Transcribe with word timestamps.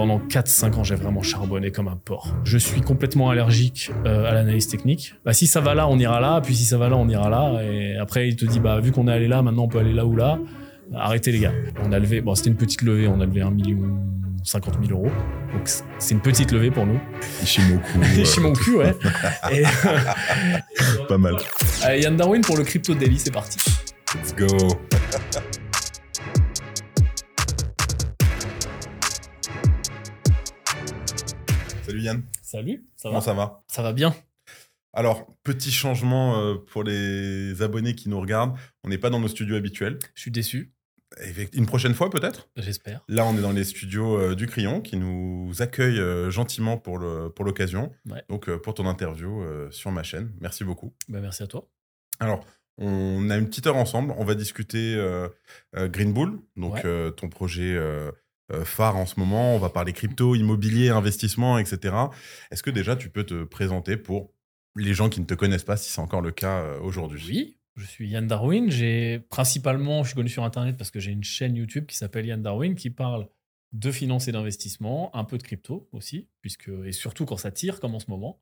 pendant 0.00 0.18
4-5 0.18 0.76
ans, 0.76 0.82
j'ai 0.82 0.94
vraiment 0.94 1.20
charbonné 1.20 1.70
comme 1.72 1.86
un 1.86 1.96
porc. 2.02 2.34
Je 2.44 2.56
suis 2.56 2.80
complètement 2.80 3.28
allergique 3.28 3.90
euh, 4.06 4.24
à 4.24 4.32
l'analyse 4.32 4.66
technique. 4.66 5.14
Bah, 5.26 5.34
si 5.34 5.46
ça 5.46 5.60
va 5.60 5.74
là, 5.74 5.86
on 5.88 5.98
ira 5.98 6.20
là, 6.20 6.40
puis 6.40 6.56
si 6.56 6.64
ça 6.64 6.78
va 6.78 6.88
là, 6.88 6.96
on 6.96 7.06
ira 7.06 7.28
là. 7.28 7.62
Et 7.62 7.98
après, 7.98 8.26
il 8.26 8.34
te 8.34 8.46
dit, 8.46 8.60
bah, 8.60 8.80
vu 8.80 8.92
qu'on 8.92 9.08
est 9.08 9.12
allé 9.12 9.28
là, 9.28 9.42
maintenant 9.42 9.64
on 9.64 9.68
peut 9.68 9.78
aller 9.78 9.92
là 9.92 10.06
ou 10.06 10.16
là. 10.16 10.38
Arrêtez 10.94 11.32
les 11.32 11.40
gars. 11.40 11.52
On 11.84 11.92
a 11.92 11.98
levé, 11.98 12.22
bon, 12.22 12.34
c'était 12.34 12.48
une 12.48 12.56
petite 12.56 12.80
levée, 12.80 13.08
on 13.08 13.20
a 13.20 13.26
levé 13.26 13.42
1 13.42 13.50
million 13.50 13.76
50 14.42 14.78
000 14.86 14.98
euros. 14.98 15.12
Donc 15.52 15.68
c'est 15.98 16.14
une 16.14 16.22
petite 16.22 16.50
levée 16.50 16.70
pour 16.70 16.86
nous. 16.86 16.98
Ishimoku. 17.42 18.02
Ishimoku, 18.16 18.70
ouais. 18.78 18.94
Et, 19.52 19.64
Pas 21.08 21.18
mal. 21.18 21.36
Allez, 21.82 22.04
Yann 22.04 22.16
Darwin 22.16 22.40
pour 22.40 22.56
le 22.56 22.64
Crypto 22.64 22.94
Daily, 22.94 23.18
c'est 23.18 23.32
parti. 23.32 23.58
Let's 24.14 24.34
go. 24.34 24.46
Salut 32.00 32.18
Yann, 32.18 32.22
Salut, 32.42 32.84
ça 32.96 33.08
va 33.08 33.12
comment 33.12 33.20
ça 33.20 33.34
va 33.34 33.62
Ça 33.68 33.82
va 33.82 33.92
bien. 33.92 34.14
Alors, 34.92 35.26
petit 35.44 35.70
changement 35.70 36.40
euh, 36.40 36.54
pour 36.56 36.82
les 36.82 37.62
abonnés 37.62 37.94
qui 37.94 38.08
nous 38.08 38.20
regardent. 38.20 38.56
On 38.84 38.88
n'est 38.88 38.98
pas 38.98 39.10
dans 39.10 39.20
nos 39.20 39.28
studios 39.28 39.54
habituels. 39.56 39.98
Je 40.14 40.20
suis 40.22 40.30
déçu, 40.30 40.72
Effect- 41.20 41.54
Une 41.56 41.66
prochaine 41.66 41.94
fois 41.94 42.08
peut-être? 42.10 42.48
J'espère. 42.56 43.02
Là, 43.08 43.24
on 43.24 43.36
est 43.36 43.40
dans 43.42 43.52
les 43.52 43.64
studios 43.64 44.16
euh, 44.18 44.34
du 44.36 44.46
Crayon 44.46 44.80
qui 44.80 44.96
nous 44.96 45.52
accueillent 45.60 45.98
euh, 46.00 46.30
gentiment 46.30 46.76
pour 46.78 47.00
pour 47.34 47.44
l'occasion. 47.44 47.92
Ouais. 48.08 48.22
Donc, 48.28 48.48
pour 48.58 48.74
ton 48.74 48.86
interview 48.86 49.44
sur 49.70 49.90
ma 49.92 50.02
chaîne. 50.02 50.32
Merci 50.40 50.64
beaucoup. 50.64 50.92
Bah, 51.08 51.20
merci 51.20 51.42
à 51.42 51.46
toi. 51.46 51.68
Alors, 52.20 52.44
on 52.78 53.28
a 53.30 53.36
une 53.36 53.46
petite 53.48 53.66
heure 53.66 53.76
ensemble. 53.76 54.14
On 54.18 54.24
va 54.24 54.34
discuter 54.34 54.94
euh, 54.96 55.28
euh, 55.76 55.88
Green 55.88 56.12
Bull, 56.12 56.40
donc 56.56 56.74
Ouais. 56.74 56.82
euh, 56.84 57.10
ton 57.10 57.28
projet 57.28 57.76
euh, 58.52 58.64
phare 58.64 58.96
en 58.96 59.06
ce 59.06 59.18
moment. 59.18 59.54
On 59.54 59.58
va 59.58 59.70
parler 59.70 59.92
crypto, 59.92 60.34
immobilier, 60.34 60.88
investissement, 60.88 61.58
etc. 61.58 61.94
Est-ce 62.50 62.62
que 62.62 62.70
déjà 62.70 62.96
tu 62.96 63.10
peux 63.10 63.24
te 63.24 63.44
présenter 63.44 63.96
pour 63.96 64.32
les 64.76 64.94
gens 64.94 65.08
qui 65.08 65.20
ne 65.20 65.26
te 65.26 65.34
connaissent 65.34 65.64
pas, 65.64 65.76
si 65.76 65.90
c'est 65.90 66.00
encore 66.00 66.20
le 66.20 66.30
cas 66.30 66.60
euh, 66.60 66.80
aujourd'hui? 66.80 67.24
Oui, 67.28 67.58
je 67.76 67.86
suis 67.86 68.08
Yann 68.08 68.26
Darwin. 68.26 68.70
J'ai 68.70 69.20
principalement, 69.30 70.02
je 70.02 70.08
suis 70.08 70.16
connu 70.16 70.28
sur 70.28 70.44
Internet 70.44 70.76
parce 70.76 70.90
que 70.90 71.00
j'ai 71.00 71.12
une 71.12 71.24
chaîne 71.24 71.56
YouTube 71.56 71.86
qui 71.86 71.96
s'appelle 71.96 72.26
Yann 72.26 72.42
Darwin 72.42 72.74
qui 72.74 72.90
parle 72.90 73.28
de 73.72 73.92
finance 73.92 74.26
et 74.26 74.32
d'investissement, 74.32 75.14
un 75.14 75.24
peu 75.24 75.38
de 75.38 75.42
crypto 75.42 75.88
aussi, 75.92 76.28
puisque 76.40 76.70
et 76.84 76.92
surtout 76.92 77.24
quand 77.24 77.36
ça 77.36 77.52
tire 77.52 77.78
comme 77.78 77.94
en 77.94 78.00
ce 78.00 78.10
moment. 78.10 78.40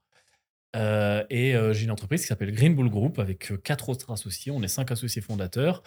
Euh, 0.76 1.24
et 1.28 1.54
j'ai 1.72 1.84
une 1.84 1.90
entreprise 1.90 2.22
qui 2.22 2.26
s'appelle 2.28 2.52
Green 2.52 2.74
Bull 2.74 2.88
Group 2.88 3.18
avec 3.18 3.52
quatre 3.62 3.90
autres 3.90 4.10
associés. 4.10 4.52
On 4.52 4.62
est 4.62 4.68
cinq 4.68 4.90
associés 4.90 5.20
fondateurs 5.20 5.82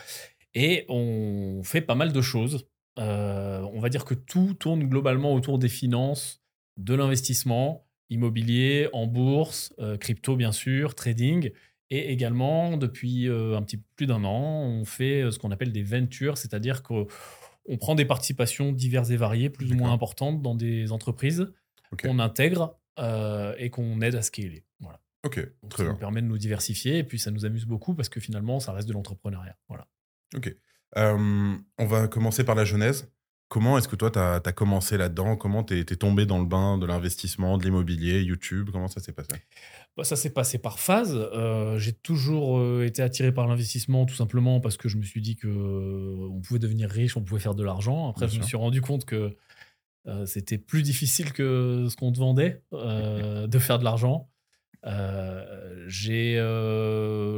et 0.54 0.86
on 0.90 1.62
fait 1.64 1.82
pas 1.82 1.96
mal 1.96 2.12
de 2.14 2.22
choses. 2.22 2.68
Euh, 3.00 3.62
on 3.74 3.80
va 3.80 3.90
dire 3.90 4.06
que 4.06 4.14
tout 4.14 4.54
tourne 4.54 4.84
globalement 4.84 5.34
autour 5.34 5.60
des 5.60 5.70
finances, 5.70 6.42
de 6.78 6.94
l'investissement, 6.94 7.88
immobilier, 8.10 8.90
en 8.94 9.08
bourse, 9.08 9.74
euh, 9.80 9.98
crypto 9.98 10.36
bien 10.36 10.52
sûr, 10.52 10.96
trading. 10.96 11.52
Et 11.90 12.12
également, 12.12 12.78
depuis 12.78 13.28
euh, 13.28 13.58
un 13.58 13.64
petit 13.64 13.78
peu 13.78 13.84
plus 13.96 14.06
d'un 14.08 14.24
an, 14.24 14.64
on 14.64 14.86
fait 14.86 15.30
ce 15.32 15.40
qu'on 15.40 15.52
appelle 15.52 15.72
des 15.72 15.84
ventures, 15.84 16.38
c'est-à-dire 16.38 16.84
qu'on 16.84 17.08
prend 17.80 17.96
des 17.96 18.06
participations 18.06 18.72
diverses 18.72 19.10
et 19.10 19.18
variées, 19.18 19.50
plus 19.50 19.72
ou 19.72 19.76
moins 19.76 19.92
importantes, 19.92 20.42
dans 20.42 20.56
des 20.56 20.92
entreprises 20.92 21.52
qu'on 22.02 22.20
intègre 22.20 22.78
et 23.58 23.70
qu'on 23.70 24.00
aide 24.02 24.16
à 24.16 24.22
scaler. 24.22 24.64
Voilà. 24.80 25.02
Ok, 25.24 25.38
Donc, 25.62 25.72
très 25.72 25.84
ça 25.84 25.84
bien. 25.84 25.94
nous 25.94 26.00
permet 26.00 26.22
de 26.22 26.28
nous 26.28 26.38
diversifier 26.38 26.98
et 26.98 27.04
puis 27.04 27.20
ça 27.20 27.30
nous 27.30 27.46
amuse 27.46 27.66
beaucoup 27.66 27.94
parce 27.94 28.10
que 28.10 28.20
finalement, 28.20 28.60
ça 28.60 28.72
reste 28.72 28.88
de 28.88 28.94
l'entrepreneuriat. 28.94 29.56
Voilà. 29.68 29.88
Ok. 30.36 30.56
Euh, 30.98 31.56
on 31.78 31.86
va 31.86 32.08
commencer 32.08 32.44
par 32.44 32.56
la 32.56 32.66
genèse. 32.66 33.12
Comment 33.52 33.78
est-ce 33.78 33.90
que 33.90 33.98
toi, 33.98 34.10
tu 34.10 34.18
as, 34.18 34.40
commencé 34.54 34.98
là-dedans? 34.98 35.36
Comment 35.36 35.62
tu 35.66 35.78
es, 35.78 35.84
tombé 35.84 36.26
dans 36.26 36.40
le 36.40 36.46
bain 36.46 36.78
de 36.78 36.86
l'investissement, 36.86 37.58
de 37.58 37.66
l'immobilier, 37.66 38.22
YouTube? 38.22 38.70
Comment 38.72 38.88
ça 38.88 39.02
s'est 39.02 39.12
passé? 39.12 39.28
Bah, 39.98 40.06
ça 40.06 40.16
s'est 40.16 40.30
passé 40.30 40.58
par 40.58 40.80
phase. 40.80 41.14
Euh, 41.14 41.78
j'ai 41.78 41.92
toujours 41.92 42.60
euh, 42.60 42.86
été 42.86 43.02
attiré 43.02 43.34
par 43.34 43.48
l'investissement 43.48 44.06
tout 44.06 44.16
simplement 44.16 44.62
parce 44.62 44.78
que 44.78 44.88
je 44.88 44.96
me 44.96 45.04
suis 45.04 45.20
dit 45.20 45.36
que 45.36 45.48
euh, 45.48 46.30
on 46.32 46.40
pouvait 46.40 46.62
devenir 46.62 46.90
riche, 46.90 47.18
on 47.18 47.24
pouvait 47.24 47.42
faire 47.42 47.54
de 47.54 47.64
l'argent. 47.66 48.10
Après, 48.10 48.28
Bien 48.28 48.36
je 48.36 48.40
me 48.40 48.46
suis 48.46 48.56
rendu 48.56 48.80
compte 48.80 49.04
que 49.04 49.36
euh, 50.08 50.26
c'était 50.26 50.58
plus 50.58 50.82
difficile 50.82 51.34
que 51.34 51.88
ce 51.90 51.98
qu'on 51.98 52.14
te 52.14 52.20
vendait 52.20 52.64
de 52.72 53.60
faire 53.60 53.80
de 53.80 53.84
l'argent. 53.84 54.30
J'ai 55.88 56.38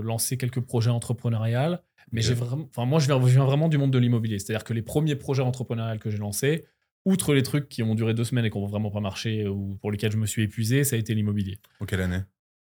lancé 0.03 0.37
quelques 0.37 0.61
projets 0.61 0.91
entrepreneuriaux, 0.91 1.77
mais 2.13 2.21
Ok. 2.21 2.27
j'ai 2.27 2.33
vraiment, 2.35 2.65
enfin 2.69 2.85
moi 2.85 2.99
je 2.99 3.07
viens, 3.07 3.19
je 3.19 3.25
viens 3.33 3.43
vraiment 3.45 3.67
du 3.67 3.77
monde 3.77 3.91
de 3.91 3.97
l'immobilier. 3.99 4.39
C'est-à-dire 4.39 4.63
que 4.63 4.73
les 4.73 4.81
premiers 4.81 5.15
projets 5.17 5.41
entrepreneuriaux 5.43 5.99
que 5.99 6.09
j'ai 6.09 6.17
lancés, 6.17 6.65
outre 7.05 7.33
les 7.33 7.43
trucs 7.43 7.67
qui 7.67 7.83
ont 7.83 7.95
duré 7.95 8.13
deux 8.13 8.23
semaines 8.23 8.45
et 8.45 8.49
qui 8.49 8.57
n'ont 8.57 8.65
vraiment 8.67 8.89
pas 8.91 9.01
marché 9.01 9.45
ou 9.47 9.75
pour 9.81 9.91
lesquels 9.91 10.11
je 10.13 10.17
me 10.17 10.25
suis 10.25 10.43
épuisé, 10.43 10.85
ça 10.85 10.95
a 10.95 10.99
été 10.99 11.13
l'immobilier. 11.13 11.59
En 11.81 11.85
quelle 11.85 11.99
année? 12.01 12.21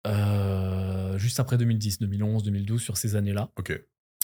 Euh, 0.08 1.18
juste 1.18 1.40
après 1.40 1.58
2010, 1.58 2.00
2011, 2.00 2.44
2012, 2.44 2.82
sur 2.82 2.98
ces 2.98 3.16
années-là, 3.16 3.52
Ok. 3.58 3.80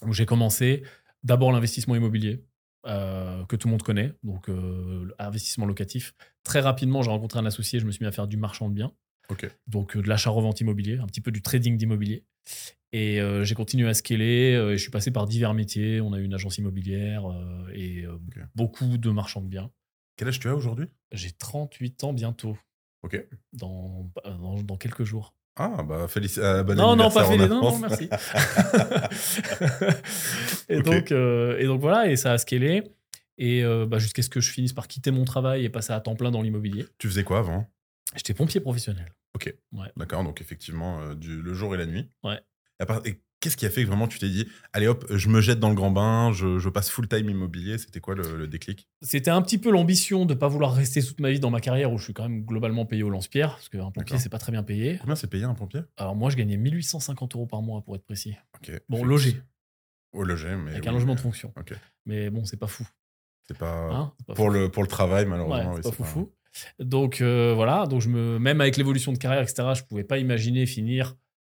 où 0.05 0.13
j'ai 0.13 0.25
commencé 0.25 0.83
d'abord 1.23 1.51
l'investissement 1.51 1.95
immobilier, 1.95 2.43
euh, 2.85 3.45
que 3.45 3.55
tout 3.55 3.67
le 3.67 3.71
monde 3.71 3.83
connaît, 3.83 4.13
donc 4.23 4.49
euh, 4.49 5.07
investissement 5.19 5.65
locatif. 5.65 6.13
Très 6.43 6.59
rapidement, 6.61 7.01
j'ai 7.01 7.09
rencontré 7.11 7.39
un 7.39 7.45
associé, 7.45 7.79
je 7.79 7.85
me 7.85 7.91
suis 7.91 8.03
mis 8.03 8.07
à 8.07 8.11
faire 8.11 8.27
du 8.27 8.37
marchand 8.37 8.69
de 8.69 8.73
biens, 8.73 8.91
Ok. 9.29 9.49
donc 9.67 9.95
euh, 9.95 10.01
de 10.01 10.07
l'achat-revente 10.09 10.59
immobilier, 10.61 10.97
un 10.97 11.05
petit 11.05 11.21
peu 11.21 11.31
du 11.31 11.41
trading 11.41 11.77
d'immobilier. 11.77 12.23
Et 12.91 13.21
euh, 13.21 13.43
j'ai 13.43 13.53
continué 13.53 13.87
à 13.87 13.93
scaler, 13.93 14.55
euh, 14.55 14.71
et 14.71 14.77
je 14.77 14.81
suis 14.81 14.89
passé 14.91 15.11
par 15.11 15.27
divers 15.27 15.53
métiers. 15.53 16.01
On 16.01 16.13
a 16.13 16.19
eu 16.19 16.23
une 16.23 16.33
agence 16.33 16.57
immobilière 16.57 17.29
euh, 17.29 17.67
et 17.73 18.03
euh, 18.05 18.17
beaucoup 18.55 18.97
de 18.97 19.09
marchands 19.11 19.41
de 19.41 19.47
biens. 19.47 19.69
Quel 20.17 20.27
âge 20.27 20.39
tu 20.39 20.49
as 20.49 20.55
aujourd'hui? 20.55 20.87
J'ai 21.11 21.31
38 21.31 22.03
ans 22.03 22.13
bientôt, 22.13 22.57
Ok. 23.03 23.23
dans, 23.53 24.11
dans, 24.25 24.61
dans 24.63 24.77
quelques 24.77 25.03
jours. 25.03 25.35
Ah, 25.55 25.83
bah, 25.83 26.07
félicitations. 26.07 26.63
bon 26.63 26.75
non, 26.75 26.95
non, 26.95 27.11
pas 27.11 27.29
les 27.35 27.47
non, 27.47 27.77
merci. 27.79 28.09
et, 30.69 30.81
donc, 30.81 31.11
et 31.11 31.65
donc 31.65 31.81
voilà, 31.81 32.09
et 32.09 32.15
ça 32.15 32.33
a 32.33 32.37
scalé. 32.37 32.83
Et 33.37 33.63
bah, 33.87 33.99
jusqu'à 33.99 34.21
ce 34.21 34.29
que 34.29 34.41
je 34.41 34.51
finisse 34.51 34.73
par 34.73 34.87
quitter 34.87 35.11
mon 35.11 35.25
travail 35.25 35.65
et 35.65 35.69
passer 35.69 35.93
à 35.93 35.99
temps 35.99 36.15
plein 36.15 36.31
dans 36.31 36.41
l'immobilier. 36.41 36.85
Tu 36.97 37.07
faisais 37.07 37.23
quoi 37.23 37.39
avant? 37.39 37.69
J'étais 38.15 38.33
pompier 38.33 38.61
professionnel. 38.61 39.13
Ok. 39.35 39.53
Ouais. 39.73 39.87
D'accord, 39.97 40.23
donc 40.23 40.41
effectivement, 40.41 41.13
du, 41.13 41.41
le 41.41 41.53
jour 41.53 41.75
et 41.75 41.77
la 41.77 41.85
nuit. 41.85 42.09
Ouais. 42.23 42.39
Qu'est-ce 43.41 43.55
qui 43.55 43.65
a 43.65 43.69
fait 43.69 43.83
que 43.83 43.87
vraiment 43.87 44.07
tu 44.09 44.19
t'es 44.19 44.27
dit, 44.27 44.47
allez 44.73 44.87
hop, 44.87 45.05
je 45.09 45.29
me 45.29 45.39
jette 45.39 45.59
dans 45.61 45.69
le 45.69 45.75
grand 45.75 45.91
bain, 45.91 46.33
je, 46.33 46.59
je 46.59 46.67
passe 46.67 46.89
full 46.89 47.07
time 47.07 47.29
immobilier 47.29 47.77
C'était 47.77 48.01
quoi 48.01 48.13
le, 48.13 48.35
le 48.37 48.47
déclic? 48.49 48.89
C'était 49.01 49.29
un 49.31 49.41
petit 49.41 49.57
peu 49.57 49.71
l'ambition 49.71 50.25
de 50.25 50.33
ne 50.33 50.39
pas 50.39 50.49
vouloir 50.49 50.73
rester 50.73 51.01
toute 51.01 51.21
ma 51.21 51.31
vie 51.31 51.39
dans 51.39 51.49
ma 51.49 51.61
carrière 51.61 51.93
où 51.93 51.97
je 51.97 52.03
suis 52.03 52.13
quand 52.13 52.23
même 52.27 52.43
globalement 52.43 52.85
payé 52.85 53.01
au 53.03 53.09
lance-pierre, 53.09 53.51
parce 53.51 53.69
qu'un 53.69 53.91
pompier, 53.91 54.17
c'est 54.17 54.27
pas 54.27 54.39
très 54.39 54.51
bien 54.51 54.63
payé. 54.63 54.97
Combien 54.99 55.15
c'est 55.15 55.27
payé 55.29 55.45
un 55.45 55.53
pompier? 55.53 55.81
Alors 55.95 56.17
moi, 56.17 56.29
je 56.29 56.35
gagnais 56.35 56.57
1850 56.57 57.35
euros 57.35 57.45
par 57.45 57.61
mois, 57.61 57.81
pour 57.81 57.95
être 57.95 58.03
précis. 58.03 58.35
Bon, 58.89 59.05
logé, 59.05 59.41
Au 60.11 60.23
logé, 60.23 60.55
mais. 60.57 60.71
avec 60.71 60.83
oui, 60.83 60.89
un 60.89 60.93
logement 60.93 61.15
de 61.15 61.21
fonction. 61.21 61.53
Mais 62.05 62.29
bon, 62.29 62.43
c'est 62.43 62.57
pas 62.57 62.67
fou. 62.67 62.85
C'est 63.47 63.57
pas. 63.57 63.89
hein, 63.89 64.13
c'est 64.19 64.27
pas 64.27 64.33
pour, 64.33 64.47
fou. 64.47 64.51
le, 64.51 64.69
pour 64.69 64.83
le 64.83 64.89
travail, 64.89 65.25
malheureusement. 65.25 65.71
Ouais, 65.71 65.77
oui, 65.77 65.81
c'est 65.83 65.89
pas 65.91 65.95
c'est 65.95 66.03
foufou. 66.03 66.31
Donc 66.79 67.21
euh, 67.21 67.53
voilà, 67.55 67.85
donc 67.87 68.01
je 68.01 68.09
me, 68.09 68.37
même 68.37 68.59
avec 68.59 68.75
l'évolution 68.75 69.13
de 69.13 69.17
carrière, 69.17 69.43
etc., 69.43 69.69
je 69.75 69.83
pouvais 69.83 70.03
pas 70.03 70.17
imaginer 70.17 70.65
finir 70.65 71.15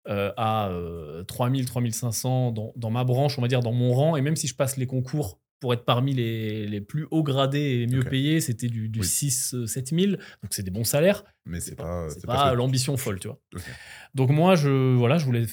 euh, 0.08 0.32
à 0.36 0.68
euh, 0.70 1.22
3000, 1.24 1.64
3500 1.66 2.52
dans, 2.52 2.72
dans 2.76 2.90
ma 2.90 3.04
branche, 3.04 3.38
on 3.38 3.42
va 3.42 3.48
dire, 3.48 3.60
dans 3.60 3.72
mon 3.72 3.92
rang. 3.92 4.16
Et 4.16 4.20
même 4.22 4.36
si 4.36 4.46
je 4.46 4.54
passe 4.54 4.76
les 4.76 4.86
concours 4.86 5.40
pour 5.60 5.72
être 5.72 5.84
parmi 5.84 6.12
les, 6.12 6.66
les 6.66 6.80
plus 6.80 7.06
hauts 7.12 7.22
gradés 7.22 7.82
et 7.82 7.86
mieux 7.86 8.02
payés, 8.02 8.40
c'était 8.40 8.66
du, 8.66 8.88
du 8.88 9.00
Oui. 9.00 9.06
6, 9.06 9.54
euh, 9.54 9.66
7000. 9.66 10.18
Donc 10.42 10.52
c'est 10.52 10.64
des 10.64 10.72
bons 10.72 10.82
salaires. 10.84 11.22
Mais 11.46 11.60
c'est 11.60 11.76
pas. 11.76 12.08
pas, 12.26 12.50
que- 12.50 12.56
l'ambition 12.56 12.96
folle, 12.96 13.20
tu 13.20 13.28
vois. 13.28 13.40
Donc 14.14 14.30
moi, 14.30 14.56
je, 14.56 14.94
voilà, 14.96 15.18
je 15.18 15.24
voulais 15.24 15.46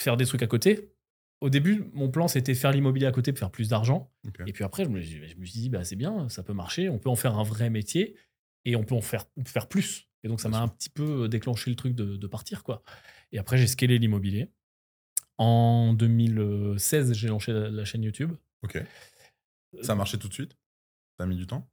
faire 0.00 0.16
des 0.16 0.26
trucs 0.26 0.42
à 0.42 0.46
côté. 0.46 0.90
Au 1.40 1.50
début, 1.50 1.90
mon 1.92 2.08
plan, 2.08 2.28
c'était 2.28 2.54
faire 2.54 2.70
l'immobilier 2.70 3.06
à 3.06 3.10
côté 3.10 3.32
pour 3.32 3.40
faire 3.40 3.50
plus 3.50 3.68
d'argent. 3.68 4.12
Et 4.46 4.52
puis 4.52 4.62
après, 4.62 4.84
je 4.84 4.90
me, 4.90 5.00
je 5.00 5.18
me 5.36 5.44
suis 5.44 5.58
dit, 5.58 5.68
bah, 5.70 5.82
c'est 5.82 5.96
bien, 5.96 6.28
ça 6.28 6.44
peut 6.44 6.52
marcher, 6.52 6.88
on 6.88 6.98
peut 7.00 7.10
en 7.10 7.16
faire 7.16 7.36
un 7.36 7.42
vrai 7.42 7.68
métier 7.68 8.14
et 8.64 8.76
on 8.76 8.84
peut 8.84 8.94
en 8.94 9.00
faire, 9.00 9.24
on 9.36 9.42
peut 9.42 9.50
faire 9.50 9.66
plus. 9.66 10.08
Et 10.22 10.28
donc, 10.28 10.40
ça 10.40 10.48
m'a 10.48 10.60
un 10.60 10.68
petit 10.68 10.88
peu 10.88 11.28
déclenché 11.28 11.68
le 11.68 11.74
truc 11.74 11.96
de, 11.96 12.16
de 12.16 12.26
partir. 12.28 12.62
quoi. 12.62 12.84
Et 13.32 13.38
après, 13.38 13.58
j'ai 13.58 13.66
scalé 13.66 13.98
l'immobilier. 13.98 14.48
En 15.38 15.94
2016, 15.94 17.14
j'ai 17.14 17.28
lancé 17.28 17.52
la, 17.52 17.70
la 17.70 17.84
chaîne 17.84 18.02
YouTube. 18.02 18.32
Ok. 18.62 18.82
Ça 19.82 19.92
a 19.92 19.94
marché 19.94 20.18
tout 20.18 20.28
de 20.28 20.34
suite? 20.34 20.56
Ça 21.18 21.24
a 21.24 21.26
mis 21.26 21.36
du 21.36 21.46
temps? 21.46 21.68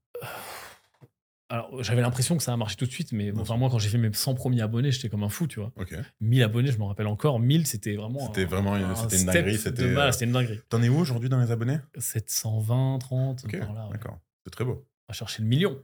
Alors, 1.52 1.84
j'avais 1.84 2.02
l'impression 2.02 2.38
que 2.38 2.44
ça 2.44 2.54
a 2.54 2.58
marché 2.58 2.76
tout 2.76 2.86
de 2.86 2.92
suite, 2.92 3.12
mais 3.12 3.32
bon, 3.32 3.42
enfin, 3.42 3.58
moi, 3.58 3.70
quand 3.72 3.80
j'ai 3.80 3.90
fait 3.90 3.98
mes 3.98 4.14
100 4.14 4.36
premiers 4.36 4.62
abonnés, 4.62 4.92
j'étais 4.92 5.10
comme 5.10 5.24
un 5.24 5.30
fou, 5.30 5.48
tu 5.48 5.60
vois. 5.60 5.72
Ok. 5.78 5.96
1000 6.22 6.44
abonnés, 6.44 6.72
je 6.72 6.78
m'en 6.78 6.88
rappelle 6.88 7.08
encore. 7.08 7.40
1000, 7.40 7.66
c'était 7.66 7.96
vraiment. 7.96 8.20
C'était 8.20 8.46
vraiment 8.46 8.78
une- 8.78 8.84
un 8.84 8.96
c'était 8.96 9.16
une 9.16 9.22
step 9.24 9.34
dinguerie, 9.34 9.58
c'était, 9.58 9.84
euh, 9.84 10.12
C'était 10.12 10.26
une 10.26 10.32
dinguerie. 10.32 10.60
T'en 10.70 10.82
es 10.84 10.90
où 10.90 10.98
aujourd'hui 10.98 11.28
dans 11.28 11.40
les 11.42 11.50
abonnés? 11.52 11.80
720, 11.98 13.00
30, 13.00 13.44
Ok. 13.46 13.54
ouais. 13.54 13.60
D'accord. 13.92 14.20
C'est 14.46 14.52
très 14.52 14.64
beau. 14.64 14.88
Va 15.08 15.14
chercher 15.14 15.42
le 15.42 15.48
million. 15.48 15.84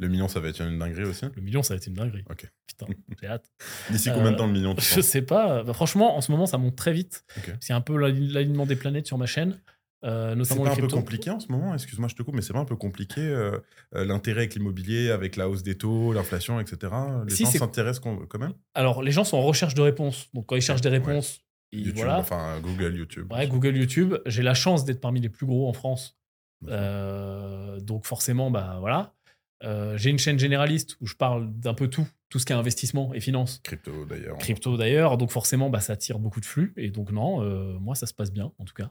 Le 0.00 0.08
million, 0.08 0.28
ça 0.28 0.38
va 0.40 0.48
être 0.48 0.60
une 0.60 0.78
dinguerie 0.78 1.04
aussi 1.04 1.26
Le 1.34 1.42
million, 1.42 1.62
ça 1.62 1.74
va 1.74 1.78
être 1.78 1.86
une 1.88 1.94
dinguerie. 1.94 2.24
Ok. 2.30 2.48
Putain, 2.66 2.86
j'ai 3.20 3.26
hâte. 3.28 3.50
D'ici 3.90 4.10
combien 4.14 4.30
de 4.30 4.36
Euh, 4.36 4.38
temps 4.38 4.46
le 4.46 4.52
million 4.52 4.74
tu 4.74 4.84
Je 4.84 4.94
penses 4.96 5.04
sais 5.04 5.22
pas. 5.22 5.64
Bah, 5.64 5.72
franchement, 5.72 6.16
en 6.16 6.20
ce 6.20 6.30
moment, 6.30 6.46
ça 6.46 6.56
monte 6.58 6.76
très 6.76 6.92
vite. 6.92 7.24
C'est 7.60 7.72
un 7.72 7.80
peu 7.80 7.96
l'ali- 7.96 8.28
l'alignement 8.28 8.64
des 8.66 8.76
planètes 8.76 9.06
sur 9.08 9.18
ma 9.18 9.26
chaîne. 9.26 9.58
euh, 10.04 10.40
C'est 10.44 10.56
pas 10.56 10.70
un 10.70 10.76
peu 10.76 10.86
compliqué 10.86 11.30
en 11.30 11.40
ce 11.40 11.50
moment? 11.50 11.74
Excuse-moi, 11.74 12.06
je 12.08 12.14
te 12.14 12.22
coupe, 12.22 12.34
mais 12.36 12.42
c'est 12.42 12.52
pas 12.52 12.60
un 12.60 12.64
peu 12.64 12.76
compliqué 12.76 13.20
euh, 13.20 13.58
euh, 13.96 14.04
l'intérêt 14.04 14.42
avec 14.42 14.54
l'immobilier, 14.54 15.10
avec 15.10 15.34
la 15.34 15.48
hausse 15.48 15.64
des 15.64 15.76
taux, 15.76 16.12
l'inflation, 16.12 16.60
etc. 16.60 16.92
Les 17.26 17.34
Si, 17.34 17.44
gens 17.44 17.50
s'intéressent 17.50 18.00
quand 18.28 18.38
même? 18.38 18.52
Alors, 18.74 19.02
les 19.02 19.10
gens 19.10 19.24
sont 19.24 19.36
en 19.38 19.42
recherche 19.42 19.74
de 19.74 19.82
réponses. 19.82 20.28
Donc, 20.32 20.46
quand 20.46 20.54
ils 20.54 20.62
cherchent 20.62 20.80
des 20.82 20.90
Ouais. 20.90 20.98
réponses, 20.98 21.40
ils- 21.72 21.80
YouTube, 21.80 21.96
voilà. 21.96 22.18
enfin 22.20 22.60
Google, 22.60 22.94
YouTube. 22.96 23.32
Ouais, 23.32 23.48
Google, 23.48 23.76
YouTube. 23.76 24.14
J'ai 24.26 24.44
la 24.44 24.54
chance 24.54 24.84
d'être 24.84 25.00
parmi 25.00 25.20
les 25.20 25.28
plus 25.28 25.46
gros 25.46 25.68
en 25.68 25.72
France. 25.72 26.16
Euh, 26.68 27.80
donc, 27.80 28.06
forcément, 28.06 28.50
bah 28.50 28.76
voilà. 28.80 29.14
Euh, 29.64 29.96
J'ai 29.96 30.10
une 30.10 30.18
chaîne 30.18 30.38
généraliste 30.38 30.96
où 31.00 31.06
je 31.06 31.14
parle 31.16 31.52
d'un 31.52 31.74
peu 31.74 31.88
tout, 31.88 32.06
tout 32.28 32.38
ce 32.38 32.46
qui 32.46 32.52
est 32.52 32.56
investissement 32.56 33.12
et 33.14 33.20
finance. 33.20 33.60
Crypto 33.64 34.04
d'ailleurs. 34.04 34.38
Crypto 34.38 34.76
d'ailleurs, 34.76 35.16
donc 35.18 35.30
forcément, 35.30 35.68
bah, 35.70 35.80
ça 35.80 35.94
attire 35.94 36.18
beaucoup 36.20 36.40
de 36.40 36.44
flux. 36.46 36.72
Et 36.76 36.90
donc, 36.90 37.10
non, 37.10 37.42
euh, 37.42 37.76
moi, 37.80 37.94
ça 37.96 38.06
se 38.06 38.14
passe 38.14 38.30
bien, 38.32 38.52
en 38.58 38.64
tout 38.64 38.74
cas. 38.74 38.90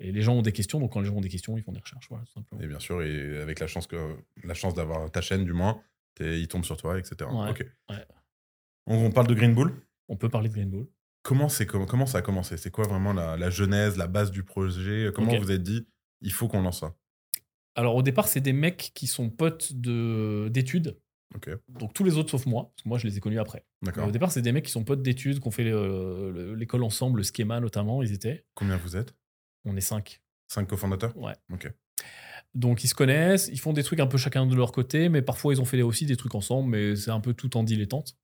Et 0.00 0.10
les 0.10 0.22
gens 0.22 0.34
ont 0.34 0.42
des 0.42 0.52
questions, 0.52 0.80
donc 0.80 0.92
quand 0.92 1.00
les 1.00 1.06
gens 1.06 1.14
ont 1.14 1.20
des 1.20 1.28
questions, 1.28 1.56
ils 1.56 1.62
font 1.62 1.72
des 1.72 1.80
recherches, 1.80 2.06
voilà, 2.08 2.24
tout 2.24 2.32
simplement. 2.32 2.60
Et 2.62 2.66
bien 2.66 2.80
sûr, 2.80 3.02
et 3.02 3.40
avec 3.40 3.60
la 3.60 3.66
chance 3.68 3.86
que 3.86 4.16
la 4.42 4.54
chance 4.54 4.74
d'avoir 4.74 5.10
ta 5.10 5.20
chaîne, 5.20 5.44
du 5.44 5.52
moins, 5.52 5.80
ils 6.20 6.48
tombent 6.48 6.64
sur 6.64 6.76
toi, 6.76 6.98
etc. 6.98 7.30
Ouais, 7.30 7.50
Ok. 7.50 7.64
ouais. 7.90 8.04
On, 8.86 8.96
on 9.04 9.10
parle 9.12 9.28
de 9.28 9.34
Green 9.34 9.54
Bull? 9.54 9.72
On 10.08 10.16
peut 10.16 10.28
parler 10.28 10.48
de 10.48 10.54
Green 10.54 10.70
Bull. 10.70 10.88
Comment, 11.22 11.48
comment, 11.68 11.84
comment 11.86 12.06
ça 12.06 12.18
a 12.18 12.22
commencé? 12.22 12.56
C'est 12.56 12.70
quoi 12.70 12.88
vraiment 12.88 13.12
la, 13.12 13.36
la 13.36 13.50
genèse, 13.50 13.96
la 13.98 14.06
base 14.06 14.30
du 14.30 14.42
projet? 14.42 15.10
Comment 15.14 15.32
Ok. 15.32 15.38
vous 15.40 15.50
êtes 15.52 15.62
dit, 15.62 15.86
il 16.22 16.32
faut 16.32 16.48
qu'on 16.48 16.62
lance 16.62 16.80
ça? 16.80 16.94
Alors, 17.78 17.94
au 17.94 18.02
départ, 18.02 18.26
c'est 18.26 18.40
des 18.40 18.52
mecs 18.52 18.90
qui 18.94 19.06
sont 19.06 19.30
potes 19.30 19.72
de- 19.72 20.48
d'études. 20.50 20.98
Donc, 21.68 21.92
tous 21.94 22.02
les 22.02 22.16
autres 22.16 22.30
sauf 22.30 22.44
moi, 22.46 22.72
parce 22.74 22.82
que 22.82 22.88
moi, 22.88 22.98
je 22.98 23.06
les 23.06 23.16
ai 23.16 23.20
connus 23.20 23.38
après. 23.38 23.64
Au 24.04 24.10
départ, 24.10 24.32
c'est 24.32 24.42
des 24.42 24.50
mecs 24.50 24.64
qui 24.64 24.72
sont 24.72 24.82
potes 24.82 25.02
d'études, 25.02 25.38
qui 25.40 25.46
ont 25.46 25.52
fait 25.52 25.62
le- 25.62 26.32
le- 26.32 26.54
l'école 26.54 26.82
ensemble, 26.82 27.18
le 27.18 27.22
schéma 27.22 27.60
notamment, 27.60 28.02
ils 28.02 28.12
étaient. 28.12 28.44
Combien 28.54 28.76
vous 28.78 28.96
êtes? 28.96 29.14
On 29.64 29.76
est 29.76 29.80
cinq. 29.80 30.20
Cinq 30.48 30.66
cofondateurs? 30.66 31.16
Ouais. 31.16 31.34
Ok. 31.52 31.70
Donc 32.54 32.82
ils 32.82 32.88
se 32.88 32.94
connaissent, 32.94 33.48
ils 33.52 33.60
font 33.60 33.72
des 33.74 33.82
trucs 33.84 34.00
un 34.00 34.06
peu 34.08 34.16
chacun 34.18 34.46
de 34.46 34.54
leur 34.56 34.72
côté, 34.72 35.08
mais 35.10 35.20
parfois 35.22 35.52
ils 35.52 35.60
ont 35.60 35.64
fait 35.66 35.82
aussi 35.82 36.06
des 36.06 36.16
trucs 36.16 36.34
ensemble, 36.34 36.70
mais 36.70 36.96
c'est 36.96 37.10
un 37.10 37.20
peu 37.20 37.34
tout 37.34 37.56
en 37.56 37.62
dilettante. 37.62 38.16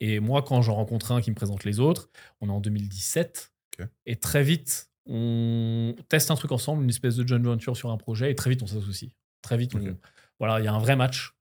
Et 0.00 0.20
moi, 0.20 0.42
quand 0.42 0.62
j'en 0.62 0.74
rencontre 0.76 1.12
un 1.12 1.20
qui 1.20 1.30
me 1.30 1.34
présente 1.36 1.64
les 1.64 1.80
autres, 1.80 2.08
on 2.40 2.48
est 2.48 2.52
en 2.52 2.60
2017, 2.60 3.52
Ok. 3.80 3.86
et 4.06 4.16
très 4.16 4.42
vite, 4.44 4.91
on 5.06 5.94
teste 6.08 6.30
un 6.30 6.34
truc 6.36 6.52
ensemble, 6.52 6.82
une 6.84 6.90
espèce 6.90 7.16
de 7.16 7.26
joint 7.26 7.38
venture 7.40 7.76
sur 7.76 7.90
un 7.90 7.96
projet, 7.96 8.30
et 8.30 8.34
très 8.34 8.50
vite 8.50 8.62
on 8.62 8.66
s'associe. 8.66 9.10
Très 9.42 9.56
vite, 9.56 9.74
on- 9.74 9.78
voilà, 10.38 10.60
il 10.60 10.64
y 10.64 10.68
a 10.68 10.72
un 10.72 10.78
vrai 10.78 10.96
match. 10.96 11.34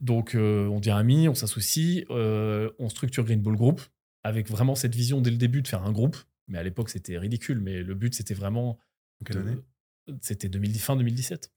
Donc 0.00 0.34
euh, 0.34 0.66
on 0.68 0.78
devient 0.78 0.90
amis, 0.92 1.28
on 1.28 1.34
s'associe, 1.34 2.04
euh, 2.10 2.70
on 2.78 2.88
structure 2.88 3.24
Green 3.24 3.40
Bull 3.40 3.56
Group 3.56 3.80
avec 4.22 4.48
vraiment 4.48 4.74
cette 4.74 4.94
vision 4.94 5.20
dès 5.20 5.30
le 5.30 5.36
début 5.36 5.62
de 5.62 5.68
faire 5.68 5.84
un 5.84 5.92
groupe. 5.92 6.16
Mais 6.46 6.58
à 6.58 6.62
l'époque, 6.62 6.88
c'était 6.88 7.18
ridicule, 7.18 7.60
mais 7.60 7.82
le 7.82 7.94
but, 7.94 8.14
c'était 8.14 8.34
vraiment. 8.34 8.78
Quelle 9.24 9.36
de- 9.36 9.42
année? 9.42 9.56
C'était 10.22 10.48
2010 10.48 10.78
fin 10.78 10.96
2017. 10.96 11.52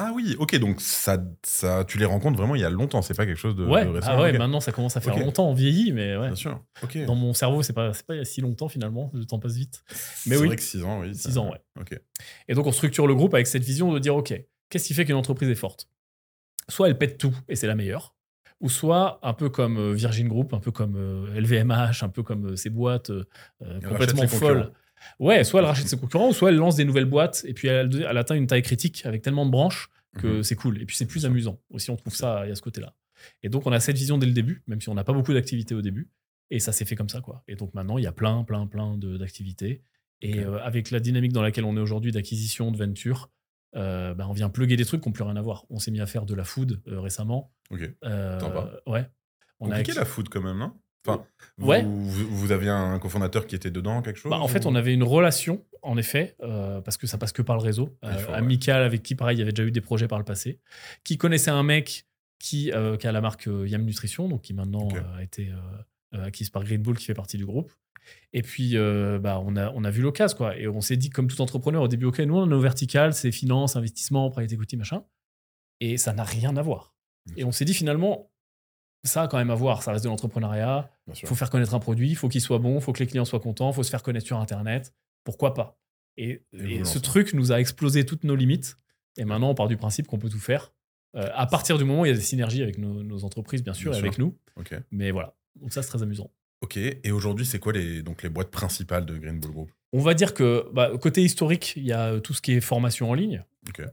Ah 0.00 0.12
oui, 0.14 0.36
ok, 0.38 0.54
donc 0.58 0.80
ça, 0.80 1.18
ça, 1.42 1.84
tu 1.84 1.98
les 1.98 2.04
rencontres 2.04 2.36
vraiment 2.38 2.54
il 2.54 2.60
y 2.60 2.64
a 2.64 2.70
longtemps, 2.70 3.02
c'est 3.02 3.14
pas 3.14 3.26
quelque 3.26 3.36
chose 3.38 3.56
de, 3.56 3.64
ouais, 3.66 3.84
de 3.84 3.90
récent. 3.90 4.08
ah 4.12 4.22
ouais 4.22 4.36
maintenant 4.38 4.60
ça 4.60 4.70
commence 4.70 4.96
à 4.96 5.00
faire 5.00 5.16
Ok. 5.16 5.20
longtemps, 5.24 5.48
on 5.50 5.54
vieillit, 5.54 5.90
mais 5.92 6.16
ouais. 6.16 6.28
Bien 6.28 6.36
sûr. 6.36 6.62
Ok. 6.84 7.04
Dans 7.04 7.16
mon 7.16 7.34
cerveau, 7.34 7.62
c'est 7.64 7.72
pas, 7.72 7.92
c'est 7.92 8.06
pas 8.06 8.14
il 8.14 8.18
y 8.18 8.20
a 8.20 8.24
si 8.24 8.40
longtemps 8.40 8.68
finalement, 8.68 9.10
le 9.12 9.24
temps 9.24 9.40
passe 9.40 9.54
vite. 9.56 9.82
C'est 9.88 10.30
mais 10.30 10.36
oui. 10.36 10.46
vrai 10.46 10.56
que 10.56 10.62
6 10.62 10.84
ans, 10.84 11.00
oui. 11.00 11.14
ça- 11.16 11.30
6 11.30 11.38
ans, 11.38 11.50
ouais. 11.50 11.58
Ok. 11.80 11.98
Et 12.46 12.54
donc 12.54 12.66
on 12.66 12.72
structure 12.72 13.06
le 13.08 13.14
groupe 13.16 13.34
avec 13.34 13.48
cette 13.48 13.64
vision 13.64 13.92
de 13.92 13.98
dire 13.98 14.14
ok, 14.14 14.40
qu'est-ce 14.70 14.86
qui 14.86 14.94
fait 14.94 15.04
qu'une 15.04 15.16
entreprise 15.16 15.48
est 15.50 15.54
forte? 15.56 15.88
Soit 16.68 16.88
elle 16.88 16.98
pète 16.98 17.18
tout 17.18 17.34
et 17.48 17.56
c'est 17.56 17.66
la 17.66 17.74
meilleure, 17.74 18.14
ou 18.60 18.68
soit 18.68 19.18
un 19.22 19.32
peu 19.32 19.48
comme 19.48 19.78
euh, 19.78 19.92
Virgin 19.94 20.28
Group, 20.28 20.52
un 20.54 20.60
peu 20.60 20.70
comme 20.70 20.94
euh, 20.96 21.40
LVMH, 21.40 22.02
un 22.02 22.08
peu 22.08 22.22
comme 22.22 22.50
euh, 22.52 22.56
ces 22.56 22.70
boîtes 22.70 23.10
euh, 23.10 23.26
euh, 23.62 23.80
complètement 23.80 24.28
folles. 24.28 24.70
Ouais, 25.18 25.44
soit 25.44 25.60
elle 25.60 25.66
rachète 25.66 25.88
ses 25.88 25.98
concurrents, 25.98 26.32
soit 26.32 26.50
elle 26.50 26.56
lance 26.56 26.76
des 26.76 26.84
nouvelles 26.84 27.04
boîtes 27.06 27.44
et 27.46 27.54
puis 27.54 27.68
elle, 27.68 27.90
elle 28.08 28.16
atteint 28.18 28.34
une 28.36 28.46
taille 28.46 28.62
critique 28.62 29.04
avec 29.06 29.22
tellement 29.22 29.46
de 29.46 29.50
branches 29.50 29.88
que 30.18 30.26
Mhm. 30.38 30.42
c'est 30.42 30.54
cool. 30.56 30.80
Et 30.82 30.86
puis 30.86 30.96
c'est 30.96 31.06
plus 31.06 31.24
amusant 31.26 31.60
aussi, 31.70 31.90
on 31.90 31.96
trouve 31.96 32.14
ça, 32.14 32.42
il 32.44 32.48
y 32.48 32.52
a 32.52 32.54
ce 32.54 32.62
côté-là. 32.62 32.94
Et 33.42 33.48
donc 33.48 33.66
on 33.66 33.72
a 33.72 33.80
cette 33.80 33.96
vision 33.96 34.16
dès 34.18 34.26
le 34.26 34.32
début, 34.32 34.62
même 34.66 34.80
si 34.80 34.88
on 34.88 34.94
n'a 34.94 35.04
pas 35.04 35.12
beaucoup 35.12 35.32
d'activités 35.34 35.74
au 35.74 35.82
début. 35.82 36.08
Et 36.50 36.60
ça 36.60 36.72
s'est 36.72 36.84
fait 36.86 36.96
comme 36.96 37.08
ça, 37.10 37.20
quoi. 37.20 37.42
Et 37.46 37.56
donc 37.56 37.74
maintenant, 37.74 37.98
il 37.98 38.04
y 38.04 38.06
a 38.06 38.12
plein, 38.12 38.42
plein, 38.44 38.66
plein 38.66 38.96
d'activités. 38.96 39.82
Et 40.22 40.40
euh, 40.40 40.58
avec 40.62 40.90
la 40.90 40.98
dynamique 40.98 41.32
dans 41.32 41.42
laquelle 41.42 41.64
on 41.64 41.76
est 41.76 41.80
aujourd'hui 41.80 42.10
d'acquisition, 42.10 42.70
de 42.72 42.76
venture, 42.78 43.30
euh, 43.76 44.14
bah, 44.14 44.26
on 44.28 44.32
vient 44.32 44.48
plugger 44.48 44.76
des 44.76 44.84
trucs 44.86 45.02
qui 45.02 45.08
n'ont 45.08 45.12
plus 45.12 45.24
rien 45.24 45.36
à 45.36 45.42
voir. 45.42 45.66
On 45.68 45.78
s'est 45.78 45.90
mis 45.90 46.00
à 46.00 46.06
faire 46.06 46.24
de 46.24 46.34
la 46.34 46.44
food 46.44 46.80
euh, 46.88 47.00
récemment. 47.00 47.52
Ok. 47.70 47.80
Sympa. 48.02 48.80
ouais. 48.86 49.06
On 49.60 49.66
a 49.66 49.68
Compliqué 49.70 49.90
acquis- 49.92 49.98
la 49.98 50.04
foot 50.06 50.28
quand 50.30 50.40
même, 50.42 50.56
non? 50.58 50.72
Enfin, 51.06 51.24
vous, 51.56 51.68
Ouais. 51.68 51.82
vous, 51.82 52.28
vous 52.28 52.52
aviez 52.52 52.68
un 52.70 52.98
cofondateur 52.98 53.46
qui 53.46 53.54
était 53.54 53.70
dedans, 53.70 54.02
quelque 54.02 54.18
chose 54.18 54.30
Bah, 54.30 54.38
en 54.40 54.48
fait, 54.48 54.66
on 54.66 54.74
avait 54.74 54.92
une 54.92 55.02
relation, 55.04 55.64
en 55.82 55.96
effet, 55.96 56.36
euh, 56.42 56.80
parce 56.80 56.96
que 56.96 57.06
ça 57.06 57.18
passe 57.18 57.32
que 57.32 57.42
par 57.42 57.56
le 57.56 57.62
réseau, 57.62 57.96
Il 58.02 58.08
euh, 58.08 58.18
faut, 58.18 58.30
ouais. 58.32 58.36
amical, 58.38 58.82
avec 58.82 59.02
qui, 59.02 59.14
pareil, 59.14 59.36
il 59.36 59.40
y 59.40 59.42
avait 59.42 59.52
déjà 59.52 59.66
eu 59.66 59.70
des 59.70 59.80
projets 59.80 60.08
par 60.08 60.18
le 60.18 60.24
passé, 60.24 60.58
qui 61.04 61.16
connaissait 61.16 61.50
un 61.50 61.62
mec 61.62 62.06
qui, 62.38 62.72
euh, 62.72 62.96
qui 62.96 63.06
a 63.06 63.12
la 63.12 63.20
marque 63.20 63.48
euh, 63.48 63.66
Yam 63.66 63.84
Nutrition, 63.84 64.28
donc 64.28 64.42
qui 64.42 64.54
maintenant 64.54 64.88
a 65.16 65.22
été 65.22 65.50
acquise 66.12 66.50
par 66.50 66.64
Green 66.64 66.82
Bull, 66.82 66.96
qui 66.96 67.04
fait 67.04 67.14
partie 67.14 67.36
du 67.36 67.46
groupe. 67.46 67.72
Et 68.32 68.42
puis, 68.42 68.74
bah, 69.20 69.40
on, 69.44 69.56
a, 69.56 69.70
on 69.74 69.84
a 69.84 69.90
vu 69.90 70.02
l'occasion, 70.02 70.36
quoi. 70.36 70.56
Et 70.58 70.66
on 70.68 70.80
s'est 70.80 70.96
dit, 70.96 71.10
comme 71.10 71.28
tout 71.28 71.40
entrepreneur, 71.40 71.82
au 71.82 71.88
début, 71.88 72.06
OK, 72.06 72.18
nous, 72.20 72.36
on 72.36 72.44
a 72.44 72.46
nos 72.46 72.60
verticales, 72.60 73.12
c'est 73.14 73.30
finance, 73.32 73.76
investissement, 73.76 74.30
private 74.30 74.52
equity, 74.52 74.76
machin. 74.76 75.04
Et 75.80 75.96
ça 75.96 76.12
n'a 76.12 76.24
rien 76.24 76.56
à 76.56 76.62
voir. 76.62 76.94
Et 77.36 77.44
on 77.44 77.52
s'est 77.52 77.64
dit, 77.66 77.74
finalement, 77.74 78.30
ça 79.04 79.28
quand 79.28 79.38
même 79.38 79.50
à 79.50 79.54
voir. 79.54 79.82
Ça 79.82 79.92
reste 79.92 80.04
de 80.04 80.08
l'entrepreneuriat. 80.08 80.90
Il 81.08 81.26
faut 81.26 81.34
faire 81.34 81.50
connaître 81.50 81.74
un 81.74 81.78
produit, 81.78 82.10
il 82.10 82.16
faut 82.16 82.28
qu'il 82.28 82.40
soit 82.40 82.58
bon, 82.58 82.76
il 82.76 82.80
faut 82.80 82.92
que 82.92 83.00
les 83.00 83.06
clients 83.06 83.24
soient 83.24 83.40
contents, 83.40 83.70
il 83.70 83.74
faut 83.74 83.82
se 83.82 83.90
faire 83.90 84.02
connaître 84.02 84.26
sur 84.26 84.38
Internet. 84.38 84.94
Pourquoi 85.24 85.54
pas? 85.54 85.78
Et, 86.16 86.42
ce 86.84 86.98
truc 86.98 87.32
nous 87.32 87.52
a 87.52 87.60
explosé 87.60 88.04
toutes 88.04 88.24
nos 88.24 88.34
limites. 88.34 88.78
Et 89.16 89.24
maintenant, 89.24 89.50
on 89.50 89.54
part 89.54 89.68
du 89.68 89.76
principe 89.76 90.06
qu'on 90.06 90.18
peut 90.18 90.28
tout 90.28 90.38
faire. 90.38 90.72
Euh, 91.16 91.28
à 91.34 91.46
partir 91.46 91.78
du 91.78 91.84
moment 91.84 92.02
où 92.02 92.06
il 92.06 92.10
y 92.10 92.12
a 92.12 92.16
des 92.16 92.20
synergies 92.20 92.62
avec 92.62 92.78
nos, 92.78 93.02
nos 93.02 93.24
entreprises, 93.24 93.62
bien 93.62 93.72
sûr, 93.72 93.92
Bien 93.92 94.00
et 94.00 94.02
avec 94.02 94.18
nous. 94.18 94.36
Mais 94.90 95.10
voilà. 95.10 95.34
Donc 95.56 95.72
ça, 95.72 95.82
c'est 95.82 95.88
très 95.88 96.02
amusant. 96.02 96.30
Ok. 96.60 96.76
Et 96.76 97.10
aujourd'hui, 97.12 97.46
c'est 97.46 97.58
quoi 97.58 97.72
les, 97.72 98.02
donc, 98.02 98.22
les 98.22 98.28
boîtes 98.28 98.50
principales 98.50 99.06
de 99.06 99.16
Green 99.16 99.38
Bull 99.40 99.52
Group? 99.52 99.70
On 99.92 100.00
va 100.00 100.14
dire 100.14 100.34
que 100.34 100.68
bah, 100.72 100.90
côté 101.00 101.22
historique, 101.22 101.74
il 101.76 101.84
y 101.84 101.92
a 101.92 102.12
euh, 102.12 102.20
tout 102.20 102.34
ce 102.34 102.42
qui 102.42 102.52
est 102.52 102.60
formation 102.60 103.10
en 103.10 103.14
ligne, 103.14 103.44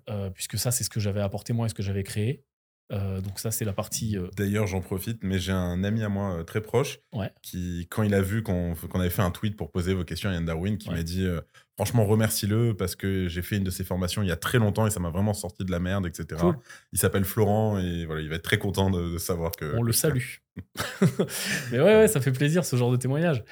euh, 0.09 0.29
puisque 0.29 0.57
ça, 0.57 0.71
c'est 0.71 0.83
ce 0.83 0.89
que 0.89 0.99
j'avais 0.99 1.21
apporté 1.21 1.53
moi 1.53 1.67
et 1.67 1.69
ce 1.69 1.73
que 1.73 1.83
j'avais 1.83 2.03
créé. 2.03 2.43
Euh, 2.91 3.19
donc 3.19 3.39
ça, 3.39 3.49
c'est 3.49 3.65
la 3.65 3.73
partie... 3.73 4.15
euh, 4.17 4.27
D'ailleurs, 4.37 4.67
j'en 4.67 4.79
profite, 4.79 5.23
mais 5.23 5.39
j'ai 5.39 5.51
un 5.51 5.83
ami 5.83 6.03
à 6.03 6.09
moi 6.09 6.35
euh, 6.39 6.43
très 6.43 6.61
proche 6.61 6.99
Ouais. 7.13 7.31
qui, 7.41 7.87
quand 7.89 8.03
il 8.03 8.13
a 8.13 8.21
vu 8.21 8.43
qu'on 8.43 8.75
avait 8.93 9.09
fait 9.09 9.23
un 9.23 9.31
tweet 9.31 9.57
pour 9.57 9.71
poser 9.71 9.93
vos 9.95 10.03
questions 10.03 10.29
à 10.29 10.33
Yann 10.33 10.45
Darwin, 10.45 10.77
qui 10.77 10.89
Ouais. 10.89 10.95
m'a 10.97 11.03
dit 11.03 11.27
franchement, 11.75 12.05
remercie-le 12.05 12.75
parce 12.77 12.95
que 12.95 13.27
j'ai 13.27 13.41
fait 13.41 13.57
une 13.57 13.63
de 13.63 13.71
ses 13.71 13.83
formations 13.83 14.21
il 14.21 14.27
y 14.29 14.31
a 14.31 14.35
très 14.37 14.59
longtemps 14.59 14.85
et 14.85 14.91
ça 14.91 14.99
m'a 14.99 15.09
vraiment 15.09 15.33
sorti 15.33 15.65
de 15.65 15.71
la 15.71 15.79
merde, 15.79 16.05
etc. 16.05 16.39
Cool. 16.39 16.57
Il 16.93 16.99
s'appelle 16.99 17.25
Florent 17.25 17.79
et 17.79 18.05
voilà, 18.05 18.21
il 18.21 18.29
va 18.29 18.35
être 18.35 18.43
très 18.43 18.59
content 18.59 18.89
de, 18.91 19.13
de 19.13 19.17
savoir 19.17 19.51
que. 19.53 19.75
on 19.75 19.81
le 19.81 19.91
salue. 19.91 20.23
Mais 21.71 21.79
ouais, 21.79 21.95
ouais, 21.97 22.07
ça 22.07 22.21
fait 22.21 22.31
plaisir 22.31 22.65
ce 22.65 22.75
genre 22.75 22.91
de 22.91 22.97
témoignage. 22.97 23.43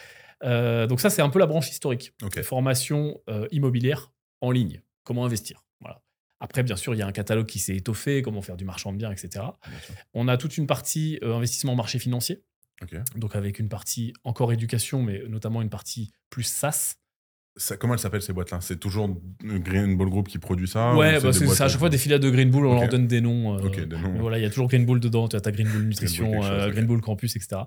Donc 0.44 1.00
ça, 1.00 1.10
c'est 1.10 1.22
un 1.22 1.30
peu 1.30 1.40
la 1.40 1.48
branche 1.48 1.70
historique. 1.70 2.13
Formation 2.44 3.20
immobilière 3.52 4.12
en 4.42 4.52
ligne. 4.52 4.82
Comment 5.04 5.25
investir? 5.25 5.62
Après, 6.44 6.62
bien 6.62 6.76
sûr, 6.76 6.94
il 6.94 6.98
y 6.98 7.02
a 7.02 7.08
un 7.08 7.14
catalogue 7.14 7.46
qui 7.46 7.58
s'est 7.60 7.76
étoffé, 7.76 8.22
comment 8.22 8.42
faire 8.42 8.58
du 8.58 8.66
marchand 8.66 8.92
de 8.92 8.98
biens, 8.98 9.12
etc. 9.12 9.30
Sûr. 9.86 9.96
On 10.14 10.28
a 10.28 10.36
toute 10.36 10.58
une 10.58 10.68
partie 10.68 11.18
euh, 11.24 11.36
investissement 11.36 11.74
marché 11.74 12.00
financier, 12.00 12.44
donc 13.16 13.36
avec 13.38 13.60
une 13.60 13.70
partie 13.70 14.14
encore 14.26 14.52
éducation, 14.52 15.02
mais 15.02 15.24
notamment 15.30 15.62
une 15.62 15.70
partie 15.70 16.12
plus 16.30 16.44
SaaS. 16.44 16.96
Ça- 17.56 17.78
comment 17.78 17.94
elles 17.94 18.00
s'appellent 18.00 18.22
ces 18.24 18.34
boîtes-là? 18.34 18.60
C'est 18.62 18.78
toujours 18.80 19.10
Green 19.42 19.96
Bull 19.96 20.10
Group 20.10 20.28
qui 20.28 20.38
produit 20.38 20.68
ça 20.68 20.96
ouais, 20.96 21.20
bah, 21.22 21.32
c'est 21.32 21.48
c'est 21.48 21.64
à 21.64 21.70
chaque 21.70 21.80
fois 21.80 21.90
des 21.90 21.98
filiales 22.00 22.20
de 22.20 22.30
Green 22.30 22.50
Bull, 22.50 22.66
on 22.66 22.74
leur 22.78 22.90
donne 22.90 23.08
des 23.08 23.22
noms. 23.22 23.58
euh, 23.58 23.86
des 23.86 23.96
noms. 23.96 24.20
voilà, 24.20 24.38
il 24.38 24.42
y 24.42 24.46
a 24.46 24.50
toujours 24.50 24.68
Green 24.68 24.86
Bull 24.86 25.00
dedans, 25.00 25.28
tu 25.30 25.36
as 25.38 25.42
ta 25.42 25.52
Green 25.52 25.70
Bull 25.70 25.84
Nutrition, 25.84 26.42
chose, 26.42 26.52
euh. 26.52 26.72
Green 26.72 26.88
Bull 26.88 27.00
Campus, 27.00 27.36
etc. 27.38 27.62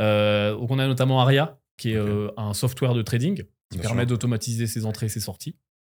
Euh, 0.00 0.54
donc 0.54 0.70
on 0.70 0.78
a 0.78 0.86
notamment 0.86 1.20
Aria, 1.22 1.58
qui 1.76 1.92
est 1.92 1.96
euh, 1.96 2.30
un 2.36 2.54
software 2.54 2.94
de 2.94 3.02
trading 3.02 3.42
qui 3.70 3.78
Bien 3.78 3.88
permet 3.88 4.06
d'automatiser 4.06 4.66
ses 4.68 4.84
entrées 4.86 5.06
et 5.06 5.08
ses 5.08 5.18
sorties. 5.20 5.56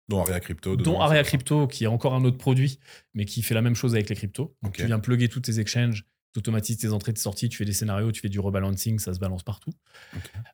Dont 0.09 0.21
Aria 0.23 0.41
Crypto. 0.41 0.77
dont 0.77 1.01
ça. 1.07 1.23
Crypto, 1.25 1.67
qui 1.67 1.85
est 1.85 1.89
encore 1.89 2.15
un 2.15 2.25
autre 2.25 2.39
produit, 2.39 2.79
mais 3.15 3.25
qui 3.25 3.43
fait 3.43 3.55
la 3.55 3.63
même 3.63 3.75
chose 3.75 3.95
avec 3.95 4.09
les 4.09 4.15
cryptos. 4.17 4.57
Donc 4.63 4.75
tu 4.77 4.87
viens 4.87 5.01
plugger 5.01 5.29
toutes 5.29 5.45
tes 5.45 5.59
exchanges, 5.59 6.05
tu 6.33 6.39
automatises 6.39 6.77
tes 6.77 6.93
entrées, 6.93 7.13
tes 7.13 7.21
sorties, 7.21 7.49
tu 7.49 7.57
fais 7.57 7.65
des 7.65 7.73
scénarios, 7.73 8.13
tu 8.13 8.21
fais 8.21 8.29
du 8.29 8.39
rebalancing, 8.39 8.99
ça 8.99 9.13
se 9.15 9.19
balance 9.19 9.43
partout. 9.43 9.73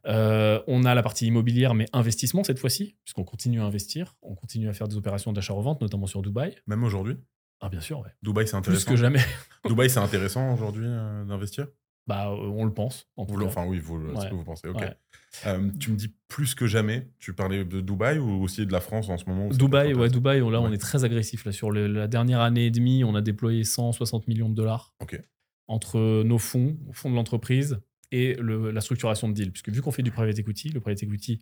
Euh, 0.07 0.61
on 0.67 0.85
a 0.85 0.95
la 0.95 1.03
partie 1.03 1.27
immobilière, 1.27 1.75
mais 1.75 1.87
investissement 1.93 2.45
cette 2.45 2.59
fois-ci, 2.59 2.97
puisqu'on 3.05 3.25
continue 3.25 3.61
à 3.61 3.65
investir, 3.65 4.15
on 4.23 4.35
continue 4.35 4.69
à 4.69 4.73
faire 4.73 4.89
des 4.89 4.97
opérations 4.97 5.33
d'achat-revente, 5.33 5.81
notamment 5.81 6.07
sur 6.07 6.23
Dubaï. 6.23 6.57
Même 6.67 6.83
aujourd'hui? 6.85 7.17
Ah 7.61 7.69
bien 7.69 7.81
sûr, 7.81 8.01
ouais. 8.01 8.09
Dubaï, 8.23 8.47
c'est 8.47 8.53
Plus 8.53 8.59
intéressant. 8.59 8.91
que 8.91 8.97
jamais. 8.97 9.21
Dubaï, 9.67 9.89
c'est 9.91 10.01
intéressant 10.01 10.53
aujourd'hui 10.55 10.87
euh, 10.87 11.25
d'investir? 11.25 11.67
Bah, 12.07 12.29
euh, 12.31 12.37
on 12.37 12.65
le 12.65 12.73
pense. 12.75 13.09
En 13.17 13.25
tout 13.27 13.35
Vous 13.35 13.41
cas. 13.41 13.47
Enfin, 13.47 13.65
oui, 13.67 13.79
vous, 13.79 14.01
c'est 14.17 14.23
ce 14.23 14.29
que 14.31 14.35
vous 14.35 14.45
pensez. 14.45 14.69
Ok. 14.69 14.81
Ouais. 14.81 14.97
Euh, 15.47 15.71
tu 15.81 15.91
me 15.91 15.97
dis 15.97 16.15
plus 16.29 16.55
que 16.55 16.67
jamais. 16.67 17.09
Tu 17.19 17.33
parlais 17.33 17.65
de 17.65 17.81
Dubaï 17.81 18.19
ou 18.19 18.43
aussi 18.43 18.67
de 18.67 18.73
la 18.73 18.81
France 18.81 19.09
en 19.09 19.17
ce 19.17 19.25
moment 19.27 19.49
Dubaï, 19.49 19.95
ouais, 19.95 20.09
Dubaï, 20.11 20.41
là, 20.41 20.61
on 20.61 20.73
est 20.73 20.79
très 20.79 21.05
agressif. 21.05 21.45
Là, 21.45 21.53
sur 21.53 21.71
le- 21.71 21.87
la 21.87 22.07
dernière 22.09 22.41
année 22.41 22.67
et 22.67 22.71
demie, 22.71 23.03
on 23.05 23.15
a 23.15 23.21
déployé 23.23 23.65
160 23.65 24.29
millions 24.29 24.49
de 24.49 24.55
dollars 24.55 24.95
entre 25.69 26.23
nos 26.25 26.39
fonds, 26.39 26.77
fonds 26.93 27.11
de 27.11 27.15
l'entreprise 27.15 27.81
et 28.11 28.35
le- 28.35 28.71
la 28.73 28.81
structuration 28.81 29.29
de 29.29 29.33
deal. 29.33 29.53
Puisque 29.53 29.71
vu 29.71 29.81
qu'on 29.81 29.93
fait 29.93 30.03
du 30.03 30.11
private 30.11 30.39
equity, 30.39 30.69
le 30.71 30.81
private 30.81 31.03
equity, 31.05 31.41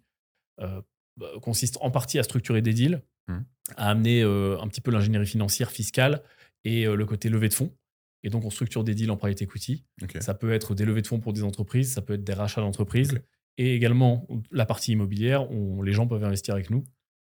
euh, 0.61 0.81
bah, 1.17 1.26
consiste 1.43 1.79
en 1.81 1.90
partie 1.90 2.19
à 2.19 2.23
structurer 2.23 2.62
des 2.62 2.73
deals, 2.73 3.02
Mhm. 3.29 3.45
à 3.76 3.90
amener 3.90 4.23
euh, 4.23 4.59
un 4.61 4.69
petit 4.69 4.81
peu 4.81 4.90
l'ingénierie 4.90 5.26
financière, 5.26 5.71
fiscale 5.71 6.23
et 6.64 6.85
le 6.85 7.07
côté 7.07 7.29
levée 7.29 7.49
de 7.49 7.55
fonds. 7.55 7.75
Et 8.22 8.30
donc, 8.30 8.44
on 8.44 8.50
structure 8.50 8.84
des 8.84 8.94
deals 8.94 9.10
en 9.10 9.16
private 9.16 9.40
equity. 9.42 9.84
Ça 10.20 10.34
peut 10.34 10.52
être 10.52 10.74
des 10.74 10.84
levées 10.84 11.02
de 11.02 11.06
fonds 11.06 11.20
pour 11.20 11.32
des 11.32 11.42
entreprises, 11.42 11.92
ça 11.92 12.02
peut 12.02 12.14
être 12.14 12.24
des 12.24 12.34
rachats 12.34 12.60
d'entreprises. 12.60 13.12
Et 13.58 13.74
également, 13.74 14.26
la 14.50 14.66
partie 14.66 14.92
immobilière, 14.92 15.50
on- 15.50 15.82
les 15.82 15.92
gens 15.92 16.06
peuvent 16.06 16.24
investir 16.24 16.54
avec 16.54 16.70
nous. 16.70 16.84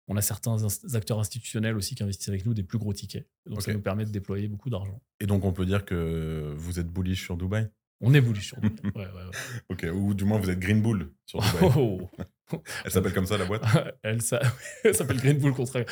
On 0.08 0.16
a 0.16 0.22
certains 0.22 0.64
ins- 0.64 0.94
acteurs 0.94 1.20
institutionnels 1.20 1.76
aussi 1.76 1.94
qui 1.94 2.02
investissent 2.02 2.28
avec 2.28 2.44
nous 2.44 2.54
des 2.54 2.64
plus 2.64 2.78
gros 2.78 2.92
tickets. 2.92 3.28
Donc, 3.46 3.62
ça 3.62 3.70
nous 3.74 3.80
permet 3.82 4.04
de 4.04 4.10
déployer 4.10 4.48
beaucoup 4.48 4.68
d'argent. 4.70 5.00
Et 5.20 5.26
donc, 5.26 5.44
on 5.44 5.52
peut 5.52 5.66
dire 5.66 5.84
que 5.84 6.52
vous 6.56 6.80
êtes 6.80 6.88
bullish 6.88 7.22
sur 7.24 7.36
Dubaï? 7.36 7.68
On 8.02 8.10
bullish 8.10 8.46
sur 8.48 8.56
Dubaï. 8.60 8.80
Ouais, 8.96 9.02
ouais, 9.02 9.06
ouais. 9.06 9.30
Ok, 9.68 9.86
ou 9.92 10.14
du 10.14 10.24
moins, 10.24 10.38
vous 10.38 10.48
êtes 10.50 10.58
Green 10.58 10.80
Bull 10.82 11.10
sur 11.26 11.40
Dubaï. 11.40 11.70
Oh. 11.76 12.10
Elle 12.84 12.90
s'appelle 12.90 13.12
comme 13.12 13.26
ça, 13.26 13.38
la 13.38 13.44
boîte 13.44 13.62
Elle, 14.02 14.20
s'appelle 14.22 15.18
Green 15.18 15.38
Bull 15.38 15.52
Contract. 15.54 15.88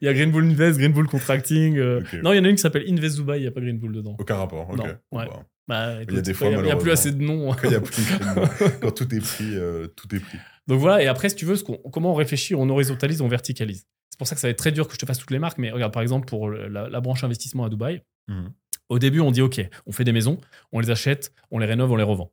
il 0.00 0.04
y 0.04 0.08
a 0.08 0.14
Green 0.14 0.30
Bull 0.30 0.44
Invest, 0.44 0.78
Green 0.78 0.92
Bull 0.92 1.08
Contracting. 1.08 1.76
euh. 1.76 2.00
Non, 2.22 2.32
il 2.32 2.36
y 2.36 2.38
en 2.38 2.44
a 2.44 2.48
une 2.48 2.54
qui 2.54 2.62
s'appelle 2.62 2.84
Invest 2.88 3.16
Dubai, 3.16 3.38
il 3.38 3.42
n'y 3.42 3.46
a 3.48 3.50
pas 3.50 3.60
Green 3.60 3.78
Bull 3.78 3.92
dedans. 3.92 4.14
Aucun 4.18 4.36
rapport, 4.36 4.68
ok. 4.70 4.76
Non, 4.76 4.84
Bon, 5.10 5.18
ouais. 5.18 5.26
bah, 5.28 5.46
Bah, 5.66 5.92
Il 5.92 5.94
y 5.94 5.98
a 5.98 6.02
écoute, 6.02 6.20
des 6.20 6.32
quand 6.32 6.38
fois, 6.38 6.48
il 6.50 6.62
n'y 6.62 6.70
a, 6.70 6.76
plus 6.76 6.90
assez 6.92 7.10
de 7.10 7.20
noms. 7.22 7.52
Quand 7.54 7.68
il 7.68 7.72
y 7.72 7.74
a 7.74 7.80
plus 7.80 7.96
de 7.96 8.34
Bull, 8.34 8.70
quand 8.80 8.90
tout 8.92 9.12
est 9.14 9.20
pris, 9.20 9.56
euh, 9.56 9.88
tout 9.88 10.14
est 10.14 10.20
pris. 10.20 10.38
Donc 10.68 10.78
voilà, 10.78 11.02
et 11.02 11.06
après, 11.08 11.28
si 11.30 11.36
tu 11.36 11.44
veux, 11.46 11.56
ce 11.56 11.64
comment 11.64 12.12
on 12.12 12.14
réfléchit, 12.14 12.54
on 12.54 12.68
horizontalise, 12.70 13.20
on 13.22 13.28
verticalise. 13.28 13.86
C'est 14.10 14.18
pour 14.18 14.28
ça 14.28 14.34
que 14.36 14.40
ça 14.40 14.46
va 14.46 14.50
être 14.52 14.58
très 14.58 14.72
dur 14.72 14.86
que 14.86 14.94
je 14.94 14.98
te 14.98 15.06
fasse 15.06 15.18
toutes 15.18 15.30
les 15.32 15.38
marques, 15.40 15.58
mais 15.58 15.70
regarde, 15.72 15.92
par 15.92 16.02
exemple, 16.02 16.26
pour 16.28 16.48
la, 16.50 16.88
la 16.88 17.00
branche 17.00 17.24
investissement 17.24 17.64
à 17.64 17.68
Dubaï, 17.68 18.02
Mhm. 18.28 18.50
Au 18.88 18.98
début, 18.98 19.20
on 19.20 19.30
dit 19.30 19.42
OK, 19.42 19.60
on 19.86 19.92
fait 19.92 20.04
des 20.04 20.12
maisons, 20.12 20.38
on 20.72 20.80
les 20.80 20.90
achète, 20.90 21.32
on 21.50 21.58
les 21.58 21.66
rénove, 21.66 21.90
on 21.92 21.96
les 21.96 22.04
revend. 22.04 22.32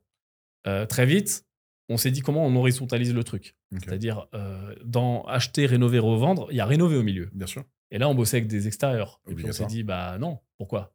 Euh, 0.66 0.86
très 0.86 1.06
vite, 1.06 1.44
on 1.88 1.96
s'est 1.96 2.10
dit 2.10 2.20
comment 2.20 2.46
on 2.46 2.54
horizontalise 2.56 3.12
le 3.14 3.24
truc. 3.24 3.56
C'est-à-dire, 3.72 4.26
euh, 4.34 4.74
dans 4.84 5.22
acheter, 5.24 5.66
rénover, 5.66 5.98
revendre, 5.98 6.46
il 6.50 6.56
y 6.56 6.60
a 6.60 6.66
rénover 6.66 6.96
au 6.96 7.02
milieu. 7.02 7.28
Bien 7.34 7.46
sûr. 7.46 7.64
Et 7.90 7.98
là, 7.98 8.08
on 8.08 8.14
bossait 8.14 8.38
avec 8.38 8.48
des 8.48 8.66
extérieurs. 8.66 9.20
Et 9.28 9.34
puis 9.34 9.44
on 9.46 9.52
s'est 9.52 9.66
dit, 9.66 9.82
bah 9.82 10.16
non, 10.18 10.38
pourquoi? 10.58 10.92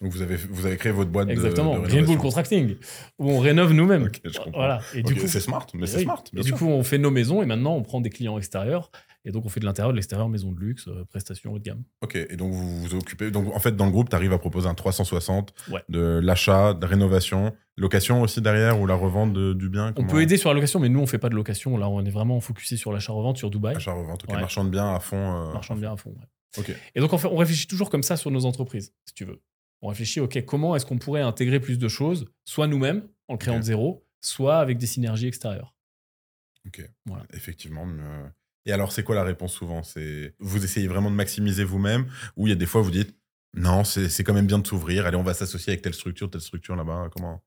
Donc, 0.00 0.10
vous 0.10 0.22
avez, 0.22 0.34
vous 0.34 0.66
avez 0.66 0.76
créé 0.76 0.90
votre 0.90 1.10
boîte 1.10 1.28
de- 1.28 1.32
Exactement, 1.32 1.78
de, 1.78 1.86
Green 1.86 2.04
Bull. 2.04 2.18
Contracting, 2.18 2.74
où 3.20 3.30
on 3.30 3.38
rénove 3.38 3.72
nous-mêmes. 3.72 4.04
Ok, 4.04 4.20
je 4.24 4.36
comprends. 4.36 4.50
Voilà. 4.58 4.80
Et 4.94 5.02
du 5.04 5.14
coup, 5.14 5.28
c'est 5.28 5.38
smart, 5.38 5.64
mais 5.74 5.86
c'est 5.86 5.98
oui. 5.98 6.02
smart. 6.02 6.24
Bien 6.32 6.42
et 6.42 6.44
sûr. 6.44 6.56
du 6.56 6.58
coup, 6.58 6.66
on 6.68 6.82
fait 6.82 6.98
nos 6.98 7.12
maisons 7.12 7.40
et 7.40 7.46
maintenant, 7.46 7.76
on 7.76 7.82
prend 7.82 8.00
des 8.00 8.10
clients 8.10 8.36
extérieurs. 8.36 8.90
Et 9.24 9.30
donc, 9.30 9.44
on 9.46 9.48
fait 9.48 9.60
de 9.60 9.64
l'intérieur, 9.64 9.92
de 9.92 9.96
l'extérieur, 9.96 10.28
maison 10.28 10.50
de 10.50 10.58
luxe, 10.58 10.88
euh, 10.88 11.04
prestations 11.04 11.52
haut 11.52 11.58
de 11.58 11.62
gamme. 11.64 11.84
Ok, 12.00 12.16
et 12.16 12.36
donc 12.36 12.52
vous 12.52 12.80
vous 12.82 12.94
occupez. 12.96 13.30
Donc 13.30 13.54
en 13.54 13.58
fait, 13.60 13.76
dans 13.76 13.86
le 13.86 13.92
groupe, 13.92 14.10
tu 14.10 14.16
arrives 14.16 14.32
à 14.32 14.38
proposer 14.38 14.68
un 14.68 14.74
360 14.74 15.54
Ouais. 15.70 15.82
de 15.88 16.18
l'achat, 16.22 16.74
de 16.74 16.84
rénovation, 16.86 17.54
location 17.76 18.22
aussi 18.22 18.40
derrière 18.40 18.80
ou 18.80 18.86
la 18.86 18.94
revente 18.96 19.32
de- 19.32 19.52
du 19.52 19.68
bien 19.68 19.92
On 19.96 20.06
peut 20.06 20.22
aider 20.22 20.36
sur 20.36 20.48
la 20.50 20.54
location, 20.54 20.80
mais 20.80 20.88
nous, 20.88 20.98
on 21.00 21.06
fait 21.06 21.18
pas 21.18 21.28
de 21.28 21.36
location. 21.36 21.76
Là, 21.76 21.88
on 21.88 22.04
est 22.04 22.10
vraiment 22.10 22.40
focusé 22.40 22.76
sur 22.76 22.92
l'achat-revente 22.92 23.36
sur 23.38 23.48
Dubaï. 23.50 23.76
Achat-revente, 23.76 24.24
ok. 24.24 24.30
Ouais. 24.30 24.40
Marchand 24.40 24.64
de 24.64 24.70
biens 24.70 24.92
à 24.94 24.98
fond. 24.98 25.16
euh, 25.16 25.52
Marchand 25.52 25.76
de 25.76 25.80
biens 25.80 25.92
à 25.92 25.96
fond. 25.96 26.10
ouais. 26.10 26.26
Ok. 26.58 26.76
Et 26.94 27.00
donc, 27.00 27.12
en 27.12 27.18
fait, 27.18 27.28
on 27.28 27.36
réfléchit 27.36 27.66
toujours 27.68 27.90
comme 27.90 28.02
ça 28.02 28.16
sur 28.16 28.30
nos 28.32 28.44
entreprises, 28.44 28.92
si 29.06 29.14
tu 29.14 29.24
veux. 29.24 29.40
On 29.82 29.88
réfléchit, 29.88 30.20
OK, 30.20 30.44
comment 30.44 30.74
est-ce 30.76 30.84
qu'on 30.84 30.98
pourrait 30.98 31.22
intégrer 31.22 31.60
plus 31.60 31.78
de 31.78 31.88
choses, 31.88 32.26
soit 32.44 32.66
nous-mêmes, 32.66 33.06
en 33.28 33.34
le 33.34 33.38
créant 33.38 33.58
de 33.58 33.64
zéro, 33.64 34.04
soit 34.20 34.58
avec 34.58 34.78
des 34.78 34.86
synergies 34.86 35.26
extérieures. 35.28 35.74
Ok. 36.66 36.88
Voilà. 37.06 37.24
Effectivement. 37.32 37.86
mais, 37.86 38.02
euh, 38.02 38.26
Et 38.66 38.72
alors, 38.72 38.92
c'est 38.92 39.02
quoi 39.02 39.14
la 39.14 39.24
réponse 39.24 39.52
souvent? 39.52 39.82
C'est 39.82 40.34
vous 40.38 40.64
essayez 40.64 40.86
vraiment 40.88 41.10
de 41.10 41.16
maximiser 41.16 41.64
vous-même 41.64 42.06
ou 42.36 42.46
il 42.46 42.50
y 42.50 42.52
a 42.52 42.56
des 42.56 42.66
fois 42.66 42.80
vous 42.80 42.90
dites 42.90 43.16
non, 43.54 43.84
c'est 43.84 44.24
quand 44.24 44.32
même 44.32 44.46
bien 44.46 44.58
de 44.58 44.66
s'ouvrir. 44.66 45.06
Allez, 45.06 45.16
on 45.16 45.22
va 45.22 45.34
s'associer 45.34 45.72
avec 45.72 45.82
telle 45.82 45.94
structure, 45.94 46.30
telle 46.30 46.40
structure 46.40 46.74
là-bas. 46.74 47.10
Comment? 47.12 47.42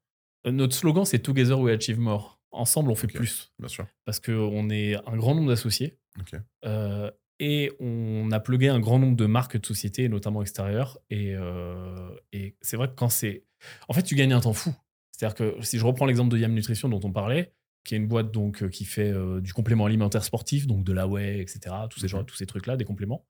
Euh, 0.45 0.51
Notre 0.51 0.75
slogan, 0.75 1.03
c'est 1.05 1.19
Together 1.19 1.60
we 1.60 1.75
achieve 1.75 2.00
more. 2.00 2.39
Ensemble, 2.51 2.91
on 2.91 2.95
fait 2.95 3.07
plus. 3.07 3.51
Bien 3.60 3.67
sûr. 3.67 3.88
Parce 4.05 4.19
qu'on 4.19 4.69
est 4.69 4.95
un 5.07 5.17
grand 5.17 5.34
nombre 5.36 5.50
d'associés. 5.50 5.98
Ok. 6.19 6.39
Euh, 6.65 7.12
et 7.39 7.72
on 7.79 8.31
a 8.31 8.39
plugué 8.39 8.69
un 8.69 8.79
grand 8.79 9.00
nombre 9.00 9.17
de 9.17 9.25
marques 9.25 9.60
de 9.60 9.65
sociétés, 9.65 10.07
notamment 10.07 10.41
extérieures. 10.41 11.00
Et, 11.10 11.36
euh, 11.36 12.10
et 12.31 12.55
c'est 12.62 12.77
vrai 12.77 12.88
que 12.88 12.95
quand 12.95 13.10
c'est. 13.10 13.43
En 13.89 13.93
fait, 13.93 14.03
tu 14.03 14.15
gagnes 14.15 14.34
un 14.34 14.41
temps 14.41 14.53
fou. 14.53 14.74
C'est-à-dire 15.12 15.36
que 15.36 15.55
si 15.63 15.79
je 15.79 15.86
reprends 15.86 16.05
l'exemple 16.05 16.31
de 16.31 16.38
Yam 16.38 16.53
Nutrition 16.53 16.88
dont 16.88 17.01
on 17.03 17.12
parlait, 17.12 17.53
qui 17.86 17.96
est 17.96 17.98
une 17.98 18.08
boîte 18.08 18.32
donc, 18.34 18.62
euh, 18.63 18.68
qui 18.68 18.84
fait 18.84 19.12
euh, 19.12 19.39
du 19.39 19.54
complément 19.54 19.86
alimentaire 19.86 20.24
sportif, 20.25 20.68
donc 20.68 20.84
de 20.84 20.92
la 20.92 21.08
whey, 21.08 21.39
etc., 21.39 21.60
tous 21.89 22.00
ces, 22.01 22.08
Mhm. 22.08 22.10
genres- 22.10 22.25
tous 22.25 22.36
ces 22.36 22.46
trucs-là, 22.46 22.75
des 22.75 22.84
compléments, 22.86 23.25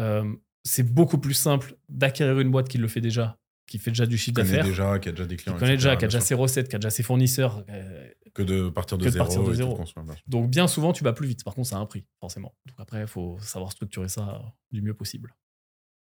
euh, 0.00 0.30
c'est 0.64 0.82
beaucoup 0.82 1.18
plus 1.18 1.34
simple 1.34 1.76
d'acquérir 1.88 2.38
une 2.40 2.50
boîte 2.50 2.68
qui 2.68 2.78
le 2.78 2.88
fait 2.88 3.00
déjà, 3.00 3.38
qui 3.66 3.78
fait 3.78 3.90
déjà 3.92 4.04
du 4.06 4.18
chiffre 4.18 4.34
Qui 4.34 4.42
connaît 4.42 4.48
d'affaires, 4.58 4.64
déjà, 4.64 4.98
qui 4.98 5.08
a 5.08 5.12
déjà 5.12 5.26
des 5.26 5.36
qui 5.36 5.44
clients. 5.44 5.56
connaît 5.58 5.74
etc., 5.74 5.88
déjà, 5.88 5.96
qui 5.96 6.04
a 6.04 6.08
déjà 6.08 6.20
sûr. 6.20 6.26
ses 6.26 6.34
recettes, 6.34 6.68
qui 6.68 6.76
a 6.76 6.78
déjà 6.78 6.90
ses 6.90 7.02
fournisseurs. 7.02 7.64
euh, 7.70 8.10
Que 8.34 8.42
de 8.42 8.68
partir 8.70 8.98
de 8.98 9.08
zéro. 9.08 9.24
partir 9.24 9.44
de 9.44 9.54
zéro. 9.54 9.78
donc 10.26 10.50
bien 10.50 10.66
souvent, 10.66 10.92
tu 10.92 11.04
vas 11.04 11.12
plus 11.12 11.26
vite. 11.28 11.44
Par 11.44 11.54
contre, 11.54 11.68
ça 11.68 11.76
a 11.76 11.80
un 11.80 11.86
prix, 11.86 12.04
forcément. 12.20 12.54
Donc 12.66 12.76
après, 12.78 13.00
il 13.02 13.06
faut 13.06 13.38
savoir 13.40 13.70
structurer 13.72 14.08
ça 14.08 14.42
du 14.72 14.82
mieux 14.82 14.94
possible. 14.94 15.34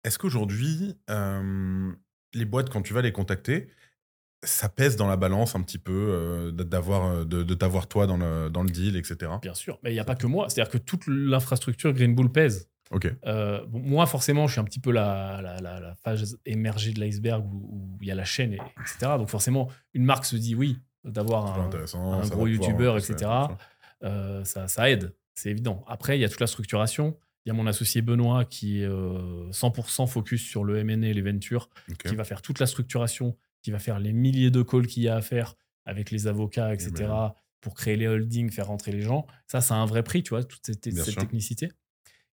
Est-ce 0.03 0.17
qu'aujourd'hui, 0.19 0.96
les 2.34 2.46
boîtes, 2.46 2.69
quand 2.69 2.81
tu 2.81 2.93
vas 2.93 3.01
les 3.01 3.12
contacter, 3.12 3.69
ça 4.43 4.69
pèse 4.69 4.96
dans 4.96 5.08
la 5.08 5.17
balance 5.17 5.55
un 5.55 5.62
petit 5.62 5.77
peu 5.77 5.91
euh, 5.93 6.51
d'avoir, 6.51 7.05
euh, 7.05 7.25
de, 7.25 7.43
de 7.43 7.53
t'avoir 7.53 7.88
toi 7.88 8.08
dans 8.08 8.17
le, 8.17 8.50
dans 8.50 8.63
le 8.63 8.69
deal, 8.69 8.96
etc. 8.96 9.31
Bien 9.41 9.53
sûr, 9.53 9.79
mais 9.84 9.91
il 9.91 9.93
n'y 9.93 10.00
a 10.00 10.05
pas 10.05 10.15
que 10.15 10.27
moi. 10.27 10.50
C'est-à-dire 10.50 10.72
que 10.72 10.77
toute 10.77 11.03
l'infrastructure 11.08 11.91
Green 11.93 12.15
Bull 12.15 12.31
pèse. 12.31 12.69
Ok. 12.91 13.13
Euh, 13.25 13.63
bon, 13.67 13.79
moi, 13.79 14.05
forcément, 14.05 14.48
je 14.48 14.53
suis 14.53 14.62
un 14.62 14.63
petit 14.63 14.79
peu 14.79 14.91
la, 14.91 15.41
la, 15.43 15.60
la- 15.62 15.79
la 15.79 15.96
phase 15.96 16.38
émergée 16.46 16.91
de 16.93 17.00
l'iceberg 17.00 17.46
où 17.46 17.98
il 18.01 18.08
y 18.08 18.12
a 18.12 18.15
la 18.15 18.25
chaîne, 18.25 18.53
et, 18.53 18.60
etc. 18.81 19.12
Donc 19.17 19.29
forcément, 19.29 19.69
une 19.93 20.05
marque 20.05 20.25
se 20.25 20.36
dit 20.38 20.55
oui, 20.55 20.79
d'avoir 21.03 21.60
un, 21.60 21.69
gros 22.29 22.48
youtubeur, 22.48 22.98
etc. 22.98 23.29
euh, 24.03 24.43
ça, 24.46 24.67
ça 24.67 24.89
aide, 24.89 25.13
c'est 25.36 25.50
évident. 25.51 25.84
Après, 25.88 26.17
il 26.17 26.22
y 26.22 26.25
a 26.25 26.29
toute 26.29 26.39
la 26.41 26.48
structuration. 26.48 27.17
Il 27.46 27.50
y 27.50 27.51
a 27.51 27.53
mon 27.53 27.67
associé 27.67 28.01
Benoît 28.01 28.43
qui 28.46 28.81
est 28.81 28.86
euh, 28.86 29.50
100% 29.51 30.08
focus 30.08 30.41
sur 30.43 30.63
le 30.63 30.77
M&A 30.79 31.08
et 31.08 31.13
les 31.13 31.22
ventures, 31.22 31.69
qui 32.10 32.15
va 32.15 32.24
faire 32.24 32.41
toute 32.41 32.60
la 32.60 32.65
structuration, 32.65 33.36
qui 33.61 33.71
va 33.71 33.79
faire 33.79 33.99
les 33.99 34.13
milliers 34.13 34.51
de 34.51 34.61
calls 34.61 34.87
qu'il 34.87 35.03
y 35.03 35.07
a 35.07 35.15
à 35.15 35.21
faire 35.21 35.55
avec 35.85 36.11
les 36.11 36.27
avocats, 36.27 36.73
etc., 36.73 36.91
J'imagine. 36.97 37.31
pour 37.61 37.73
créer 37.73 37.95
les 37.95 38.07
holdings, 38.07 38.51
faire 38.51 38.67
rentrer 38.67 38.91
les 38.91 39.01
gens. 39.01 39.25
Ça, 39.47 39.61
ça 39.61 39.75
a 39.75 39.77
un 39.77 39.85
vrai 39.85 40.03
prix, 40.03 40.23
tu 40.23 40.29
vois, 40.29 40.43
toute 40.43 40.65
cette, 40.65 40.91
cette 40.91 41.17
technicité. 41.17 41.69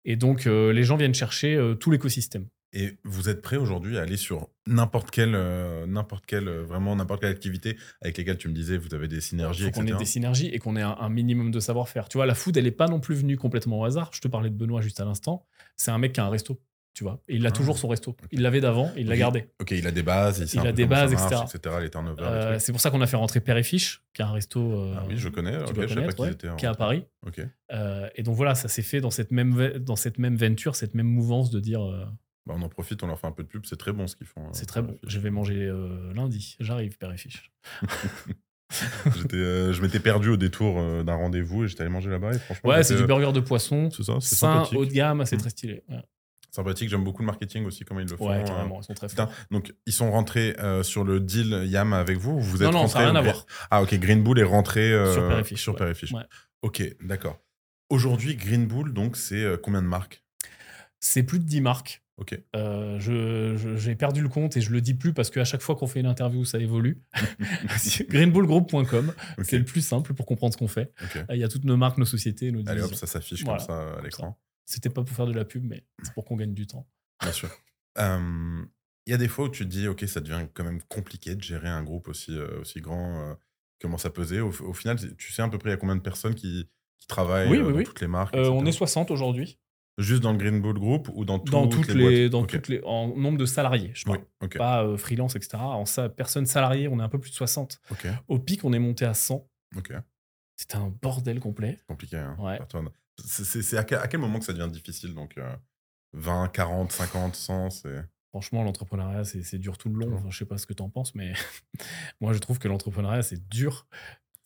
Et 0.05 0.17
donc, 0.17 0.47
euh, 0.47 0.73
les 0.73 0.85
gens 0.85 0.97
viennent 0.97 1.15
chercher 1.15 1.55
euh, 1.55 1.75
tout 1.75 1.91
l'écosystème. 1.91 2.47
Et 2.77 2.99
vous 3.05 3.29
êtes 3.29 3.41
prêt 3.41 3.57
aujourd'hui 3.57 3.99
à 3.99 4.03
aller 4.03 4.17
sur 4.17 4.49
n'importe 4.67 5.13
quelle, 5.13 5.37
euh, 5.37 5.87
n'importe 5.87 6.27
quelle, 6.27 6.49
vraiment 6.49 6.97
n'importe 6.97 7.21
quelle 7.21 7.31
activité 7.31 7.77
avec 8.03 8.19
lesquelles 8.19 8.37
tu 8.37 8.49
me 8.49 8.53
disais 8.53 8.77
vous 8.77 8.93
avez 8.95 9.07
des 9.07 9.21
synergies, 9.21 9.63
Il 9.63 9.67
faut 9.67 9.81
qu'on 9.81 9.87
ait 9.87 9.97
des 9.97 10.05
synergies 10.05 10.49
et 10.49 10.59
qu'on 10.59 10.75
ait 10.75 10.83
un, 10.83 10.97
un 10.99 11.09
minimum 11.09 11.53
de 11.53 11.61
savoir-faire. 11.61 12.09
Tu 12.09 12.19
vois, 12.19 12.27
la 12.27 12.35
food, 12.35 12.57
elle 12.57 12.65
n'est 12.65 12.73
pas 12.73 12.89
non 12.89 12.99
plus 12.99 13.15
venue 13.15 13.37
complètement 13.37 13.79
au 13.79 13.85
hasard. 13.85 14.11
Je 14.13 14.21
te 14.21 14.27
parlais 14.27 14.51
de 14.51 14.57
Benoît 14.57 14.81
juste 14.81 14.99
à 14.99 15.05
l'instant. 15.05 15.47
C'est 15.77 15.93
un 15.93 15.99
mec 15.99 16.15
qui 16.15 16.21
a 16.21 16.25
un 16.25 16.31
resto, 16.31 16.61
tu 16.95 17.05
vois. 17.05 17.21
Et 17.29 17.37
il 17.37 17.45
a 17.45 17.49
Ah. 17.49 17.53
toujours 17.53 17.77
son 17.77 17.89
resto. 17.89 18.17
Il 18.31 18.41
l'avait 18.43 18.61
d'avant, 18.61 18.91
il 18.97 19.09
l'a 19.09 19.17
gardé. 19.17 19.49
Ok, 19.61 19.73
il 19.73 19.87
a 19.87 19.91
des 19.91 20.03
bases, 20.03 20.39
il, 20.39 20.49
sait 20.49 20.59
Il 20.59 20.67
a 20.67 20.73
des 20.73 20.87
bases, 20.87 21.13
marche, 21.13 21.55
etc. 21.55 21.77
Les 21.81 21.91
Euh, 21.97 22.11
les 22.13 22.47
trucs. 22.53 22.61
c'est 22.61 22.73
pour 22.73 22.81
ça 22.81 22.91
qu'on 22.91 23.01
a 23.01 23.07
fait 23.07 23.17
rentrer 23.17 23.41
Père 23.41 23.57
et 23.57 23.63
Fiche, 23.63 24.03
qui 24.15 24.23
a 24.23 24.29
un 24.29 24.33
resto 24.33 24.61
euh, 24.61 24.95
Ah 24.97 25.05
oui, 25.09 25.17
je 25.17 25.29
connais. 25.29 25.59
tu 25.59 25.65
Ok, 25.71 25.75
dois 25.75 25.87
je 25.87 25.95
savais 25.95 26.07
pas 26.15 26.23
ouais, 26.23 26.49
en- 26.51 26.57
qui 26.57 26.65
est 26.65 26.69
à 26.69 26.75
Paris. 26.75 27.05
Ok. 27.27 27.41
Euh, 27.73 28.09
et 28.15 28.23
donc 28.23 28.37
voilà, 28.37 28.55
ça 28.55 28.69
s'est 28.69 28.83
fait 28.83 29.01
dans 29.01 29.11
cette 29.11 29.33
même, 29.33 29.79
dans 29.81 29.97
cette 29.97 30.19
même 30.19 30.37
venture, 30.37 30.77
cette 30.77 30.95
même 30.95 31.09
mouvance 31.09 31.51
de 31.51 31.59
dire 31.61 31.83
euh, 31.85 32.05
Bah, 32.47 32.55
on 32.57 32.63
en 32.63 32.69
profite, 32.69 33.03
on 33.03 33.07
leur 33.09 33.19
fait 33.19 33.27
un 33.27 33.33
peu 33.33 33.43
de 33.43 33.49
pub. 33.49 33.65
C'est 33.67 33.77
très 33.79 33.93
bon 33.93 34.07
ce 34.07 34.15
qu'ils 34.17 34.27
font. 34.27 34.43
euh, 34.45 34.51
c'est 34.53 34.67
très 34.67 34.83
bon. 34.83 34.97
Je 35.07 35.19
vais 35.19 35.31
manger 35.31 35.65
euh, 35.65 36.13
lundi. 36.15 36.57
J'arrive, 36.61 36.97
Père 36.99 37.13
et 37.13 37.17
Fiche. 37.19 37.51
Euh, 39.33 39.73
je 39.73 39.83
m'étais 39.83 40.01
perdu 40.01 40.31
au 40.31 40.37
détour 40.37 40.79
euh, 40.81 41.03
d'un 41.05 41.15
rendez-vous 41.15 41.65
et 41.65 41.69
j'étais 41.69 41.83
allé 41.83 41.91
manger 41.91 42.11
là-bas. 42.11 42.31
Ouais, 42.65 42.83
c'est 42.83 42.97
du 42.97 43.03
euh, 43.03 43.07
burger 43.07 43.33
de 43.33 43.41
poisson, 43.41 43.89
C'est 43.91 44.03
ça, 44.03 44.15
c'est 44.21 44.35
sain, 44.35 44.65
haut 44.75 44.85
de 44.85 44.91
gamme, 44.91 45.25
c'est 45.27 45.37
Mm. 45.37 45.41
très 45.41 45.51
stylé. 45.51 45.83
Ouais, 45.89 46.03
Sympathique. 46.55 46.89
J'aime 46.89 47.03
beaucoup 47.05 47.23
le 47.23 47.27
marketing 47.27 47.65
aussi, 47.65 47.85
comment 47.85 48.01
ils 48.01 48.09
le 48.09 48.17
font. 48.17 48.29
Ouais, 48.29 48.41
euh, 48.41 48.45
carrément, 48.45 48.81
ils 48.81 48.85
sont 48.85 48.95
très 48.95 49.09
forts. 49.09 49.31
donc 49.51 49.75
ils 49.87 49.93
sont 49.93 50.11
rentrés 50.11 50.55
euh, 50.61 50.83
sur 50.83 51.03
le 51.05 51.19
deal 51.21 51.65
Yam 51.67 51.93
avec 51.93 52.19
vous 52.19 52.33
ou 52.33 52.41
vous 52.41 52.63
êtes 52.63 52.71
Non, 52.71 52.83
non, 52.83 52.87
ça 52.89 53.01
n'a 53.01 53.07
rien 53.07 53.17
à 53.17 53.23
voir. 53.23 53.47
Ah 53.71 53.83
ok, 53.83 53.95
Green 53.99 54.23
Bull 54.23 54.39
est 54.39 54.45
rentré 54.45 54.93
euh, 54.93 55.43
Sur. 55.57 55.75
Ouais. 55.81 56.23
Ok, 56.63 56.83
d'accord. 57.03 57.39
Aujourd'hui, 57.91 58.37
Green 58.37 58.67
Bull, 58.67 58.93
donc 58.93 59.17
c'est 59.17 59.45
combien 59.63 59.83
de 59.83 59.87
marques? 59.89 60.23
C'est 61.01 61.23
plus 61.23 61.39
de 61.39 61.45
10 61.45 61.61
marques. 61.61 62.03
Ok. 62.17 62.41
Euh, 62.55 62.99
je- 63.01 63.57
je- 63.57 63.77
J'ai 63.77 63.97
perdu 63.97 64.23
le 64.23 64.29
compte 64.29 64.57
et 64.57 64.61
je 64.61 64.71
le 64.71 64.81
dis 64.81 64.95
plus 64.95 65.13
parce 65.13 65.31
qu'à 65.31 65.45
chaque 65.45 65.61
fois 65.63 65.75
qu'on 65.75 65.89
fait 65.89 65.99
une 65.99 66.07
interview, 66.07 66.45
ça 66.45 66.59
évolue. 66.59 67.03
Greenbullgroup.com, 68.09 69.13
ok, 69.39 69.45
c'est 69.45 69.59
le 69.59 69.65
plus 69.65 69.81
simple 69.85 70.15
pour 70.15 70.25
comprendre 70.27 70.53
ce 70.55 70.59
qu'on 70.59 70.69
fait. 70.69 70.93
Il 71.31 71.37
y 71.39 71.45
a 71.45 71.49
toutes 71.49 71.65
nos 71.65 71.77
marques, 71.77 71.99
nos 71.99 72.05
sociétés, 72.05 72.53
nos 72.53 72.67
Allez 72.69 72.83
hop, 72.83 72.95
ça 72.95 73.07
s'affiche 73.07 73.43
Voilà. 73.45 73.59
comme 73.59 73.67
ça 73.67 73.95
à 73.99 74.03
l'écran. 74.03 74.39
C'était 74.67 74.91
pas 74.91 75.03
pour 75.05 75.15
faire 75.15 75.27
de 75.27 75.33
la 75.33 75.45
pub, 75.45 75.65
mais 75.65 75.85
c'est 76.03 76.13
pour 76.15 76.25
qu'on 76.25 76.37
gagne 76.37 76.55
du 76.55 76.67
temps. 76.67 76.87
Bien 77.21 77.33
sûr. 77.33 77.51
Euh, 77.99 78.65
Il 79.07 79.11
y 79.11 79.15
a 79.15 79.19
des 79.19 79.29
fois 79.29 79.47
où 79.47 79.49
tu 79.51 79.65
te 79.65 79.69
dis, 79.69 79.87
ok, 79.89 80.03
ça 80.09 80.21
devient 80.21 80.47
quand 80.55 80.65
même 80.65 80.83
compliqué 80.89 81.35
de 81.35 81.43
gérer 81.43 81.69
un 81.69 81.83
groupe 81.83 82.09
aussi, 82.09 82.37
euh, 82.37 82.61
aussi 82.61 82.81
grand, 82.81 83.21
euh, 83.21 83.35
comment 83.81 83.99
ça 83.99 84.11
pesait. 84.11 84.41
Au, 84.41 84.49
au 84.49 84.73
final, 84.73 84.97
tu 85.17 85.33
sais 85.33 85.43
à 85.43 85.49
peu 85.49 85.59
près 85.59 85.71
il 85.71 85.73
y 85.73 85.75
a 85.75 85.79
combien 85.79 85.97
de 85.97 86.01
personnes 86.01 86.35
qui, 86.35 86.69
qui 86.99 87.07
travaillent 87.07 87.49
Oui, 87.51 87.59
euh, 87.59 87.63
oui, 87.67 87.73
dans 87.73 87.79
oui. 87.79 87.85
toutes 87.85 88.01
les 88.01 88.07
marques 88.09 88.35
Euh, 88.35 88.49
on 88.49 88.65
est 88.67 88.73
60 88.73 89.11
aujourd'hui, 89.11 89.59
Juste 89.97 90.23
dans 90.25 90.33
le 90.33 90.39
Green 90.39 90.61
Bull 90.61 90.77
Group 90.77 91.09
ou 91.15 91.25
dans, 91.25 91.39
dans 91.39 91.69
toutes, 91.69 91.87
toutes 91.87 91.95
les, 91.95 91.95
les, 91.95 92.29
boîtes 92.29 92.33
dans 92.33 92.45
toutes 92.47 92.67
les, 92.67 92.81
en 92.83 93.09
nombre 93.17 93.39
de 93.39 93.47
salariés, 93.47 93.93
je 93.95 94.03
Oui, 94.09 94.17
parle. 94.17 94.27
ok. 94.43 94.59
Pas 94.59 94.83
euh, 94.85 94.97
freelance, 94.97 95.37
etc. 95.37 95.51
En 95.59 95.85
sa, 95.85 96.09
personnes 96.09 96.47
salariées, 96.47 96.89
on 96.89 96.99
est 96.99 97.03
un 97.03 97.09
peu 97.09 97.21
plus 97.21 97.31
de 97.31 97.37
60. 97.37 97.81
Ok, 97.93 98.09
Au 98.27 98.41
pic, 98.41 98.65
on 98.65 98.73
est 98.73 98.81
monté 98.81 99.05
à 99.05 99.15
100. 99.15 99.47
ok. 99.77 99.93
C'était 100.57 100.77
un 100.77 100.89
bordel 101.01 101.39
complet. 101.39 101.79
Compliqué. 101.87 102.17
Hein, 102.17 102.37
Ouais. 102.41 102.59
C'est- 103.25 103.77
à, 103.77 103.85
quel- 103.85 104.21
moment 104.21 104.39
que 104.39 104.45
ça 104.45 104.53
devient 104.53 104.71
difficile 104.71 105.15
Donc, 105.15 105.39
euh, 105.39 105.55
20, 106.13 106.49
40, 106.49 106.93
50, 106.93 107.35
100, 107.37 107.71
c'est. 107.71 108.05
Franchement, 108.31 108.65
l'entrepreneuriat, 108.65 109.25
c'est 109.25 109.45
c'est 109.45 109.59
dur 109.59 109.79
tout 109.79 109.89
le 109.89 110.05
long. 110.05 110.17
Enfin, 110.17 110.29
je 110.31 110.39
sais 110.39 110.45
pas 110.45 110.59
ce 110.59 110.67
que 110.67 110.73
tu 110.73 110.83
en 110.83 110.91
penses, 110.91 111.15
mais 111.15 111.33
moi, 112.21 112.33
je 112.33 112.39
trouve 112.39 112.59
que 112.59 112.67
l'entrepreneuriat, 112.69 113.23
c'est 113.23 113.49
dur. 113.49 113.87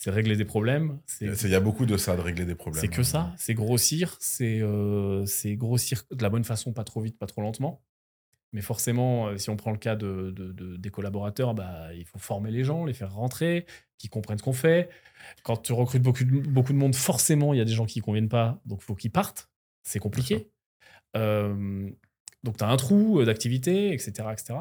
C'est 0.00 0.10
régler 0.10 0.36
des 0.36 0.44
problèmes. 0.44 1.00
C'est 1.06 1.26
Il 1.44 1.50
y 1.50 1.54
a 1.56 1.60
beaucoup 1.60 1.84
de 1.86 1.96
ça, 1.96 2.14
de 2.14 2.20
régler 2.20 2.44
des 2.44 2.54
problèmes. 2.54 2.80
c'est 2.80 2.88
que 2.88 3.02
ça. 3.02 3.34
C'est 3.36 3.54
grossir. 3.54 4.16
C'est 4.20 4.60
euh, 4.60 5.26
c'est 5.26 5.56
grossir 5.56 6.04
de 6.12 6.22
la 6.22 6.28
bonne 6.30 6.44
façon, 6.44 6.72
pas 6.72 6.84
trop 6.84 7.00
vite, 7.00 7.18
pas 7.18 7.26
trop 7.26 7.40
lentement. 7.42 7.82
Mais 8.52 8.62
forcément, 8.62 9.28
euh, 9.28 9.36
si 9.36 9.50
on 9.50 9.56
prend 9.56 9.72
le 9.72 9.78
cas 9.78 9.94
de, 9.96 10.30
de- 10.30 10.52
de- 10.52 10.76
des 10.76 10.90
collaborateurs, 10.90 11.54
bah, 11.54 11.92
il 11.94 12.04
faut 12.06 12.18
former 12.18 12.50
les 12.50 12.64
gens, 12.64 12.84
les 12.84 12.94
faire 12.94 13.12
rentrer, 13.12 13.66
qu'ils 13.98 14.10
comprennent 14.10 14.38
ce 14.38 14.42
qu'on 14.42 14.52
fait. 14.54 14.88
Quand 15.42 15.58
tu 15.58 15.72
recrutes 15.74 16.02
beaucoup 16.02 16.24
de, 16.24 16.30
beaucoup 16.48 16.72
de 16.72 16.78
monde, 16.78 16.94
forcément, 16.94 17.52
il 17.52 17.58
y 17.58 17.60
a 17.60 17.64
des 17.66 17.72
gens 17.72 17.84
qui 17.86 17.98
ne 17.98 18.04
conviennent 18.04 18.28
pas, 18.30 18.60
donc 18.64 18.80
il 18.82 18.84
faut 18.84 18.94
qu'ils 18.94 19.10
partent. 19.12 19.50
C'est 19.82 19.98
compliqué. 19.98 20.50
Euh, 21.16 21.90
donc, 22.42 22.56
tu 22.56 22.64
as 22.64 22.68
un 22.68 22.76
trou 22.76 23.20
euh, 23.20 23.24
d'activité, 23.26 23.92
etc., 23.92 24.28
etc. 24.32 24.60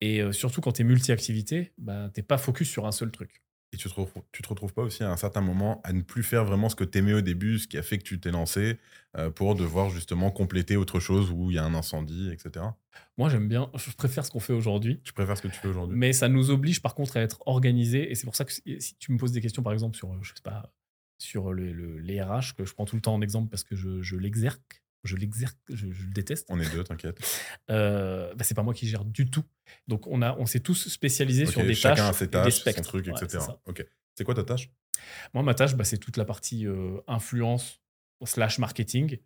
Et 0.00 0.32
surtout, 0.32 0.60
quand 0.60 0.72
tu 0.72 0.82
es 0.82 0.84
multi-activité, 0.84 1.72
bah, 1.78 2.10
tu 2.12 2.20
n'es 2.20 2.24
pas 2.24 2.36
focus 2.36 2.68
sur 2.68 2.86
un 2.86 2.92
seul 2.92 3.10
truc. 3.10 3.43
Et 3.74 3.76
tu 3.76 3.88
te, 3.88 3.94
retrouves, 3.94 4.22
tu 4.30 4.40
te 4.40 4.48
retrouves 4.48 4.72
pas 4.72 4.82
aussi 4.82 5.02
à 5.02 5.10
un 5.10 5.16
certain 5.16 5.40
moment 5.40 5.80
à 5.82 5.92
ne 5.92 6.02
plus 6.02 6.22
faire 6.22 6.44
vraiment 6.44 6.68
ce 6.68 6.76
que 6.76 6.84
tu 6.84 6.98
aimais 6.98 7.12
au 7.12 7.20
début, 7.22 7.58
ce 7.58 7.66
qui 7.66 7.76
a 7.76 7.82
fait 7.82 7.98
que 7.98 8.04
tu 8.04 8.20
t'es 8.20 8.30
lancé, 8.30 8.78
euh, 9.16 9.30
pour 9.30 9.56
devoir 9.56 9.90
justement 9.90 10.30
compléter 10.30 10.76
autre 10.76 11.00
chose 11.00 11.32
où 11.32 11.50
il 11.50 11.56
y 11.56 11.58
a 11.58 11.64
un 11.64 11.74
incendie, 11.74 12.30
etc. 12.30 12.66
Moi, 13.18 13.28
j'aime 13.30 13.48
bien, 13.48 13.70
je 13.74 13.90
préfère 13.90 14.24
ce 14.24 14.30
qu'on 14.30 14.38
fait 14.38 14.52
aujourd'hui. 14.52 15.00
Tu 15.02 15.12
préfères 15.12 15.36
ce 15.36 15.42
que 15.42 15.48
tu 15.48 15.58
fais 15.58 15.66
aujourd'hui? 15.66 15.96
Mais 15.98 16.12
ça 16.12 16.28
nous 16.28 16.50
oblige 16.50 16.80
par 16.82 16.94
contre 16.94 17.16
à 17.16 17.20
être 17.20 17.42
organisé. 17.46 18.10
Et 18.10 18.14
c'est 18.14 18.26
pour 18.26 18.36
ça 18.36 18.44
que 18.44 18.52
si 18.52 18.94
tu 19.00 19.10
me 19.12 19.18
poses 19.18 19.32
des 19.32 19.40
questions, 19.40 19.64
par 19.64 19.72
exemple, 19.72 19.96
sur, 19.96 20.12
euh, 20.12 20.18
je 20.22 20.28
sais 20.34 20.42
pas, 20.42 20.72
sur 21.18 21.52
le, 21.52 21.72
le- 21.72 21.98
les 21.98 22.22
RH, 22.22 22.54
que 22.56 22.64
je 22.64 22.74
prends 22.74 22.84
tout 22.84 22.94
le 22.96 23.02
temps 23.02 23.14
en 23.14 23.22
exemple 23.22 23.48
parce 23.50 23.64
que 23.64 23.74
je, 23.74 24.02
je 24.02 24.16
l'exerce, 24.16 24.60
je 25.04 25.16
l'exerce, 25.16 25.56
je, 25.68 25.90
je 25.90 26.02
le 26.06 26.12
déteste, 26.12 26.46
On 26.50 26.58
est 26.60 26.70
deux, 26.72 26.82
t'inquiète. 26.84 27.18
euh, 27.70 28.34
bah, 28.34 28.44
c'est 28.44 28.54
pas 28.54 28.62
moi 28.62 28.74
qui 28.74 28.86
gère 28.88 29.04
du 29.04 29.30
tout. 29.30 29.44
Donc 29.88 30.06
on, 30.06 30.22
a, 30.22 30.34
on 30.38 30.46
s'est 30.46 30.60
tous 30.60 30.88
spécialisés 30.88 31.46
sur 31.46 31.62
des 31.62 31.74
chacun 31.74 31.96
tâches, 31.96 32.10
a 32.10 32.12
ses 32.12 32.26
des 32.26 32.30
tâches, 32.30 32.62
son 32.76 32.82
truc, 32.82 33.06
Ouais, 33.06 33.12
etc. 33.12 33.44
c'est 33.46 33.70
ok. 33.70 33.86
C'est 34.14 34.24
quoi 34.24 34.34
ta 34.34 34.44
tâche? 34.44 34.70
Moi, 35.34 35.42
ma 35.42 35.54
tâche, 35.54 35.74
bah, 35.74 35.84
c'est 35.84 35.98
toute 35.98 36.16
la 36.16 36.24
partie 36.24 36.66
euh, 36.66 37.00
influence 37.08 37.80
slash 38.24 38.58
marketing 38.58 39.18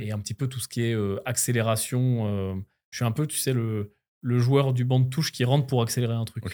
et 0.00 0.12
un 0.12 0.18
petit 0.18 0.32
peu 0.34 0.46
tout 0.48 0.60
ce 0.60 0.68
qui 0.68 0.82
est 0.82 0.94
euh, 0.94 1.20
accélération. 1.26 2.26
euh, 2.26 2.54
je 2.90 2.98
suis 2.98 3.04
un 3.04 3.12
peu, 3.12 3.26
tu 3.26 3.36
sais, 3.36 3.52
le, 3.52 3.92
le 4.22 4.38
joueur 4.38 4.72
du 4.72 4.84
banc 4.84 5.00
de 5.00 5.08
touche 5.10 5.32
qui 5.32 5.44
rentre 5.44 5.66
pour 5.66 5.82
accélérer 5.82 6.14
un 6.14 6.24
truc. 6.24 6.44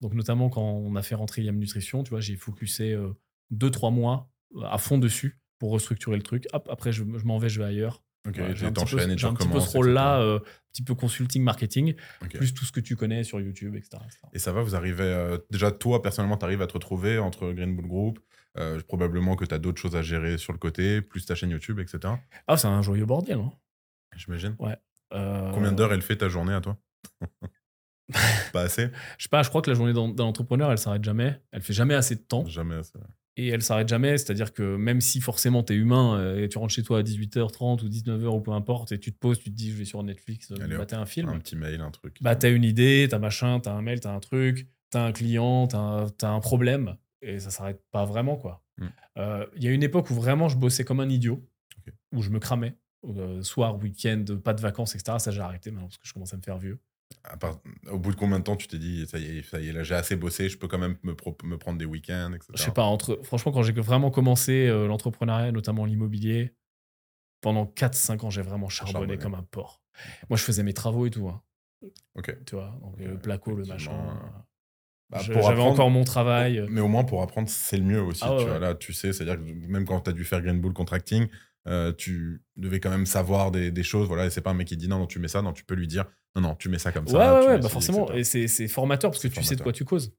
Donc, 0.00 0.14
notamment 0.14 0.48
quand 0.48 0.62
on 0.62 0.96
a 0.96 1.02
fait 1.02 1.14
rentrer 1.14 1.42
Yam 1.42 1.56
Nutrition, 1.56 2.02
tu 2.02 2.10
vois, 2.10 2.20
j'ai 2.20 2.34
focusé 2.36 2.98
2-3 3.52 3.92
mois 3.92 4.28
à 4.64 4.78
fond 4.78 4.98
dessus 4.98 5.38
pour 5.58 5.70
restructurer 5.70 6.16
le 6.16 6.22
truc. 6.22 6.46
Hop, 6.52 6.68
après, 6.70 6.92
je, 6.92 7.04
je 7.04 7.24
m'en 7.24 7.38
vais, 7.38 7.48
je 7.48 7.60
vais 7.60 7.66
ailleurs. 7.66 8.02
Ok, 8.26 8.38
Voilà, 8.38 8.54
j'ai 8.54 8.66
un, 8.66 8.72
petit 8.72 8.84
peu, 8.84 8.90
t'enchaînes 8.90 9.10
et 9.10 9.16
tu 9.16 9.20
j'ai 9.20 9.26
un 9.26 9.34
petit 9.34 9.46
peu 9.46 9.52
recommences, 9.54 9.70
ce 9.72 9.76
rôle-là, 9.76 10.20
euh, 10.20 10.38
un 10.38 10.42
petit 10.72 10.82
peu 10.82 10.94
consulting, 10.94 11.42
marketing, 11.42 11.94
plus 12.32 12.54
tout 12.54 12.64
ce 12.64 12.72
que 12.72 12.80
tu 12.80 12.96
connais 12.96 13.22
sur 13.22 13.38
YouTube, 13.40 13.74
etc. 13.76 14.02
etc. 14.06 14.20
Et 14.32 14.38
ça 14.38 14.52
va, 14.52 14.62
vous 14.62 14.74
arrivez. 14.74 15.02
euh, 15.04 15.38
déjà, 15.50 15.70
toi, 15.70 16.00
personnellement, 16.02 16.36
tu 16.38 16.44
arrives 16.44 16.62
à 16.62 16.66
te 16.66 16.72
retrouver 16.72 17.18
entre 17.18 17.52
Green 17.52 17.76
Bull 17.76 17.86
Group. 17.86 18.18
euh, 18.56 18.80
probablement 18.86 19.36
que 19.36 19.44
tu 19.44 19.54
as 19.54 19.58
d'autres 19.58 19.80
choses 19.80 19.96
à 19.96 20.02
gérer 20.02 20.38
sur 20.38 20.52
le 20.52 20.58
côté, 20.58 21.02
plus 21.02 21.26
ta 21.26 21.34
chaîne 21.34 21.50
YouTube, 21.50 21.80
etc. 21.80 22.14
Ah, 22.46 22.56
c'est 22.56 22.68
un 22.68 22.82
joyeux 22.82 23.04
bordel. 23.04 23.38
hein. 23.38 23.52
J'imagine. 24.16 24.56
Euh, 25.12 25.50
Combien 25.52 25.72
d'heures 25.72 25.92
elle 25.92 26.02
fait 26.02 26.16
ta 26.16 26.28
journée 26.28 26.54
à 26.54 26.60
toi? 26.60 26.78
Pas 28.52 28.62
assez 28.62 28.90
Je 29.18 29.24
sais 29.24 29.28
pas, 29.28 29.42
je 29.42 29.48
crois 29.48 29.62
que 29.62 29.70
la 29.70 29.76
journée 29.76 29.92
d'un 29.92 30.08
d'un 30.08 30.24
entrepreneur, 30.24 30.70
elle 30.70 30.78
s'arrête 30.78 31.02
jamais. 31.04 31.40
Elle 31.52 31.62
fait 31.62 31.72
jamais 31.72 31.94
assez 31.94 32.14
de 32.16 32.20
temps. 32.20 32.46
Jamais 32.46 32.76
assez. 32.76 32.98
Et 33.36 33.48
elle 33.48 33.62
s'arrête 33.62 33.88
jamais. 33.88 34.16
C'est-à-dire 34.18 34.52
que 34.52 34.76
même 34.76 35.00
si 35.00 35.20
forcément 35.20 35.62
tu 35.62 35.72
es 35.72 35.76
humain 35.76 36.18
euh, 36.18 36.44
et 36.44 36.48
tu 36.48 36.58
rentres 36.58 36.72
chez 36.74 36.82
toi 36.82 36.98
à 36.98 37.02
18h30 37.02 37.84
ou 37.84 37.88
19h 37.88 38.26
ou 38.26 38.40
peu 38.40 38.52
importe, 38.52 38.92
et 38.92 38.98
tu 38.98 39.12
te 39.12 39.18
poses, 39.18 39.38
tu 39.38 39.50
te 39.50 39.54
dis 39.56 39.70
je 39.72 39.76
vais 39.76 39.84
sur 39.84 40.02
Netflix 40.02 40.50
euh, 40.52 40.56
Allez, 40.62 40.76
mater 40.76 40.96
un 40.96 41.06
film, 41.06 41.28
Un 41.28 41.38
petit 41.38 41.56
mail, 41.56 41.80
un 41.80 41.90
truc. 41.90 42.18
bah 42.20 42.36
t'as 42.36 42.50
une 42.50 42.64
idée, 42.64 43.06
t'as 43.10 43.18
machin, 43.18 43.60
t'as 43.60 43.72
un 43.72 43.82
mail, 43.82 44.00
t'as 44.00 44.12
un 44.14 44.20
truc, 44.20 44.68
t'as 44.90 45.04
un 45.06 45.12
client, 45.12 45.66
t'as 45.66 45.78
un, 45.78 46.06
un 46.22 46.40
problème 46.40 46.96
et 47.22 47.40
ça 47.40 47.50
s'arrête 47.50 47.80
pas 47.90 48.04
vraiment 48.04 48.36
quoi. 48.36 48.62
Hmm. 48.78 48.86
Euh, 49.18 49.46
Il 49.56 49.64
y 49.64 49.68
a 49.68 49.70
une 49.70 49.82
époque 49.82 50.10
où 50.10 50.14
vraiment 50.14 50.48
je 50.48 50.56
bossais 50.56 50.84
comme 50.84 51.00
un 51.00 51.08
idiot, 51.08 51.42
où 52.12 52.22
je 52.22 52.30
me 52.30 52.38
cramais. 52.38 52.76
euh, 53.04 53.42
soir, 53.42 53.76
week-end, 53.82 54.24
pas 54.42 54.54
de 54.54 54.60
vacances, 54.60 54.94
etc. 54.94 55.18
Ça, 55.18 55.30
j'ai 55.30 55.40
arrêté 55.40 55.70
maintenant 55.70 55.88
parce 55.88 55.98
que 55.98 56.06
je 56.06 56.12
commence 56.12 56.32
à 56.32 56.36
me 56.36 56.42
faire 56.42 56.58
vieux. 56.58 56.78
À 57.22 57.36
part- 57.36 57.60
au 57.90 57.98
bout 57.98 58.10
de 58.10 58.16
combien 58.16 58.38
de 58.38 58.44
temps 58.44 58.56
tu 58.56 58.66
t'es 58.68 58.78
dit, 58.78 59.06
ça 59.06 59.18
y 59.18 59.38
est, 59.38 59.42
ça 59.42 59.60
y 59.60 59.68
est 59.68 59.72
là, 59.72 59.82
j'ai 59.82 59.94
assez 59.94 60.16
bossé, 60.16 60.48
je 60.48 60.58
peux 60.58 60.68
quand 60.68 60.78
même 60.78 60.96
me, 61.02 61.14
pro- 61.14 61.36
me 61.44 61.56
prendre 61.56 61.78
des 61.78 61.84
week-ends, 61.84 62.32
etc. 62.34 62.52
Je 62.56 62.62
sais 62.62 62.70
pas, 62.72 62.82
entre, 62.84 63.20
franchement, 63.22 63.52
quand 63.52 63.62
j'ai 63.62 63.72
vraiment 63.72 64.10
commencé 64.10 64.66
euh, 64.66 64.86
l'entrepreneuriat, 64.86 65.52
notamment 65.52 65.84
l'immobilier, 65.86 66.54
pendant 67.40 67.64
4-5 67.66 68.24
ans, 68.24 68.30
j'ai 68.30 68.42
vraiment 68.42 68.68
charbonné, 68.68 68.92
Charbonné. 68.92 69.18
comme 69.18 69.34
un 69.34 69.42
porc. 69.42 69.82
Moi, 70.28 70.36
je 70.36 70.42
faisais 70.42 70.62
mes 70.62 70.72
travaux 70.74 71.06
et 71.06 71.10
tout. 71.10 71.28
hein, 71.28 71.40
Ok. 72.14 72.36
tu 72.46 72.56
vois, 72.56 72.76
donc, 72.82 72.98
le 72.98 73.18
placo, 73.18 73.54
le 73.54 73.64
machin. 73.64 73.92
euh, 73.92 74.28
Bah, 75.10 75.18
J'avais 75.22 75.38
apprendre- 75.40 75.70
encore 75.70 75.90
mon 75.90 76.02
travail. 76.04 76.58
euh, 76.58 76.66
Mais 76.70 76.80
au 76.80 76.88
moins 76.88 77.04
pour 77.04 77.22
apprendre, 77.22 77.48
c'est 77.48 77.76
le 77.76 77.84
mieux 77.84 78.00
aussi. 78.00 78.22
Ah 78.24 78.32
ouais, 78.32 78.38
tu 78.38 78.44
vois, 78.44 78.54
ouais. 78.54 78.60
là, 78.60 78.74
tu 78.74 78.92
sais, 78.92 79.12
c'est-à-dire 79.12 79.36
que 79.36 79.42
même 79.68 79.84
quand 79.84 80.00
tu 80.00 80.10
as 80.10 80.12
dû 80.14 80.24
faire 80.24 80.40
Green 80.40 80.60
Bull 80.60 80.72
Contracting, 80.72 81.28
euh, 81.66 81.92
tu 81.92 82.42
devais 82.56 82.80
quand 82.80 82.90
même 82.90 83.06
savoir 83.06 83.50
des, 83.50 83.70
des 83.70 83.82
choses. 83.82 84.06
Voilà, 84.08 84.26
et 84.26 84.30
c'est 84.30 84.40
pas 84.42 84.50
un 84.50 84.54
mec 84.54 84.68
qui 84.68 84.76
dit 84.76 84.88
non, 84.88 84.98
non, 84.98 85.06
tu 85.06 85.18
mets 85.18 85.28
ça, 85.28 85.42
non, 85.42 85.52
tu 85.52 85.64
peux 85.64 85.74
lui 85.74 85.86
dire 85.86 86.04
non, 86.36 86.42
non, 86.42 86.54
tu 86.56 86.68
mets 86.68 86.78
ça 86.78 86.92
comme 86.92 87.04
Ouais, 87.06 87.12
ça. 87.12 87.34
ouais, 87.34 87.40
tu 87.40 87.46
ouais, 87.48 87.58
bah 87.58 87.68
ci, 87.68 87.72
forcément. 87.72 88.12
etc. 88.12 88.38
Et 88.42 88.48
c'est 88.48 88.68
formateur 88.68 89.10
parce 89.10 89.22
que 89.22 89.28
tu 89.28 89.42
sais 89.42 89.56
de 89.56 89.62
quoi 89.62 89.72
tu 89.72 89.84
causes. 89.84 90.12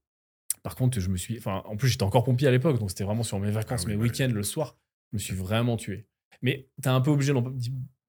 Par 0.64 0.76
contre, 0.76 1.00
je 1.00 1.10
me 1.10 1.18
suis. 1.18 1.38
Enfin, 1.38 1.62
en 1.66 1.76
plus, 1.78 1.90
j'étais 1.90 2.04
encore 2.04 2.24
pompier 2.24 2.48
à 2.48 2.52
l'époque, 2.52 2.80
donc 2.80 2.90
c'était 2.90 3.04
vraiment 3.04 3.22
sur 3.24 3.40
mes 3.40 3.52
vacances, 3.52 3.82
Ah 3.84 3.88
oui, 3.88 3.92
mes 3.94 3.98
bah 3.98 4.04
oui. 4.04 4.10
week-ends, 4.10 4.34
le 4.34 4.44
soir. 4.44 4.78
Je 5.12 5.18
me 5.18 5.20
suis 5.20 5.36
vraiment 5.36 5.78
tué. 5.78 6.08
Mais 6.42 6.70
t'es 6.82 6.90
un 6.90 7.02
peu 7.02 7.12
obligé 7.12 7.34
d'en 7.34 7.44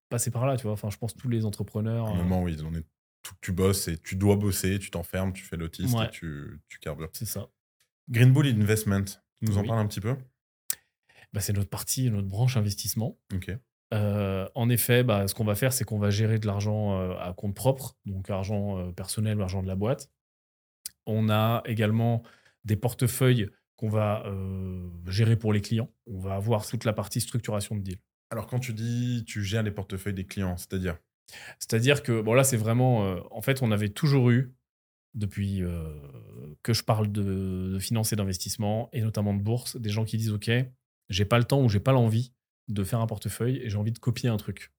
passer 0.08 0.30
par 0.30 0.46
là, 0.46 0.56
tu 0.56 0.62
vois. 0.62 0.72
Enfin, 0.72 0.88
je 0.90 0.96
pense 0.96 1.14
tous 1.14 1.28
les 1.28 1.44
entrepreneurs. 1.44 2.06
À 2.06 2.10
un 2.10 2.14
euh, 2.14 2.22
moment, 2.22 2.42
oui, 2.42 2.56
on 2.64 2.74
est, 2.74 2.84
tout- 3.22 3.34
tu 3.42 3.52
bosses 3.52 3.88
et 3.88 3.98
tu 3.98 4.16
dois 4.16 4.36
bosser, 4.36 4.78
tu 4.78 4.90
t'enfermes, 4.90 5.32
tu 5.32 5.44
fais 5.44 5.56
l'autiste 5.56 5.94
Ouais. 5.98 6.06
et 6.06 6.10
tu, 6.10 6.60
tu 6.68 6.78
carbures. 6.78 7.10
c'est 7.12 7.26
ça. 7.26 7.48
Green 8.08 8.32
Bull 8.32 8.46
Investment, 8.46 9.04
tu 9.04 9.18
nous 9.42 9.58
en 9.58 9.64
parles 9.64 9.80
un 9.80 9.86
petit 9.86 10.00
peu? 10.00 10.16
Bah, 11.36 11.42
c'est 11.42 11.52
notre 11.52 11.68
partie, 11.68 12.10
notre 12.10 12.26
branche 12.26 12.56
investissement. 12.56 13.18
Euh, 13.92 14.48
en 14.54 14.70
effet, 14.70 15.04
bah, 15.04 15.28
ce 15.28 15.34
qu'on 15.34 15.44
va 15.44 15.54
faire, 15.54 15.74
c'est 15.74 15.84
qu'on 15.84 15.98
va 15.98 16.08
gérer 16.08 16.38
de 16.38 16.46
l'argent 16.46 16.98
euh, 16.98 17.14
à 17.18 17.34
compte 17.34 17.54
propre, 17.54 17.94
donc 18.06 18.30
argent 18.30 18.78
euh, 18.78 18.90
personnel 18.92 19.36
ou 19.38 19.42
argent 19.42 19.62
de 19.62 19.68
la 19.68 19.76
boîte. 19.76 20.10
On 21.04 21.28
a 21.28 21.62
également 21.66 22.22
des 22.64 22.76
portefeuilles 22.76 23.50
qu'on 23.76 23.90
va 23.90 24.24
euh, 24.24 24.88
gérer 25.08 25.36
pour 25.36 25.52
les 25.52 25.60
clients. 25.60 25.90
On 26.06 26.18
va 26.20 26.36
avoir 26.36 26.66
toute 26.66 26.84
la 26.84 26.94
partie 26.94 27.20
structuration 27.20 27.76
de 27.76 27.82
deal. 27.82 27.98
Alors, 28.30 28.46
quand 28.46 28.58
tu 28.58 28.72
dis 28.72 29.22
tu 29.26 29.44
gères 29.44 29.62
les 29.62 29.70
portefeuilles 29.70 30.14
des 30.14 30.24
clients, 30.24 30.56
c'est-à-dire? 30.56 30.96
C'est-à-dire 31.58 32.02
que, 32.02 32.22
bon 32.22 32.32
là, 32.32 32.44
c'est 32.44 32.56
vraiment... 32.56 33.14
en 33.30 33.42
fait, 33.42 33.62
on 33.62 33.72
avait 33.72 33.90
toujours 33.90 34.30
eu, 34.30 34.54
depuis 35.12 35.62
que 36.62 36.72
je 36.72 36.82
parle 36.82 37.12
de, 37.12 37.72
de 37.74 37.78
finance 37.78 38.14
et 38.14 38.16
d'investissement, 38.16 38.88
et 38.94 39.02
notamment 39.02 39.34
de 39.34 39.42
bourse, 39.42 39.76
des 39.76 39.90
gens 39.90 40.06
qui 40.06 40.16
disent, 40.16 40.32
OK, 40.32 40.50
j'ai 41.08 41.24
pas 41.24 41.38
le 41.38 41.44
temps 41.44 41.62
ou 41.62 41.68
j'ai 41.68 41.80
pas 41.80 41.92
l'envie 41.92 42.32
de 42.68 42.82
faire 42.82 43.00
un 43.00 43.06
portefeuille 43.06 43.58
et 43.58 43.70
j'ai 43.70 43.76
envie 43.76 43.92
de 43.92 43.98
copier 43.98 44.28
un 44.28 44.36
truc. 44.36 44.72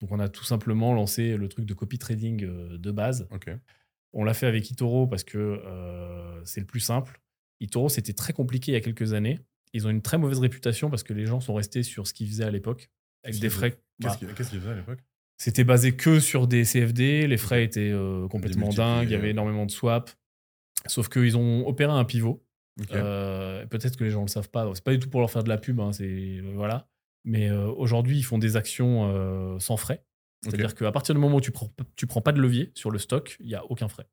Donc 0.00 0.10
on 0.10 0.18
a 0.20 0.28
tout 0.28 0.44
simplement 0.44 0.94
lancé 0.94 1.36
le 1.36 1.48
truc 1.48 1.66
de 1.66 1.74
copy 1.74 1.98
trading 1.98 2.44
euh, 2.44 2.78
de 2.78 2.90
base. 2.90 3.28
On 4.12 4.24
l'a 4.24 4.34
fait 4.34 4.46
avec 4.46 4.70
Itoro 4.70 5.06
parce 5.06 5.24
que 5.24 5.38
euh, 5.38 6.44
c'est 6.44 6.60
le 6.60 6.66
plus 6.66 6.80
simple. 6.80 7.20
Itoro, 7.60 7.88
c'était 7.88 8.14
très 8.14 8.32
compliqué 8.32 8.72
il 8.72 8.74
y 8.74 8.78
a 8.78 8.80
quelques 8.80 9.12
années. 9.12 9.40
Ils 9.72 9.86
ont 9.86 9.90
une 9.90 10.02
très 10.02 10.16
mauvaise 10.16 10.38
réputation 10.38 10.88
parce 10.88 11.02
que 11.02 11.12
les 11.12 11.26
gens 11.26 11.40
sont 11.40 11.54
restés 11.54 11.82
sur 11.82 12.06
ce 12.06 12.14
qu'ils 12.14 12.28
faisaient 12.28 12.44
à 12.44 12.50
l'époque, 12.50 12.88
avec 13.24 13.34
des 13.34 13.40
qu'ils 13.40 13.50
frais? 13.50 13.70
Qu'est-ce 14.00 14.24
bah, 14.24 14.32
qu'est-ce 14.34 14.50
qu'il 14.50 14.60
faisait 14.60 14.72
à 14.72 14.76
l'époque? 14.76 15.00
C'était 15.38 15.64
basé 15.64 15.94
que 15.94 16.18
sur 16.18 16.46
des 16.46 16.64
CFD, 16.64 17.26
les 17.26 17.36
frais 17.36 17.64
étaient 17.64 17.90
euh, 17.90 18.26
complètement 18.28 18.70
dingues, 18.70 19.08
il 19.08 19.12
y 19.12 19.14
avait 19.14 19.30
énormément 19.30 19.66
de 19.66 19.70
swaps. 19.70 20.16
Sauf 20.86 21.08
qu'ils 21.08 21.36
ont 21.36 21.66
opéré 21.66 21.92
un 21.92 22.04
pivot. 22.04 22.45
Euh, 22.92 23.66
Peut-être 23.66 23.96
que 23.96 24.04
les 24.04 24.10
gens 24.10 24.20
ne 24.20 24.26
le 24.26 24.30
savent 24.30 24.50
pas. 24.50 24.70
C'est 24.74 24.84
pas 24.84 24.92
du 24.92 24.98
tout 24.98 25.08
pour 25.08 25.20
leur 25.20 25.30
faire 25.30 25.44
de 25.44 25.48
la 25.48 25.58
pub, 25.58 25.80
hein, 25.80 25.92
c'est 25.92 26.40
voilà. 26.54 26.88
Mais 27.24 27.50
euh, 27.50 27.66
aujourd'hui, 27.66 28.18
ils 28.18 28.22
font 28.22 28.38
des 28.38 28.56
actions 28.56 29.10
euh, 29.12 29.58
sans 29.58 29.76
frais. 29.76 30.04
C'est-à-dire 30.42 30.74
qu'à 30.74 30.92
partir 30.92 31.14
du 31.14 31.20
moment 31.20 31.38
où 31.38 31.40
tu 31.40 31.50
prends, 31.50 31.72
tu 31.96 32.06
prends 32.06 32.20
pas 32.20 32.32
de 32.32 32.40
levier 32.40 32.70
sur 32.74 32.90
le 32.90 32.98
stock, 32.98 33.36
il 33.40 33.48
y 33.48 33.54
a 33.54 33.64
aucun 33.64 33.88
frais. 33.88 34.06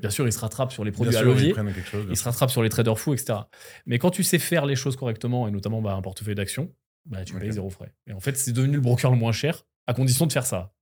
Bien 0.00 0.10
sûr, 0.10 0.26
ils 0.26 0.32
se 0.32 0.38
rattrapent 0.40 0.72
sur 0.72 0.84
les 0.84 0.92
produits 0.92 1.14
à 1.14 1.20
sûr, 1.20 1.30
ils 1.30 1.34
levier, 1.34 1.52
prennent 1.52 1.72
quelque 1.72 1.88
chose. 1.88 2.06
ils 2.08 2.16
se 2.16 2.24
rattrapent 2.24 2.50
sur 2.50 2.62
les 2.62 2.68
traders 2.68 2.98
fous, 2.98 3.12
etc. 3.12 3.40
Mais 3.86 3.98
quand 3.98 4.10
tu 4.10 4.22
sais 4.22 4.38
faire 4.38 4.66
les 4.66 4.76
choses 4.76 4.96
correctement, 4.96 5.46
et 5.48 5.50
notamment 5.50 5.82
bah, 5.82 5.94
un 5.94 6.02
portefeuille 6.02 6.34
d'actions, 6.34 6.72
bah, 7.06 7.24
tu 7.24 7.34
payes 7.34 7.52
zéro 7.52 7.70
frais. 7.70 7.92
Et 8.06 8.12
en 8.12 8.20
fait, 8.20 8.36
c'est 8.36 8.52
devenu 8.52 8.76
le 8.76 8.80
broker 8.80 9.10
le 9.10 9.16
moins 9.16 9.32
cher, 9.32 9.64
à 9.86 9.94
condition 9.94 10.26
de 10.26 10.32
faire 10.32 10.46
ça. 10.46 10.73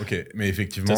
Ok, 0.00 0.26
mais 0.34 0.48
effectivement, 0.48 0.94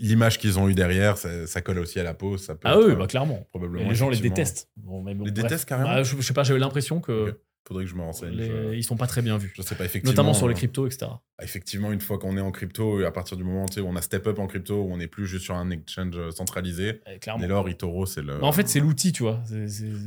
l'image 0.00 0.38
qu'ils 0.38 0.58
ont 0.58 0.68
eue 0.68 0.74
derrière, 0.74 1.18
ça, 1.18 1.46
ça 1.46 1.60
colle 1.60 1.78
aussi 1.78 2.00
à 2.00 2.02
la 2.02 2.14
peau. 2.14 2.36
Ça 2.38 2.54
peut 2.54 2.68
Ah 2.68 2.78
oui, 2.78 2.94
bah 2.96 3.06
clairement. 3.06 3.46
probablement. 3.50 3.88
Les 3.88 3.94
gens 3.94 4.08
les 4.10 4.18
détestent. 4.18 4.68
Bon, 4.76 5.02
mais 5.02 5.14
bon, 5.14 5.24
Les 5.24 5.30
bref. 5.30 5.44
détestent 5.44 5.68
carrément 5.68 5.90
Ah, 5.90 6.02
je, 6.02 6.16
je 6.16 6.22
sais 6.22 6.34
pas, 6.34 6.42
j'avais 6.44 6.60
l'impression 6.60 7.00
que 7.00 7.30
Ok. 7.30 7.36
Faudrait 7.66 7.84
que 7.84 7.90
je 7.90 7.94
me 7.94 8.02
renseigne. 8.02 8.34
Les- 8.34 8.46
Je, 8.46 8.74
Ils 8.74 8.84
sont 8.84 8.98
pas 8.98 9.06
très 9.06 9.22
bien 9.22 9.38
vus. 9.38 9.54
je 9.56 9.62
sais 9.62 9.74
pas, 9.74 9.86
effectivement. 9.86 10.12
Notamment 10.12 10.34
sur 10.34 10.46
les 10.48 10.52
euh, 10.52 10.56
cryptos, 10.58 10.86
etc. 10.86 11.06
Effectivement, 11.42 11.92
une 11.92 12.00
fois 12.02 12.18
qu'on 12.18 12.36
est 12.36 12.40
en 12.42 12.50
crypto, 12.50 13.02
à 13.02 13.10
partir 13.10 13.38
du 13.38 13.42
moment 13.44 13.64
où 13.64 13.80
on 13.80 13.96
a 13.96 14.02
step 14.02 14.26
up 14.26 14.38
en 14.38 14.46
crypto, 14.46 14.82
où 14.82 14.92
on 14.92 14.98
n'est 14.98 15.06
plus 15.06 15.26
juste 15.26 15.44
sur 15.44 15.54
un 15.54 15.70
exchange 15.70 16.14
euh, 16.14 16.30
centralisé, 16.30 17.00
Eh, 17.10 17.18
Clairement. 17.18 17.40
dès 17.40 17.48
lors, 17.48 17.66
eToro, 17.66 18.04
c'est 18.04 18.20
le. 18.20 18.44
En 18.44 18.52
fait, 18.52 18.68
c'est 18.68 18.80
l'outil, 18.80 19.12
tu 19.12 19.22
vois. 19.22 19.42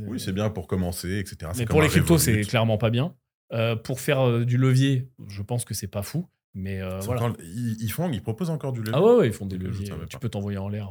Oui, 0.06 0.20
c'est 0.20 0.30
bien 0.32 0.50
pour 0.50 0.68
commencer, 0.68 1.18
etc. 1.18 1.50
Mais 1.56 1.66
pour 1.66 1.82
les 1.82 1.88
cryptos, 1.88 2.18
c'est 2.18 2.42
clairement 2.42 2.78
pas 2.78 2.90
bien. 2.90 3.12
Euh, 3.52 3.74
pour 3.74 3.98
faire 3.98 4.20
euh, 4.20 4.44
du 4.44 4.56
levier, 4.56 5.08
je 5.26 5.42
pense 5.42 5.64
que 5.64 5.74
c'est 5.74 5.88
pas 5.88 6.02
fou. 6.02 6.28
Mais 6.54 6.80
euh, 6.80 7.00
C'est 7.00 7.06
voilà. 7.06 7.22
encore- 7.24 7.36
ils, 7.42 7.76
ils 7.82 7.90
font, 7.92 8.10
ils 8.10 8.22
proposent 8.22 8.50
encore 8.50 8.72
du 8.72 8.80
levier. 8.80 8.94
Ah 8.94 9.02
ouais, 9.02 9.14
ouais, 9.16 9.26
ils 9.28 9.32
font 9.32 9.46
des 9.46 9.58
leviers. 9.58 9.86
savais 9.86 10.06
Tu 10.06 10.18
peux 10.18 10.28
t'envoyer 10.28 10.58
en 10.58 10.68
l'air. 10.68 10.90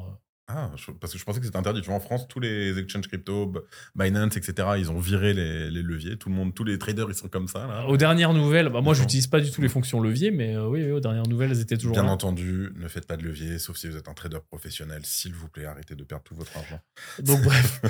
Euh. 0.49 0.53
Ah, 0.55 0.71
je- 0.75 0.91
parce 0.91 1.11
que 1.13 1.19
je 1.19 1.23
pensais 1.25 1.39
que 1.39 1.45
c'était 1.45 1.57
interdit. 1.57 1.81
Tu 1.81 1.87
vois, 1.87 1.95
en 1.95 1.99
France, 1.99 2.27
tous 2.27 2.39
les 2.39 2.77
exchanges 2.79 3.07
crypto, 3.07 3.47
B- 3.47 3.59
Binance, 3.95 4.37
etc., 4.37 4.69
ils 4.77 4.89
ont 4.91 4.99
viré 4.99 5.33
les, 5.33 5.69
les 5.69 5.81
leviers. 5.81 6.17
Tout 6.17 6.29
le 6.29 6.35
monde, 6.35 6.53
tous 6.55 6.63
les 6.63 6.77
traders, 6.77 7.07
ils 7.09 7.15
sont 7.15 7.27
comme 7.27 7.47
ça. 7.47 7.67
Là. 7.67 7.85
Aux 7.87 7.97
dernières 7.97 8.33
nouvelles, 8.33 8.65
bah, 8.67 8.73
moi, 8.81 8.81
D'accord. 8.81 8.95
j'utilise 8.95 9.27
pas 9.27 9.39
du 9.41 9.51
tout 9.51 9.61
les 9.61 9.69
fonctions 9.69 9.99
levier, 9.99 10.31
mais 10.31 10.55
euh, 10.55 10.67
oui, 10.67 10.83
oui, 10.83 10.91
aux 10.91 10.99
dernières 10.99 11.27
nouvelles, 11.27 11.51
elles 11.51 11.59
étaient 11.61 11.77
toujours 11.77 11.93
Bien 11.93 12.03
là. 12.05 12.11
entendu, 12.11 12.69
ne 12.75 12.87
faites 12.87 13.05
pas 13.07 13.17
de 13.17 13.23
levier, 13.23 13.59
sauf 13.59 13.75
si 13.77 13.87
vous 13.87 13.97
êtes 13.97 14.07
un 14.07 14.13
trader 14.13 14.39
professionnel. 14.47 15.01
S'il 15.03 15.33
vous 15.33 15.49
plaît, 15.49 15.65
arrêtez 15.65 15.95
de 15.95 16.03
perdre 16.03 16.23
tout 16.23 16.35
votre 16.35 16.55
argent. 16.57 16.79
Donc 17.23 17.41
bref, 17.43 17.81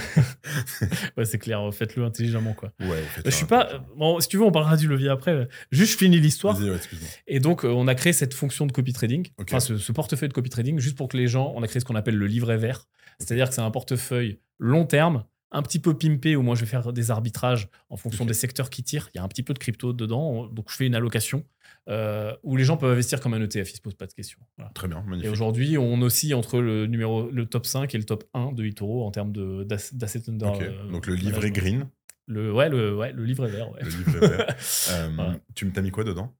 ouais, 1.18 1.26
c'est 1.26 1.38
clair, 1.40 1.62
faites-le 1.74 2.04
intelligemment 2.06 2.54
quoi. 2.54 2.72
Ouais, 2.80 3.02
faites 3.14 3.26
Je 3.26 3.32
ça, 3.32 3.38
suis 3.38 3.46
pas. 3.46 3.62
attention. 3.62 3.86
Bon, 3.96 4.20
si 4.20 4.28
tu 4.28 4.38
veux, 4.38 4.44
on 4.44 4.52
parlera 4.52 4.78
du 4.78 4.88
levier 4.88 5.10
après. 5.10 5.48
Juste, 5.72 5.94
je 5.94 5.98
finis 5.98 6.20
l'histoire. 6.20 6.56
Vas-y, 6.56 6.70
ouais, 6.70 6.76
excuse-moi. 6.78 7.10
Et 7.28 7.40
donc, 7.40 7.66
euh, 7.66 7.70
on 7.70 7.88
a 7.88 7.96
créé 7.96 8.14
cette 8.14 8.34
fonction 8.34 8.66
de 8.66 8.72
copy 8.72 8.94
trading, 8.94 9.28
Ok. 9.38 9.50
enfin 9.52 9.60
ce, 9.60 9.78
ce 9.78 9.92
portefeuille 9.92 10.30
de 10.30 10.34
copy 10.34 10.50
trading, 10.50 10.80
juste 10.80 10.98
pour 10.98 11.08
que 11.08 11.18
les 11.18 11.28
gens, 11.28 11.54
on 11.56 11.64
a 11.64 11.68
créé 11.68 11.80
ce 11.80 11.86
qu'on 11.86 11.96
appelle 11.96 12.16
le 12.18 12.26
livret 12.28 12.47
vert. 12.56 12.86
C'est-à-dire 13.20 13.50
que 13.50 13.56
c'est 13.56 13.62
un 13.62 13.72
portefeuille 13.72 14.40
long 14.60 14.86
terme, 14.86 15.26
un 15.52 15.62
petit 15.62 15.80
peu 15.80 15.98
pimpé, 15.98 16.36
où 16.36 16.42
moi 16.42 16.56
je 16.56 16.62
vais 16.62 16.66
faire 16.68 16.94
des 16.94 17.10
arbitrages 17.12 17.68
en 17.90 17.98
fonction 17.98 18.26
des 18.26 18.34
secteurs 18.34 18.70
qui 18.70 18.84
tirent. 18.84 19.10
Il 19.14 19.18
y 19.18 19.20
a 19.20 19.24
un 19.24 19.28
petit 19.28 19.44
peu 19.44 19.54
de 19.54 19.60
crypto 19.60 19.92
dedans, 19.94 20.48
donc 20.48 20.70
je 20.70 20.76
fais 20.76 20.86
une 20.86 20.96
allocation 20.96 21.44
euh, 21.90 22.36
où 22.44 22.58
les 22.58 22.64
gens 22.66 22.76
peuvent 22.78 22.92
investir 22.92 23.20
comme 23.22 23.34
un 23.34 23.42
ETF, 23.42 23.72
ils 23.72 23.76
se 23.78 23.82
posent 23.82 23.96
pas 23.96 24.08
de 24.08 24.14
questions. 24.14 24.40
Voilà. 24.58 24.72
Très 24.74 24.88
bien, 24.88 25.02
Et 25.06 25.10
magnifique. 25.10 25.32
aujourd'hui, 25.32 25.78
on 25.78 26.02
oscille 26.02 26.34
entre 26.34 26.60
le, 26.60 26.86
numéro, 26.86 27.30
le 27.32 27.46
top 27.46 27.66
5 27.66 27.94
et 27.96 27.98
le 27.98 28.04
top 28.04 28.26
1 28.34 28.52
de 28.52 28.66
eToro 28.66 29.06
en 29.06 29.12
termes 29.12 29.32
d'asset 29.66 30.30
under. 30.30 30.52
Ok, 30.54 30.62
euh, 30.62 30.92
Donc 30.92 31.08
le 31.08 31.16
livret 31.16 31.50
green, 31.52 31.88
Le, 32.28 32.52
ouais, 32.52 32.68
le, 32.70 32.96
ouais, 32.96 33.14
le 33.14 33.24
livret 33.24 33.48
vert. 33.50 33.72
ouais. 33.72 33.80
le 33.84 33.90
livret 33.90 34.28
vert. 34.28 34.48
Euh, 34.92 35.10
Voilà. 35.16 35.36
Tu 35.56 35.66
m'as 35.66 35.82
mis 35.82 35.92
quoi 35.92 36.04
dedans? 36.04 36.36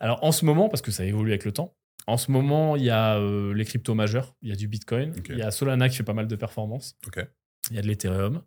Alors 0.00 0.24
en 0.24 0.32
ce 0.32 0.44
moment, 0.46 0.68
parce 0.70 0.80
que 0.82 0.90
ça 0.90 1.04
évolue 1.04 1.30
avec 1.32 1.44
le 1.44 1.52
temps, 1.52 1.76
en 2.06 2.16
ce 2.16 2.30
moment, 2.30 2.76
il 2.76 2.82
y 2.84 2.90
a 2.90 3.16
euh, 3.18 3.54
les 3.54 3.64
cryptos 3.64 3.94
majeurs, 3.94 4.34
il 4.42 4.48
y 4.48 4.52
a 4.52 4.56
du 4.56 4.68
Bitcoin, 4.68 5.12
il 5.28 5.38
y 5.38 5.42
a 5.42 5.50
Solana 5.50 5.88
qui 5.88 5.96
fait 5.96 6.02
pas 6.02 6.14
mal 6.14 6.26
de 6.26 6.36
performances, 6.36 6.96
il 7.70 7.76
y 7.76 7.78
a 7.78 7.82
de 7.82 7.86
l'Ethereum, 7.86 8.42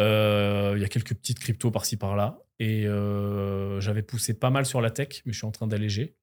euh, 0.00 0.72
il 0.76 0.82
y 0.82 0.84
a 0.84 0.88
quelques 0.88 1.14
petites 1.14 1.38
cryptos 1.38 1.70
par-ci 1.70 1.96
par-là, 1.96 2.38
et 2.58 2.86
euh, 2.86 3.80
j'avais 3.80 4.02
poussé 4.02 4.34
pas 4.34 4.50
mal 4.50 4.64
sur 4.66 4.80
la 4.80 4.90
tech, 4.90 5.22
mais 5.26 5.32
je 5.32 5.38
suis 5.38 5.46
en 5.46 5.50
train 5.50 5.66
d'alléger. 5.66 6.16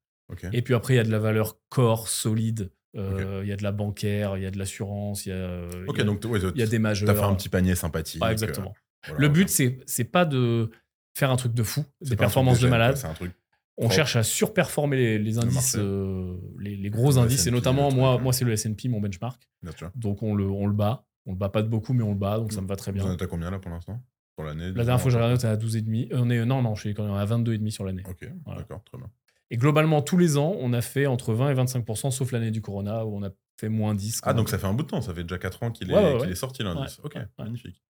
Et 0.51 0.61
puis 0.61 0.73
après, 0.73 0.93
il 0.95 0.97
y 0.97 0.99
a 0.99 1.03
de 1.03 1.11
la 1.11 1.19
valeur 1.19 1.57
core, 1.69 2.09
solide, 2.09 2.71
euh, 2.95 3.41
il 3.43 3.49
y 3.49 3.51
a 3.51 3.55
de 3.55 3.63
la 3.63 3.71
bancaire, 3.71 4.35
il 4.37 4.43
y 4.43 4.45
a 4.45 4.51
de 4.51 4.57
l'assurance, 4.57 5.25
il 5.25 5.29
y 5.29 5.31
a, 5.31 5.37
y 5.37 6.01
a- 6.01 6.03
donc 6.03 6.23
ouais, 6.25 6.39
il 6.39 6.59
y 6.59 6.63
a 6.63 6.65
des 6.65 6.77
tu 6.77 6.79
majeurs. 6.79 7.09
as 7.09 7.15
fait 7.15 7.21
un 7.21 7.35
petit 7.35 7.49
panier 7.49 7.75
sympathique. 7.75 8.21
Exactement. 8.23 8.73
voilà, 9.05 9.21
le 9.21 9.29
but, 9.29 9.47
c'est 9.49 9.79
c'est 9.85 10.03
pas 10.05 10.25
de 10.25 10.69
faire 11.13 11.31
un 11.31 11.35
truc 11.37 11.53
de 11.53 11.63
fou, 11.63 11.85
des 12.01 12.15
performances 12.15 12.59
de 12.59 12.67
malade. 12.67 12.97
C'est 12.97 13.07
un 13.07 13.13
truc. 13.13 13.31
On 13.79 13.89
cherche 13.89 14.15
à 14.15 14.23
surperformer 14.23 14.97
les, 14.97 15.19
les 15.19 15.37
indices, 15.37 15.75
euh, 15.77 16.35
les, 16.59 16.75
les 16.75 16.89
gros 16.89 17.11
Le 17.11 17.17
indices, 17.19 17.45
et 17.45 17.51
notamment 17.51 17.89
truc, 17.89 17.99
moi, 17.99 18.17
moi 18.17 18.33
c'est 18.33 18.43
le 18.45 18.51
S&P, 18.53 18.89
mon 18.89 18.99
benchmark. 18.99 19.47
Bien 19.61 19.71
sûr. 19.77 19.91
Donc 19.95 20.23
on 20.23 20.33
le, 20.35 20.45
on 20.49 20.65
le 20.67 20.73
bat. 20.73 21.05
On 21.27 21.31
le 21.33 21.37
bat 21.37 21.49
pas 21.49 21.61
de 21.61 21.67
beaucoup, 21.67 21.93
mais 21.93 22.03
on 22.03 22.11
le 22.13 22.17
bat, 22.17 22.37
donc 22.37 22.53
ça 22.53 22.61
me 22.61 22.67
va 22.67 22.75
très 22.75 22.91
Vous 22.91 23.01
en 23.01 23.03
bien. 23.03 23.13
êtes 23.13 23.21
à 23.21 23.27
combien 23.27 23.51
là 23.51 23.59
pour 23.59 23.69
l'instant? 23.69 24.01
Pour 24.35 24.45
l'année 24.45 24.67
La 24.67 24.85
dernière 24.85 24.99
fois 25.01 25.05
que 25.05 25.09
j'ai 25.11 25.17
regardé, 25.17 25.33
on 25.33 25.37
était 25.37 25.47
à 25.47 25.57
12,5. 25.57 26.13
Euh, 26.13 26.17
on 26.19 26.29
est, 26.29 26.45
non, 26.45 26.61
non, 26.61 26.73
je 26.75 26.81
suis 26.81 26.93
quand 26.93 27.03
même 27.03 27.13
à 27.15 27.25
22,5 27.25 27.69
sur 27.69 27.83
l'année. 27.83 28.03
Ok, 28.09 28.27
Voilà. 28.45 28.61
d'accord, 28.61 28.83
très 28.83 28.97
bien. 28.97 29.09
Et 29.49 29.57
globalement, 29.57 30.01
tous 30.01 30.17
les 30.17 30.37
ans, 30.37 30.55
on 30.59 30.73
a 30.73 30.81
fait 30.81 31.05
entre 31.05 31.33
20 31.33 31.51
et 31.51 31.53
25%, 31.55 32.11
sauf 32.11 32.31
l'année 32.31 32.51
du 32.51 32.61
Corona, 32.61 33.05
où 33.05 33.15
on 33.17 33.23
a 33.23 33.29
fait 33.59 33.69
moins 33.69 33.93
10. 33.93 34.21
Ah, 34.23 34.33
donc 34.33 34.49
ça 34.49 34.57
fait 34.57 34.67
un 34.67 34.73
bout 34.73 34.83
de 34.83 34.87
temps, 34.89 35.01
ça 35.01 35.13
fait 35.13 35.23
déjà 35.23 35.37
4 35.37 35.63
ans 35.63 35.71
qu'il 35.71 35.91
est, 35.91 35.95
Ouais, 35.95 36.29
est 36.31 36.35
sorti 36.35 36.63
l'indice. 36.63 36.99
Ok, 37.03 37.17
magnifique. 37.37 37.81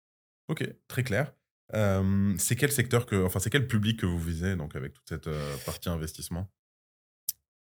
Ok, 0.47 0.67
très 0.87 1.03
clair. 1.03 1.33
C'est 1.71 2.55
quel 2.55 2.71
secteur 2.71 3.05
que, 3.05 3.25
enfin, 3.25 3.39
c'est 3.39 3.49
quel 3.49 3.67
public 3.67 3.99
que 3.99 4.05
vous 4.05 4.19
visez 4.19 4.55
donc 4.55 4.75
avec 4.75 4.93
toute 4.93 5.07
cette 5.07 5.29
partie 5.65 5.89
investissement? 5.89 6.49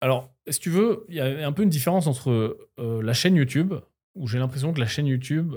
Alors, 0.01 0.35
si 0.49 0.61
tu 0.61 0.71
veux, 0.71 1.05
il 1.09 1.15
y 1.15 1.21
a 1.21 1.47
un 1.47 1.53
peu 1.53 1.63
une 1.63 1.71
différence 1.71 2.07
entre 2.07 2.59
la 2.79 3.13
chaîne 3.13 3.37
YouTube, 3.37 3.75
où 4.15 4.27
j'ai 4.27 4.39
l'impression 4.39 4.73
que 4.73 4.81
la 4.81 4.87
chaîne 4.87 5.07
YouTube, 5.07 5.55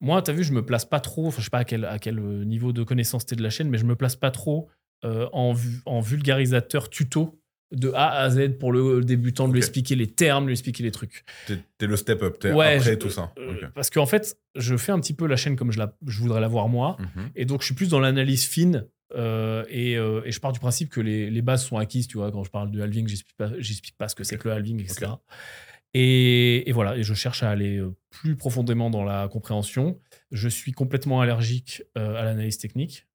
moi, 0.00 0.20
tu 0.20 0.30
as 0.30 0.34
vu, 0.34 0.44
je 0.44 0.52
me 0.52 0.64
place 0.64 0.84
pas 0.84 1.00
trop, 1.00 1.26
enfin, 1.28 1.38
je 1.38 1.44
sais 1.44 1.50
pas 1.50 1.60
à 1.60 1.64
quel, 1.64 1.84
à 1.84 1.98
quel 1.98 2.20
niveau 2.20 2.72
de 2.72 2.82
connaissance 2.82 3.24
t'es 3.24 3.36
de 3.36 3.42
la 3.42 3.50
chaîne, 3.50 3.70
mais 3.70 3.78
je 3.78 3.86
me 3.86 3.96
place 3.96 4.16
pas 4.16 4.30
trop 4.30 4.68
en, 5.02 5.54
en 5.86 6.00
vulgarisateur 6.00 6.90
tuto 6.90 7.40
de 7.72 7.90
A 7.94 8.10
à 8.20 8.30
Z 8.30 8.58
pour 8.58 8.72
le 8.72 9.02
débutant, 9.02 9.48
de 9.48 9.52
lui 9.52 9.58
expliquer 9.60 9.96
les 9.96 10.06
termes, 10.06 10.44
de 10.44 10.48
lui 10.48 10.52
expliquer 10.54 10.82
les 10.84 10.90
trucs. 10.92 11.24
T'es 11.46 11.86
le 11.86 11.96
step 11.96 12.22
up, 12.22 12.38
t'es 12.38 12.52
Ouais, 12.52 12.76
après 12.76 12.92
je- 12.92 12.94
tout 12.98 13.10
ça. 13.10 13.32
euh. 13.38 13.68
Parce 13.74 13.90
qu'en 13.90 14.06
fait, 14.06 14.38
je 14.54 14.76
fais 14.76 14.92
un 14.92 15.00
petit 15.00 15.14
peu 15.14 15.26
la 15.26 15.36
chaîne 15.36 15.56
comme 15.56 15.72
je, 15.72 15.78
la, 15.78 15.96
je 16.06 16.20
voudrais 16.20 16.40
la 16.40 16.48
voir 16.48 16.68
moi. 16.68 16.96
Mhm. 17.00 17.30
Et 17.34 17.44
donc, 17.44 17.60
je 17.62 17.66
suis 17.66 17.74
plus 17.74 17.88
dans 17.88 18.00
l'analyse 18.00 18.44
fine. 18.46 18.86
euh, 19.14 19.64
et, 19.68 19.96
euh, 19.96 20.20
et 20.24 20.32
je 20.32 20.40
pars 20.40 20.52
du 20.52 20.58
principe 20.58 20.90
que 20.90 21.00
les, 21.00 21.30
les 21.30 21.40
bases 21.42 21.64
sont 21.64 21.76
acquises. 21.76 22.08
Tu 22.08 22.18
vois, 22.18 22.32
quand 22.32 22.42
je 22.44 22.50
parle 22.50 22.70
de 22.72 22.80
halving, 22.80 23.06
j'explique 23.06 23.36
pas, 23.36 23.50
pas 23.98 24.08
ce 24.08 24.14
que 24.16 24.24
c'est 24.24 24.36
que 24.36 24.48
le 24.48 24.54
halving, 24.54 24.80
etc. 24.80 25.12
Et, 25.94 26.68
et 26.68 26.72
voilà, 26.72 26.96
et 26.96 27.02
je 27.02 27.14
cherche 27.14 27.42
à 27.42 27.50
aller 27.50 27.78
euh, 27.78 27.94
plus 28.10 28.36
profondément 28.36 28.90
dans 28.90 29.04
la 29.04 29.28
compréhension. 29.28 29.98
Je 30.32 30.48
suis 30.48 30.72
complètement 30.72 31.20
allergique 31.20 31.82
à 31.94 32.24
l'analyse 32.24 32.58
technique. 32.58 33.06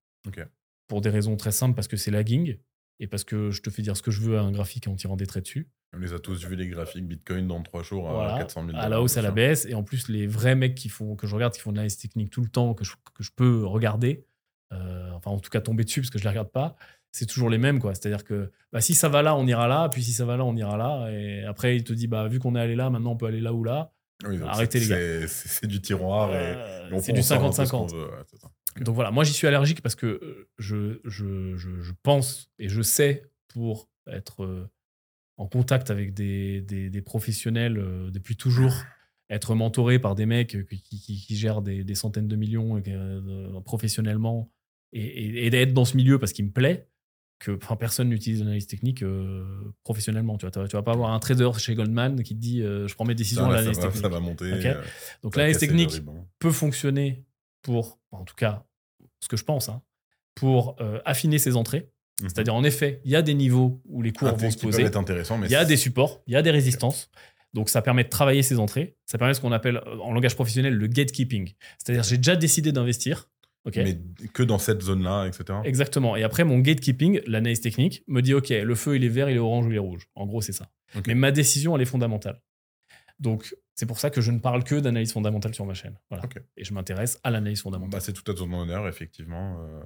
Pour 0.87 1.01
des 1.01 1.09
raisons 1.09 1.35
très 1.37 1.51
simples, 1.51 1.75
parce 1.75 1.87
que 1.87 1.97
c'est 1.97 2.11
lagging. 2.11 2.57
Et 3.01 3.07
parce 3.07 3.23
que 3.23 3.49
je 3.49 3.61
te 3.63 3.71
fais 3.71 3.81
dire 3.81 3.97
ce 3.97 4.03
que 4.03 4.11
je 4.11 4.21
veux 4.21 4.37
à 4.37 4.41
un 4.41 4.51
graphique 4.51 4.87
en 4.87 4.95
tirant 4.95 5.17
des 5.17 5.25
traits 5.25 5.43
dessus. 5.43 5.67
On 5.93 5.97
les 5.97 6.13
a 6.13 6.19
tous 6.19 6.45
vu 6.45 6.55
les 6.55 6.67
graphiques 6.67 7.05
Bitcoin 7.05 7.47
dans 7.47 7.61
3 7.61 7.81
jours 7.81 8.07
à 8.07 8.13
Voilà, 8.13 8.37
400 8.37 8.67
000 8.67 8.77
à 8.77 8.87
la 8.87 9.01
hausse, 9.01 9.17
à 9.17 9.23
la 9.23 9.31
baisse. 9.31 9.65
Et 9.65 9.73
en 9.73 9.83
plus, 9.83 10.07
les 10.07 10.27
vrais 10.27 10.55
mecs 10.55 10.75
qui 10.75 10.87
font, 10.87 11.15
que 11.15 11.25
je 11.25 11.33
regarde, 11.33 11.53
qui 11.53 11.59
font 11.59 11.71
de 11.71 11.77
l'analyse 11.77 11.97
technique 11.97 12.29
tout 12.29 12.41
le 12.41 12.47
temps, 12.47 12.75
que 12.75 12.85
je, 12.85 12.93
que 13.13 13.23
je 13.23 13.31
peux 13.35 13.65
regarder, 13.65 14.23
euh, 14.71 15.09
enfin 15.13 15.31
en 15.31 15.39
tout 15.39 15.49
cas 15.49 15.61
tomber 15.61 15.83
dessus 15.83 15.99
parce 15.99 16.11
que 16.11 16.19
je 16.19 16.23
les 16.23 16.29
regarde 16.29 16.51
pas, 16.51 16.75
c'est 17.11 17.25
toujours 17.25 17.49
les 17.49 17.57
mêmes. 17.57 17.79
quoi. 17.79 17.95
C'est-à-dire 17.95 18.23
que 18.23 18.51
bah, 18.71 18.81
si 18.81 18.93
ça 18.93 19.09
va 19.09 19.23
là, 19.23 19.35
on 19.35 19.47
ira 19.47 19.67
là. 19.67 19.89
Puis 19.89 20.03
si 20.03 20.13
ça 20.13 20.23
va 20.25 20.37
là, 20.37 20.45
on 20.45 20.55
ira 20.55 20.77
là. 20.77 21.09
Et 21.11 21.43
après, 21.43 21.75
il 21.75 21.83
te 21.83 21.93
dit, 21.93 22.05
bah, 22.05 22.27
vu 22.27 22.37
qu'on 22.37 22.55
est 22.55 22.61
allé 22.61 22.75
là, 22.75 22.91
maintenant 22.91 23.13
on 23.13 23.17
peut 23.17 23.25
aller 23.25 23.41
là 23.41 23.51
ou 23.51 23.63
là. 23.63 23.91
Oui, 24.25 24.37
Arrêtez, 24.45 24.79
les 24.79 24.87
gars. 24.87 25.27
c'est- 25.27 25.67
du 25.67 25.81
tiroir 25.81 26.31
et, 26.33 26.37
Euh, 26.37 26.89
et 26.91 26.99
c'est 27.01 27.11
du 27.13 27.19
en 27.19 27.23
faire 27.23 27.43
un 27.43 27.47
peu 27.49 27.65
ce 27.65 27.71
qu'on 27.71 27.87
50-50. 27.87 27.93
veut, 27.93 28.05
ouais, 28.05 28.23
c'est 28.27 28.37
ça. 28.39 28.51
Donc 28.81 28.95
voilà, 28.95 29.11
moi 29.11 29.23
j'y 29.23 29.33
suis 29.33 29.47
allergique 29.47 29.81
parce 29.81 29.95
que 29.95 30.05
euh, 30.05 30.49
je, 30.57 30.99
je, 31.05 31.55
je, 31.57 31.81
je 31.81 31.91
pense 32.03 32.49
et 32.59 32.69
je 32.69 32.81
sais 32.81 33.29
pour 33.49 33.89
être 34.07 34.43
euh, 34.43 34.69
en 35.37 35.47
contact 35.47 35.89
avec 35.91 36.13
des, 36.13 36.61
des, 36.61 36.89
des 36.89 37.01
professionnels 37.01 37.75
depuis 38.11 38.35
toujours, 38.37 38.73
être 39.29 39.55
mentoré 39.55 39.97
par 39.97 40.13
des 40.15 40.25
mecs 40.25 40.55
qui, 40.69 40.81
qui, 40.81 40.99
qui 41.25 41.35
gèrent 41.35 41.61
des, 41.61 41.83
des 41.83 41.95
centaines 41.95 42.27
de 42.27 42.35
millions 42.35 42.81
professionnellement 43.61 44.51
et, 44.93 45.01
et, 45.01 45.45
et 45.45 45.49
d'être 45.49 45.73
dans 45.73 45.85
ce 45.85 45.95
milieu 45.97 46.19
parce 46.19 46.33
qu'il 46.33 46.45
me 46.45 46.51
plaît, 46.51 46.87
que 47.41 47.57
enfin, 47.61 47.75
personne 47.75 48.09
n'utilise 48.09 48.39
l'analyse 48.39 48.67
technique 48.67 49.01
euh, 49.01 49.43
professionnellement. 49.83 50.37
Tu 50.37 50.47
vois, 50.47 50.67
tu 50.67 50.75
vas 50.75 50.83
pas 50.83 50.91
avoir 50.91 51.11
un 51.11 51.19
trader 51.19 51.49
chez 51.57 51.73
Goldman 51.73 52.21
qui 52.21 52.35
te 52.35 52.39
dit 52.39 52.61
euh, 52.61 52.87
je 52.87 52.93
prends 52.93 53.03
mes 53.03 53.15
décisions 53.15 53.45
à 53.45 53.55
l'analyse 53.55 53.79
technique. 53.79 54.01
ça 54.01 54.09
va 54.09 54.19
monter. 54.19 54.45
Euh, 54.45 54.81
Donc 55.23 55.35
l'analyse 55.35 55.57
technique 55.57 56.01
peut 56.39 56.51
fonctionner 56.51 57.25
pour, 57.63 57.99
en 58.11 58.23
tout 58.23 58.35
cas, 58.35 58.63
ce 59.21 59.27
que 59.27 59.37
je 59.37 59.43
pense, 59.43 59.69
hein, 59.69 59.81
pour 60.35 60.77
affiner 61.03 61.39
ses 61.39 61.55
entrées. 61.55 61.89
Mhm. 62.21 62.29
C'est-à-dire, 62.29 62.53
en 62.55 62.63
effet, 62.63 63.01
il 63.05 63.11
y 63.11 63.15
a 63.15 63.23
des 63.23 63.33
niveaux 63.33 63.81
où 63.85 64.01
les 64.03 64.11
cours 64.11 64.27
Un 64.27 64.33
vont 64.33 64.51
se 64.51 64.57
poser. 64.57 64.83
Il 64.83 65.51
y 65.51 65.55
a 65.55 65.65
des 65.65 65.77
supports, 65.77 66.21
il 66.27 66.33
y 66.33 66.35
a 66.35 66.41
des 66.41 66.51
résistances. 66.51 67.09
Donc, 67.53 67.69
ça 67.69 67.81
permet 67.81 68.03
de 68.03 68.09
travailler 68.09 68.43
ses 68.43 68.59
entrées. 68.59 68.95
Ça 69.05 69.17
permet 69.17 69.33
ce 69.33 69.41
qu'on 69.41 69.51
appelle, 69.51 69.81
en 70.01 70.13
langage 70.13 70.35
professionnel, 70.35 70.75
le 70.75 70.87
gatekeeping. 70.87 71.53
C'est-à-dire, 71.79 72.03
j'ai 72.03 72.17
déjà 72.17 72.35
décidé 72.35 72.71
d'investir. 72.71 73.29
Mais 73.65 73.99
que 74.33 74.43
dans 74.43 74.57
cette 74.57 74.81
zone-là, 74.81 75.27
etc. 75.27 75.59
Exactement. 75.63 76.15
Et 76.15 76.23
après, 76.23 76.43
mon 76.43 76.59
gatekeeping, 76.59 77.21
l'analyse 77.27 77.61
technique, 77.61 78.03
me 78.07 78.21
dit 78.21 78.33
OK, 78.33 78.49
le 78.49 78.75
feu, 78.75 78.95
il 78.95 79.03
est 79.03 79.09
vert, 79.09 79.29
il 79.29 79.35
est 79.35 79.39
orange 79.39 79.67
ou 79.67 79.71
il 79.71 79.75
est 79.75 79.79
rouge. 79.79 80.07
En 80.15 80.25
gros, 80.25 80.41
c'est 80.41 80.53
ça. 80.53 80.69
Mais 81.07 81.15
ma 81.15 81.31
décision, 81.31 81.75
elle 81.75 81.81
est 81.81 81.85
fondamentale. 81.85 82.41
Donc, 83.19 83.55
c'est 83.75 83.85
pour 83.85 83.99
ça 83.99 84.09
que 84.09 84.19
je 84.19 84.31
ne 84.31 84.39
parle 84.39 84.63
que 84.63 84.75
d'analyse 84.75 85.13
fondamentale 85.13 85.53
sur 85.53 85.65
ma 85.65 85.73
chaîne. 85.73 85.97
Voilà. 86.09 86.23
Et 86.57 86.63
je 86.63 86.73
m'intéresse 86.73 87.19
à 87.23 87.29
l'analyse 87.29 87.61
fondamentale. 87.61 87.91
Bah, 87.91 87.99
c'est 87.99 88.13
tout 88.13 88.29
à 88.29 88.35
ton 88.35 88.51
honneur, 88.51 88.87
effectivement. 88.87 89.63
Euh, 89.63 89.83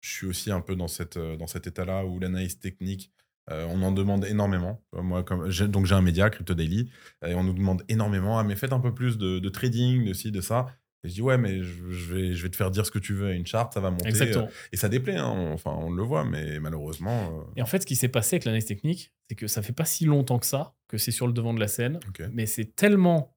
je 0.00 0.10
suis 0.10 0.26
aussi 0.26 0.50
un 0.50 0.60
peu 0.60 0.76
dans, 0.76 0.88
cette, 0.88 1.16
euh, 1.16 1.36
dans 1.36 1.46
cet 1.46 1.66
état-là 1.66 2.04
où 2.06 2.18
l'analyse 2.18 2.58
technique, 2.58 3.12
euh, 3.50 3.66
on 3.68 3.82
en 3.82 3.92
demande 3.92 4.24
énormément. 4.24 4.82
Moi, 4.92 5.24
comme, 5.24 5.48
donc 5.48 5.86
j'ai 5.86 5.94
un 5.94 6.02
média, 6.02 6.30
Crypto 6.30 6.54
Daily, 6.54 6.90
et 7.26 7.34
on 7.34 7.42
nous 7.42 7.52
demande 7.52 7.82
énormément, 7.88 8.38
ah, 8.38 8.44
mais 8.44 8.54
faites 8.54 8.72
un 8.72 8.80
peu 8.80 8.94
plus 8.94 9.18
de, 9.18 9.40
de 9.40 9.48
trading, 9.48 10.06
de 10.06 10.12
ci, 10.12 10.30
de 10.30 10.40
ça. 10.40 10.66
Et 11.02 11.08
je 11.08 11.14
dis, 11.14 11.22
ouais, 11.22 11.38
mais 11.38 11.62
je, 11.62 11.90
je 11.90 12.14
vais, 12.14 12.34
je 12.34 12.42
vais 12.42 12.50
te 12.50 12.56
faire 12.56 12.70
dire 12.70 12.84
ce 12.84 12.90
que 12.90 12.98
tu 12.98 13.14
veux 13.14 13.28
à 13.28 13.32
une 13.32 13.46
charte, 13.46 13.72
ça 13.72 13.80
va 13.80 13.90
monter. 13.90 14.08
Exactement. 14.08 14.48
Et 14.72 14.76
ça 14.76 14.88
déplaît, 14.90 15.16
hein, 15.16 15.32
on- 15.34 15.52
enfin, 15.54 15.74
on 15.78 15.90
le 15.90 16.02
voit, 16.02 16.24
mais 16.24 16.60
malheureusement. 16.60 17.40
euh, 17.40 17.52
Et 17.56 17.62
en 17.62 17.66
fait, 17.66 17.80
ce 17.80 17.86
qui 17.86 17.96
s'est 17.96 18.08
passé 18.08 18.36
avec 18.36 18.44
l'analyse 18.44 18.66
technique, 18.66 19.12
c'est 19.28 19.34
que 19.34 19.46
ça 19.46 19.62
fait 19.62 19.72
pas 19.72 19.86
si 19.86 20.04
longtemps 20.04 20.38
que 20.38 20.44
ça, 20.46 20.74
que 20.88 20.98
c'est 20.98 21.10
sur 21.10 21.26
le 21.26 21.32
devant 21.32 21.54
de 21.54 21.60
la 21.60 21.68
scène, 21.68 22.00
mais 22.32 22.44
c'est 22.46 22.76
tellement 22.76 23.34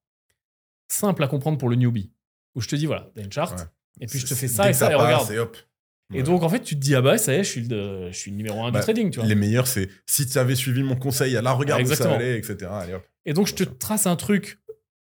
simple 0.90 1.24
à 1.24 1.28
comprendre 1.28 1.58
pour 1.58 1.70
le 1.70 1.76
newbie. 1.76 2.12
Où 2.56 2.62
je 2.62 2.68
te 2.68 2.76
dis, 2.76 2.86
voilà, 2.86 3.10
t'as 3.16 3.24
une 3.24 3.32
charte, 3.32 3.58
Ouais. 3.60 3.66
et 4.02 4.08
puis 4.08 4.20
je 4.20 4.28
te 4.28 4.36
fais 4.36 4.48
ça 4.48 4.68
et 4.68 4.72
que 4.72 4.78
ça, 4.78 4.92
et 4.92 4.96
regarde. 4.96 5.32
et 5.32 5.40
hop. 5.40 5.58
Et 6.14 6.18
Ouais. 6.18 6.24
donc, 6.24 6.44
en 6.44 6.50
fait, 6.50 6.60
tu 6.60 6.76
te 6.76 6.80
dis, 6.82 6.94
ah 6.94 7.02
bah, 7.02 7.18
ça 7.18 7.34
y 7.34 7.38
est, 7.38 7.44
je 7.44 7.50
suis 7.50 7.62
le, 7.68 8.12
je 8.12 8.18
suis 8.18 8.30
le 8.30 8.38
numéro 8.38 8.62
un 8.64 8.72
Bah, 8.72 8.80
du 8.80 8.84
trading, 8.84 9.10
tu 9.10 9.20
vois. 9.20 9.28
Les 9.28 9.34
meilleurs, 9.36 9.66
c'est 9.68 9.90
si 10.06 10.28
tu 10.28 10.38
avais 10.38 10.54
suivi 10.54 10.84
mon 10.84 10.96
conseil, 10.96 11.32
là, 11.34 11.54
regarde 11.54 11.82
où 11.82 11.86
ça 11.96 12.14
allait, 12.14 12.38
etc. 12.38 12.58
Allez, 12.70 12.94
hop. 12.94 13.04
Et 13.26 13.34
donc, 13.34 13.48
je 13.48 13.56
te 13.56 13.64
trace 13.64 14.06
un 14.06 14.16
truc 14.18 14.60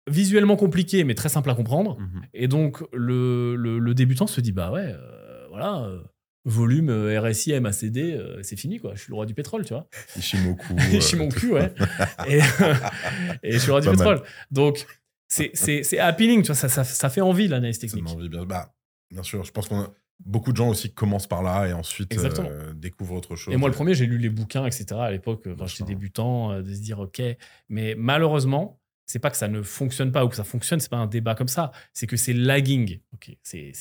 visuellement 0.09 0.55
compliqué, 0.55 1.03
mais 1.03 1.15
très 1.15 1.29
simple 1.29 1.49
à 1.49 1.55
comprendre. 1.55 1.97
Mhm. 1.99 2.21
Et 2.33 2.47
donc, 2.47 2.83
le, 2.93 3.55
le, 3.55 3.79
le 3.79 3.93
débutant 3.93 4.27
se 4.27 4.41
dit, 4.41 4.51
bah 4.51 4.71
ouais, 4.71 4.85
euh, 4.93 5.45
voilà, 5.49 5.79
euh, 5.83 5.99
volume 6.45 6.89
euh, 6.89 7.19
RSI, 7.21 7.59
MACD, 7.59 8.19
c'est 8.43 8.55
fini, 8.57 8.79
quoi. 8.79 8.91
Je 8.95 9.01
suis 9.01 9.09
le 9.11 9.15
roi 9.15 9.25
du 9.25 9.33
pétrole, 9.33 9.63
tu 9.65 9.73
vois. 9.73 9.87
Ishimoku. 10.17 10.73
Cul, 11.35 11.51
ouais. 11.53 11.73
et, 12.27 12.39
et 13.43 13.51
je 13.53 13.57
suis 13.57 13.67
le 13.67 13.73
roi 13.73 13.81
du 13.81 13.87
Pas 13.87 13.93
mal. 13.93 13.97
pétrole. 13.97 14.21
Donc, 14.51 14.85
c'est- 15.27 15.99
appealing, 15.99 16.41
tu 16.41 16.47
vois, 16.47 16.55
ça, 16.55 16.69
ça, 16.69 16.83
ça 16.83 17.09
fait 17.09 17.21
envie, 17.21 17.47
l'analyse 17.47 17.75
Ça 17.77 17.81
technique. 17.81 18.03
m'envie 18.05 18.29
bien. 18.29 18.45
Bah, 18.45 18.73
bien 19.11 19.23
sûr, 19.23 19.43
je 19.43 19.51
pense 19.51 19.67
qu'on 19.67 19.81
a 19.81 19.93
beaucoup 20.25 20.51
de 20.51 20.57
gens 20.57 20.69
aussi 20.69 20.93
commencent 20.93 21.27
par 21.27 21.43
là 21.43 21.67
et 21.67 21.73
ensuite 21.73 22.13
euh, 22.17 22.73
découvrent 22.73 23.15
autre 23.15 23.35
chose. 23.35 23.53
Et 23.53 23.57
moi, 23.57 23.69
le 23.69 23.75
premier, 23.75 23.93
j'ai 23.93 24.05
lu 24.05 24.17
les 24.17 24.29
bouquins, 24.29 24.65
etc. 24.65 24.85
à 24.99 25.11
l'époque, 25.11 25.47
quand 25.57 25.67
j'étais 25.67 25.83
débutant, 25.85 26.61
de 26.61 26.73
se 26.73 26.81
dire, 26.81 26.99
OK. 26.99 27.21
Mais 27.69 27.95
malheureusement, 27.97 28.78
c'est 29.09 29.17
pas 29.17 29.31
que 29.31 29.37
ça 29.37 29.47
ne 29.47 29.63
fonctionne 29.63 30.11
pas 30.11 30.23
ou 30.23 30.29
que 30.29 30.35
ça 30.35 30.43
fonctionne, 30.43 30.79
c'est 30.79 30.89
pas 30.89 30.97
un 30.97 31.07
débat 31.07 31.33
comme 31.33 31.47
ça. 31.47 31.71
C'est 31.93 32.05
que 32.05 32.15
c'est 32.15 32.31
lagging. 32.31 32.99
OK. 33.15 33.35
C'est 33.41 33.73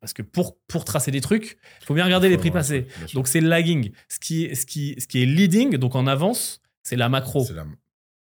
Parce 0.00 0.12
que 0.12 0.22
pour, 0.22 0.58
pour 0.66 0.84
tracer 0.84 1.12
des 1.12 1.20
trucs, 1.20 1.58
il 1.80 1.84
faut 1.84 1.94
bien 1.94 2.04
regarder 2.04 2.28
les 2.28 2.36
prix 2.36 2.50
passés. 2.50 2.88
Donc, 3.14 3.28
c'est 3.28 3.40
lagging. 3.40 3.92
Ce 4.08 4.18
qui, 4.18 4.46
est, 4.46 4.56
ce, 4.56 4.66
qui, 4.66 4.96
ce 4.98 5.06
qui 5.06 5.22
est 5.22 5.26
leading, 5.26 5.76
donc 5.76 5.94
en 5.94 6.08
avance, 6.08 6.60
c'est 6.82 6.96
la 6.96 7.08
macro. 7.08 7.46
la. 7.54 7.64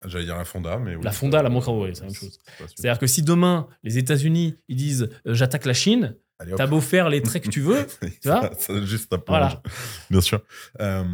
J'allais 0.07 0.27
dire 0.27 0.37
la 0.37 0.44
Fonda, 0.44 0.79
mais 0.79 0.94
oui, 0.94 1.03
La 1.03 1.11
Fonda, 1.11 1.42
la 1.42 1.48
macro, 1.51 1.85
oui, 1.85 1.90
c'est 1.92 2.03
la 2.03 2.07
même 2.07 2.14
chose. 2.14 2.38
C'est-à-dire 2.77 3.01
que 3.01 3.09
si 3.09 3.22
demain, 3.22 3.66
les 3.83 3.98
États-Unis, 3.98 4.55
ils 4.68 4.77
disent 4.77 5.09
euh, 5.27 5.35
j'attaque 5.35 5.64
la 5.64 5.74
Chine. 5.74 6.14
T'as 6.57 6.66
beau 6.66 6.81
faire 6.81 7.09
les 7.09 7.20
traits 7.22 7.44
que 7.44 7.48
tu 7.51 7.61
veux, 7.61 7.87
tu 8.01 8.29
vois 8.29 8.42
ça, 8.42 8.51
ça, 8.59 8.85
juste 8.85 9.14
Voilà. 9.27 9.62
Bien 10.11 10.20
sûr. 10.20 10.40
Euh, 10.81 11.05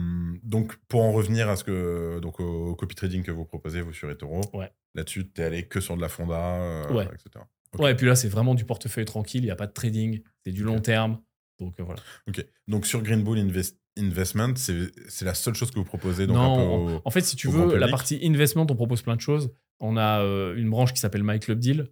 donc, 0.43 0.77
pour 0.89 1.03
en 1.03 1.13
revenir 1.13 1.49
à 1.49 1.57
ce 1.57 1.65
que, 1.65 2.19
donc, 2.21 2.41
au 2.41 2.75
copy 2.75 2.95
trading 2.95 3.23
que 3.23 3.31
vous 3.31 3.45
proposez, 3.45 3.81
vous 3.81 3.93
sur 3.93 4.11
eToro, 4.11 4.41
Ouais. 4.53 4.71
là-dessus, 4.95 5.29
t'es 5.29 5.45
allé 5.45 5.67
que 5.67 5.81
sur 5.81 5.97
de 5.97 6.03
la 6.03 6.09
Fonda, 6.09 6.37
euh, 6.57 6.93
Ouais. 6.93 7.05
etc. 7.07 7.45
Ouais, 7.79 7.93
et 7.93 7.95
puis 7.95 8.07
là, 8.07 8.15
c'est 8.15 8.29
vraiment 8.29 8.55
du 8.55 8.65
portefeuille 8.65 9.05
tranquille, 9.05 9.43
il 9.43 9.47
n'y 9.47 9.51
a 9.51 9.57
pas 9.57 9.67
de 9.67 9.73
trading, 9.73 10.21
c'est 10.45 10.53
du 10.53 10.63
long 10.63 10.81
terme. 10.81 11.19
Donc 11.61 11.75
euh, 11.81 11.83
voilà. 11.85 12.01
Ok. 12.29 12.45
Donc, 12.69 12.87
sur 12.87 13.03
Green 13.03 13.23
Bull 13.23 13.39
Invest- 13.39 13.79
Investment, 13.97 14.55
c'est 14.57 15.25
la 15.25 15.35
seule 15.35 15.55
chose 15.55 15.71
que 15.71 15.79
vous 15.79 15.85
proposez. 15.85 16.27
Donc, 16.27 16.37
un 16.37 16.41
non, 16.43 16.57
peu 16.89 16.95
au- 16.97 17.01
en 17.05 17.11
fait, 17.11 17.21
si 17.21 17.37
tu 17.37 17.49
veux, 17.49 17.77
la 17.77 17.89
partie 17.89 18.21
investment, 18.25 18.67
on 18.69 18.75
propose 18.75 19.03
plein 19.03 19.15
de 19.17 19.21
choses. 19.21 19.53
On 19.81 19.97
a 19.97 20.21
une 20.57 20.69
branche 20.71 20.93
qui 20.93 21.01
s'appelle 21.01 21.23
My 21.25 21.39
Club 21.41 21.59
Deal, 21.61 21.89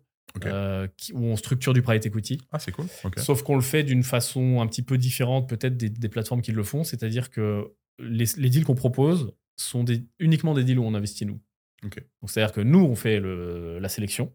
Euh, 0.46 0.88
qui- 0.96 1.12
où 1.12 1.24
on 1.24 1.36
structure 1.36 1.72
du 1.74 1.82
private 1.82 2.06
equity. 2.06 2.38
Ah, 2.52 2.58
c'est 2.58 2.72
cool. 2.72 2.86
Sauf 3.18 3.42
qu'on 3.42 3.54
le 3.56 3.60
fait 3.62 3.82
d'une 3.82 4.02
façon 4.02 4.60
un 4.60 4.66
petit 4.66 4.82
peu 4.82 4.96
différente, 4.98 5.48
peut-être 5.48 5.76
des, 5.76 5.90
des 5.90 6.08
plateformes 6.08 6.40
qui 6.42 6.52
le 6.52 6.62
font. 6.62 6.84
C'est-à-dire 6.84 7.30
que 7.30 7.72
les, 7.98 8.24
les 8.38 8.48
deals 8.50 8.64
qu'on 8.64 8.74
propose 8.74 9.32
sont 9.56 9.84
des, 9.84 10.04
uniquement 10.18 10.54
des 10.54 10.64
deals 10.64 10.78
où 10.78 10.84
on 10.84 10.94
investit 10.94 11.26
nous. 11.26 11.40
Donc, 11.82 11.98
C'est-à-dire 12.26 12.52
que 12.54 12.60
nous, 12.60 12.78
on 12.80 12.94
fait 12.94 13.20
le- 13.20 13.78
la 13.78 13.88
sélection. 13.88 14.34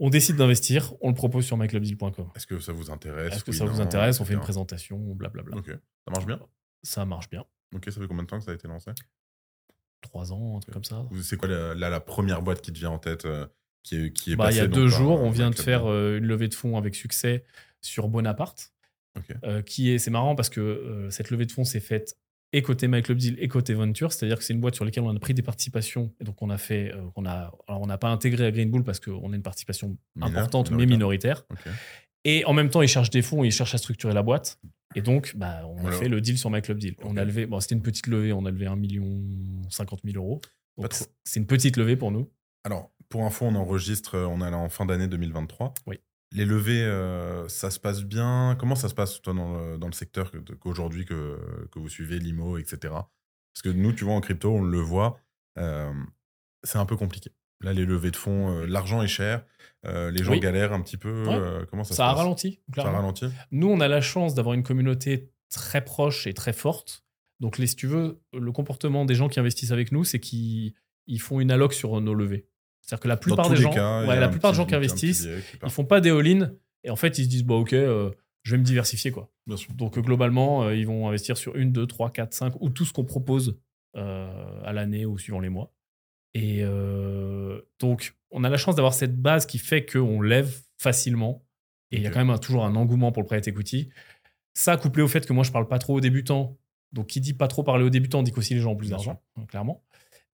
On 0.00 0.10
décide 0.10 0.36
d'investir, 0.36 0.94
on 1.00 1.08
le 1.08 1.14
propose 1.14 1.44
sur 1.44 1.56
myclubdeal.com. 1.56 2.30
Est-ce 2.36 2.46
que 2.46 2.58
ça 2.60 2.72
vous 2.72 2.90
intéresse? 2.90 3.34
Est-ce 3.34 3.44
que 3.44 3.50
oui, 3.50 3.56
ça 3.56 3.64
vous 3.64 3.80
intéresse? 3.80 4.20
On 4.20 4.24
fait 4.24 4.34
une 4.34 4.40
présentation, 4.40 4.98
blablabla. 5.14 5.56
Ok. 5.56 5.66
Ça 5.70 6.10
marche 6.12 6.26
bien? 6.26 6.40
Ça 6.82 7.04
marche 7.04 7.28
bien. 7.30 7.44
Ok, 7.74 7.84
ça 7.90 8.00
fait 8.00 8.06
combien 8.06 8.22
de 8.22 8.28
temps 8.28 8.38
que 8.38 8.44
ça 8.44 8.52
a 8.52 8.54
été 8.54 8.66
lancé? 8.68 8.90
Trois 10.00 10.32
ans, 10.32 10.56
un 10.56 10.60
truc 10.60 10.72
comme 10.74 10.84
ça. 10.84 11.04
C'est 11.22 11.36
quoi 11.36 11.48
la, 11.48 11.74
la, 11.74 11.90
la 11.90 12.00
première 12.00 12.42
boîte 12.42 12.60
qui 12.60 12.72
te 12.72 12.78
vient 12.78 12.90
en 12.90 12.98
tête 13.00 13.24
euh, 13.24 13.46
qui 13.88 13.96
est, 14.06 14.12
qui 14.12 14.32
est 14.32 14.36
Bah, 14.36 14.50
il 14.50 14.56
y 14.56 14.60
a 14.60 14.66
deux 14.66 14.88
jours, 14.88 15.18
euh, 15.18 15.22
on 15.24 15.30
vient 15.30 15.50
par 15.50 15.58
de 15.58 15.62
faire 15.62 15.86
euh, 15.86 16.18
une 16.18 16.24
levée 16.26 16.48
de 16.48 16.54
fonds 16.54 16.76
avec 16.76 16.94
succès 16.94 17.44
sur 17.80 18.08
Bonaparte, 18.08 18.72
euh, 19.44 19.62
qui 19.62 19.90
est, 19.90 19.98
c'est 19.98 20.10
marrant 20.10 20.34
parce 20.34 20.48
que 20.48 20.60
euh, 20.60 21.10
cette 21.10 21.30
levée 21.30 21.46
de 21.46 21.52
fonds 21.52 21.64
s'est 21.64 21.80
faite 21.80 22.16
et 22.52 22.62
côté 22.62 22.88
My 22.88 23.02
Club 23.02 23.18
Deal 23.18 23.36
et 23.40 23.48
côté 23.48 23.74
Venture, 23.74 24.12
c'est-à-dire 24.12 24.38
que 24.38 24.44
c'est 24.44 24.54
une 24.54 24.60
boîte 24.60 24.74
sur 24.74 24.84
laquelle 24.84 25.02
on 25.04 25.14
a 25.14 25.18
pris 25.18 25.34
des 25.34 25.42
participations 25.42 26.12
et 26.20 26.24
donc 26.24 26.40
on 26.40 26.48
a 26.50 26.56
fait, 26.58 26.92
euh, 26.94 27.02
on 27.16 27.26
a, 27.26 27.52
alors 27.68 27.82
on 27.82 27.86
n'a 27.86 27.98
pas 27.98 28.08
intégré 28.08 28.46
à 28.46 28.50
Green 28.50 28.70
Bull 28.70 28.84
parce 28.84 29.00
qu'on 29.00 29.32
a 29.32 29.36
une 29.36 29.42
participation 29.42 29.96
importante 30.20 30.70
mais 30.70 30.86
minoritaire. 30.86 31.44
Et 32.24 32.44
en 32.46 32.52
même 32.52 32.68
temps, 32.68 32.82
ils 32.82 32.88
cherchent 32.88 33.10
des 33.10 33.22
fonds, 33.22 33.44
ils 33.44 33.52
cherchent 33.52 33.74
à 33.74 33.78
structurer 33.78 34.12
la 34.12 34.22
boîte. 34.22 34.58
Et 34.94 35.02
donc, 35.02 35.34
bah, 35.36 35.62
on 35.66 35.86
a 35.86 35.92
fait 35.92 36.08
le 36.08 36.20
deal 36.20 36.36
sur 36.38 36.50
My 36.50 36.60
Club 36.62 36.78
Deal. 36.78 36.94
On 37.02 37.12
Ok. 37.12 37.18
a 37.18 37.24
levé, 37.24 37.46
bon, 37.46 37.60
c'était 37.60 37.74
une 37.74 37.82
petite 37.82 38.06
levée, 38.06 38.32
on 38.32 38.44
a 38.44 38.50
levé 38.50 38.66
1 38.66 38.76
million 38.76 39.04
50 39.70 40.00
000 40.04 40.16
euros. 40.16 40.40
Donc, 40.78 40.92
c'est 41.24 41.40
une 41.40 41.46
petite 41.46 41.76
levée 41.76 41.96
pour 41.96 42.10
nous. 42.10 42.28
Alors, 42.64 42.90
pour 43.08 43.24
info, 43.24 43.46
on 43.46 43.54
enregistre, 43.54 44.14
euh, 44.16 44.26
on 44.26 44.40
est 44.40 44.54
en 44.54 44.68
fin 44.68 44.86
d'année 44.86 45.08
2023. 45.08 45.74
Oui. 45.86 45.98
Les 46.32 46.44
levées, 46.44 46.82
euh, 46.84 47.48
ça 47.48 47.70
se 47.70 47.80
passe 47.80 48.02
bien? 48.02 48.54
Comment 48.60 48.74
ça 48.74 48.88
se 48.88 48.94
passe, 48.94 49.22
toi, 49.22 49.32
dans 49.32 49.56
le, 49.56 49.78
dans 49.78 49.86
le 49.86 49.94
secteur 49.94 50.30
qu'aujourd'hui 50.60 51.06
que, 51.06 51.38
que 51.72 51.78
vous 51.78 51.88
suivez, 51.88 52.18
l'IMO, 52.18 52.58
etc. 52.58 52.76
Parce 52.92 53.62
que 53.62 53.70
nous, 53.70 53.92
tu 53.92 54.04
vois, 54.04 54.12
en 54.14 54.20
crypto, 54.20 54.50
on 54.52 54.62
le 54.62 54.78
voit, 54.78 55.18
euh, 55.58 55.90
c'est 56.64 56.78
un 56.78 56.84
peu 56.86 56.96
compliqué. 56.96 57.30
Là, 57.62 57.72
les 57.72 57.86
levées 57.86 58.10
de 58.10 58.16
fonds, 58.16 58.50
euh, 58.58 58.66
l'argent 58.66 59.02
est 59.02 59.08
cher, 59.08 59.44
euh, 59.86 60.10
les 60.10 60.22
gens 60.22 60.32
Oui. 60.32 60.40
galèrent 60.40 60.72
un 60.74 60.82
petit 60.82 60.98
peu. 60.98 61.24
Ouais. 61.26 61.34
euh, 61.34 61.64
comment 61.70 61.82
ça, 61.82 61.90
Ça, 61.90 61.96
se 61.96 62.02
a 62.02 62.06
passe? 62.10 62.18
ralenti, 62.18 62.60
Ça 62.76 63.38
Nous, 63.50 63.68
on 63.68 63.80
a 63.80 63.88
la 63.88 64.00
chance 64.02 64.34
d'avoir 64.34 64.54
une 64.54 64.62
communauté 64.62 65.32
très 65.50 65.82
proche 65.82 66.26
et 66.26 66.34
très 66.34 66.52
forte. 66.52 67.04
Donc, 67.40 67.56
les, 67.56 67.66
si 67.66 67.74
tu 67.76 67.86
veux, 67.86 68.20
le 68.34 68.52
comportement 68.52 69.06
des 69.06 69.14
gens 69.14 69.28
qui 69.28 69.40
investissent 69.40 69.72
avec 69.72 69.92
nous, 69.92 70.04
c'est 70.04 70.20
qu'ils 70.20 70.74
ils 71.06 71.20
font 71.20 71.40
une 71.40 71.50
alloc 71.50 71.72
sur 71.72 71.98
nos 72.02 72.12
levées. 72.14 72.46
C'est-à-dire 72.88 73.02
que 73.02 73.08
la 73.08 73.16
plupart 73.18 73.50
des 73.50 73.56
gens, 73.62 73.70
cas, 73.70 74.06
ouais, 74.06 74.18
la 74.18 74.28
plupart 74.30 74.52
des 74.52 74.56
gens 74.56 74.64
qui 74.64 74.74
investissent, 74.74 75.26
biais 75.26 75.40
qui 75.42 75.58
ils 75.62 75.70
font 75.70 75.84
pas 75.84 76.00
des 76.00 76.08
all-in 76.10 76.52
et 76.84 76.90
en 76.90 76.96
fait, 76.96 77.18
ils 77.18 77.24
se 77.24 77.28
disent, 77.28 77.44
bah, 77.44 77.54
ok, 77.56 77.74
euh, 77.74 78.10
je 78.44 78.52
vais 78.52 78.58
me 78.58 78.64
diversifier, 78.64 79.10
quoi. 79.10 79.30
Bien 79.46 79.56
sûr. 79.58 79.72
Donc, 79.74 79.98
euh, 79.98 80.00
globalement, 80.00 80.62
euh, 80.62 80.74
ils 80.74 80.86
vont 80.86 81.06
investir 81.06 81.36
sur 81.36 81.54
une, 81.56 81.70
deux, 81.70 81.86
trois, 81.86 82.10
quatre, 82.10 82.32
cinq 82.32 82.54
ou 82.60 82.70
tout 82.70 82.86
ce 82.86 82.92
qu'on 82.94 83.04
propose 83.04 83.58
à 83.94 84.72
l'année 84.72 85.04
ou 85.06 85.18
suivant 85.18 85.40
les 85.40 85.48
mois. 85.48 85.72
Et 86.34 86.62
donc, 87.80 88.14
on 88.30 88.44
a 88.44 88.48
la 88.48 88.56
chance 88.56 88.76
d'avoir 88.76 88.94
cette 88.94 89.20
base 89.20 89.44
qui 89.44 89.58
fait 89.58 89.84
qu'on 89.84 90.20
lève 90.22 90.54
facilement. 90.78 91.44
Et 91.90 91.96
il 91.96 92.02
y 92.02 92.06
a 92.06 92.10
quand 92.10 92.18
même 92.20 92.30
un- 92.30 92.38
toujours 92.38 92.64
un 92.64 92.74
engouement 92.76 93.12
pour 93.12 93.22
le 93.22 93.26
private 93.26 93.48
equity. 93.48 93.88
Ça, 94.54 94.76
couplé 94.76 95.02
au 95.02 95.08
fait 95.08 95.26
que 95.26 95.32
moi, 95.32 95.42
je 95.44 95.50
parle 95.50 95.66
pas 95.68 95.78
trop 95.78 95.94
aux 95.96 96.00
débutants. 96.00 96.56
Donc, 96.92 97.08
qui 97.08 97.20
dit 97.20 97.34
pas 97.34 97.48
trop 97.48 97.62
parler 97.62 97.84
aux 97.84 97.90
débutants, 97.90 98.22
dit 98.22 98.30
qu'aussi 98.32 98.54
les 98.54 98.60
gens 98.60 98.72
ont 98.72 98.76
plus 98.76 98.90
d'argent, 98.90 99.20
hein, 99.36 99.44
clairement. 99.46 99.82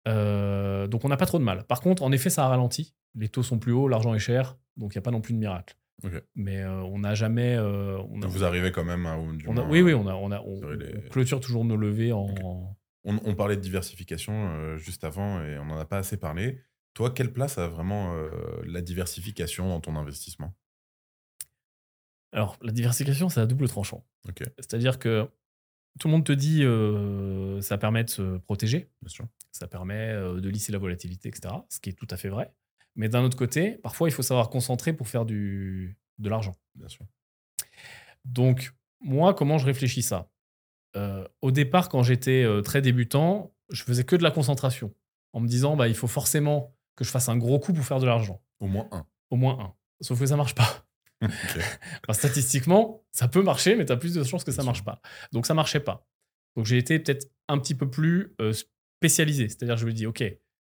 Euh, 0.08 0.88
donc, 0.88 1.06
on 1.06 1.10
n'a 1.10 1.18
pas 1.18 1.26
trop 1.26 1.40
de 1.40 1.44
mal. 1.44 1.64
Par 1.66 1.80
contre, 1.82 2.04
en 2.04 2.12
effet, 2.12 2.30
ça 2.30 2.46
a 2.46 2.48
ralenti. 2.50 2.96
Les 3.16 3.30
taux 3.30 3.44
sont 3.44 3.60
plus 3.60 3.72
hauts, 3.74 3.88
l'argent 3.88 4.14
est 4.14 4.20
cher. 4.20 4.58
Donc, 4.78 4.94
il 4.94 4.98
n'y 4.98 5.00
a 5.00 5.04
pas 5.04 5.12
non 5.12 5.22
plus 5.22 5.34
de 5.34 5.40
miracle. 5.40 5.76
Mais 6.34 6.62
euh, 6.62 6.82
on 6.82 7.00
n'a 7.00 7.14
jamais. 7.14 7.56
euh, 7.56 8.00
on 8.10 8.22
a- 8.24 8.28
Vous 8.28 8.44
arrivez 8.44 8.72
quand 8.72 8.84
même 8.84 9.06
à. 9.06 9.18
on 9.18 9.58
a- 9.58 9.64
oui, 9.64 9.82
oui, 9.84 9.94
on, 9.94 10.08
a, 10.08 10.16
on, 10.16 10.32
a, 10.32 10.42
on, 10.42 10.58
sur 10.58 10.72
les- 10.72 10.98
on 11.06 11.10
clôture 11.10 11.40
toujours 11.40 11.64
nos 11.66 11.78
levées 11.78 12.12
en. 12.12 12.76
On, 13.04 13.36
parlait 13.36 13.56
de 13.56 13.62
diversification 13.62 14.78
juste 14.78 15.04
avant 15.04 15.44
et 15.44 15.58
on 15.60 15.66
n'en 15.66 15.78
a 15.78 15.86
pas 15.86 15.98
assez 16.00 16.18
parlé. 16.18 16.60
Toi, 16.96 17.12
quelle 17.12 17.32
place 17.34 17.58
a 17.60 17.68
vraiment 17.68 18.16
la 18.66 18.82
diversification 18.82 19.70
dans 19.70 19.80
ton 19.80 19.96
investissement? 19.96 20.54
Alors, 22.34 22.58
la 22.62 22.72
diversification, 22.72 23.30
c'est 23.30 23.42
à 23.42 23.46
double 23.46 23.68
tranchant. 23.68 24.06
C'est-à-dire 24.58 25.00
que 25.00 25.28
tout 26.00 26.08
le 26.08 26.12
monde 26.14 26.26
te 26.26 26.32
dit 26.32 26.64
euh, 26.64 27.62
ça 27.62 27.78
permet 27.78 28.04
de 28.04 28.10
se 28.10 28.38
protéger, 28.40 28.90
bien 29.02 29.10
sûr. 29.10 29.26
ça 29.52 29.68
permet 29.68 30.10
euh, 30.10 30.40
de 30.40 30.50
lisser 30.50 30.72
la 30.72 30.78
volatilité, 30.78 31.30
etc. 31.30 31.54
Ce 31.70 31.80
qui 31.80 31.90
est 31.90 31.94
tout 31.94 32.08
à 32.10 32.18
fait 32.18 32.30
vrai. 32.30 32.54
Mais 32.96 33.10
d'un 33.10 33.24
autre 33.24 33.38
côté, 33.38 33.78
parfois, 33.84 34.10
il 34.10 34.12
faut 34.12 34.24
savoir 34.24 34.50
concentrer 34.50 34.94
pour 34.94 35.08
faire 35.08 35.26
du, 35.26 35.98
de 36.20 36.30
l'argent. 36.30 36.56
Bien 36.76 36.88
sûr. 36.88 37.06
Donc, 38.26 38.74
moi, 39.00 39.34
comment 39.34 39.58
je 39.58 39.66
réfléchis 39.66 40.02
ça? 40.02 40.30
Euh, 40.96 41.28
Au 41.42 41.52
départ, 41.52 41.90
quand 41.90 42.04
j'étais 42.04 42.44
euh, 42.44 42.62
très 42.62 42.82
débutant, 42.82 43.54
je 43.70 43.84
faisais 43.84 44.04
que 44.04 44.16
de 44.16 44.24
la 44.24 44.32
concentration, 44.32 44.94
en 45.34 45.40
me 45.40 45.48
disant, 45.48 45.76
bah, 45.76 45.88
il 45.88 45.96
faut 45.96 46.08
forcément 46.08 46.76
que 46.96 47.04
je 47.04 47.10
fasse 47.10 47.30
un 47.30 47.38
gros 47.38 47.60
coup 47.60 47.74
pour 47.74 47.86
faire 47.86 48.00
de 48.00 48.06
l'argent. 48.06 48.42
Au 48.60 48.68
moins 48.68 48.88
un. 48.92 49.06
Au 49.30 49.38
moins 49.38 49.60
un. 49.60 49.74
Sauf 50.02 50.20
que 50.20 50.26
ça 50.26 50.36
marche 50.36 50.56
pas. 50.56 50.86
Enfin, 51.28 52.14
statistiquement, 52.14 53.04
ça 53.12 53.28
peut 53.28 53.44
marcher, 53.44 53.76
mais 53.76 53.86
tu 53.86 53.92
as 53.92 53.98
plus 53.98 54.14
de 54.14 54.24
chances 54.24 54.44
que 54.44 54.52
ça 54.52 54.64
marche 54.64 54.84
pas. 54.84 55.02
Donc 55.32 55.46
ça 55.46 55.54
marchait 55.54 55.80
pas. 55.80 56.08
Donc 56.56 56.66
j'ai 56.66 56.78
été 56.78 57.00
peut-être 57.00 57.30
un 57.48 57.58
petit 57.60 57.76
peu 57.76 57.90
plus 57.90 58.34
euh, 58.42 58.54
spécialisé. 58.98 59.48
C'est-à-dire, 59.50 59.78
je 59.78 59.86
me 59.86 59.94
dis, 59.94 60.06
OK, 60.06 60.24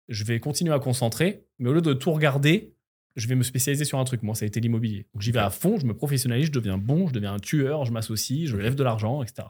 je 0.09 0.23
vais 0.23 0.39
continuer 0.39 0.73
à 0.73 0.79
concentrer, 0.79 1.45
mais 1.59 1.69
au 1.69 1.73
lieu 1.73 1.81
de 1.81 1.93
tout 1.93 2.11
regarder, 2.11 2.75
je 3.15 3.27
vais 3.27 3.35
me 3.35 3.43
spécialiser 3.43 3.85
sur 3.85 3.99
un 3.99 4.03
truc. 4.03 4.23
Moi, 4.23 4.35
ça 4.35 4.45
a 4.45 4.47
été 4.47 4.59
l'immobilier. 4.59 5.07
Donc 5.13 5.21
j'y 5.21 5.31
vais 5.31 5.39
à 5.39 5.49
fond, 5.49 5.77
je 5.77 5.85
me 5.85 5.95
professionnalise, 5.95 6.47
je 6.47 6.51
deviens 6.51 6.77
bon, 6.77 7.07
je 7.07 7.13
deviens 7.13 7.33
un 7.33 7.39
tueur, 7.39 7.85
je 7.85 7.91
m'associe, 7.91 8.47
je 8.47 8.57
lève 8.57 8.75
de 8.75 8.83
l'argent, 8.83 9.23
etc. 9.23 9.47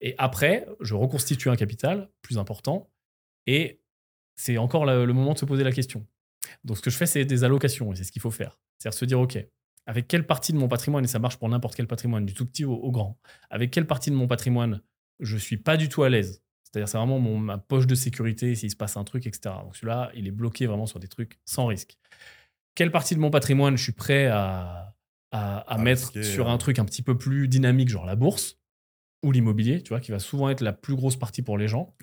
Et 0.00 0.14
après, 0.18 0.66
je 0.80 0.94
reconstitue 0.94 1.50
un 1.50 1.56
capital 1.56 2.10
plus 2.22 2.38
important. 2.38 2.90
Et 3.46 3.80
c'est 4.36 4.58
encore 4.58 4.86
le, 4.86 5.04
le 5.04 5.12
moment 5.12 5.34
de 5.34 5.38
se 5.38 5.44
poser 5.44 5.64
la 5.64 5.72
question. 5.72 6.06
Donc 6.64 6.78
ce 6.78 6.82
que 6.82 6.90
je 6.90 6.96
fais, 6.96 7.06
c'est 7.06 7.24
des 7.24 7.44
allocations, 7.44 7.92
et 7.92 7.96
c'est 7.96 8.04
ce 8.04 8.12
qu'il 8.12 8.22
faut 8.22 8.30
faire. 8.30 8.58
C'est-à-dire 8.78 8.98
se 8.98 9.04
dire, 9.04 9.20
OK, 9.20 9.38
avec 9.86 10.08
quelle 10.08 10.26
partie 10.26 10.52
de 10.52 10.58
mon 10.58 10.68
patrimoine, 10.68 11.04
et 11.04 11.08
ça 11.08 11.18
marche 11.18 11.36
pour 11.36 11.48
n'importe 11.48 11.74
quel 11.74 11.86
patrimoine, 11.86 12.26
du 12.26 12.34
tout 12.34 12.46
petit 12.46 12.64
au, 12.64 12.74
au 12.74 12.90
grand, 12.90 13.18
avec 13.50 13.70
quelle 13.70 13.86
partie 13.86 14.10
de 14.10 14.16
mon 14.16 14.26
patrimoine 14.26 14.80
je 15.20 15.36
suis 15.36 15.58
pas 15.58 15.76
du 15.76 15.88
tout 15.88 16.02
à 16.02 16.08
l'aise. 16.08 16.42
C'est-à-dire, 16.64 16.88
c'est 16.88 16.98
vraiment 16.98 17.18
mon, 17.18 17.38
ma 17.38 17.58
poche 17.58 17.86
de 17.86 17.94
sécurité 17.94 18.54
s'il 18.54 18.70
se 18.70 18.76
passe 18.76 18.96
un 18.96 19.04
truc, 19.04 19.26
etc. 19.26 19.54
Donc 19.62 19.76
celui-là, 19.76 20.10
il 20.14 20.26
est 20.26 20.32
bloqué 20.32 20.66
vraiment 20.66 20.86
sur 20.86 21.00
des 21.00 21.08
trucs 21.08 21.38
sans 21.44 21.66
risque. 21.66 21.98
Quelle 22.74 22.92
partie 22.92 23.14
de 23.14 23.20
mon 23.20 23.30
patrimoine 23.30 23.76
je 23.76 23.82
suis 23.82 23.92
prêt 23.92 24.26
à, 24.26 24.94
à, 25.32 25.78
mettre 25.78 26.22
sur 26.22 26.48
un 26.48 26.58
truc 26.58 26.78
un 26.78 26.84
petit 26.84 27.02
peu 27.02 27.18
plus 27.18 27.48
dynamique, 27.48 27.88
genre 27.88 28.06
la 28.06 28.16
bourse 28.16 28.58
ou 29.22 29.32
l'immobilier, 29.32 29.82
tu 29.82 29.90
vois, 29.90 30.00
qui 30.00 30.12
va 30.12 30.18
souvent 30.18 30.48
être 30.48 30.62
la 30.62 30.72
plus 30.72 30.94
grosse 30.94 31.16
partie 31.16 31.42
pour 31.42 31.58
les 31.58 31.68
gens. 31.68 31.94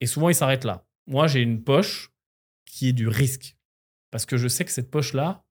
Et 0.00 0.06
souvent, 0.06 0.28
ils 0.28 0.34
s'arrêtent 0.34 0.64
là. 0.64 0.84
Moi, 1.06 1.26
j'ai 1.26 1.40
une 1.40 1.62
poche 1.62 2.12
qui 2.66 2.88
est 2.88 2.92
du 2.92 3.08
risque. 3.08 3.56
Parce 4.10 4.26
que 4.26 4.36
je 4.36 4.48
sais 4.48 4.64
que 4.64 4.70
cette 4.70 4.90
poche-là, 4.90 5.45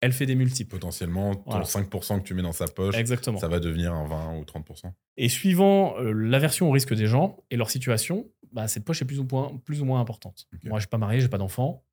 elle 0.00 0.12
fait 0.12 0.26
des 0.26 0.34
multiples. 0.34 0.70
Potentiellement, 0.70 1.34
ton 1.34 1.50
Voilà. 1.50 1.64
5% 1.64 2.20
que 2.20 2.24
tu 2.24 2.34
mets 2.34 2.42
dans 2.42 2.52
sa 2.52 2.66
poche, 2.66 2.96
Exactement. 2.96 3.38
ça 3.38 3.48
va 3.48 3.60
devenir 3.60 3.92
un 3.92 4.06
20 4.06 4.38
ou 4.38 4.44
30%. 4.44 4.92
Et 5.16 5.28
suivant 5.28 5.98
euh, 5.98 6.12
l'aversion 6.12 6.68
au 6.68 6.72
risque 6.72 6.94
des 6.94 7.06
gens 7.06 7.36
et 7.50 7.56
leur 7.56 7.70
situation, 7.70 8.28
bah, 8.52 8.66
cette 8.68 8.84
poche 8.84 9.02
est 9.02 9.04
plus 9.04 9.20
ou 9.20 9.26
moins, 9.30 9.56
plus 9.64 9.82
ou 9.82 9.84
moins 9.84 10.00
importante. 10.00 10.48
Moi, 10.64 10.78
je 10.78 10.82
suis 10.82 10.88
pas 10.88 10.98
marié, 10.98 11.20
j'ai 11.20 11.28
pas 11.28 11.38
d'enfant, 11.38 11.84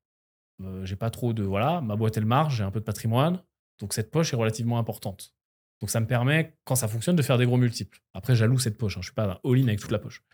euh, 0.62 0.84
j'ai 0.84 0.96
pas 0.96 1.10
trop 1.10 1.32
de 1.32 1.42
voilà, 1.42 1.80
ma 1.80 1.96
boîte 1.96 2.16
elle 2.16 2.24
marche, 2.26 2.56
j'ai 2.56 2.64
un 2.64 2.70
peu 2.70 2.80
de 2.80 2.84
patrimoine, 2.84 3.42
donc 3.78 3.92
cette 3.92 4.10
poche 4.10 4.32
est 4.32 4.36
relativement 4.36 4.78
importante. 4.78 5.34
Donc 5.80 5.90
ça 5.90 6.00
me 6.00 6.06
permet, 6.06 6.56
quand 6.64 6.74
ça 6.74 6.88
fonctionne, 6.88 7.14
de 7.14 7.22
faire 7.22 7.38
des 7.38 7.46
gros 7.46 7.56
multiples. 7.58 8.00
Après, 8.14 8.34
j'alloue 8.34 8.58
cette 8.58 8.76
poche, 8.78 8.96
hein, 8.96 9.00
je 9.00 9.06
suis 9.06 9.14
pas 9.14 9.40
all-in 9.44 9.68
avec 9.68 9.78
toute 9.80 9.92
la 9.92 10.00
poche. 10.00 10.24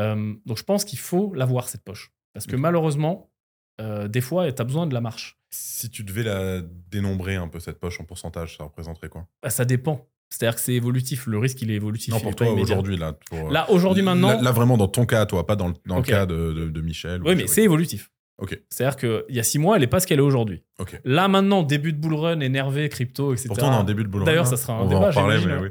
Euh, 0.00 0.34
donc 0.46 0.58
je 0.58 0.64
pense 0.64 0.84
qu'il 0.84 0.98
faut 0.98 1.32
l'avoir 1.34 1.68
cette 1.68 1.84
poche, 1.84 2.12
parce 2.32 2.46
que 2.46 2.56
malheureusement, 2.56 3.30
des 3.78 4.20
fois, 4.20 4.50
tu 4.52 4.62
as 4.62 4.64
besoin 4.64 4.86
de 4.86 4.94
la 4.94 5.00
marche. 5.00 5.36
Si 5.56 5.88
tu 5.90 6.02
devais 6.02 6.22
la 6.24 6.60
dénombrer 6.90 7.36
un 7.36 7.46
peu, 7.48 7.60
cette 7.60 7.78
poche 7.78 8.00
en 8.00 8.04
pourcentage, 8.04 8.56
ça 8.56 8.64
représenterait 8.64 9.08
quoi? 9.08 9.26
Bah, 9.42 9.50
ça 9.50 9.64
dépend. 9.64 10.08
C'est-à-dire 10.30 10.56
que 10.56 10.60
c'est 10.60 10.72
évolutif. 10.72 11.26
Le 11.26 11.38
risque, 11.38 11.62
il 11.62 11.70
est 11.70 11.74
évolutif. 11.74 12.12
Non, 12.12 12.18
pour 12.20 12.34
toi, 12.34 12.50
aujourd'hui, 12.50 12.96
là. 12.96 13.12
pour, 13.12 13.38
euh, 13.48 13.52
Là, 13.52 13.70
aujourd'hui, 13.70 14.02
maintenant. 14.02 14.28
Là, 14.30 14.42
là, 14.42 14.50
vraiment, 14.50 14.76
dans 14.76 14.88
ton 14.88 15.06
cas, 15.06 15.26
toi, 15.26 15.46
pas 15.46 15.54
dans 15.54 15.68
le, 15.68 15.74
dans 15.86 15.98
Ok. 15.98 16.08
le 16.08 16.12
cas 16.12 16.26
de, 16.26 16.52
de- 16.52 16.68
de 16.70 16.80
Michel. 16.80 17.22
ou 17.22 17.28
Oui, 17.28 17.36
mais 17.36 17.46
c'est 17.46 17.62
évolutif. 17.62 18.10
Ok. 18.38 18.60
C'est-à-dire 18.68 18.96
qu'il 18.96 19.36
y 19.36 19.38
a 19.38 19.44
six 19.44 19.58
mois, 19.60 19.76
elle 19.76 19.82
n'est 19.82 19.86
pas 19.86 20.00
ce 20.00 20.08
qu'elle 20.08 20.18
est 20.18 20.22
aujourd'hui. 20.22 20.64
Ok. 20.80 21.00
Là, 21.04 21.28
maintenant, 21.28 21.62
début 21.62 21.92
de 21.92 21.98
bull 21.98 22.14
run, 22.14 22.40
énervé, 22.40 22.88
crypto, 22.88 23.32
etc. 23.32 23.46
Pourtant, 23.48 23.68
on 23.68 23.72
est 23.72 23.76
en 23.76 23.84
début 23.84 24.02
de 24.02 24.08
boulot. 24.08 24.24
D'ailleurs, 24.24 24.48
ça 24.48 24.56
sera 24.56 24.72
un 24.72 24.80
on 24.80 24.88
débat, 24.88 25.00
va 25.02 25.08
en 25.10 25.12
parler, 25.12 25.38
mais 25.46 25.52
hein. 25.52 25.60
oui. 25.62 25.68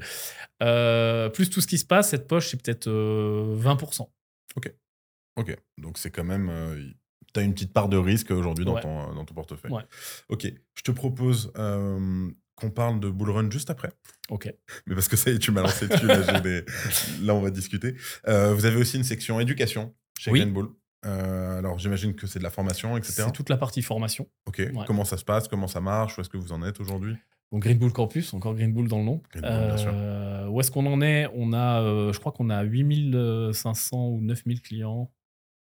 Euh, 0.61 1.29
plus 1.29 1.49
tout 1.49 1.59
ce 1.59 1.67
qui 1.67 1.77
se 1.77 1.85
passe, 1.85 2.09
cette 2.11 2.27
poche, 2.27 2.47
c'est 2.49 2.61
peut-être 2.61 2.87
euh, 2.87 3.53
20%. 3.59 4.07
Ok. 5.35 5.57
Donc, 5.77 5.97
c'est 5.97 6.11
quand 6.11 6.23
même. 6.23 6.49
Tu 7.33 7.39
as 7.39 7.43
une 7.43 7.53
petite 7.53 7.73
part 7.73 7.89
de 7.89 7.97
risque 7.97 8.31
aujourd'hui 8.31 8.65
dans, 8.65 8.75
Ouais. 8.75 8.81
ton, 8.81 9.11
euh, 9.11 9.13
dans 9.13 9.25
ton 9.25 9.33
portefeuille. 9.33 9.71
Ouais. 9.71 9.83
Ok. 10.29 10.51
Je 10.75 10.81
te 10.83 10.91
propose 10.91 11.51
euh, 11.57 12.29
qu'on 12.55 12.69
parle 12.69 12.99
de 12.99 13.09
bull 13.09 13.31
run 13.31 13.49
juste 13.49 13.69
après. 13.69 13.89
Ok. 14.29 14.53
Mais 14.87 14.95
parce 14.95 15.07
que 15.07 15.15
ça 15.17 15.31
y 15.31 15.35
est, 15.35 15.39
tu 15.39 15.51
m'as 15.51 15.61
lancé 15.61 15.87
dessus. 15.87 16.05
Là, 16.05 16.21
j'ai 16.21 16.41
des- 16.41 16.65
là, 17.25 17.33
on 17.35 17.41
va 17.41 17.49
discuter. 17.49 17.95
Euh, 18.27 18.53
vous 18.53 18.65
avez 18.65 18.77
aussi 18.77 18.97
une 18.97 19.03
section 19.03 19.39
éducation 19.39 19.93
chez 20.19 20.31
Oui. 20.31 20.39
Green 20.41 20.53
Bull. 20.53 20.69
Euh, 21.05 21.57
alors, 21.59 21.79
j'imagine 21.79 22.15
que 22.15 22.27
c'est 22.27 22.39
de 22.39 22.43
la 22.43 22.49
formation, 22.49 22.95
etc. 22.95 23.23
C'est 23.25 23.31
toute 23.33 23.49
la 23.49 23.57
partie 23.57 23.81
formation. 23.81 24.29
Ok. 24.45 24.59
Ouais. 24.59 24.71
Comment 24.87 25.03
ça 25.03 25.17
se 25.17 25.25
passe? 25.25 25.47
Comment 25.49 25.67
ça 25.67 25.81
marche? 25.81 26.17
Où 26.17 26.21
est-ce 26.21 26.29
que 26.29 26.37
vous 26.37 26.53
en 26.53 26.63
êtes 26.63 26.79
aujourd'hui? 26.79 27.15
Donc 27.51 27.61
Green 27.63 27.77
Bull 27.77 27.91
Campus, 27.91 28.33
encore 28.33 28.55
Green 28.55 28.73
Bull 28.73 28.87
dans 28.87 28.97
le 28.99 29.03
nom. 29.03 29.21
Green 29.31 29.43
Bull, 29.43 29.67
bien 29.67 29.77
sûr. 29.77 29.91
Euh, 29.93 30.47
où 30.47 30.59
est-ce 30.59 30.71
qu'on 30.71 30.85
en 30.87 31.01
est? 31.01 31.27
On 31.35 31.53
a, 31.53 31.81
euh, 31.83 32.11
je 32.13 32.19
crois 32.19 32.31
qu'on 32.31 32.49
a 32.49 32.63
8500 32.63 34.07
ou 34.09 34.21
9000 34.21 34.61
clients. 34.61 35.11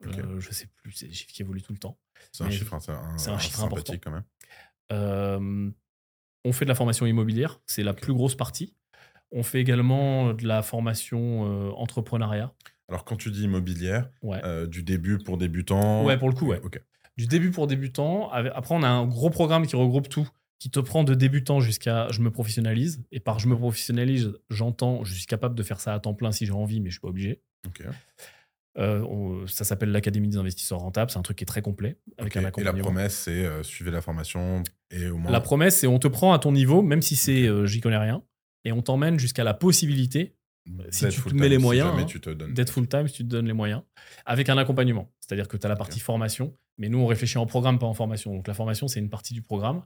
Ok. 0.07 0.19
Euh, 0.19 0.41
je 0.41 0.51
sais 0.53 0.67
plus, 0.77 0.93
c'est 0.93 1.07
des 1.09 1.13
chiffres 1.15 1.33
qui 1.33 1.43
évoluent 1.43 1.63
tout 1.63 1.73
le 1.73 1.79
temps. 1.79 1.99
C'est 2.33 2.45
un 2.45 2.51
chiffre, 2.51 2.75
hein, 2.75 2.79
un, 2.89 3.19
c'est 3.19 3.31
un 3.31 3.39
chiffre 3.39 3.59
sympathique 3.59 4.03
quand 4.05 4.11
même. 4.11 4.25
Euh, 4.93 5.71
on 6.45 6.53
fait 6.53 6.65
de 6.65 6.69
la 6.71 6.75
formation 6.75 7.07
immobilière, 7.07 7.61
c'est 7.67 7.83
la 7.83 7.95
plus 7.95 8.13
grosse 8.13 8.35
partie. 8.35 8.75
On 9.33 9.43
fait 9.43 9.61
également 9.61 10.33
de 10.35 10.47
la 10.47 10.63
formation 10.63 11.47
euh, 11.47 11.71
entrepreneuriat. 11.73 12.53
Alors, 12.89 13.05
quand 13.05 13.17
tu 13.17 13.31
dis 13.31 13.45
immobilière, 13.45 14.11
Ouais. 14.23 14.41
euh, 14.45 14.67
du 14.67 14.83
début 14.83 15.19
pour 15.19 15.39
débutants. 15.39 16.05
Ouais, 16.05 16.19
pour 16.19 16.29
le 16.29 16.35
coup, 16.35 16.47
ouais. 16.47 16.61
Du 17.17 17.27
début 17.27 17.51
pour 17.51 17.67
débutants. 17.67 18.31
Après, 18.31 18.75
on 18.75 18.83
a 18.83 18.89
un 18.89 19.07
gros 19.07 19.31
programme 19.31 19.67
qui 19.67 19.75
regroupe 19.77 20.09
tout, 20.09 20.29
qui 20.59 20.69
te 20.71 20.81
prend 20.81 21.03
de 21.05 21.15
débutant 21.15 21.61
jusqu'à 21.61 22.09
je 22.11 22.21
me 22.21 22.31
professionnalise. 22.31 23.03
Et 23.11 23.21
par 23.21 23.39
je 23.39 23.49
me 23.49 23.57
professionnalise, 23.57 24.35
j'entends, 24.51 25.03
je 25.05 25.15
suis 25.15 25.27
capable 25.27 25.55
de 25.55 25.63
faire 25.63 25.81
ça 25.81 25.95
à 25.95 26.01
temps 26.01 26.15
plein 26.15 26.31
si 26.33 26.45
j'ai 26.45 26.53
envie, 26.53 26.81
mais 26.81 26.91
je 26.91 26.95
suis 26.95 27.01
pas 27.01 27.09
obligé. 27.09 27.41
Ok. 27.67 27.83
Euh, 28.77 29.01
on- 29.03 29.47
ça 29.47 29.65
s'appelle 29.65 29.91
l'Académie 29.93 30.29
des 30.29 30.37
investisseurs 30.37 30.81
rentables. 30.81 31.11
C'est 31.11 31.19
un 31.19 31.23
truc 31.23 31.37
qui 31.39 31.45
est 31.45 31.47
très 31.47 31.63
complet 31.63 31.97
avec 32.19 32.37
un 32.37 32.41
Et 32.41 32.65
la 32.65 32.73
promesse, 32.73 33.15
c'est 33.17 33.45
euh, 33.45 33.63
suivez 33.63 33.91
la 33.91 34.01
formation 34.01 34.63
et 34.91 35.09
au 35.09 35.17
moins. 35.17 35.31
La 35.31 35.41
promesse, 35.41 35.79
c'est 35.79 35.87
on 35.87 35.99
te 35.99 36.09
prend 36.09 36.33
à 36.33 36.39
ton 36.39 36.51
niveau, 36.53 36.83
même 36.83 37.01
si 37.03 37.15
c'est 37.17 37.47
euh, 37.47 37.67
j'y 37.67 37.81
connais 37.81 37.99
rien, 37.99 38.23
et 38.65 38.73
on 38.73 38.83
t'emmène 38.83 39.19
jusqu'à 39.19 39.45
la 39.45 39.55
possibilité 39.55 40.35
si 40.91 41.01
tu 41.09 41.17
te 41.17 41.21
full-time, 41.21 41.41
mets 41.41 41.49
les 41.49 41.59
moyens, 41.59 41.91
hein, 41.95 42.47
d'être 42.55 42.71
full 42.71 42.89
time 42.89 43.07
si 43.07 43.15
tu 43.17 43.23
te 43.25 43.29
donnes 43.29 43.47
les 43.47 43.53
moyens, 43.53 43.83
avec 44.25 44.49
un 44.49 44.57
accompagnement. 44.57 45.13
C'est-à-dire 45.21 45.47
que 45.47 45.57
tu 45.59 45.67
as 45.67 45.69
la 45.69 45.77
partie 45.77 46.01
formation, 46.01 46.57
mais 46.79 46.89
nous, 46.89 46.99
on 46.99 47.07
réfléchit 47.07 47.37
en 47.39 47.47
programme, 47.47 47.79
pas 47.79 47.87
en 47.87 47.93
formation. 47.95 48.35
Donc 48.35 48.49
la 48.49 48.55
formation, 48.55 48.89
c'est 48.89 48.99
une 48.99 49.11
partie 49.11 49.35
du 49.35 49.43
programme 49.43 49.83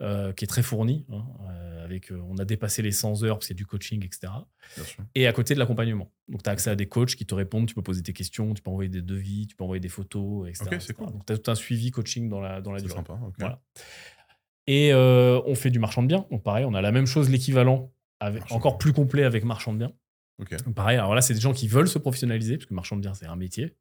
euh, 0.00 0.32
qui 0.32 0.44
est 0.44 0.48
très 0.48 0.62
fournie. 0.62 1.04
hein, 1.12 1.24
euh, 1.50 1.84
avec, 1.84 2.12
euh, 2.12 2.20
on 2.28 2.36
a 2.38 2.44
dépassé 2.44 2.82
les 2.82 2.92
100 2.92 3.22
heures, 3.24 3.36
parce 3.38 3.46
qu'il 3.46 3.56
y 3.56 3.58
a 3.58 3.62
du 3.62 3.66
coaching, 3.66 4.04
etc. 4.04 4.32
Et 5.14 5.26
à 5.26 5.32
côté 5.32 5.54
de 5.54 5.58
l'accompagnement. 5.58 6.12
Donc 6.28 6.42
tu 6.42 6.48
as 6.50 6.52
accès 6.52 6.70
à 6.70 6.76
des 6.76 6.86
coachs 6.86 7.14
qui 7.16 7.24
te 7.26 7.34
répondent, 7.34 7.66
tu 7.66 7.74
peux 7.74 7.82
poser 7.82 8.02
des 8.02 8.12
questions, 8.12 8.52
tu 8.54 8.62
peux 8.62 8.70
envoyer 8.70 8.90
des 8.90 9.02
devis, 9.02 9.46
tu 9.46 9.56
peux 9.56 9.64
envoyer 9.64 9.80
des 9.80 9.88
photos, 9.88 10.48
etc. 10.48 10.92
Cool. 10.96 11.06
Donc 11.12 11.26
tu 11.26 11.32
as 11.32 11.38
tout 11.38 11.50
un 11.50 11.54
suivi 11.54 11.90
coaching 11.90 12.28
dans 12.28 12.40
la, 12.40 12.60
dans 12.60 12.72
la 12.72 12.78
C'est 12.80 12.84
durée. 12.86 12.96
sympa. 12.98 13.14
ok. 13.14 13.34
Voilà. 13.38 13.60
Et 14.66 14.92
euh, 14.92 15.40
on 15.46 15.54
fait 15.54 15.70
du 15.70 15.78
marchand 15.78 16.02
de 16.02 16.08
biens. 16.08 16.26
Donc 16.30 16.42
pareil, 16.42 16.64
on 16.66 16.74
a 16.74 16.82
la 16.82 16.92
même 16.92 17.06
chose, 17.06 17.30
l'équivalent, 17.30 17.90
encore 18.50 18.76
plus 18.78 18.92
complet 18.92 19.24
avec 19.24 19.44
marchand 19.44 19.72
de 19.72 19.78
biens. 19.78 19.92
Donc 20.38 20.74
pareil, 20.74 20.98
alors 20.98 21.14
là, 21.14 21.20
c'est 21.22 21.34
des 21.34 21.40
gens 21.40 21.52
qui 21.52 21.66
veulent 21.68 21.88
se 21.88 21.98
professionnaliser, 21.98 22.58
parce 22.58 22.66
que 22.66 22.74
marchand 22.74 22.96
de 22.96 23.00
biens, 23.00 23.14
c'est 23.14 23.26
un 23.26 23.34
métier. 23.36 23.74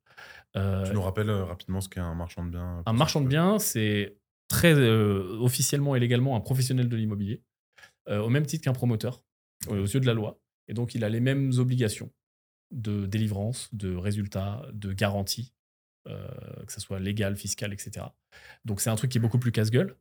Euh, 0.55 0.85
Tu 0.87 0.93
nous 0.93 1.01
rappelles 1.03 1.29
euh, 1.29 1.43
rapidement 1.43 1.81
ce 1.81 1.89
qu'est 1.89 1.99
un 1.99 2.15
marchand 2.15 2.43
de 2.45 2.51
biens 2.51 2.81
un 2.85 2.93
marchand 2.93 3.21
de 3.21 3.27
biens, 3.27 3.59
c'est 3.59 4.17
très 4.47 4.73
euh, 4.73 5.37
officiellement 5.39 5.95
et 5.95 5.99
légalement 5.99 6.35
un 6.35 6.41
professionnel 6.41 6.89
de 6.89 6.95
l'immobilier, 6.95 7.41
euh, 8.09 8.19
au 8.19 8.29
même 8.29 8.45
titre 8.45 8.63
qu'un 8.63 8.73
promoteur, 8.73 9.23
euh, 9.69 9.81
aux 9.83 9.85
yeux 9.87 9.99
de 9.99 10.05
la 10.05 10.13
loi. 10.13 10.39
Et 10.67 10.73
donc, 10.73 10.95
il 10.95 11.03
a 11.03 11.09
les 11.09 11.19
mêmes 11.19 11.51
obligations 11.57 12.11
de 12.71 13.05
délivrance, 13.05 13.73
de 13.73 13.95
résultats, 13.95 14.65
de 14.73 14.91
garantie, 14.93 15.53
euh, 16.07 16.27
que 16.65 16.71
ce 16.73 16.79
soit 16.81 16.99
légal, 16.99 17.35
fiscal, 17.35 17.73
etc. 17.73 18.05
Donc, 18.65 18.81
c'est 18.81 18.89
un 18.89 18.95
truc 18.95 19.11
qui 19.11 19.17
est 19.17 19.21
beaucoup 19.21 19.39
plus 19.39 19.51
casse-gueule. 19.51 19.95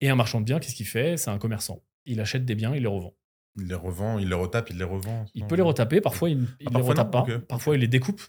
Et 0.00 0.08
un 0.08 0.14
marchand 0.16 0.40
de 0.40 0.44
biens, 0.44 0.58
qu'est-ce 0.58 0.74
qu'il 0.74 0.86
fait? 0.86 1.16
C'est 1.16 1.30
un 1.30 1.38
commerçant. 1.38 1.82
Il 2.06 2.20
achète 2.20 2.44
des 2.44 2.54
biens, 2.54 2.74
il 2.74 2.82
les 2.82 2.88
revend. 2.88 3.14
Il 3.56 3.66
les 3.68 3.74
revend, 3.74 4.18
il 4.18 4.28
les 4.28 4.34
retape, 4.34 4.70
il 4.70 4.78
les 4.78 4.84
revend. 4.84 5.26
Il 5.34 5.42
non 5.42 5.46
peut 5.48 5.54
les 5.54 5.62
retaper, 5.62 6.00
parfois 6.00 6.28
il 6.30 6.38
ne 6.40 6.46
les 6.46 6.66
Ah, 6.66 6.70
parfois 6.72 6.88
retape 6.90 7.14
non, 7.14 7.24
pas, 7.24 7.38
parfois 7.40 7.76
il 7.76 7.80
les 7.80 7.88
découpe, 7.88 8.20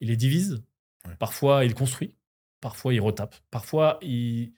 il 0.00 0.08
les 0.08 0.16
divise, 0.16 0.62
Ouais. 1.06 1.14
parfois 1.16 1.66
il 1.66 1.74
construit, 1.74 2.16
parfois 2.62 2.94
il 2.94 3.00
retape, 3.02 3.34
parfois 3.50 3.98
il 4.00 4.54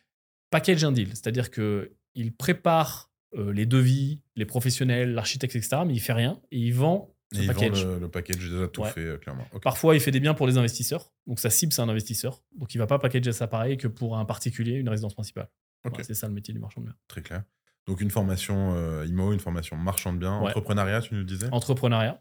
package 0.51 0.85
un 0.85 0.93
deal, 0.93 1.09
c'est-à-dire 1.09 1.51
que 1.51 1.93
il 2.15 2.33
prépare 2.35 3.11
euh, 3.35 3.53
les 3.53 3.67
devis, 3.67 4.23
les 4.37 4.47
professionnels, 4.47 5.13
l'architecte, 5.13 5.55
etc., 5.57 5.83
mais 5.87 5.95
il 5.95 6.01
fait 6.01 6.13
rien 6.13 6.41
et 6.51 6.59
il 6.59 6.73
vend 6.73 7.15
Et 7.33 7.37
ce 7.37 7.41
il 7.43 7.47
vend 7.49 7.55
package. 7.55 7.85
le, 7.85 7.99
le 7.99 8.09
package 8.09 8.37
déjà 8.39 8.69
tout 8.69 8.83
Ouais. 8.83 8.91
fait, 8.91 9.01
euh, 9.01 9.19
clairement. 9.19 9.45
Parfois 9.63 9.95
il 9.95 10.01
fait 10.01 10.11
des 10.13 10.21
biens 10.21 10.35
pour 10.35 10.47
des 10.47 10.57
investisseurs, 10.59 11.13
donc 11.27 11.41
sa 11.41 11.51
cible 11.51 11.73
c'est 11.73 11.83
un 11.83 11.89
investisseur, 11.89 12.43
donc 12.57 12.75
il 12.75 12.79
va 12.79 12.87
pas 12.87 12.99
packager 12.99 13.33
ça 13.33 13.47
pareil 13.49 13.77
que 13.77 13.89
pour 13.89 14.17
un 14.17 14.25
particulier, 14.25 14.75
une 14.75 14.89
résidence 14.89 15.15
principale. 15.15 15.49
Voilà, 15.85 16.03
c'est 16.05 16.15
ça 16.15 16.27
le 16.29 16.33
métier 16.35 16.55
du 16.55 16.61
marchand 16.61 16.81
de 16.81 16.87
biens. 16.87 16.97
Très 17.09 17.23
clair. 17.23 17.43
Donc 17.87 18.01
une 18.01 18.11
formation 18.11 18.73
euh, 18.75 19.07
IMO, 19.07 19.33
une 19.33 19.39
formation 19.41 19.77
marchand 19.77 20.13
de 20.13 20.19
biens, 20.19 20.41
Ouais. 20.41 20.49
entrepreneuriat, 20.49 21.03
tu 21.03 21.15
nous 21.15 21.25
disais? 21.25 21.49
Entrepreneuriat, 21.53 22.21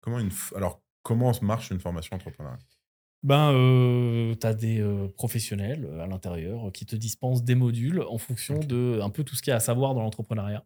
Comment 0.00 0.18
une 0.18 0.30
f- 0.30 0.54
Alors, 0.56 0.82
comment 1.02 1.32
marche 1.42 1.70
une 1.70 1.78
formation 1.80 2.16
entrepreneuriat? 2.16 2.58
Ben, 3.24 3.52
euh, 3.52 4.34
tu 4.34 4.46
as 4.46 4.54
des 4.54 4.80
euh, 4.80 5.06
professionnels 5.08 5.86
euh, 5.88 6.00
à 6.02 6.06
l'intérieur 6.06 6.66
euh, 6.66 6.70
qui 6.70 6.86
te 6.86 6.96
dispensent 6.96 7.44
des 7.44 7.54
modules 7.54 8.02
en 8.08 8.18
fonction 8.18 8.58
de 8.58 9.00
un 9.00 9.10
peu 9.10 9.22
tout 9.22 9.36
ce 9.36 9.42
qu'il 9.42 9.50
y 9.52 9.54
a 9.54 9.56
à 9.56 9.60
savoir 9.60 9.94
dans 9.94 10.02
l'entrepreneuriat. 10.02 10.64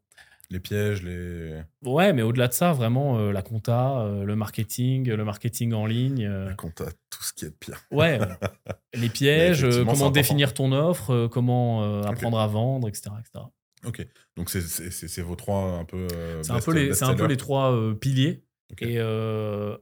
Les 0.49 0.61
pièges, 0.61 1.03
les... 1.03 1.61
Ouais, 1.85 2.13
mais 2.13 2.23
au-delà 2.23 2.47
de 2.49 2.53
ça, 2.53 2.73
vraiment, 2.73 3.19
euh, 3.19 3.33
la 3.33 3.43
compta, 3.43 4.09
le 4.25 4.37
marketing, 4.37 5.11
le 5.11 5.25
marketing 5.25 5.73
en 5.73 5.87
ligne. 5.87 6.25
la 6.27 6.55
compta, 6.55 6.85
tout 7.11 7.23
ce 7.23 7.33
qui 7.33 7.47
est 7.47 7.51
pire. 7.59 7.83
ouais, 7.91 8.21
les 8.95 9.09
pièges, 9.09 9.67
comment 9.85 10.11
définir 10.11 10.55
ton 10.55 10.71
offre, 10.73 11.27
comment 11.27 12.03
apprendre 12.05 12.39
à 12.39 12.47
vendre, 12.47 12.89
etc. 12.89 13.11
etc. 13.19 13.45
Ok. 13.85 14.07
Donc 14.37 14.49
c'est- 14.51 15.21
vos 15.23 15.35
trois 15.37 15.63
un 15.81 15.85
peu. 15.85 16.07
C'est 16.43 16.53
un, 16.53 16.61
peu 16.61 16.73
les- 16.73 16.95
c'est 16.95 17.05
un 17.05 17.09
peu 17.09 17.13
best-sellers. 17.15 17.29
les 17.29 17.37
trois 17.37 17.95
piliers. 18.01 18.45
Ok. 18.71 18.83
Et 18.83 18.99
euh, 18.99 19.77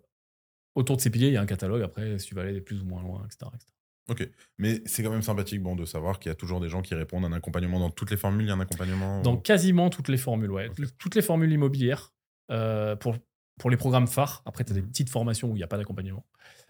autour 0.75 0.97
de 0.97 1.03
ces 1.03 1.11
piliers, 1.11 1.29
il 1.29 1.35
y 1.35 1.37
a 1.37 1.41
un 1.43 1.47
catalogue. 1.47 1.83
Après, 1.83 2.19
si 2.19 2.27
tu 2.29 2.35
vas 2.35 2.43
aller 2.43 2.61
plus 2.61 2.81
ou 2.83 2.85
moins 2.85 3.03
loin, 3.03 3.25
etc. 3.27 3.51
etc. 3.55 3.67
Ok. 4.09 4.29
Mais 4.59 4.83
c'est 4.85 5.03
quand 5.03 5.11
même 5.11 5.23
sympathique 5.23 5.63
bon, 5.63 5.77
de 5.77 5.85
savoir 5.87 6.19
qu'il 6.19 6.29
y 6.29 6.33
a 6.33 6.35
toujours 6.35 6.61
des 6.61 6.69
gens 6.69 6.83
qui 6.83 6.95
répondent 6.95 7.25
à 7.25 7.29
un 7.29 7.33
accompagnement. 7.33 7.79
Dans 7.81 7.91
toutes 7.91 8.11
les 8.11 8.17
formules, 8.19 8.45
il 8.45 8.49
y 8.49 8.51
a 8.51 8.55
un 8.55 8.61
accompagnement 8.61 9.23
Dans 9.23 9.35
ou- 9.35 9.39
quasiment 9.41 9.89
toutes 9.89 10.09
les 10.09 10.19
formules, 10.19 10.51
ouais. 10.51 10.69
Ok. 10.69 10.81
Toutes 10.99 11.15
les 11.15 11.23
formules 11.23 11.51
immobilières 11.53 12.13
euh, 12.51 12.97
pour, 12.97 13.17
pour 13.59 13.71
les 13.71 13.77
programmes 13.79 14.07
phares. 14.09 14.43
Après, 14.45 14.63
tu 14.65 14.73
as 14.73 14.75
des 14.75 14.83
Mhm. 14.83 14.89
petites 14.89 15.09
formations 15.11 15.49
où 15.51 15.53
il 15.55 15.59
n'y 15.59 15.63
a 15.65 15.67
pas 15.69 15.79
d'accompagnement. 15.79 16.27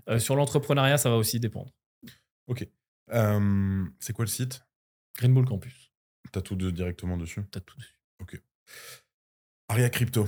Euh, 0.08 0.18
sur 0.20 0.36
l'entrepreneuriat, 0.36 0.96
ça 0.98 1.10
va 1.10 1.16
aussi 1.16 1.40
dépendre. 1.40 1.72
Euh, 3.12 3.84
c'est 4.00 4.12
quoi 4.12 4.24
le 4.24 4.30
site? 4.30 4.62
Green 5.16 5.34
Bull 5.34 5.44
Campus, 5.44 5.92
T'as 6.32 6.40
tout 6.40 6.56
de, 6.56 6.70
directement 6.70 7.16
dessus? 7.16 7.42
Tu 7.52 7.58
as 7.58 7.60
tout 7.60 7.76
dessus. 7.76 8.42
Aria 9.68 9.90
Crypto. 9.90 10.26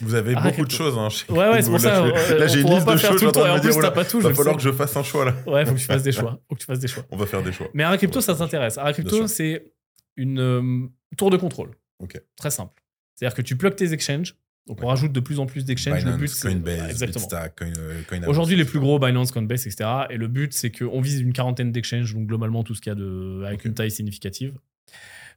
Vous 0.00 0.14
avez 0.14 0.34
beaucoup 0.34 0.64
de 0.64 0.70
choses. 0.70 0.96
Hein, 0.98 1.08
chez 1.08 1.30
Ouais, 1.32 1.48
ouais, 1.50 1.62
c'est 1.62 1.70
pour 1.70 1.80
ça. 1.80 2.00
Là, 2.00 2.12
euh, 2.14 2.38
là, 2.38 2.46
j'ai 2.46 2.60
une 2.60 2.68
liste 2.70 2.86
de 2.86 2.96
choses. 2.96 3.16
tout 3.18 3.24
le 3.24 3.28
en 3.28 3.32
temps. 3.32 3.56
Et 3.56 3.60
plus, 3.60 3.70
dire, 3.78 3.92
pas 3.92 4.04
tout. 4.04 4.20
je 4.20 4.28
va 4.28 4.34
falloir 4.34 4.56
que 4.56 4.62
je 4.62 4.72
fasse 4.72 4.96
un 4.96 5.02
choix 5.02 5.24
là. 5.24 5.34
Ouais, 5.46 5.64
faut 5.64 5.74
que 5.74 5.78
tu 5.78 5.84
fasses 5.86 6.02
des 6.02 6.12
choix. 6.12 6.38
Faut 6.48 6.54
que 6.54 6.60
tu 6.60 6.66
fasses 6.66 6.78
des 6.78 6.88
choix. 6.88 7.04
On 7.10 7.16
va 7.16 7.26
faire 7.26 7.42
des 7.42 7.52
choix. 7.52 7.68
Mais 7.74 7.82
Ara 7.82 7.96
Crypto, 7.96 8.20
ça 8.20 8.34
t'intéresse. 8.34 8.78
Ara 8.78 8.92
Crypto, 8.92 9.26
c'est 9.26 9.72
une 10.16 10.38
euh, 10.40 10.86
tour 11.16 11.30
de 11.30 11.36
contrôle. 11.36 11.70
Ok. 11.98 12.20
Très 12.36 12.50
simple. 12.50 12.82
C'est-à-dire 13.14 13.34
que 13.34 13.42
tu 13.42 13.56
plugues 13.56 13.76
tes 13.76 13.92
exchanges, 13.94 14.34
Donc 14.66 14.82
on 14.82 14.86
rajoute 14.88 15.12
de 15.12 15.20
plus 15.20 15.38
en 15.40 15.46
plus 15.46 15.64
d'exchanges. 15.64 16.04
Le 16.04 16.12
but, 16.16 16.30
Coinbase, 16.40 16.90
exactement. 16.90 17.26
Coin, 17.56 17.72
euh, 17.78 18.02
Aujourd'hui, 18.26 18.56
les 18.56 18.64
plus 18.66 18.80
gros, 18.80 18.98
Binance, 18.98 19.32
Coinbase, 19.32 19.66
etc. 19.66 19.88
Et 20.10 20.18
le 20.18 20.28
but, 20.28 20.52
c'est 20.52 20.70
qu'on 20.70 21.00
vise 21.00 21.20
une 21.20 21.32
quarantaine 21.32 21.72
d'exchanges, 21.72 22.12
donc 22.14 22.26
globalement 22.26 22.62
tout 22.62 22.74
ce 22.74 22.80
qu'il 22.82 22.90
y 22.90 22.92
a 22.92 22.96
de, 22.96 23.44
avec 23.46 23.64
une 23.64 23.72
taille 23.72 23.90
significative. 23.90 24.58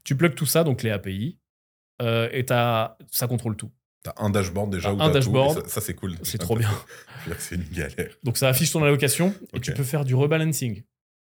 Tu 0.03 0.15
plugs 0.17 0.35
tout 0.35 0.45
ça, 0.45 0.63
donc 0.65 0.83
les 0.83 0.91
API, 0.91 1.37
euh, 2.01 2.27
et 2.31 2.43
t'as- 2.45 2.97
ça 3.11 3.27
contrôle 3.27 3.55
tout. 3.55 3.69
T'as 4.03 4.13
un 4.17 4.29
dashboard 4.29 4.71
déjà 4.71 4.89
T'as 4.89 4.95
où 4.95 5.01
un 5.01 5.07
t'as 5.07 5.13
dashboard. 5.13 5.63
Ça, 5.63 5.69
ça, 5.69 5.81
c'est 5.81 5.93
cool. 5.93 6.17
C'est 6.23 6.37
trop 6.37 6.55
bien. 6.55 6.69
C'est 7.37 7.55
une 7.55 7.63
galère. 7.63 8.15
Donc 8.23 8.37
ça 8.37 8.47
affiche 8.47 8.71
ton 8.71 8.83
allocation 8.83 9.33
et 9.53 9.59
tu 9.59 9.73
peux 9.73 9.83
faire 9.83 10.05
du 10.05 10.15
rebalancing. 10.15 10.83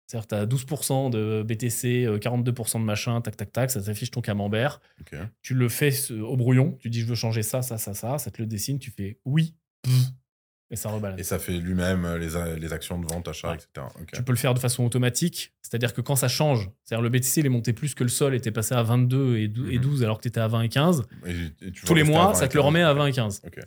C'est-à-dire 0.07 0.27
que 0.27 0.35
tu 0.35 0.41
as 0.41 0.47
12% 0.47 1.11
de 1.11 1.43
BTC, 1.43 2.07
euh, 2.07 2.19
42% 2.19 2.81
de 2.81 2.85
machin, 2.85 3.21
tac, 3.21 3.37
tac, 3.37 3.53
tac, 3.53 3.71
ça 3.71 3.83
t'affiche 3.83 4.11
ton 4.11 4.23
camembert. 4.23 4.81
Tu 5.43 5.55
le 5.55 5.69
fais 5.69 5.93
euh, 6.11 6.23
au 6.23 6.37
brouillon, 6.37 6.79
tu 6.81 6.89
dis 6.89 7.01
je 7.01 7.07
veux 7.07 7.15
changer 7.15 7.43
ça, 7.43 7.61
ça, 7.61 7.77
ça, 7.77 7.93
ça, 7.93 8.17
ça 8.17 8.31
te 8.31 8.41
le 8.41 8.47
dessine, 8.47 8.79
tu 8.79 8.91
fais 8.91 9.19
oui, 9.27 9.55
pff, 9.83 9.93
et 10.71 10.77
ça 10.77 10.91
rebalance. 10.91 11.19
Et 11.19 11.23
ça 11.23 11.39
fait 11.39 11.53
lui-même 11.59 12.05
euh, 12.05 12.19
les, 12.19 12.37
a- 12.37 12.57
les 12.57 12.73
actions 12.73 12.99
de 12.99 13.07
vente, 13.07 13.27
achat, 13.29 13.51
Ouais. 13.51 13.55
etc. 13.57 13.87
Tu 14.13 14.23
peux 14.23 14.33
le 14.33 14.39
faire 14.39 14.55
de 14.55 14.59
façon 14.59 14.85
automatique, 14.85 15.53
c'est-à-dire 15.63 15.95
que 15.95 16.01
quand 16.01 16.17
ça 16.17 16.29
change, 16.29 16.71
c'est-à-dire 16.85 17.03
le 17.03 17.09
BTC 17.09 17.41
il 17.41 17.47
est 17.47 17.51
monté 17.51 17.73
plus 17.73 17.95
que 17.95 18.03
le 18.05 18.11
sol, 18.11 18.35
était 18.35 18.51
passé 18.51 18.75
à 18.75 18.83
22 18.83 19.37
et 19.39 19.49
12, 19.49 19.71
et 19.71 19.77
Mhm. 19.77 19.81
12 19.83 20.03
alors 20.05 20.19
que 20.19 20.23
tu 20.23 20.29
étais 20.29 20.41
à 20.41 20.49
20 20.49 20.63
et 20.63 20.69
15, 20.69 21.05
Et- 21.27 21.31
et 21.67 21.71
tu 21.73 21.85
tous 21.87 21.95
les 21.95 22.03
mois 22.03 22.27
20 22.29 22.35
ça 22.35 22.49
te 22.49 22.55
le 22.55 22.61
15. 22.61 22.67
remet 22.67 22.83
à 22.83 22.93
20 22.93 23.07
et 23.07 23.13
15. 23.13 23.41
Ok. 23.47 23.59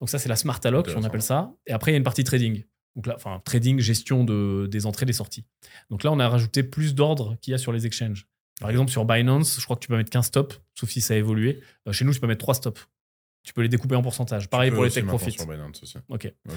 Donc 0.00 0.08
ça 0.10 0.18
c'est 0.18 0.28
la 0.28 0.36
smart 0.36 0.58
alloc, 0.64 0.86
on 0.86 0.90
Intéressant. 0.90 1.06
appelle 1.08 1.22
ça. 1.22 1.52
Et 1.66 1.72
après 1.72 1.90
il 1.92 1.94
y 1.94 1.96
a 1.96 1.98
une 1.98 2.04
partie 2.04 2.24
trading. 2.24 2.64
Donc 2.96 3.06
là, 3.06 3.14
enfin 3.16 3.40
trading, 3.44 3.78
gestion 3.78 4.24
de, 4.24 4.66
des 4.68 4.84
entrées, 4.86 5.06
des 5.06 5.12
sorties. 5.12 5.44
Donc 5.90 6.02
là 6.02 6.10
on 6.10 6.18
a 6.18 6.28
rajouté 6.28 6.62
plus 6.64 6.94
d'ordres 6.94 7.36
qu'il 7.40 7.52
y 7.52 7.54
a 7.54 7.58
sur 7.58 7.70
les 7.72 7.86
exchanges. 7.86 8.26
Par 8.60 8.68
exemple 8.70 8.90
sur 8.90 9.04
Binance, 9.04 9.58
je 9.58 9.64
crois 9.64 9.76
que 9.76 9.80
tu 9.80 9.88
peux 9.88 9.96
mettre 9.96 10.10
15 10.10 10.26
stops, 10.26 10.60
sauf 10.74 10.90
si 10.90 11.00
ça 11.00 11.14
a 11.14 11.16
évolué. 11.16 11.60
Euh, 11.88 11.92
chez 11.92 12.04
nous, 12.04 12.12
je 12.12 12.20
peux 12.20 12.26
mettre 12.26 12.40
3 12.40 12.54
stops. 12.54 12.88
Tu 13.42 13.52
peux 13.54 13.62
les 13.62 13.68
découper 13.68 13.94
en 13.96 14.02
pourcentage. 14.02 14.48
Pareil 14.48 14.70
Tu 14.70 14.74
pour 14.74 14.84
les 14.84 14.90
tech 14.90 15.04
profits. 15.06 15.36
Ok. 16.08 16.32
Ok. 16.48 16.54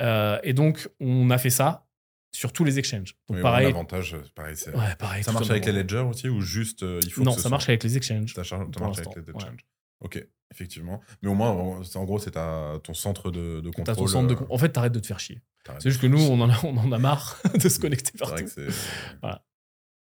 Euh, 0.00 0.38
et 0.42 0.52
donc 0.52 0.88
on 1.00 1.30
a 1.30 1.38
fait 1.38 1.50
ça 1.50 1.86
sur 2.32 2.52
tous 2.52 2.64
les 2.64 2.78
exchanges. 2.78 3.16
Donc 3.28 3.36
Oui, 3.36 3.42
pareil. 3.42 3.66
L'avantage, 3.66 4.14
euh, 4.14 4.22
pareil. 4.34 4.56
Ouais, 4.74 4.94
pareil. 4.98 5.22
ça 5.24 5.32
marche 5.32 5.48
avec 5.50 5.64
les 5.64 5.72
ledgers 5.72 6.00
aussi 6.08 6.28
ou 6.28 6.40
juste 6.42 6.82
euh, 6.82 7.00
il 7.02 7.10
faut 7.12 7.22
Non, 7.22 7.30
que 7.30 7.36
ça 7.36 7.42
soit- 7.42 7.50
marche 7.50 7.68
avec 7.68 7.82
les 7.84 7.96
exchanges. 7.96 8.34
Ça, 8.34 8.42
marche 8.80 8.98
avec 8.98 9.14
les 9.16 9.22
ouais. 9.22 9.32
exchanges. 9.34 9.64
Ok, 10.00 10.22
effectivement. 10.52 11.00
Mais 11.22 11.30
au 11.30 11.34
moins, 11.34 11.48
en- 11.50 12.04
gros, 12.04 12.18
c'est 12.18 12.32
ton 12.32 12.92
centre 12.92 13.30
de, 13.30 13.60
de 13.60 13.70
contrôle. 13.70 13.84
T'as 13.84 13.94
ton 13.94 14.06
centre 14.06 14.28
de 14.28 14.34
euh, 14.34 14.46
En 14.50 14.58
fait, 14.58 14.68
t'arrêtes 14.68 14.92
de 14.92 15.00
te 15.00 15.06
faire 15.06 15.20
chier. 15.20 15.40
C'est 15.78 15.88
juste 15.90 16.02
que 16.02 16.06
nous, 16.06 16.20
on 16.20 16.38
en 16.42 16.50
a, 16.50 16.58
on 16.64 16.76
en 16.76 16.92
a 16.92 16.98
marre 16.98 17.40
de 17.54 17.68
se 17.68 17.78
connecter 17.80 18.12
vrai 18.18 18.28
partout. 18.28 18.44
que 18.44 18.50
c'est. 18.72 19.16
Voilà. 19.22 19.42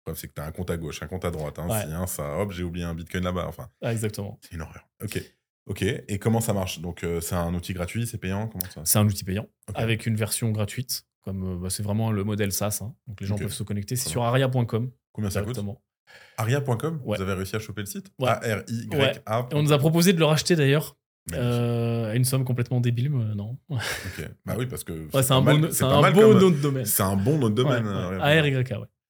Que 0.05 0.28
t'as 0.28 0.45
un 0.45 0.51
compte 0.51 0.70
à 0.70 0.78
gauche, 0.78 1.01
un 1.03 1.07
compte 1.07 1.26
à 1.26 1.32
droite. 1.32 1.59
Hein. 1.59 1.68
Ouais. 1.70 1.82
Si 1.82 1.91
un, 1.91 2.07
ça, 2.07 2.38
hop, 2.39 2.51
j'ai 2.51 2.63
oublié 2.63 2.86
un 2.86 2.93
bitcoin 2.93 3.24
là-bas. 3.24 3.45
Enfin, 3.47 3.70
Ah, 3.82 3.91
exactement. 3.91 4.39
c'est 4.41 4.53
une 4.55 4.61
horreur. 4.61 4.88
Ok. 5.03 5.22
Ok. 5.68 5.82
Et 5.84 6.18
comment 6.20 6.39
ça 6.41 6.53
marche? 6.53 6.80
Donc, 6.80 7.03
euh, 7.03 7.20
c'est 7.22 7.36
un 7.36 7.53
outil 7.53 7.74
gratuit, 7.74 8.07
c'est 8.07 8.18
payant? 8.18 8.47
Comment 8.47 8.65
ça? 8.74 8.82
C'est 8.86 8.99
un 8.99 9.05
outil 9.05 9.24
payant 9.24 9.47
avec 9.76 10.05
une 10.05 10.15
version 10.15 10.51
gratuite. 10.51 11.03
Comme 11.24 11.43
euh, 11.43 11.57
bah, 11.57 11.70
c'est 11.70 11.84
vraiment 11.84 12.11
le 12.11 12.24
modèle 12.24 12.51
SaaS. 12.53 12.80
hein. 12.82 12.93
Donc 13.07 13.20
les 13.22 13.28
gens 13.28 13.36
peuvent 13.36 13.51
se 13.53 13.63
connecter. 13.63 13.95
C'est 13.97 14.09
sur 14.09 14.24
aria.com 14.24 14.91
Combien 15.11 15.30
ça 15.30 15.41
coûte? 15.41 15.59
Aria.com 16.38 17.01
Ouais. 17.03 17.18
Vous 17.18 17.24
avez 17.24 17.34
réussi 17.34 17.55
à 17.55 17.59
choper 17.59 17.82
le 17.82 17.88
site? 17.88 18.07
Ouais. 18.20 18.30
A-R-I-Y-A. 18.30 19.47
Et 19.51 19.55
on 19.55 19.61
nous 19.63 19.74
a 19.74 19.78
proposé 19.78 20.13
de 20.13 20.20
le 20.20 20.26
racheter 20.26 20.55
d'ailleurs 20.55 20.95
euh, 21.34 22.09
à 22.11 22.15
une 22.15 22.24
somme 22.24 22.45
complètement 22.45 22.80
débile, 22.80 23.09
mais 23.09 23.36
non. 23.36 23.57
Ok. 23.70 24.30
Bah 24.45 24.55
oui, 24.57 24.65
parce 24.68 24.86
que. 24.86 25.09
c'est 25.11 25.32
un, 25.32 25.41
bon, 25.41 25.65
un 25.65 26.11
comme- 26.13 26.39
nom 26.39 26.49
de 26.49 26.61
domaine. 26.61 26.86
C'est 26.86 27.03
un 27.03 27.18
bon 27.18 27.38
nom 27.38 27.49
de 27.49 27.55
domaine. 27.55 27.86
Euh, 27.86 28.11
ouais. 28.11 28.18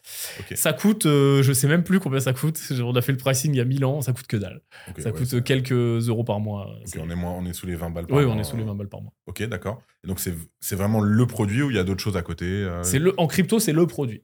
Aria.com. 0.07 0.39
ARYK, 0.39 0.49
ouais. 0.49 0.53
Ok. 0.53 0.57
Ça 0.57 0.73
coûte, 0.73 1.05
euh, 1.05 1.43
je 1.43 1.53
sais 1.53 1.67
même 1.67 1.83
plus 1.83 1.99
combien 1.99 2.19
ça 2.19 2.33
coûte. 2.33 2.59
On 2.81 2.95
a 2.95 3.01
fait 3.01 3.11
le 3.11 3.17
pricing 3.17 3.53
il 3.53 3.57
y 3.57 3.61
a 3.61 3.65
1000 3.65 3.85
ans, 3.85 4.01
ça 4.01 4.13
coûte 4.13 4.27
que 4.27 4.37
dalle. 4.37 4.61
Ça 4.97 5.11
ouais, 5.11 5.17
coûte 5.17 5.43
quelques 5.43 5.71
euros 5.71 6.23
par 6.23 6.39
mois. 6.39 6.67
ok, 6.77 6.81
C'est- 6.85 6.99
on, 6.99 7.09
est 7.09 7.15
moins, 7.15 7.31
on 7.31 7.45
est 7.45 7.53
sous 7.53 7.67
les 7.67 7.75
20 7.75 7.89
balles 7.89 8.07
par 8.07 8.17
Oui, 8.17 8.25
mois. 8.25 8.35
on 8.35 8.39
est 8.39 8.43
sous 8.43 8.57
les 8.57 8.63
20 8.63 8.75
balles 8.75 8.89
par 8.89 9.01
mois. 9.01 9.13
Ok, 9.27 9.43
d'accord. 9.43 9.81
Donc, 10.05 10.19
c'est 10.19 10.75
vraiment 10.75 11.01
le 11.01 11.25
produit 11.27 11.61
où 11.63 11.69
il 11.69 11.75
y 11.75 11.79
a 11.79 11.83
d'autres 11.83 12.03
choses 12.03 12.17
à 12.17 12.21
côté 12.21 12.45
euh, 12.45 12.83
C'est 12.83 12.99
le, 12.99 13.13
en 13.19 13.27
crypto, 13.27 13.59
c'est 13.59 13.73
le 13.73 13.85
produit. 13.87 14.23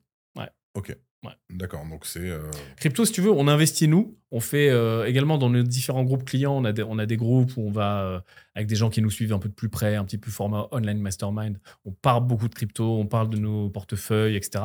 Ok. 0.75 0.97
Ouais. 1.23 1.31
D'accord, 1.51 1.85
donc 1.87 2.03
c'est. 2.03 2.19
euh, 2.19 2.49
Crypto, 2.77 3.05
si 3.05 3.11
tu 3.13 3.21
veux, 3.21 3.31
on 3.31 3.47
investit 3.47 3.87
nous. 3.87 4.17
On 4.31 4.39
fait 4.39 4.69
euh, 4.71 5.05
également 5.05 5.37
dans 5.37 5.49
nos 5.51 5.61
différents 5.61 6.03
groupes 6.03 6.25
clients, 6.25 6.53
on 6.57 6.65
a 6.65 6.71
des, 6.73 6.81
on 6.81 6.97
a 6.97 7.05
des 7.05 7.15
groupes 7.15 7.55
où 7.57 7.61
on 7.67 7.71
va, 7.71 8.01
euh, 8.01 8.19
avec 8.55 8.67
des 8.67 8.75
gens 8.75 8.89
qui 8.89 8.99
nous 9.03 9.11
suivent 9.11 9.33
un 9.33 9.37
peu 9.39 9.47
de 9.49 9.53
plus 9.53 9.69
près, 9.69 9.95
un 9.95 10.03
petit 10.03 10.17
peu 10.17 10.31
format 10.31 10.67
online 10.71 10.99
mastermind. 10.99 11.59
On 11.85 11.91
parle 11.91 12.25
beaucoup 12.25 12.49
de 12.49 12.55
crypto, 12.55 12.97
on 12.97 13.05
parle 13.05 13.29
de 13.29 13.37
nos 13.37 13.69
portefeuilles, 13.69 14.35
etc. 14.35 14.63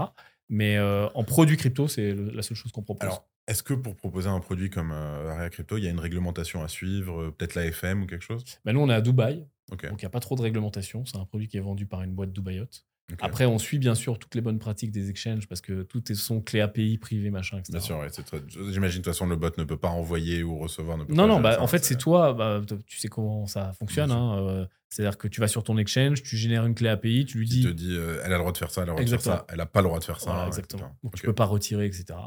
Mais 0.49 0.77
euh, 0.77 1.09
en 1.15 1.25
produit 1.25 1.57
crypto, 1.57 1.89
c'est 1.89 2.15
la 2.15 2.43
seule 2.43 2.57
chose 2.57 2.73
qu'on 2.73 2.83
propose. 2.83 3.03
Alors, 3.03 3.29
est-ce 3.47 3.63
que 3.63 3.75
pour 3.75 3.97
proposer 3.97 4.29
un 4.29 4.41
produit 4.41 4.71
comme 4.71 4.93
euh, 4.93 5.31
Aria 5.31 5.51
Crypto, 5.51 5.77
il 5.77 5.85
y 5.85 5.87
a 5.87 5.91
une 5.91 6.01
réglementation 6.01 6.63
à 6.63 6.69
suivre 6.69 7.23
euh, 7.23 7.31
Peut-être 7.31 7.55
la 7.55 7.67
FM 7.67 8.03
ou 8.03 8.07
quelque 8.07 8.25
chose? 8.25 8.45
Bah, 8.65 8.73
nous, 8.73 8.81
on 8.81 8.89
est 8.89 8.95
à 8.95 9.01
Dubaï, 9.01 9.47
donc 9.71 9.83
il 9.83 9.97
n'y 9.97 10.05
a 10.05 10.11
pas 10.11 10.21
trop 10.21 10.37
de 10.37 10.43
réglementation. 10.43 11.05
C'est 11.05 11.17
un 11.17 11.25
produit 11.25 11.49
qui 11.49 11.57
est 11.57 11.61
vendu 11.61 11.87
par 11.87 12.03
une 12.03 12.13
boîte 12.13 12.33
dubaïote. 12.33 12.87
Après, 13.21 13.47
on 13.47 13.59
suit 13.59 13.79
bien 13.79 13.95
sûr 13.95 14.19
toutes 14.19 14.35
les 14.35 14.41
bonnes 14.43 14.59
pratiques 14.59 14.91
des 14.91 15.09
exchanges 15.11 15.49
parce 15.49 15.61
que 15.63 15.83
tout 15.83 16.13
est 16.13 16.15
son 16.15 16.41
clé 16.43 16.61
API 16.61 16.99
privée, 16.99 17.31
machin, 17.31 17.57
etc. 17.59 17.73
Bien 17.73 17.81
sûr, 17.81 17.99
ouais, 17.99 18.09
c'est 18.11 18.23
très- 18.23 18.43
j'imagine 18.49 19.01
de 19.01 19.05
toute 19.05 19.05
façon 19.07 19.27
le 19.27 19.37
bot 19.37 19.51
ne 19.57 19.65
peut 19.65 19.79
pas 19.79 19.89
envoyer 19.89 20.43
ou 20.43 20.59
recevoir. 20.59 20.99
Ne 20.99 21.05
peut 21.05 21.15
Non, 21.15 21.23
pas 21.23 21.29
non, 21.29 21.41
bah, 21.41 21.55
ça, 21.55 21.63
en 21.63 21.67
fait, 21.67 21.85
c'est 21.85 21.97
toi, 21.97 22.35
bah, 22.35 22.61
tu 22.87 22.99
sais 22.99 23.09
comment 23.09 23.47
ça 23.47 23.73
fonctionne. 23.73 24.11
Hein, 24.11 24.39
euh, 24.41 24.67
C'est-à-dire 24.91 25.17
que 25.17 25.27
tu 25.27 25.41
vas 25.41 25.49
sur 25.49 25.65
ton 25.65 25.79
exchange, 25.79 26.23
tu 26.23 26.37
génères 26.37 26.67
une 26.67 26.75
clé 26.75 26.89
API, 26.89 27.25
tu 27.25 27.39
lui 27.39 27.47
Il 27.47 27.51
dis. 27.51 27.63
te 27.63 27.69
dit, 27.69 27.93
euh, 27.97 28.21
elle 28.25 28.33
a 28.33 28.37
le 28.37 28.41
droit 28.41 28.53
de 28.53 28.59
faire 28.59 28.71
ça, 28.71 28.83
elle 28.83 28.91
a 28.91 28.93
le 28.93 28.97
droit 28.97 29.05
de 29.05 29.11
faire 29.11 29.21
ça, 29.23 29.47
elle 29.49 29.57
n'a 29.57 29.67
pas 29.67 29.81
le 29.81 29.87
droit 29.89 29.99
de 29.99 30.05
faire 30.05 30.21
ça. 30.21 30.31
Voilà, 30.31 30.47
etc. 30.49 30.59
exactement. 30.59 30.97
Donc 31.03 31.15
tu 31.15 31.23
peux 31.23 31.35
pas 31.35 31.45
retirer, 31.47 31.87
etc. 31.87 32.19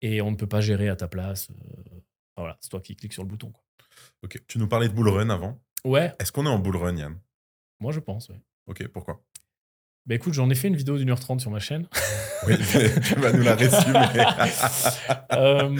Et 0.00 0.20
on 0.22 0.30
ne 0.30 0.36
peut 0.36 0.46
pas 0.46 0.60
gérer 0.60 0.88
à 0.88 0.96
ta 0.96 1.08
place. 1.08 1.48
euh, 1.50 1.98
voilà, 2.36 2.56
c'est 2.60 2.68
toi 2.68 2.80
qui 2.80 2.94
cliques 2.94 3.12
sur 3.12 3.22
le 3.24 3.28
bouton. 3.28 3.50
quoi. 3.50 3.62
Ok. 4.22 4.42
Tu 4.46 4.58
nous 4.58 4.68
parlais 4.68 4.88
de 4.88 4.92
bull 4.94 5.08
run 5.08 5.30
avant. 5.30 5.60
Ouais, 5.84 6.14
Est-ce 6.18 6.30
qu'on 6.32 6.46
est 6.46 6.48
en 6.48 6.58
bull 6.58 6.76
run, 6.76 6.96
Yann? 6.96 7.18
Moi 7.80 7.92
je 7.92 8.00
pense. 8.00 8.28
ouais. 8.28 8.40
Ok, 8.66 8.86
pourquoi? 8.88 9.22
Bah 10.06 10.14
écoute, 10.14 10.34
j'en 10.34 10.50
ai 10.50 10.54
fait 10.54 10.68
une 10.68 10.76
vidéo 10.76 10.98
d'une 10.98 11.08
heure 11.10 11.20
trente 11.20 11.40
sur 11.40 11.50
ma 11.50 11.60
chaîne. 11.60 11.86
Oui, 12.46 12.54
tu 13.06 13.14
vas 13.14 13.32
nous 13.32 13.42
la 13.42 13.54
résumer. 13.54 14.00
Euh, 15.32 15.76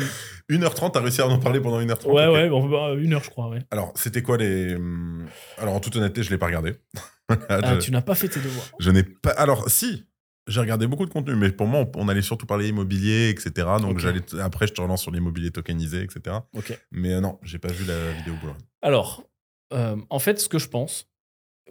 1h30, 0.51 0.93
t'as 0.93 1.01
réussi 1.01 1.21
à 1.21 1.29
en 1.29 1.39
parler 1.39 1.61
pendant 1.61 1.81
1h30 1.81 2.07
ouais, 2.07 2.27
ouais, 2.27 2.49
bon, 2.49 2.69
bah, 2.69 2.95
une 2.99 3.15
heure, 3.15 3.23
je 3.23 3.31
crois. 3.31 3.49
Ouais. 3.49 3.61
Alors, 3.71 3.93
c'était 3.95 4.23
quoi 4.23 4.37
les. 4.37 4.75
hum, 4.75 5.27
Alors, 5.59 5.75
en 5.75 5.81
toute 5.81 5.95
honnêteté, 5.97 6.23
je 6.23 6.31
l'ai 6.31 6.39
pas 6.39 6.47
regardé. 6.47 6.75
Ah, 7.49 7.77
je, 7.77 7.81
tu 7.81 7.91
n'as 7.91 8.03
pas 8.03 8.15
fait 8.15 8.29
tes 8.29 8.39
devoirs. 8.39 8.71
je 8.79 8.91
n'ai 8.91 9.03
pas. 9.03 9.31
Alors, 9.31 9.71
si, 9.71 10.05
j'ai 10.47 10.61
regardé 10.61 10.87
beaucoup 10.87 11.07
de 11.07 11.11
contenu, 11.11 11.35
mais 11.37 11.51
pour 11.51 11.67
moi, 11.67 11.87
on, 11.95 12.09
allait 12.09 12.21
surtout 12.21 12.45
parler 12.45 12.69
immobilier, 12.69 13.31
etc. 13.31 13.67
Donc, 13.81 13.99
j'allais 13.99 14.21
après, 14.43 14.67
je 14.67 14.75
te 14.75 14.83
relance 14.83 15.01
sur 15.01 15.11
l'immobilier 15.11 15.51
tokenisé, 15.51 16.03
etc. 16.03 16.37
Ok. 16.55 16.79
Mais 16.93 17.15
euh, 17.15 17.21
non, 17.21 17.39
j'ai 17.43 17.59
pas 17.59 17.73
vu 17.73 17.87
la 17.87 18.11
vidéo 18.13 18.35
run. 18.43 18.57
Alors, 18.83 19.25
euh, 19.73 19.97
en 20.11 20.19
fait, 20.19 20.39
ce 20.39 20.51
que 20.51 20.59
je 20.59 20.69
pense, 20.69 21.09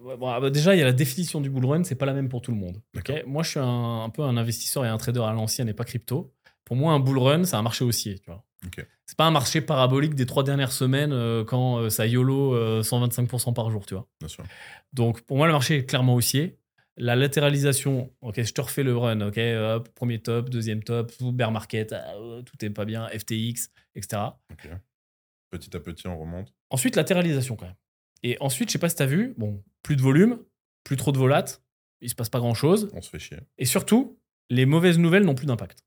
ouais, 0.02 0.18
bon, 0.18 0.28
ah 0.28 0.40
bah 0.40 0.50
déjà, 0.50 0.76
il 0.76 0.80
y 0.80 0.82
a 0.82 0.86
la 0.86 0.94
définition 0.94 1.42
du 1.42 1.50
bull 1.50 1.66
run, 1.66 1.84
c'est 1.84 1.96
pas 1.96 2.06
la 2.06 2.14
même 2.14 2.30
pour 2.30 2.42
tout 2.42 2.52
le 2.52 2.58
monde. 2.58 2.82
Moi, 3.26 3.44
je 3.44 3.50
suis 3.50 3.60
un, 3.60 4.04
un 4.04 4.10
peu 4.10 4.24
un 4.24 4.38
investisseur 4.38 4.86
et 4.86 4.88
un 4.88 4.98
trader 4.98 5.22
à 5.22 5.34
l'ancienne 5.34 5.70
et 5.70 5.74
pas 5.74 5.84
crypto. 5.84 6.34
Pour 6.66 6.76
moi, 6.76 6.94
un 6.94 7.00
bull 7.00 7.18
run, 7.18 7.44
c'est 7.44 7.56
un 7.56 7.62
marché 7.62 7.84
haussier. 7.84 8.20
Tu 8.20 8.26
vois. 8.28 8.44
Ok. 8.66 8.86
C'est 9.06 9.18
pas 9.18 9.26
un 9.26 9.32
marché 9.32 9.62
parabolique 9.62 10.16
des 10.16 10.26
trois 10.26 10.44
dernières 10.44 10.72
semaines 10.72 11.12
euh, 11.12 11.44
quand 11.44 11.78
euh, 11.78 11.90
ça 11.90 12.08
YOLO 12.08 12.56
euh, 12.56 12.82
125% 12.82 13.54
par 13.54 13.70
jour. 13.70 13.86
Tu 13.86 13.94
vois. 13.94 14.08
Bien 14.20 14.30
sûr. 14.30 14.44
Donc, 14.94 15.22
pour 15.22 15.38
moi, 15.38 15.48
le 15.48 15.54
marché 15.54 15.78
est 15.78 15.86
clairement 15.86 16.16
haussier. 16.16 16.58
La 16.96 17.16
latéralisation, 17.16 18.12
ok, 18.22 18.44
je 18.44 18.54
te 18.54 18.62
refais 18.62 18.84
le 18.84 18.96
run, 18.96 19.20
ok, 19.22 19.38
hop, 19.38 19.90
premier 19.96 20.20
top, 20.20 20.52
deuxième 20.52 20.84
top, 20.84 21.12
bear 21.22 21.52
market, 21.52 21.92
ah, 21.92 22.14
euh, 22.18 22.44
tout 22.44 22.64
est 22.64 22.70
pas 22.70 22.86
bien, 22.86 23.08
FTX, 23.08 23.72
etc. 23.96 24.22
Petit 25.50 25.76
à 25.76 25.80
petit, 25.80 26.08
on 26.08 26.20
remonte. 26.20 26.54
Ensuite, 26.70 26.96
latéralisation 26.96 27.56
quand 27.56 27.66
même. 27.66 27.76
Et 28.22 28.38
ensuite, 28.42 28.70
je 28.70 28.74
sais 28.74 28.80
pas 28.80 28.90
si 28.90 28.96
tu 28.96 29.02
as 29.02 29.08
vu, 29.08 29.34
bon, 29.38 29.64
plus 29.84 29.96
de 29.96 30.02
volume, 30.02 30.40
plus 30.84 30.98
trop 30.98 31.12
de 31.12 31.18
volates, 31.18 31.62
il 32.02 32.10
se 32.10 32.16
passe 32.16 32.30
pas 32.30 32.40
grand 32.40 32.54
chose. 32.56 32.90
On 32.94 33.02
se 33.02 33.10
fait 33.10 33.20
chier. 33.20 33.38
Et 33.58 33.66
surtout, 33.66 34.18
les 34.50 34.66
mauvaises 34.66 34.98
nouvelles 35.00 35.24
n'ont 35.24 35.36
plus 35.36 35.46
d'impact. 35.46 35.84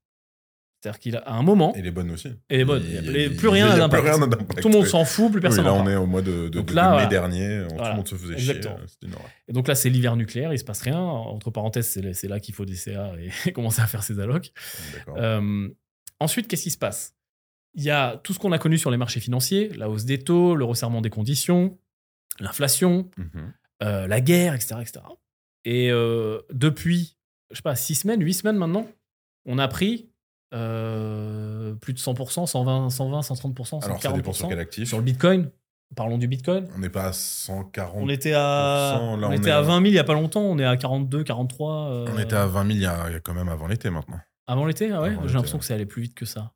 C'est-à-dire 0.83 1.23
qu'à 1.23 1.31
un 1.33 1.43
moment, 1.43 1.75
Et 1.75 1.83
les 1.83 1.91
bonnes 1.91 2.11
aussi. 2.11 2.29
Et 2.51 2.59
les 2.59 2.65
bonnes. 2.65 2.83
Il- 2.87 2.93
Il 3.05 3.17
a 3.17 3.23
il- 3.25 3.37
plus 3.37 3.49
rien 3.49 3.67
a 3.67 3.71
n'a 3.77 3.89
d'impact. 3.89 4.61
tout 4.61 4.69
le 4.69 4.75
monde 4.75 4.87
s'en 4.87 5.05
fout, 5.05 5.33
plus 5.33 5.41
personne 5.41 5.61
Oui, 5.67 5.73
là, 5.73 5.75
on 5.75 5.89
est 5.89 5.97
au 5.97 6.07
mois 6.07 6.23
de, 6.23 6.45
de- 6.45 6.49
Donc 6.49 6.67
de 6.69 6.75
là, 6.75 6.97
mai 7.03 7.07
dernier. 7.09 7.67
Tout 7.69 7.75
le 7.83 7.97
monde 7.97 8.07
se 8.07 8.15
faisait 8.15 8.35
Exactement. 8.35 8.77
chier. 8.87 9.09
Et 9.49 9.53
donc 9.53 9.67
là, 9.69 9.75
c'est 9.75 9.89
l'hiver 9.91 10.15
nucléaire, 10.17 10.53
il 10.53 10.59
se 10.59 10.65
passe 10.65 10.83
rien. 10.83 10.99
Entre 11.01 11.51
parenthèses, 11.51 11.99
c'est 12.13 12.29
là 12.29 12.41
qu'il 12.41 12.55
faut 12.55 12.67
des 12.67 12.77
CA 12.77 13.13
et 13.19 13.53
commencer 13.53 13.81
à 13.81 13.87
faire 13.87 14.03
ses 14.05 14.21
allocs. 14.21 14.53
Euh, 15.17 15.69
ensuite, 16.21 16.47
qu'est-ce 16.47 16.63
qui 16.65 16.71
se 16.71 16.79
passe? 16.79 17.15
Il 17.75 17.83
y 17.83 17.91
a 17.91 18.19
tout 18.23 18.33
ce 18.33 18.39
qu'on 18.39 18.53
a 18.53 18.59
connu 18.59 18.79
sur 18.79 18.91
les 18.91 18.97
marchés 18.97 19.21
financiers, 19.21 19.71
la 19.71 19.89
hausse 19.91 20.05
des 20.05 20.19
taux, 20.19 20.55
le 20.57 20.65
resserrement 20.65 21.01
des 21.01 21.11
conditions, 21.11 21.79
l'inflation, 22.39 23.11
Mhm. 23.17 23.53
Euh, 23.83 24.07
la 24.07 24.21
guerre, 24.21 24.55
etc. 24.55 24.77
etc. 24.81 25.01
Et 25.65 25.91
euh, 25.91 26.41
depuis, 26.53 27.17
je 27.51 27.57
sais 27.57 27.63
pas, 27.63 27.75
6 27.77 27.95
semaines, 27.97 28.23
8 28.23 28.35
semaines 28.35 28.57
maintenant, 28.57 28.87
on 29.47 29.59
a 29.59 29.69
pris 29.69 30.11
euh, 30.55 31.75
plus 31.75 31.93
de 31.93 31.99
100%, 31.99 32.47
120, 32.47 32.91
120 32.91 33.21
130%, 33.21 33.55
140%. 33.81 33.85
Alors, 33.85 34.03
ça 34.03 34.13
dépend 34.13 34.33
sur 34.33 34.49
quel 34.49 34.59
actif. 34.59 34.89
Sur 34.89 34.99
le 34.99 35.05
Bitcoin, 35.05 35.51
parlons 35.95 36.19
du 36.19 36.29
Bitcoin. 36.29 36.69
On 36.75 36.79
n'est 36.79 36.89
pas 36.89 37.07
à 37.07 37.13
140. 37.13 37.97
On 37.99 38.09
était 38.09 38.33
à, 38.33 38.39
là, 38.39 39.01
on 39.03 39.23
on 39.25 39.33
était 39.33 39.49
est 39.49 39.53
à 39.53 39.59
à- 39.59 39.63
20 39.63 39.75
000 39.81 39.85
il 39.87 39.93
y 39.95 39.99
a 39.99 40.05
pas 40.05 40.15
longtemps, 40.15 40.43
on 40.43 40.59
est 40.59 40.65
à 40.65 40.77
42, 40.77 41.25
43. 41.25 41.91
euh, 41.91 42.07
On 42.15 42.19
était 42.19 42.37
à 42.37 42.47
20 42.47 42.63
000 42.67 42.71
il 42.77 42.83
y 42.83 42.87
a, 42.87 43.21
quand 43.21 43.35
même 43.35 43.49
avant 43.49 43.67
l'été 43.67 43.91
maintenant. 43.91 44.21
Avant 44.47 44.65
l'été, 44.67 44.91
ah 44.93 45.03
ouais 45.03 45.17
J'ai 45.27 45.35
l'impression 45.35 45.59
que 45.59 45.65
ça 45.65 45.75
allait 45.75 45.87
plus 45.87 46.03
vite 46.03 46.15
que 46.15 46.25
ça. 46.25 46.53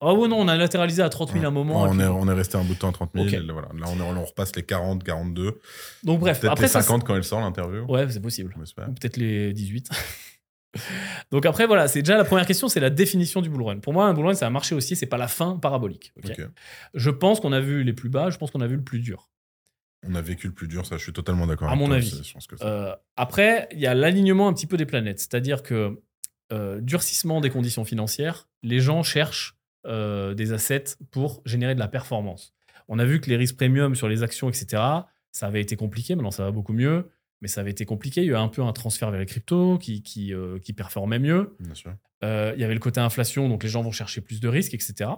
Ah 0.00 0.14
ouais, 0.14 0.28
non, 0.28 0.38
on 0.40 0.46
a 0.48 0.56
latéralisé 0.56 1.02
à 1.02 1.08
30 1.08 1.32
000 1.32 1.44
à 1.44 1.48
un 1.48 1.50
moment. 1.50 1.82
on, 1.82 1.90
puis- 1.90 2.00
est, 2.00 2.06
on 2.06 2.28
est 2.28 2.32
resté 2.32 2.56
un 2.56 2.62
bout 2.62 2.74
de 2.74 2.78
temps 2.78 2.90
à 2.90 2.92
30 2.92 3.10
000. 3.14 3.26
Ok. 3.26 3.32
et 3.32 3.38
là, 3.40 3.52
voilà. 3.52 3.68
Là, 3.76 3.86
on, 3.88 3.98
est- 3.98 4.18
on 4.18 4.24
repasse 4.24 4.54
les 4.54 4.62
40, 4.62 5.02
42. 5.02 5.60
Donc 6.04 6.20
bref, 6.20 6.40
Peut-être 6.40 6.52
après 6.52 6.64
les 6.66 6.68
ça, 6.68 6.82
50 6.82 7.04
quand 7.04 7.16
elle 7.16 7.24
sort 7.24 7.40
l'interview. 7.40 7.84
Ouais, 7.86 8.08
c'est 8.08 8.20
possible. 8.20 8.54
Ou 8.56 8.92
peut-être 8.92 9.16
les 9.16 9.52
18. 9.52 9.90
Donc 11.32 11.46
après, 11.46 11.66
voilà, 11.66 11.88
c'est 11.88 12.02
déjà 12.02 12.16
la 12.16 12.24
première 12.24 12.46
question, 12.46 12.68
c'est 12.68 12.78
la 12.80 12.90
définition 12.90 13.40
du 13.40 13.48
bull 13.50 13.62
run. 13.62 13.78
Pour 13.80 13.92
moi, 13.92 14.06
un 14.06 14.12
bull 14.14 14.26
run, 14.26 14.34
c'est 14.34 14.44
un 14.44 14.50
marché 14.50 14.74
haussier, 14.74 14.94
c'est 14.96 15.06
pas 15.06 15.16
la 15.16 15.28
fin 15.28 15.56
parabolique. 15.56 16.12
Je 16.94 17.10
pense 17.10 17.40
qu'on 17.40 17.52
a 17.52 17.60
vu 17.60 17.82
les 17.84 17.92
plus 17.92 18.08
bas, 18.10 18.30
je 18.30 18.38
pense 18.38 18.50
qu'on 18.50 18.60
a 18.60 18.66
vu 18.66 18.76
le 18.76 18.84
plus 18.84 19.00
dur. 19.00 19.30
On 20.06 20.14
a 20.14 20.20
vécu 20.22 20.46
le 20.46 20.52
plus 20.52 20.68
dur, 20.68 20.86
ça, 20.86 20.96
je 20.96 21.02
suis 21.02 21.12
totalement 21.12 21.46
d'accord. 21.48 21.68
À 21.70 21.74
mon 21.74 21.86
toi, 21.86 21.96
avis. 21.96 22.10
c'est- 22.10 22.22
Je 22.22 22.32
pense 22.32 22.46
que 22.46 22.56
c'est- 22.56 22.64
Euh, 22.64 22.94
après, 23.16 23.68
il 23.72 23.80
y 23.80 23.86
a 23.88 23.94
l'alignement 23.94 24.46
un 24.46 24.52
petit 24.52 24.66
peu 24.68 24.76
des 24.76 24.86
planètes, 24.86 25.18
c'est-à-dire 25.18 25.62
que 25.64 26.00
euh, 26.52 26.80
durcissement 26.80 27.40
des 27.42 27.50
conditions 27.50 27.84
financières, 27.84 28.48
les 28.62 28.78
gens 28.80 29.02
cherchent 29.02 29.57
euh, 29.86 30.34
des 30.34 30.52
assets 30.52 30.96
pour 31.10 31.42
générer 31.44 31.74
de 31.74 31.80
la 31.80 31.88
performance. 31.88 32.54
On 32.88 32.98
a 32.98 33.04
vu 33.04 33.20
que 33.20 33.30
les 33.30 33.36
risques 33.36 33.56
premium 33.56 33.94
sur 33.94 34.08
les 34.08 34.22
actions, 34.22 34.48
etc., 34.48 34.82
ça 35.30 35.46
avait 35.46 35.60
été 35.60 35.76
compliqué, 35.76 36.14
maintenant 36.14 36.30
ça 36.30 36.44
va 36.44 36.50
beaucoup 36.50 36.72
mieux, 36.72 37.10
mais 37.40 37.48
ça 37.48 37.60
avait 37.60 37.70
été 37.70 37.84
compliqué. 37.84 38.22
Il 38.22 38.26
y 38.26 38.30
a 38.30 38.32
eu 38.32 38.36
un 38.36 38.48
peu 38.48 38.62
un 38.62 38.72
transfert 38.72 39.10
vers 39.10 39.20
les 39.20 39.26
cryptos 39.26 39.78
qui, 39.78 40.02
qui, 40.02 40.34
euh, 40.34 40.58
qui 40.58 40.72
performait 40.72 41.18
mieux. 41.18 41.54
Bien 41.60 41.74
sûr. 41.74 41.94
Euh, 42.24 42.52
il 42.56 42.60
y 42.60 42.64
avait 42.64 42.74
le 42.74 42.80
côté 42.80 43.00
inflation, 43.00 43.48
donc 43.48 43.62
les 43.62 43.68
gens 43.68 43.82
vont 43.82 43.92
chercher 43.92 44.20
plus 44.20 44.40
de 44.40 44.48
risques, 44.48 44.74
etc. 44.74 45.10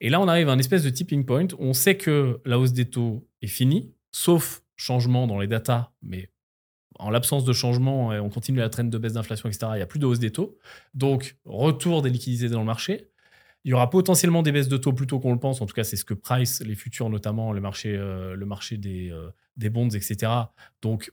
Et 0.00 0.08
là, 0.08 0.20
on 0.20 0.28
arrive 0.28 0.48
à 0.48 0.52
un 0.52 0.58
espèce 0.58 0.82
de 0.82 0.90
tipping 0.90 1.24
point. 1.24 1.46
où 1.52 1.56
On 1.60 1.72
sait 1.72 1.96
que 1.96 2.40
la 2.44 2.58
hausse 2.58 2.72
des 2.72 2.86
taux 2.86 3.28
est 3.42 3.46
finie, 3.46 3.94
sauf 4.10 4.62
changement 4.76 5.26
dans 5.26 5.38
les 5.38 5.46
datas, 5.46 5.92
mais 6.02 6.30
en 6.98 7.10
l'absence 7.10 7.44
de 7.44 7.52
changement, 7.52 8.08
on 8.08 8.28
continue 8.28 8.58
la 8.58 8.68
traîne 8.68 8.90
de 8.90 8.98
baisse 8.98 9.14
d'inflation, 9.14 9.48
etc., 9.48 9.68
il 9.72 9.76
n'y 9.76 9.82
a 9.82 9.86
plus 9.86 9.98
de 9.98 10.06
hausse 10.06 10.18
des 10.18 10.32
taux. 10.32 10.58
Donc, 10.94 11.36
retour 11.44 12.02
des 12.02 12.10
liquidités 12.10 12.48
dans 12.48 12.60
le 12.60 12.66
marché. 12.66 13.10
Il 13.64 13.70
y 13.70 13.74
aura 13.74 13.90
potentiellement 13.90 14.42
des 14.42 14.52
baisses 14.52 14.68
de 14.68 14.76
taux 14.76 14.92
plus 14.92 15.06
tôt 15.06 15.20
qu'on 15.20 15.32
le 15.32 15.38
pense. 15.38 15.60
En 15.60 15.66
tout 15.66 15.74
cas, 15.74 15.84
c'est 15.84 15.96
ce 15.96 16.04
que 16.04 16.14
price 16.14 16.62
les 16.62 16.74
futurs, 16.74 17.10
notamment 17.10 17.52
le 17.52 17.60
marché, 17.60 17.94
euh, 17.94 18.34
le 18.34 18.46
marché 18.46 18.78
des, 18.78 19.10
euh, 19.10 19.30
des 19.56 19.68
bonds, 19.68 19.90
etc. 19.90 20.32
Donc, 20.80 21.12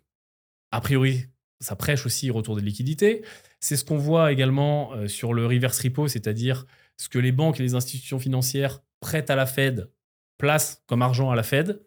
a 0.71 0.79
priori, 0.79 1.25
ça 1.59 1.75
prêche 1.75 2.05
aussi 2.05 2.29
retour 2.29 2.55
des 2.55 2.61
liquidités. 2.61 3.23
C'est 3.59 3.75
ce 3.75 3.83
qu'on 3.83 3.97
voit 3.97 4.31
également 4.31 4.93
euh, 4.93 5.07
sur 5.07 5.33
le 5.33 5.45
reverse 5.45 5.81
repo, 5.81 6.07
c'est-à-dire 6.07 6.65
ce 6.95 7.09
que 7.09 7.19
les 7.19 7.33
banques 7.33 7.59
et 7.59 7.63
les 7.63 7.75
institutions 7.75 8.19
financières 8.19 8.81
prêtent 9.01 9.29
à 9.29 9.35
la 9.35 9.45
Fed, 9.45 9.91
placent 10.37 10.83
comme 10.87 11.01
argent 11.01 11.29
à 11.29 11.35
la 11.35 11.43
Fed. 11.43 11.81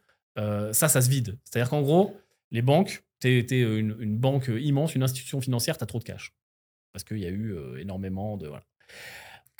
Ça, 0.73 0.89
ça 0.89 1.03
se 1.03 1.11
vide. 1.11 1.39
C'est-à-dire 1.45 1.69
qu'en 1.69 1.83
gros, 1.83 2.17
les 2.51 2.63
banques, 2.63 3.05
tu 3.21 3.29
es, 3.29 3.61
une, 3.61 3.95
une 4.01 4.17
banque 4.17 4.49
immense, 4.49 4.95
une 4.95 5.03
institution 5.03 5.39
financière, 5.43 5.77
tu 5.77 5.85
as 5.85 5.87
trop 5.87 5.99
de 5.99 6.05
cash. 6.05 6.35
Parce 6.95 7.05
qu'il 7.05 7.19
y 7.19 7.27
a 7.27 7.29
eu 7.29 7.55
énormément 7.79 8.39
de. 8.39 8.47
Voilà. 8.47 8.65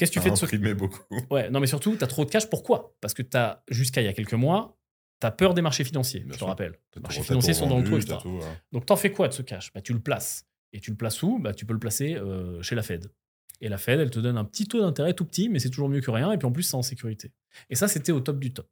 Qu'est-ce 0.01 0.13
que 0.13 0.19
tu 0.19 0.23
fais 0.23 0.31
de 0.31 0.35
ce 0.35 0.73
beaucoup. 0.73 1.03
Ouais, 1.31 1.51
non, 1.51 1.61
mais 1.61 1.67
surtout, 1.67 1.95
tu 1.95 2.03
as 2.03 2.07
trop 2.07 2.25
de 2.25 2.31
cash. 2.31 2.49
Pourquoi? 2.49 2.97
Parce 3.03 3.13
que 3.13 3.21
tu 3.21 3.37
as, 3.37 3.63
jusqu'à 3.69 4.01
il 4.01 4.07
y 4.07 4.09
a 4.09 4.15
quelques 4.15 4.33
mois, 4.33 4.79
tu 5.21 5.27
as 5.27 5.31
peur 5.31 5.53
des 5.53 5.61
marchés 5.61 5.85
financiers, 5.85 6.21
Bien 6.21 6.33
je 6.33 6.39
te 6.39 6.45
rappelle. 6.45 6.79
Les 6.97 7.03
marchés 7.03 7.23
financiers 7.23 7.53
sont 7.53 7.67
dans 7.67 7.79
le 7.79 7.85
trou, 7.85 7.99
tout, 8.01 8.29
euh, 8.29 8.41
Donc, 8.73 8.87
t'en 8.87 8.97
fais 8.97 9.13
quoi 9.13 9.29
de 9.29 9.35
ce 9.35 9.43
cash? 9.43 9.71
Bah, 9.75 9.83
Tu 9.83 9.93
le 9.93 10.01
places. 10.01 10.47
Et 10.73 10.81
tu 10.81 10.91
le 10.91 10.97
places 10.97 11.23
où? 11.23 11.39
Bah, 11.39 11.53
Tu 11.53 11.67
peux 11.67 11.75
le 11.75 11.79
placer 11.79 12.15
euh, 12.17 12.63
chez 12.63 12.75
la 12.75 12.83
Fed. 12.83 13.13
Et 13.61 13.69
la 13.69 13.77
Fed, 13.77 14.01
elle 14.01 14.11
te 14.11 14.21
donne 14.21 14.39
un 14.39 14.47
petit 14.47 14.67
taux 14.67 14.81
d'intérêt 14.81 15.13
tout 15.13 15.27
petit, 15.27 15.51
mais 15.51 15.59
c'est 15.59 15.69
toujours 15.69 15.91
mieux 15.91 16.01
que 16.01 16.11
rien. 16.11 16.33
Et 16.33 16.39
puis 16.39 16.47
en 16.47 16.53
plus, 16.53 16.63
c'est 16.63 16.77
en 16.77 16.83
sécurité. 16.83 17.31
Et 17.69 17.75
ça, 17.75 17.87
c'était 17.87 18.13
au 18.13 18.21
top 18.21 18.39
du 18.39 18.55
top. 18.55 18.71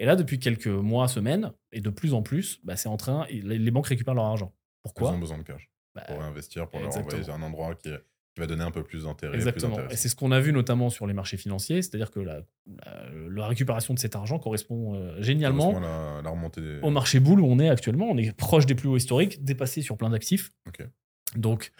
Et 0.00 0.06
là, 0.06 0.16
depuis 0.16 0.40
quelques 0.40 0.66
mois, 0.66 1.06
semaines, 1.06 1.52
et 1.70 1.80
de 1.80 1.90
plus 1.90 2.14
en 2.14 2.22
plus, 2.22 2.58
bah, 2.64 2.74
c'est 2.74 2.88
en 2.88 2.96
train. 2.96 3.26
les 3.30 3.70
banques 3.70 3.86
récupèrent 3.86 4.14
leur 4.14 4.24
argent. 4.24 4.52
Ils 4.56 4.82
Pourquoi 4.82 5.12
ont 5.12 5.18
besoin 5.18 5.38
de 5.38 5.44
cash 5.44 5.70
Bah, 5.94 6.02
pour 6.08 6.20
investir, 6.20 6.68
pour 6.68 6.80
leur 6.80 6.96
envoyer 6.96 7.30
à 7.30 7.34
un 7.34 7.42
endroit 7.42 7.76
qui, 7.76 7.90
qui 8.34 8.40
va 8.40 8.46
donner 8.46 8.64
un 8.64 8.70
peu 8.70 8.82
plus 8.82 9.04
d'intérêt. 9.04 9.32
plus 9.32 9.38
Exactement. 9.38 9.78
Et 9.90 9.96
c'est 9.96 10.08
ce 10.08 10.16
qu'on 10.16 10.32
a 10.32 10.40
vu 10.40 10.52
notamment 10.52 10.90
sur 10.90 11.06
les 11.06 11.14
marchés 11.14 11.36
financiers, 11.36 11.82
c'est-à-dire 11.82 12.10
que 12.10 12.18
la, 12.20 12.40
la- 12.66 13.08
la 13.30 13.46
récupération 13.46 13.94
de 13.94 13.98
cet 13.98 14.16
argent 14.16 14.38
correspond 14.38 14.94
euh, 14.96 15.22
génialement 15.22 15.70
Heureusement, 15.70 15.80
La, 16.16 16.22
la 16.22 16.30
remontée 16.30 16.60
des- 16.60 16.80
au 16.82 16.90
marché 16.90 17.20
boule 17.20 17.40
où 17.40 17.46
on 17.46 17.58
est 17.60 17.68
actuellement. 17.68 18.06
On 18.10 18.16
est 18.18 18.36
proche 18.36 18.66
des 18.66 18.74
plus 18.74 18.88
hauts 18.88 18.96
historiques, 18.96 19.44
dépassé 19.44 19.82
sur 19.82 19.96
plein 19.96 20.10
d'actifs. 20.10 20.50
Ok. 20.66 20.86
Donc, 21.36 21.72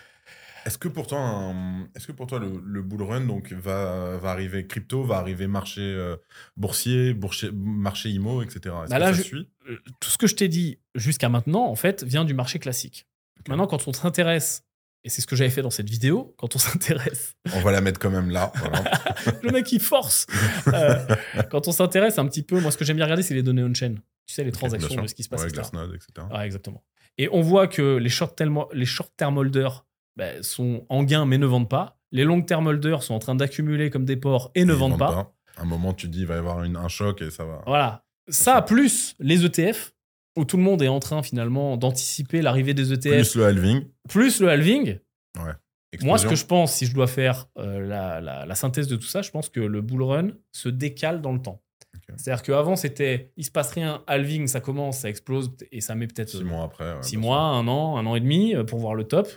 Est-ce 0.65 0.79
que 0.79 0.89
pour 0.89 1.07
toi, 1.09 1.19
un- 1.19 1.85
est-ce 1.97 2.07
que 2.07 2.13
pour 2.13 2.27
toi 2.29 2.39
le, 2.39 2.63
le 2.65 2.83
bull 2.83 3.03
run 3.03 3.23
donc 3.23 3.53
va, 3.53 4.17
va 4.19 4.31
arriver 4.31 4.67
crypto, 4.67 5.03
va 5.03 5.17
arriver 5.19 5.47
marché 5.49 5.81
euh, 5.83 6.17
boursier, 6.57 7.15
boursier, 7.15 7.51
marché 7.53 8.11
IMO, 8.11 8.43
etc. 8.43 8.59
Est-ce 8.85 8.91
Bah 8.91 8.97
que 8.97 9.01
là, 9.01 9.07
ça 9.09 9.13
je- 9.13 9.23
suit? 9.23 9.51
euh, 9.69 9.77
tout 10.01 10.09
ce 10.09 10.17
que 10.19 10.27
je 10.29 10.37
t'ai 10.37 10.49
dit 10.49 10.79
jusqu'à 10.95 11.29
maintenant, 11.29 11.65
en 11.67 11.75
fait, 11.75 12.03
vient 12.05 12.25
du 12.25 12.33
marché 12.35 12.59
classique. 12.61 13.07
Maintenant, 13.49 13.67
quand 13.67 13.87
on 13.89 13.93
s'intéresse, 13.93 14.65
et 15.05 15.11
c'est 15.11 15.21
ce 15.21 15.27
que 15.27 15.37
j'avais 15.37 15.51
fait 15.51 15.63
dans 15.63 15.71
cette 15.71 15.89
vidéo, 15.91 16.35
quand 16.39 16.57
on 16.57 16.59
s'intéresse, 16.67 17.35
On 17.55 17.61
va 17.61 17.73
la 17.73 17.81
mettre 17.81 18.01
quand 18.01 18.11
même 18.11 18.31
là. 18.31 18.53
voilà. 18.57 18.85
le 19.43 19.51
mec 19.53 19.71
il 19.73 19.81
force. 19.81 20.27
Euh, 20.69 21.05
quand 21.51 21.69
on 21.69 21.73
s'intéresse 21.73 22.19
un 22.19 22.27
petit 22.27 22.43
peu, 22.43 22.61
moi 22.61 22.71
ce 22.71 22.77
que 22.79 22.85
j'aime 22.85 22.97
bien 22.97 23.05
regarder, 23.05 23.23
c'est 23.23 23.35
les 23.35 23.43
données 23.43 23.63
on-chain. 23.65 23.95
Tu 24.27 24.35
sais, 24.35 24.43
les 24.45 24.53
transactions 24.53 25.03
de 25.03 25.07
ce 25.07 25.15
qui 25.15 25.23
se 25.23 25.29
passe, 25.29 25.43
Ouais, 25.43 25.49
etc. 25.49 25.61
Glassnode, 25.71 25.95
etc. 25.95 26.27
Ouais, 26.33 26.47
exactement. 26.47 26.83
Et 27.19 27.29
on 27.31 27.43
voit 27.43 27.69
que 27.69 27.97
les 27.99 28.09
short-term 28.09 29.37
holders 29.39 29.85
ben, 30.17 30.43
sont 30.43 30.87
en 30.89 31.03
gain 31.03 31.27
mais 31.27 31.39
ne 31.39 31.47
vendent 31.47 31.69
pas. 31.69 31.99
Les 32.13 32.25
long-term 32.25 32.67
holders 32.67 33.03
sont 33.03 33.15
en 33.15 33.19
train 33.19 33.35
d'accumuler 33.35 33.91
comme 33.91 34.05
des 34.05 34.17
porcs 34.17 34.51
et 34.55 34.65
ne 34.65 34.73
vendent 34.73 34.99
pas. 34.99 35.35
À 35.57 35.63
un 35.63 35.65
moment, 35.67 35.93
tu 35.93 36.09
dis, 36.09 36.21
il 36.21 36.27
va 36.27 36.37
y 36.37 36.39
avoir 36.39 36.65
une- 36.65 36.77
un 36.77 36.89
choc 36.89 37.21
et 37.23 37.31
ça 37.31 37.45
va. 37.45 37.63
Voilà. 37.67 38.05
Ça, 38.29 38.63
plus 38.63 39.15
les 39.19 39.45
ETF, 39.45 39.93
où 40.37 40.45
tout 40.45 40.57
le 40.57 40.63
monde 40.63 40.83
est 40.83 40.89
en 40.89 41.01
train 41.01 41.23
finalement 41.23 41.77
d'anticiper 41.77 42.43
l'arrivée 42.43 42.75
des 42.75 42.93
ETF, 42.93 43.13
Plus 43.13 43.35
le 43.37 43.45
halving. 43.47 43.85
plus 44.09 44.41
le 44.41 44.49
halving. 44.49 44.99
Moi, 46.03 46.19
ce 46.19 46.27
que 46.27 46.35
je 46.35 46.45
pense, 46.45 46.75
si 46.75 46.87
je 46.87 46.95
dois 46.95 47.07
faire 47.07 47.47
euh, 47.57 47.87
la, 47.87 48.21
la- 48.21 48.45
la 48.47 48.55
synthèse 48.57 48.89
de 48.89 48.97
tout 48.97 49.07
ça, 49.07 49.23
je 49.23 49.31
pense 49.31 49.49
que 49.49 49.61
le 49.61 49.81
bull 49.81 50.03
run 50.03 50.29
se 50.53 50.69
décale 50.69 51.21
dans 51.23 51.33
le 51.33 51.41
temps. 51.41 51.61
C'est-à-dire 52.17 52.43
qu'avant, 52.43 52.75
c'était 52.77 53.33
il 53.37 53.45
se 53.45 53.51
passe 53.53 53.71
rien, 53.71 54.03
halving, 54.09 54.47
ça 54.49 54.61
commence, 54.61 54.99
ça 54.99 55.09
explose, 55.09 55.53
et 55.71 55.81
ça 55.81 55.95
met 55.95 56.07
peut-être 56.09 56.29
Six 56.31 56.39
euh, 56.41 56.45
mois 56.45 56.65
après. 56.65 56.85
ouais, 56.95 57.03
six 57.03 57.17
mois, 57.17 57.39
un 57.39 57.67
an, 57.69 57.97
un 57.97 58.05
an 58.07 58.15
et 58.17 58.21
demi 58.21 58.55
euh, 58.55 58.65
pour 58.65 58.79
voir 58.81 58.95
le 58.95 59.05
top. 59.05 59.29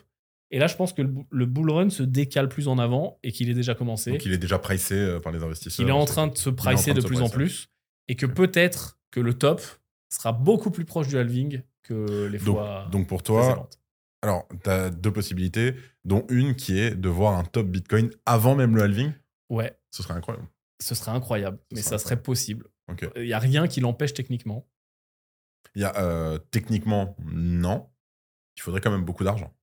Et 0.49 0.59
là, 0.59 0.67
je 0.67 0.75
pense 0.75 0.93
que 0.93 1.01
le, 1.03 1.07
bu- 1.09 1.25
le 1.29 1.45
bull 1.45 1.69
run 1.69 1.89
se 1.89 2.03
décale 2.03 2.49
plus 2.49 2.67
en 2.67 2.77
avant 2.79 3.19
et 3.23 3.31
qu'il 3.31 3.49
est 3.49 3.53
déjà 3.53 3.75
commencé. 3.75 4.11
Donc 4.11 4.25
il 4.25 4.33
est 4.33 4.37
déjà 4.37 4.57
pricé 4.59 4.95
euh, 4.95 5.19
par 5.19 5.31
les 5.31 5.43
investisseurs. 5.43 5.77
qu'il 5.85 5.87
est 5.89 5.95
en 5.97 6.05
train 6.05 6.27
de 6.27 6.37
se 6.37 6.49
pricer 6.49 6.93
de 6.93 7.01
plus 7.01 7.21
en 7.21 7.29
plus 7.29 7.69
et 8.07 8.15
que 8.15 8.25
peut-être 8.25 8.97
que 9.11 9.19
le 9.19 9.33
top 9.35 9.61
sera 10.09 10.31
beaucoup 10.33 10.71
plus 10.71 10.85
proche 10.85 11.07
du 11.07 11.17
halving 11.17 11.61
que 11.83 12.25
les 12.27 12.39
fois 12.39 12.87
donc 12.91 13.07
pour 13.07 13.23
toi, 13.23 13.41
précédentes. 13.41 13.79
alors 14.21 14.47
tu 14.63 14.69
as 14.69 14.89
deux 14.89 15.11
possibilités, 15.11 15.75
dont 16.05 16.25
une 16.29 16.55
qui 16.55 16.79
est 16.79 16.95
de 16.95 17.09
voir 17.09 17.37
un 17.37 17.43
top 17.43 17.67
Bitcoin 17.67 18.09
avant 18.25 18.55
même 18.55 18.75
le 18.75 18.83
halving? 18.83 19.13
Ouais, 19.49 19.77
Ce 19.91 20.03
serait 20.03 20.13
incroyable. 20.15 20.47
ce 20.81 20.95
serait 20.95 21.11
incroyable, 21.11 21.59
Ce 21.71 21.75
mais 21.75 21.81
serait 21.81 21.97
ça 21.97 22.03
serait 22.03 22.21
possible. 22.21 22.67
Ok. 22.89 23.09
Il 23.15 23.23
n'y 23.23 23.33
a 23.33 23.39
rien 23.39 23.67
qui 23.67 23.79
l'empêche 23.81 24.13
techniquement. 24.13 24.67
Il 25.75 25.81
y 25.81 25.85
a 25.85 25.95
euh, 25.97 26.37
techniquement 26.37 27.15
non. 27.25 27.89
Il 28.55 28.61
faudrait 28.61 28.81
quand 28.81 28.91
même 28.91 29.03
beaucoup 29.05 29.23
d'argent. 29.23 29.53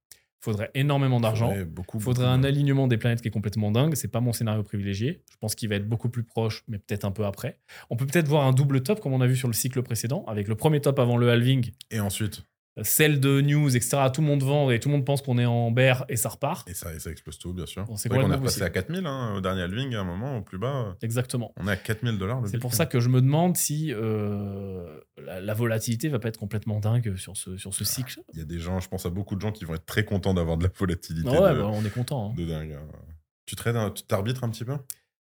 Il 0.45 0.51
faudrait 0.51 0.71
énormément 0.75 1.21
d'argent. 1.21 1.49
faudrait 1.49 1.65
beaucoup. 1.65 1.99
Faudrait 1.99 2.27
beaucoup 2.27 2.39
un 2.39 2.45
alignement 2.45 2.87
des 2.87 2.99
planètes 2.99 3.23
qui 3.23 3.29
est 3.29 3.31
complètement 3.31 3.71
dingue. 3.71 3.95
C'est 3.95 4.09
pas 4.09 4.21
mon 4.21 4.35
scénario 4.35 4.63
privilégié. 4.63 5.23
Je 5.31 5.37
pense 5.39 5.55
qu'il 5.55 5.71
va 5.71 5.77
être 5.77 5.89
beaucoup 5.89 6.11
plus 6.11 6.23
proche, 6.23 6.65
mais 6.69 6.79
peut-être 6.79 7.07
un 7.07 7.13
peu 7.13 7.25
après. 7.25 7.61
On 7.89 7.97
peut 7.97 8.07
peut-être 8.07 8.29
voir 8.29 8.45
un 8.45 8.53
double 8.53 8.83
top 8.83 9.01
comme 9.01 9.15
on 9.15 9.23
a 9.23 9.27
vu 9.27 9.37
sur 9.37 9.49
le 9.49 9.55
cycle 9.55 9.83
précédent, 9.83 10.23
avec 10.27 10.49
le 10.49 10.55
premier 10.55 10.83
top 10.83 10.99
avant 10.99 11.17
le 11.17 11.31
halving, 11.31 11.71
Et 11.91 12.01
ensuite, 12.01 12.43
celle 12.83 13.21
de 13.21 13.41
news, 13.41 13.77
etc. 13.77 13.99
Tout 14.13 14.21
le 14.21 14.27
monde 14.27 14.43
vend 14.43 14.71
et 14.71 14.81
tout 14.81 14.89
le 14.89 14.95
monde 14.97 15.05
pense 15.05 15.23
qu'on 15.23 15.39
est 15.39 15.45
en 15.47 15.71
bear 15.71 16.05
et 16.09 16.17
ça 16.17 16.29
repart. 16.29 16.69
et 16.69 16.75
ça, 16.75 16.93
et 16.93 16.99
ça 16.99 17.11
explose 17.11 17.39
tout, 17.39 17.53
bien 17.53 17.67
sûr. 17.67 17.85
Bon, 17.85 17.97
c'est 17.97 18.09
vrai 18.09 18.21
qu'on 18.21 18.33
est 18.33 18.35
repassé 18.35 18.63
à 18.63 18.71
4000 18.71 19.07
hein, 19.07 19.35
au 19.37 19.41
dernier 19.41 19.63
halving 19.63 19.95
à 19.95 20.01
un 20.01 20.05
moment, 20.05 20.39
au 20.39 20.43
plus 20.43 20.59
bas. 20.59 20.97
Exactement. 21.03 21.53
On 21.57 21.69
est 21.69 21.71
à 21.73 21.77
4000 21.77 22.19
dollars. 22.19 22.43
C'est 22.47 22.59
pour 22.59 22.75
ça 22.75 22.87
que 22.87 22.99
je 22.99 23.09
me 23.09 23.21
demande 23.23 23.57
si 23.57 23.93
euh, 23.93 24.99
la, 25.23 25.41
la 25.41 25.55
volatilité 25.55 26.09
va 26.09 26.19
pas 26.19 26.29
être 26.29 26.39
complètement 26.39 26.81
dingue 26.81 27.15
sur 27.17 27.37
ce, 27.37 27.57
sur 27.57 27.75
ce 27.75 27.85
cycle. 27.85 28.21
Il 28.33 28.39
y 28.41 28.43
a 28.43 28.47
des 28.47 28.59
gens, 28.59 28.81
je 28.81 28.89
pense 28.89 29.07
à 29.07 29.11
beaucoup 29.11 29.37
de 29.37 29.41
gens 29.41 29.53
qui 29.53 29.65
vont 29.65 29.75
être 29.75 29.87
très 29.87 30.05
contents 30.05 30.35
d'avoir 30.35 30.57
de 30.57 30.65
la 30.65 30.71
volatilité 30.77 31.31
Ah 31.33 31.43
ouais, 31.43 31.55
de, 31.55 31.61
bah, 31.61 31.71
on 31.73 31.85
est 31.85 31.91
content. 31.95 32.31
hein. 32.31 32.35
de 32.37 32.45
dingue. 32.45 32.73
hein. 32.73 32.87
Tu 33.47 33.55
trades, 33.57 33.77
un- 33.77 33.91
tu 33.91 34.03
t'arbitres 34.05 34.43
un 34.43 34.49
petit 34.51 34.65
peu? 34.65 34.77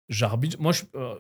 J'arbitre. 0.10 0.58
Moi, 0.60 0.72
je, 0.72 0.84
euh, 0.96 1.16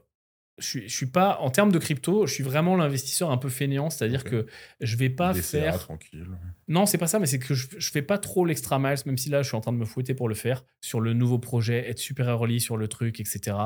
je, 0.57 0.65
suis, 0.65 0.89
je 0.89 0.95
suis 0.95 1.05
pas 1.05 1.37
en 1.41 1.49
termes 1.49 1.71
de 1.71 1.79
crypto. 1.79 2.25
Je 2.25 2.33
suis 2.33 2.43
vraiment 2.43 2.75
l'investisseur 2.75 3.31
un 3.31 3.37
peu 3.37 3.49
fainéant, 3.49 3.89
c'est-à-dire 3.89 4.23
que 4.23 4.45
je 4.79 4.95
vais 4.95 5.09
pas 5.09 5.33
faire. 5.33 5.79
tranquille. 5.79 6.27
Non, 6.67 6.85
c'est 6.85 6.97
pas 6.97 7.07
ça, 7.07 7.19
mais 7.19 7.25
c'est 7.25 7.39
que 7.39 7.53
je, 7.53 7.67
je 7.77 7.91
fais 7.91 8.01
pas 8.01 8.17
trop 8.17 8.45
l'extra 8.45 8.79
miles, 8.79 8.97
même 9.05 9.17
si 9.17 9.29
là, 9.29 9.41
je 9.41 9.47
suis 9.47 9.57
en 9.57 9.61
train 9.61 9.73
de 9.73 9.77
me 9.77 9.85
fouetter 9.85 10.13
pour 10.13 10.29
le 10.29 10.35
faire 10.35 10.63
sur 10.81 11.01
le 11.01 11.13
nouveau 11.13 11.39
projet, 11.39 11.89
être 11.89 11.99
super 11.99 12.27
early 12.29 12.59
sur 12.59 12.77
le 12.77 12.87
truc, 12.87 13.19
etc. 13.19 13.57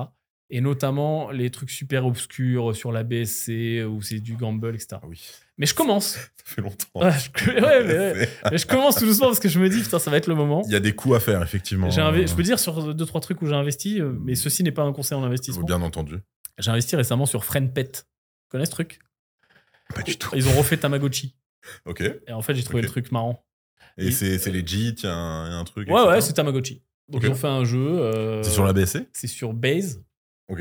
Et 0.52 0.62
notamment 0.62 1.30
les 1.30 1.52
trucs 1.52 1.70
super 1.70 2.06
obscurs 2.08 2.76
sur 2.76 2.92
la 2.92 3.04
BSC 3.04 3.84
où 3.88 4.02
c'est 4.02 4.20
du 4.20 4.34
gamble, 4.36 4.74
etc. 4.74 4.88
Ah 4.94 5.02
oui, 5.08 5.22
Mais 5.60 5.66
je 5.68 5.76
commence. 5.76 6.14
ça 6.14 6.28
fait 6.44 6.62
longtemps. 6.62 6.88
Ouais, 6.96 7.12
je, 7.12 7.52
ouais, 7.52 7.84
mais, 7.86 7.94
ouais. 7.94 8.14
C'est- 8.44 8.52
Mais 8.52 8.58
je 8.58 8.66
commence 8.66 8.96
tout 8.96 9.06
doucement 9.06 9.28
parce 9.28 9.40
que 9.40 9.48
je 9.50 9.60
me 9.60 9.70
dis, 9.70 9.80
putain, 9.82 10.00
ça 10.00 10.10
va 10.10 10.18
être 10.18 10.26
le 10.28 10.34
moment. 10.36 10.64
Il 10.66 10.72
y 10.72 10.76
a 10.76 10.80
des 10.80 10.94
coups 10.96 11.16
à 11.16 11.20
faire, 11.20 11.44
effectivement. 11.44 11.88
Euh, 11.88 12.26
Je 12.28 12.34
peux 12.34 12.42
dire 12.44 12.58
sur 12.60 12.96
deux, 12.96 13.06
trois 13.06 13.22
trucs 13.22 13.42
où 13.44 13.46
j'ai 13.48 13.54
investi, 13.54 14.02
euh, 14.02 14.12
mais 14.22 14.34
ceci 14.34 14.64
n'est 14.64 14.72
pas 14.72 14.82
un 14.84 14.92
conseil 14.94 15.18
en 15.20 15.24
investissement. 15.24 15.64
Bien 15.66 15.82
entendu. 15.84 16.16
J'ai 16.58 16.72
investi 16.72 16.96
récemment 16.96 17.26
sur 17.28 17.46
Friendpet. 17.46 17.92
Tu 17.92 18.02
connais 18.50 18.66
ce 18.66 18.72
truc? 18.72 19.00
Pas 19.94 20.02
du 20.02 20.18
tout. 20.18 20.32
Ils 20.36 20.48
ont 20.48 20.54
refait 20.58 20.78
Tamagotchi. 20.78 21.36
Ok. 21.86 22.02
Et 22.02 22.32
en 22.34 22.42
fait, 22.42 22.56
j'ai 22.56 22.64
trouvé 22.64 22.82
le 22.82 22.88
truc 22.88 23.12
marrant. 23.12 23.46
Et 23.98 24.08
Et- 24.08 24.12
c'est 24.12 24.40
c'est 24.40 24.50
legit, 24.52 24.96
il 24.98 25.04
y 25.04 25.08
a 25.08 25.14
un, 25.14 25.64
truc. 25.66 25.90
Ouais, 25.90 26.08
ouais, 26.08 26.22
c'est 26.22 26.34
Tamagotchi. 26.34 26.82
Donc, 27.10 27.22
ils 27.24 27.30
ont 27.30 27.36
fait 27.36 27.48
un 27.48 27.66
jeu. 27.66 28.00
euh, 28.00 28.42
C'est 28.44 28.52
sur 28.52 28.64
la 28.64 28.72
BSC 28.74 29.08
C'est 29.14 29.28
sur 29.28 29.54
Base. 29.54 30.02
Ok. 30.50 30.60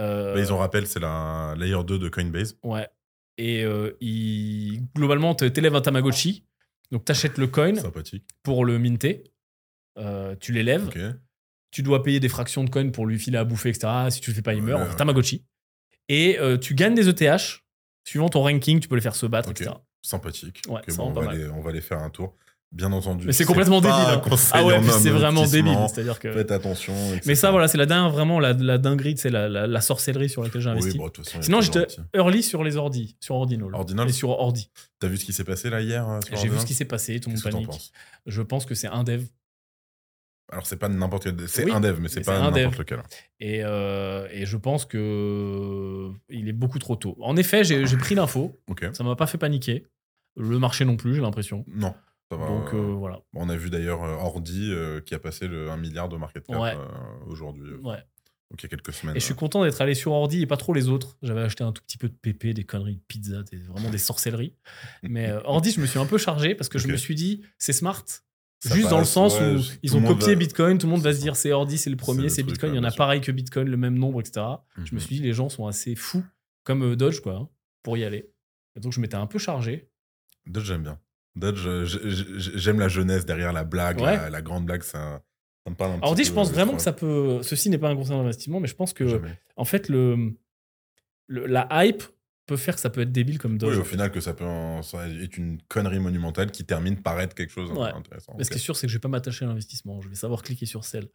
Euh, 0.00 0.34
ils 0.38 0.52
ont 0.52 0.56
rappel, 0.58 0.86
c'est 0.86 1.00
la 1.00 1.54
Layer 1.58 1.82
2 1.84 1.98
de 1.98 2.08
Coinbase. 2.08 2.56
Ouais. 2.62 2.88
Et 3.38 3.64
euh, 3.64 3.92
il- 4.00 4.82
globalement, 4.96 5.34
tu 5.34 5.44
élèves 5.44 5.74
un 5.74 5.80
Tamagotchi. 5.80 6.44
Donc, 6.90 7.04
tu 7.04 7.12
achètes 7.12 7.38
le 7.38 7.46
coin 7.46 7.74
Sympathique. 7.76 8.24
pour 8.42 8.64
le 8.64 8.78
minter. 8.78 9.24
Euh, 9.98 10.34
tu 10.40 10.52
l'élèves. 10.52 10.86
Ok. 10.88 10.98
Tu 11.70 11.82
dois 11.82 12.02
payer 12.02 12.18
des 12.18 12.28
fractions 12.28 12.64
de 12.64 12.70
coin 12.70 12.90
pour 12.90 13.06
lui 13.06 13.18
filer 13.18 13.38
à 13.38 13.44
bouffer, 13.44 13.68
etc. 13.68 13.88
Si 14.10 14.20
tu 14.20 14.30
le 14.30 14.34
fais 14.34 14.42
pas, 14.42 14.54
il 14.54 14.62
meurt. 14.62 14.78
Ouais, 14.78 14.82
Enfin, 14.84 14.92
ouais. 14.92 14.98
Tamagotchi. 14.98 15.44
Et 16.08 16.38
euh, 16.40 16.56
tu 16.58 16.74
gagnes 16.74 16.94
des 16.94 17.08
ETH. 17.08 17.62
Suivant 18.04 18.28
ton 18.30 18.42
ranking, 18.42 18.80
tu 18.80 18.88
peux 18.88 18.94
les 18.96 19.00
faire 19.02 19.14
se 19.14 19.26
battre, 19.26 19.50
Ok. 19.50 19.60
etc. 19.60 19.76
Sympathique. 20.02 20.62
Ouais, 20.68 20.80
bon, 20.96 21.08
on, 21.08 21.12
va 21.12 21.30
aller, 21.30 21.46
on 21.50 21.60
va 21.60 21.70
aller 21.70 21.82
faire 21.82 21.98
un 21.98 22.08
tour. 22.10 22.34
Bien 22.72 22.92
entendu. 22.92 23.26
Mais 23.26 23.32
c'est 23.32 23.44
complètement 23.44 23.80
débile. 23.80 23.96
hein. 23.96 24.22
Ah 24.52 24.64
ouais, 24.64 24.80
c'est 24.82 25.10
vraiment 25.10 25.44
débile. 25.44 25.76
C'est-à-dire 25.92 26.20
que. 26.20 26.32
Faites 26.32 26.52
attention. 26.52 26.94
Mais 27.26 27.34
ça, 27.34 27.50
voilà, 27.50 27.66
c'est 27.66 27.78
la 27.78 27.86
dingue, 27.86 28.12
vraiment 28.12 28.38
la, 28.38 28.52
la 28.52 28.78
dinguerie, 28.78 29.16
c'est 29.16 29.28
la, 29.30 29.48
la, 29.48 29.66
la 29.66 29.80
sorcellerie 29.80 30.28
sur 30.28 30.44
laquelle 30.44 30.60
j'ai 30.60 30.70
investi. 30.70 30.90
Oui, 30.92 30.98
bon, 30.98 31.10
façon, 31.24 31.42
Sinon, 31.42 31.60
j'étais 31.62 31.86
early 32.14 32.44
sur 32.44 32.62
les 32.62 32.76
ordi, 32.76 33.16
sur 33.18 33.34
Ordinal. 33.34 33.74
Ordinal 33.74 34.08
Et 34.08 34.12
sur 34.12 34.30
Ordi. 34.30 34.70
T'as 35.00 35.08
vu 35.08 35.16
ce 35.16 35.24
qui 35.24 35.32
s'est 35.32 35.42
passé 35.42 35.68
là 35.68 35.80
hier 35.80 36.08
euh, 36.08 36.20
J'ai 36.40 36.48
vu 36.48 36.58
ce 36.60 36.66
qui 36.66 36.74
s'est 36.74 36.84
passé, 36.84 37.18
tout 37.18 37.28
le 37.30 37.34
monde 37.34 37.42
panique. 37.66 37.92
Je 38.26 38.42
pense 38.42 38.66
que 38.66 38.76
c'est 38.76 38.86
un 38.88 39.02
dev. 39.02 39.24
Alors, 40.52 40.66
c'est 40.66 40.76
pas 40.78 40.88
n'importe 40.88 41.24
quel. 41.24 41.48
C'est 41.48 41.64
Oui, 41.64 41.72
un 41.72 41.80
dev, 41.80 41.98
mais 42.00 42.08
c'est 42.08 42.22
pas 42.24 42.38
n'importe 42.50 42.78
lequel. 42.78 43.02
Et, 43.40 43.62
euh, 43.64 44.26
et 44.32 44.46
je 44.46 44.56
pense 44.56 44.84
que 44.84 46.08
il 46.28 46.48
est 46.48 46.52
beaucoup 46.52 46.78
trop 46.78 46.94
tôt. 46.96 47.16
En 47.20 47.36
effet, 47.36 47.64
j'ai 47.64 47.84
pris 47.96 48.14
l'info. 48.14 48.60
Ok. 48.68 48.86
Ça 48.92 49.02
m'a 49.02 49.16
pas 49.16 49.26
fait 49.26 49.38
paniquer. 49.38 49.86
Le 50.36 50.60
marché 50.60 50.84
non 50.84 50.96
plus, 50.96 51.14
j'ai 51.16 51.20
l'impression. 51.20 51.64
Non. 51.66 51.94
Ça 52.30 52.36
va. 52.36 52.46
Donc 52.46 52.72
euh, 52.72 52.76
euh, 52.78 52.92
voilà. 52.94 53.20
On 53.34 53.48
a 53.48 53.56
vu 53.56 53.70
d'ailleurs 53.70 54.04
euh, 54.04 54.14
Ordi 54.16 54.70
euh, 54.72 55.00
qui 55.00 55.14
a 55.14 55.18
passé 55.18 55.48
le 55.48 55.70
1 55.70 55.76
milliard 55.76 56.08
de 56.08 56.16
market 56.16 56.46
cap 56.46 56.60
Ouais. 56.60 56.74
euh, 56.76 56.86
aujourd'hui. 57.26 57.72
Ouais. 57.82 57.98
Donc 58.50 58.60
il 58.60 58.62
y 58.62 58.66
a 58.66 58.68
quelques 58.68 58.92
semaines. 58.92 59.16
Et 59.16 59.20
je 59.20 59.24
suis 59.24 59.34
content 59.34 59.62
d'être 59.64 59.80
allé 59.80 59.94
sur 59.94 60.12
Ordi 60.12 60.42
et 60.42 60.46
pas 60.46 60.56
trop 60.56 60.72
les 60.74 60.88
autres. 60.88 61.16
J'avais 61.22 61.42
acheté 61.42 61.62
un 61.64 61.72
tout 61.72 61.82
petit 61.82 61.98
peu 61.98 62.08
de 62.08 62.14
PP, 62.14 62.48
des 62.54 62.64
conneries 62.64 62.96
de 62.96 63.02
pizza, 63.06 63.42
des, 63.44 63.58
vraiment 63.58 63.90
des 63.90 63.98
sorcelleries. 63.98 64.54
Mais 65.02 65.30
Ordi, 65.44 65.70
je 65.72 65.80
me 65.80 65.86
suis 65.86 65.98
un 66.00 66.06
peu 66.06 66.18
chargé 66.18 66.54
parce 66.54 66.68
que 66.68 66.78
je 66.78 66.88
me 66.88 66.96
suis 66.96 67.14
dit, 67.14 67.42
c'est 67.58 67.72
smart. 67.72 68.04
Ça 68.62 68.74
Juste 68.74 68.90
dans 68.90 68.98
le 68.98 69.04
sens 69.06 69.38
ouais, 69.40 69.54
où 69.56 69.60
ils 69.82 69.96
ont 69.96 70.02
copié 70.02 70.34
va- 70.34 70.34
Bitcoin, 70.34 70.76
tout 70.78 70.86
le 70.86 70.90
monde 70.92 71.00
va 71.00 71.14
se 71.14 71.20
dire 71.20 71.34
c'est 71.34 71.50
Ordi, 71.50 71.78
c'est 71.78 71.88
le 71.90 71.96
premier, 71.96 72.28
c'est 72.28 72.42
Bitcoin, 72.42 72.74
il 72.74 72.76
y 72.76 72.78
en 72.80 72.84
a 72.84 72.90
pareil 72.90 73.20
que 73.22 73.32
Bitcoin, 73.32 73.66
le 73.68 73.76
même 73.78 73.96
nombre, 73.98 74.20
etc. 74.20 74.44
Je 74.76 74.94
me 74.94 75.00
Mhm. 75.00 75.06
suis 75.06 75.16
dit, 75.16 75.22
les 75.22 75.32
gens 75.32 75.48
sont 75.48 75.66
assez 75.66 75.94
fous, 75.94 76.22
comme 76.64 76.94
Dodge, 76.94 77.20
quoi, 77.20 77.36
hein, 77.36 77.48
pour 77.82 77.96
y 77.96 78.04
aller. 78.04 78.30
Et 78.76 78.80
donc 78.80 78.92
je 78.92 79.00
m'étais 79.00 79.14
un 79.14 79.26
peu 79.26 79.38
chargé. 79.38 79.88
Dodge, 80.46 80.64
j'aime 80.66 80.82
bien. 80.82 80.98
J- 81.36 82.50
j'aime 82.56 82.80
la 82.80 82.88
jeunesse 82.88 83.24
derrière 83.24 83.52
la 83.52 83.64
blague, 83.64 84.00
Ouais. 84.00 84.16
la, 84.16 84.30
la 84.30 84.42
grande 84.42 84.66
blague, 84.66 84.82
ça, 84.82 85.22
ça 85.64 85.70
me 85.70 85.76
parle 85.76 85.92
un 85.92 85.98
Ordi, 86.02 86.22
peu, 86.22 86.28
je 86.28 86.32
pense 86.32 86.50
euh, 86.50 86.52
vraiment 86.52 86.74
que 86.74 86.82
ça 86.82 86.92
peut. 86.92 87.40
Ceci 87.42 87.70
n'est 87.70 87.78
pas 87.78 87.88
un 87.90 87.96
conseil 87.96 88.16
d'investissement, 88.16 88.60
mais 88.60 88.68
je 88.68 88.74
pense 88.74 88.92
que. 88.92 89.06
Jamais. 89.06 89.38
en 89.56 89.64
fait, 89.64 89.88
le, 89.88 90.32
le- 91.28 91.46
la 91.46 91.68
hype 91.84 92.02
peut 92.50 92.56
faire 92.56 92.74
que 92.74 92.80
ça 92.80 92.90
peut 92.90 93.00
être 93.02 93.12
débile 93.12 93.38
comme 93.38 93.56
Dodge. 93.58 93.74
Oui, 93.74 93.80
au 93.80 93.84
final, 93.84 94.10
que 94.10 94.20
ça 94.20 94.34
peut 94.34 94.44
en- 94.44 94.82
ça 94.82 95.08
est 95.08 95.36
une 95.38 95.58
connerie 95.68 96.00
monumentale 96.00 96.50
qui 96.50 96.64
termine 96.64 96.96
par 97.00 97.20
être 97.20 97.34
quelque 97.34 97.52
chose 97.52 97.70
Ouais. 97.70 97.92
d'intéressant. 97.92 98.34
Mais 98.36 98.44
ce 98.44 98.50
qui 98.50 98.56
est 98.56 98.60
sûr, 98.60 98.76
c'est 98.76 98.86
que 98.86 98.90
je 98.92 98.96
vais 98.96 99.00
pas 99.00 99.08
m'attacher 99.08 99.44
à 99.44 99.48
l'investissement. 99.48 100.00
Je 100.00 100.08
vais 100.08 100.14
savoir 100.16 100.42
cliquer 100.42 100.66
sur 100.66 100.84
Cell. 100.84 101.08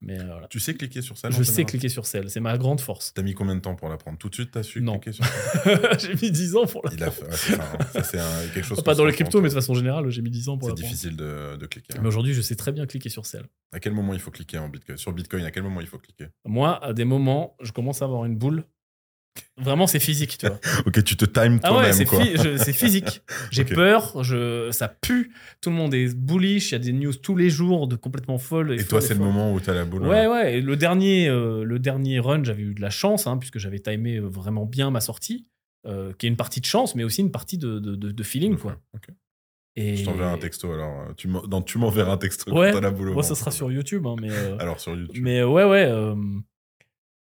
Mais 0.00 0.20
euh, 0.20 0.24
voilà. 0.26 0.46
Tu 0.48 0.60
sais 0.60 0.74
cliquer 0.74 1.02
sur 1.02 1.18
ça 1.18 1.28
Je 1.30 1.42
sais 1.42 1.64
cliquer 1.64 1.88
sur 1.88 2.06
Cell. 2.06 2.30
C'est 2.30 2.40
ma 2.40 2.56
grande 2.56 2.80
force. 2.80 3.12
T'as 3.14 3.22
mis 3.22 3.34
combien 3.34 3.54
de 3.56 3.60
temps 3.60 3.74
pour 3.74 3.88
l'apprendre? 3.88 4.16
Tout 4.18 4.28
de 4.28 4.34
suite, 4.34 4.50
t'as 4.52 4.62
su 4.62 4.80
Non. 4.80 4.98
cliquer 4.98 5.12
sur 5.12 5.24
j'ai 5.98 6.14
mis 6.14 6.30
10 6.30 6.56
ans 6.56 6.66
pour 6.66 6.82
la 6.86 6.92
Il 6.94 7.02
a 7.02 7.10
fait, 7.10 7.22
ouais, 7.24 7.30
c'est 7.32 7.54
hein. 7.60 8.02
C'est 8.04 8.18
un- 8.20 8.48
quelque 8.54 8.64
chose 8.64 8.80
Pas 8.84 8.94
dans 8.94 9.04
les 9.04 9.12
compte, 9.14 9.34
mais 9.36 9.48
de 9.48 9.54
façon 9.54 9.74
générale, 9.74 10.08
j'ai 10.10 10.22
mis 10.22 10.30
10 10.30 10.48
ans 10.48 10.56
pour 10.58 10.68
C'est 10.68 10.76
la 10.76 10.82
difficile 10.88 11.16
de, 11.16 11.56
de 11.56 11.66
cliquer. 11.66 11.94
hein. 11.96 12.00
Mais 12.02 12.08
aujourd'hui, 12.08 12.32
je 12.34 12.40
sais 12.42 12.54
très 12.56 12.70
bien 12.72 12.86
cliquer 12.86 13.08
sur 13.08 13.26
Cell. 13.26 13.46
À 13.72 13.80
quel 13.80 13.92
moment 13.92 14.14
il 14.14 14.20
faut 14.20 14.30
cliquer 14.30 14.58
en 14.58 14.68
Bitcoin? 14.68 14.96
Sur 14.96 15.12
Bitcoin, 15.12 15.44
à 15.44 15.50
quel 15.50 15.62
moment 15.64 15.80
il 15.80 15.86
faut 15.88 15.98
cliquer? 15.98 16.28
Moi, 16.44 16.82
à 16.84 16.92
des 16.92 17.04
moments, 17.04 17.56
je 17.62 17.72
commence 17.72 18.02
à 18.02 18.04
avoir 18.04 18.24
une 18.24 18.36
boule. 18.36 18.64
Vraiment, 19.58 19.86
c'est 19.86 19.98
physique, 20.00 20.38
tu 20.38 20.46
vois. 20.46 20.58
Ok, 20.86 21.02
tu 21.04 21.16
te 21.16 21.24
times 21.24 21.58
Ah 21.62 21.72
ouais, 21.74 21.90
toi-même, 21.92 21.92
c'est 22.58 22.72
phy- 22.72 22.72
physique. 22.72 23.22
J'ai 23.50 23.64
peur, 23.64 24.22
je, 24.22 24.70
ça 24.70 24.88
pue. 24.88 25.32
Tout 25.60 25.70
le 25.70 25.76
monde 25.76 25.94
est 25.94 26.14
bullish. 26.16 26.70
Il 26.70 26.72
y 26.72 26.74
a 26.76 26.78
des 26.78 26.92
news 26.92 27.14
tous 27.14 27.36
les 27.36 27.50
jours 27.50 27.88
de 27.88 27.96
complètement 27.96 28.38
folles. 28.38 28.78
Et 28.78 28.84
toi, 28.84 29.00
c'est 29.00 29.14
le 29.14 29.20
moment 29.20 29.52
où 29.52 29.60
t'as 29.60 29.74
la 29.74 29.84
boule. 29.84 30.02
Ouais, 30.06 30.26
ouais. 30.26 30.58
Et 30.58 30.60
le 30.60 30.76
dernier, 30.76 31.28
euh, 31.28 31.64
le 31.64 31.78
dernier 31.78 32.18
run, 32.20 32.44
j'avais 32.44 32.62
eu 32.62 32.74
de 32.74 32.80
la 32.80 32.90
chance, 32.90 33.26
hein, 33.26 33.36
puisque 33.38 33.58
j'avais 33.58 33.78
timé 33.78 34.16
euh, 34.16 34.26
vraiment 34.26 34.66
bien 34.66 34.90
ma 34.90 35.00
sortie, 35.00 35.46
euh, 35.86 36.12
qui 36.18 36.26
est 36.26 36.28
une 36.28 36.36
partie 36.36 36.60
de 36.60 36.66
chance, 36.66 36.94
mais 36.94 37.04
aussi 37.04 37.20
une 37.22 37.30
partie 37.32 37.58
de, 37.58 37.78
de, 37.78 37.94
de- 37.96 38.10
de 38.10 38.22
feeling, 38.22 38.56
quoi. 38.56 38.76
Ok. 38.94 39.08
Et 39.78 39.96
Je 39.96 40.04
t'enverrai 40.06 40.30
un 40.30 40.38
texto 40.38 40.72
alors. 40.72 41.14
Tu 41.16 41.28
m'enverras 41.78 42.12
un 42.12 42.16
texto 42.16 42.50
Ouais. 42.50 42.70
quand 42.72 42.78
t'as 42.80 42.82
la 42.86 42.90
boule. 42.90 43.10
Moi, 43.12 43.22
ça 43.22 43.34
sera 43.34 43.50
sur 43.50 43.70
YouTube, 43.70 44.06
hein, 44.06 44.16
mais. 44.20 44.30
euh, 44.30 44.56
Alors 44.58 44.80
sur 44.80 44.96
YouTube. 44.96 45.22
Mais 45.22 45.42
ouais, 45.42 45.64
ouais. 45.64 45.84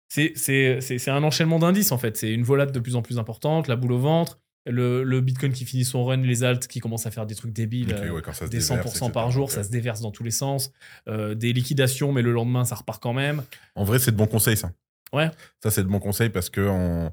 C'est- 0.08 1.10
un 1.10 1.24
enchaînement 1.24 1.60
d'indices, 1.60 1.92
en 1.92 1.98
fait. 1.98 2.18
C'est 2.18 2.32
une 2.34 2.44
volade 2.44 2.72
de 2.72 2.80
plus 2.80 2.96
en 2.96 3.02
plus 3.02 3.18
importante, 3.20 3.68
la 3.68 3.76
boule 3.76 3.92
au 3.94 4.00
ventre, 4.00 4.40
le, 4.66 5.04
le 5.04 5.22
Bitcoin 5.22 5.54
qui 5.54 5.64
finit 5.66 5.86
son 5.86 6.04
run, 6.06 6.18
les 6.18 6.44
alts 6.44 6.68
qui 6.68 6.80
commencent 6.80 7.06
à 7.06 7.12
faire 7.12 7.26
des 7.26 7.36
trucs 7.36 7.54
débiles. 7.54 7.94
Euh, 7.94 8.10
ouais, 8.12 8.22
des 8.22 8.58
déverse, 8.60 8.68
100% 9.00 9.12
par 9.12 9.32
jour, 9.32 9.50
ça 9.52 9.64
se 9.64 9.70
déverse 9.70 10.02
dans 10.02 10.12
tous 10.12 10.24
les 10.24 10.32
sens. 10.32 10.72
Euh, 11.08 11.36
des 11.36 11.54
liquidations, 11.54 12.12
mais 12.12 12.22
le 12.22 12.32
lendemain, 12.32 12.66
ça 12.66 12.76
repart 12.76 13.02
quand 13.02 13.14
même. 13.14 13.44
En 13.76 13.84
vrai, 13.86 14.00
c'est 14.00 14.12
de 14.12 14.18
bons 14.18 14.28
conseils, 14.28 14.58
ça. 14.58 14.72
Ouais. 15.14 15.30
Ça, 15.64 15.72
c'est 15.72 15.84
de 15.84 15.88
bons 15.88 16.00
conseils 16.00 16.30
parce 16.30 16.50
que 16.50 16.62
on- 16.62 17.12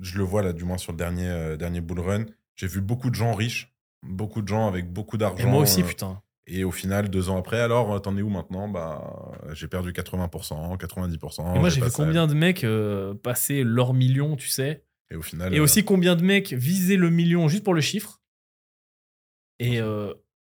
je 0.00 0.16
le 0.16 0.24
vois 0.24 0.42
là, 0.42 0.52
du 0.54 0.64
moins 0.64 0.78
sur 0.78 0.92
le 0.92 0.98
dernier, 0.98 1.26
euh, 1.28 1.56
dernier 1.56 1.82
bull 1.82 2.00
run. 2.00 2.24
J'ai 2.56 2.66
vu 2.66 2.80
beaucoup 2.80 3.10
de 3.10 3.14
gens 3.14 3.34
riches, 3.34 3.74
beaucoup 4.02 4.40
de 4.40 4.48
gens 4.48 4.66
avec 4.68 4.90
beaucoup 4.90 5.18
d'argent. 5.18 5.46
moi 5.48 5.60
aussi, 5.62 5.82
euh, 5.82 5.84
putain. 5.86 6.22
Et 6.50 6.64
au 6.64 6.70
final, 6.70 7.10
deux 7.10 7.28
ans 7.28 7.38
après, 7.38 7.60
alors, 7.60 8.00
t'en 8.00 8.16
es 8.16 8.22
où 8.22 8.30
maintenant? 8.30 8.68
Bah, 8.68 9.32
j'ai 9.52 9.68
perdu 9.68 9.92
80%, 9.92 10.78
90%. 10.78 11.56
Et 11.56 11.58
moi, 11.58 11.68
j'ai 11.68 11.82
vu 11.82 11.90
combien 11.94 12.26
de 12.26 12.32
mecs 12.32 12.64
euh, 12.64 13.14
passer 13.14 13.64
leur 13.64 13.92
million, 13.92 14.34
tu 14.34 14.48
sais? 14.48 14.82
Et 15.10 15.16
au 15.16 15.22
final. 15.22 15.54
Et 15.54 15.58
euh, 15.58 15.62
aussi 15.62 15.84
combien 15.84 16.16
de 16.16 16.22
mecs 16.22 16.54
visaient 16.54 16.96
le 16.96 17.10
million 17.10 17.48
juste 17.48 17.64
pour 17.64 17.74
le 17.74 17.82
chiffre? 17.82 18.22
Et 19.58 19.78
euh, 19.78 20.14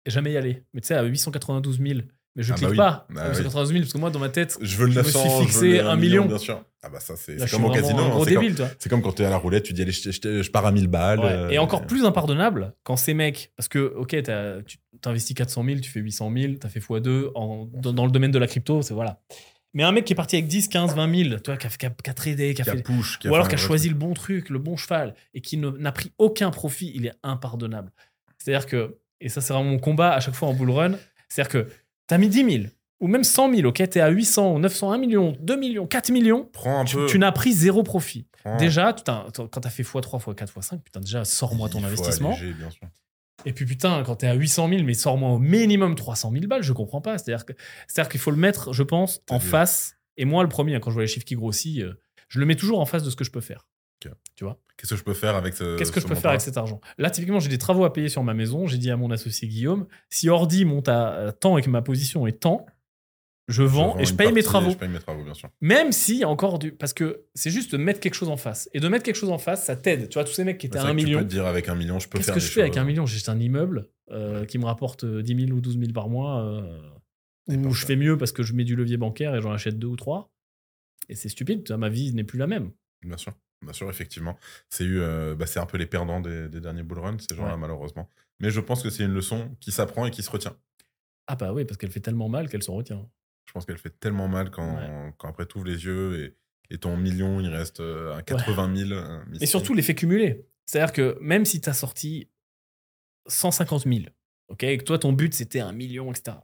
jamais 0.07 0.33
y 0.33 0.37
aller. 0.37 0.65
Mais 0.75 0.81
tu 0.81 0.87
sais, 0.89 0.95
à 0.95 1.03
892 1.03 1.81
000. 1.81 2.01
Mais 2.37 2.43
je 2.45 2.53
Ah 2.53 2.55
bah 2.55 2.59
clique 2.59 2.71
oui. 2.71 2.77
pas 2.77 3.07
Ah 3.17 3.29
892 3.31 3.69
000 3.71 3.81
parce 3.83 3.93
que 3.93 3.99
moi, 3.99 4.11
dans 4.11 4.19
ma 4.21 4.29
tête, 4.29 4.57
Je 4.61 4.77
veux 4.77 4.87
le 4.87 4.93
je 4.93 4.99
me 4.99 5.03
900, 5.05 5.19
suis 5.21 5.29
je 5.31 5.35
veux 5.37 5.43
fixé 5.47 5.69
le 5.79 5.87
un 5.89 5.97
million. 5.97 6.27
bien 6.27 6.39
sûr. 6.39 6.63
Ah 6.83 6.89
bah 6.89 7.01
ça, 7.01 7.15
c'est 7.17 7.39
c'est 7.39 7.51
comme 7.51 7.65
au 7.65 7.71
casino. 7.71 7.99
hein, 7.99 8.23
c'est 8.25 8.35
comme-. 8.35 8.69
C'est 8.79 8.89
quand 8.89 9.13
t'es 9.13 9.25
à 9.25 9.31
la 9.31 9.37
roulette, 9.37 9.65
tu 9.65 9.73
dis 9.73 9.83
allez, 9.83 9.91
je, 9.93 10.11
je- 10.11 10.43
je 10.43 10.51
pars 10.51 10.65
à 10.65 10.71
1000 10.73 10.87
balles. 10.87 11.19
Ouais. 11.19 11.27
euh, 11.27 11.49
Et 11.51 11.59
encore 11.59 11.87
plus 11.87 12.05
impardonnable 12.05 12.73
quand 12.85 12.97
ces 12.97 13.15
mecs, 13.15 13.53
parce 13.57 13.69
que, 13.69 13.79
ok, 13.97 14.23
t'as- 14.23 14.63
tu 14.63 14.79
t'investis 15.03 15.35
400 15.35 15.65
000, 15.65 15.81
tu 15.81 15.91
fais 15.91 16.01
800 16.01 16.33
000, 16.35 16.55
t'as 16.61 16.69
fait 16.69 16.81
x2 16.81 17.31
en, 17.35 17.69
dans, 17.75 17.93
dans 17.93 18.07
le 18.07 18.13
domaine 18.13 18.31
de 18.31 18.39
la 18.39 18.47
crypto, 18.47 18.81
c'est 18.83 18.95
voilà. 18.95 19.21
Mais 19.75 19.83
un 19.83 19.93
mec 19.93 20.05
qui 20.05 20.13
est 20.13 20.17
parti 20.17 20.37
avec 20.37 20.47
10, 20.49 20.69
15, 20.69 20.95
20 20.97 21.25
000, 21.29 21.39
toi, 21.41 21.57
qui 21.57 21.67
a, 21.67 21.71
qui 21.71 21.87
a- 21.87 21.91
qui 21.91 22.11
a 22.11 22.15
tradé, 22.15 22.55
qui 22.55 22.63
a 22.63 22.65
Qui 22.65 22.71
a 22.71 22.77
fait. 22.77 22.83
push, 22.83 23.19
Ou 23.25 23.35
alors 23.35 23.49
qui 23.49 23.55
a 23.57 23.59
choisi 23.59 23.89
truc. 23.89 24.01
le 24.01 24.07
bon 24.07 24.15
truc, 24.15 24.49
le 24.51 24.59
bon 24.59 24.77
cheval, 24.77 25.15
et 25.35 25.41
qui 25.41 25.57
n'a 25.59 25.93
pris 25.93 26.13
aucun 26.19 26.51
profit, 26.53 26.93
il 26.95 27.07
est 27.07 27.13
impardonnable. 27.25 27.91
C'est-à-dire 28.39 28.67
que, 28.67 28.97
et 29.21 29.29
ça 29.29 29.41
c'est 29.41 29.53
vraiment 29.53 29.71
mon 29.71 29.79
combat 29.79 30.13
à 30.13 30.21
chaque 30.21 30.35
fois 30.35 30.49
en 30.49 30.55
bull 30.55 30.71
run, 30.71 30.93
c'est-à-dire 31.29 31.51
que 31.51 31.67
t'as 32.11 32.19
mis 32.19 32.29
10 32.29 32.51
000, 32.63 32.65
ou 33.01 33.07
même 33.09 33.25
100 33.25 33.55
000, 33.55 33.69
ok, 33.69 33.77
t'es 33.89 34.01
à 34.01 34.09
800, 34.09 34.59
900, 34.59 34.93
1 34.93 34.99
million, 34.99 35.37
2 35.41 35.57
millions, 35.57 35.87
4 35.87 36.11
millions, 36.11 36.49
Prends 36.53 36.81
un 36.81 36.85
tu, 36.85 36.97
peu. 36.97 37.07
tu 37.07 37.19
n'as 37.19 37.33
pris 37.33 37.53
zéro 37.53 37.83
profit. 37.83 38.27
prends- 38.45 38.57
Déjà, 38.59 38.93
putain, 38.93 39.27
quand 39.35 39.61
t'as 39.61 39.71
fait 39.71 39.83
x3, 39.83 40.19
x4, 40.21 40.47
x5, 40.53 40.81
putain, 40.83 41.01
déjà, 41.01 41.25
sors-moi 41.25 41.69
ton 41.69 41.79
il 41.79 41.83
faut 41.83 41.87
investissement. 41.89 42.31
alléger, 42.31 42.53
bien 42.53 42.69
sûr. 42.71 42.87
Et 43.47 43.53
puis 43.55 43.65
putain, 43.65 44.03
quand 44.05 44.17
t'es 44.17 44.27
à 44.27 44.35
800 44.35 44.69
000, 44.69 44.83
mais 44.83 44.93
sors-moi 44.93 45.31
au 45.31 45.39
minimum 45.39 45.95
300 45.95 46.31
000 46.33 46.47
balles, 46.47 46.63
je 46.63 46.73
comprends 46.75 47.01
pas. 47.01 47.17
C'est-à-dire 47.17 47.47
que- 47.47 47.55
c'est-à-dire 47.89 48.11
qu'il 48.11 48.21
faut 48.21 48.31
le 48.33 48.37
mettre, 48.37 48.73
je 48.75 48.83
pense, 48.83 49.23
T'as 49.25 49.37
en 49.37 49.39
vu. 49.39 49.49
face. 49.49 49.95
Et 50.19 50.27
moi, 50.27 50.43
le 50.43 50.51
premier, 50.51 50.75
hein, 50.75 50.81
quand 50.81 50.91
je 50.91 50.95
vois 50.95 51.05
les 51.05 51.09
chiffres 51.09 51.25
qui 51.25 51.37
grossissent, 51.37 51.81
euh, 51.83 51.99
je 52.29 52.39
le 52.39 52.45
mets 52.45 52.57
toujours 52.57 52.81
en 52.81 52.85
face 52.87 53.03
de 53.03 53.09
ce 53.09 53.17
que 53.17 53.25
je 53.25 53.31
peux 53.31 53.41
faire. 53.41 53.67
Qu'est-ce 54.77 54.91
que 54.95 54.97
je 54.97 55.05
peux 55.05 55.13
faire 55.15 55.37
avec 55.37 55.55
ce. 55.55 55.77
Qu'est-ce 55.77 55.93
que 55.93 56.01
ce 56.01 56.07
je 56.07 56.09
peux 56.13 56.19
faire 56.19 56.31
avec 56.31 56.41
cet 56.41 56.57
argent? 56.57 56.81
Là, 56.97 57.11
typiquement, 57.11 57.39
j'ai 57.41 57.51
des 57.51 57.59
travaux 57.59 57.85
à 57.85 57.93
payer 57.93 58.09
sur 58.09 58.23
ma 58.25 58.33
maison. 58.33 58.67
J'ai 58.67 58.79
dit 58.79 58.91
à 58.91 58.97
mon 58.97 59.11
associé 59.11 59.47
Guillaume, 59.47 59.87
si 60.09 60.31
Ordi 60.31 60.65
monte 60.65 60.89
à 60.89 61.13
euh, 61.13 61.33
tant 61.33 61.59
et 61.59 61.63
que 61.63 61.69
ma 61.69 61.83
position 61.83 62.27
est 62.27 62.41
tant, 62.41 62.65
je 63.49 63.63
vends 63.63 63.99
et 63.99 64.07
je 64.07 64.15
paye 64.15 64.33
mes 64.33 64.43
travaux. 64.43 64.71
Je 64.71 64.77
paye 64.77 64.89
mes 64.89 64.99
travaux, 64.99 65.23
bien 65.23 65.35
sûr. 65.35 65.51
Même 65.61 65.93
si, 65.93 66.25
encore 66.25 66.59
du. 66.59 66.73
Parce 66.73 66.95
que 66.95 67.27
c'est 67.35 67.51
juste 67.51 67.73
de 67.73 67.77
mettre 67.77 68.01
quelque 68.01 68.15
chose 68.15 68.31
en 68.31 68.39
face. 68.39 68.71
Et 68.73 68.81
de 68.81 68.89
mettre 68.89 69.05
quelque 69.05 69.17
chose 69.17 69.29
en 69.31 69.37
face, 69.39 69.67
ça 69.67 69.77
t'aide. 69.77 70.09
Tu 70.09 70.15
vois, 70.15 70.25
tous 70.25 70.33
ces 70.33 70.45
mecs 70.45 70.57
qui 70.57 70.69
étaient 70.69 70.79
à 70.79 70.83
vrai 70.83 70.93
1 70.93 70.95
que 70.95 71.01
Tu 71.01 71.05
million. 71.05 71.19
peux 71.19 71.25
te 71.27 71.31
dire 71.31 71.45
avec 71.47 71.69
un 71.69 71.75
million, 71.75 71.99
je 71.99 72.09
peux 72.09 72.17
Qu'est-ce 72.17 72.27
faire 72.29 72.35
que 72.37 72.41
des 72.41 72.47
je 72.47 72.51
fais 72.53 72.61
avec 72.63 72.73
choses. 72.73 72.81
un 72.83 72.85
million? 72.87 73.05
J'achète 73.05 73.29
un 73.29 73.39
immeuble 73.39 73.89
euh, 74.13 74.47
qui 74.47 74.57
me 74.59 74.65
rapporte 74.65 75.05
euh, 75.05 75.21
10 75.23 75.47
000 75.47 75.51
ou 75.59 75.61
12 75.61 75.79
000 75.79 75.93
par 75.93 76.09
mois. 76.09 76.41
euh, 76.43 76.63
pas 77.49 77.71
je 77.71 77.85
fais 77.87 77.97
mieux 77.97 78.17
parce 78.17 78.33
que 78.33 78.43
je 78.43 78.55
mets 78.55 78.65
du 78.65 78.77
levier 78.77 78.97
bancaire 78.97 79.35
et 79.35 79.43
j'en 79.43 79.53
achète 79.53 79.79
deux 79.79 79.89
ou 79.89 79.97
trois. 79.97 80.33
Et 81.11 81.15
c'est 81.17 81.29
stupide, 81.29 81.65
tu 81.65 81.69
vois, 81.73 81.77
ma 81.79 81.89
vie 81.91 82.15
n'est 82.15 82.25
plus 82.25 82.39
la 82.39 82.47
même. 82.47 82.71
Bien 83.03 83.17
sûr, 83.17 83.33
bien 83.63 83.73
sûr, 83.73 83.89
effectivement. 83.91 84.39
C'est 84.69 84.85
eu, 84.85 85.01
euh, 85.01 85.35
bah, 85.35 85.47
c'est 85.47 85.59
un 85.61 85.67
peu 85.67 85.77
les 85.79 85.87
perdants 85.87 86.21
des, 86.21 86.49
des 86.49 86.61
derniers 86.61 86.83
bull 86.83 86.99
runs, 86.99 87.19
ces 87.19 87.35
gens-là, 87.37 87.55
Ouais. 87.55 87.61
malheureusement. 87.61 88.09
Mais 88.41 88.51
je 88.51 88.61
pense 88.61 88.83
que 88.83 88.91
c'est 88.91 89.05
une 89.05 89.13
leçon 89.15 89.55
qui 89.61 89.71
s'apprend 89.73 90.07
et 90.07 90.11
qui 90.11 90.23
se 90.23 90.31
retient. 90.31 90.57
Ah 91.27 91.37
bah 91.37 91.53
oui, 91.53 91.65
parce 91.65 91.77
qu'elle 91.77 91.91
fait 91.91 92.01
tellement 92.01 92.29
mal 92.29 92.49
qu'elle 92.49 92.63
s'en 92.63 92.75
retient. 92.75 93.09
Je 93.47 93.53
pense 93.53 93.67
qu'elle 93.67 93.79
fait 93.79 93.99
tellement 94.01 94.29
mal 94.29 94.51
quand, 94.51 94.77
Ouais. 94.77 95.13
quand 95.19 95.29
après 95.29 95.47
tu 95.47 95.59
ouvres 95.59 95.67
les 95.67 95.85
yeux 95.85 96.25
et, 96.71 96.75
et 96.75 96.79
ton 96.79 96.97
million, 96.97 97.41
il 97.41 97.49
reste 97.49 97.81
euh, 97.81 98.17
à 98.17 98.23
80 98.23 98.75
000. 98.77 98.91
euh, 98.93 99.23
Et 99.41 99.47
surtout 99.47 99.75
l'effet 99.75 99.95
cumulé. 99.95 100.47
C'est-à-dire 100.67 100.93
que 100.93 101.19
même 101.21 101.45
si 101.45 101.61
tu 101.61 101.69
as 101.69 101.73
sorti 101.75 102.29
150 103.27 103.85
000, 103.85 104.01
ok, 104.49 104.63
et 104.65 104.79
que 104.79 104.85
toi 104.85 104.99
ton 104.99 105.13
but 105.13 105.35
c'était 105.35 105.61
un 105.61 105.73
million, 105.73 106.11
etc., 106.11 106.37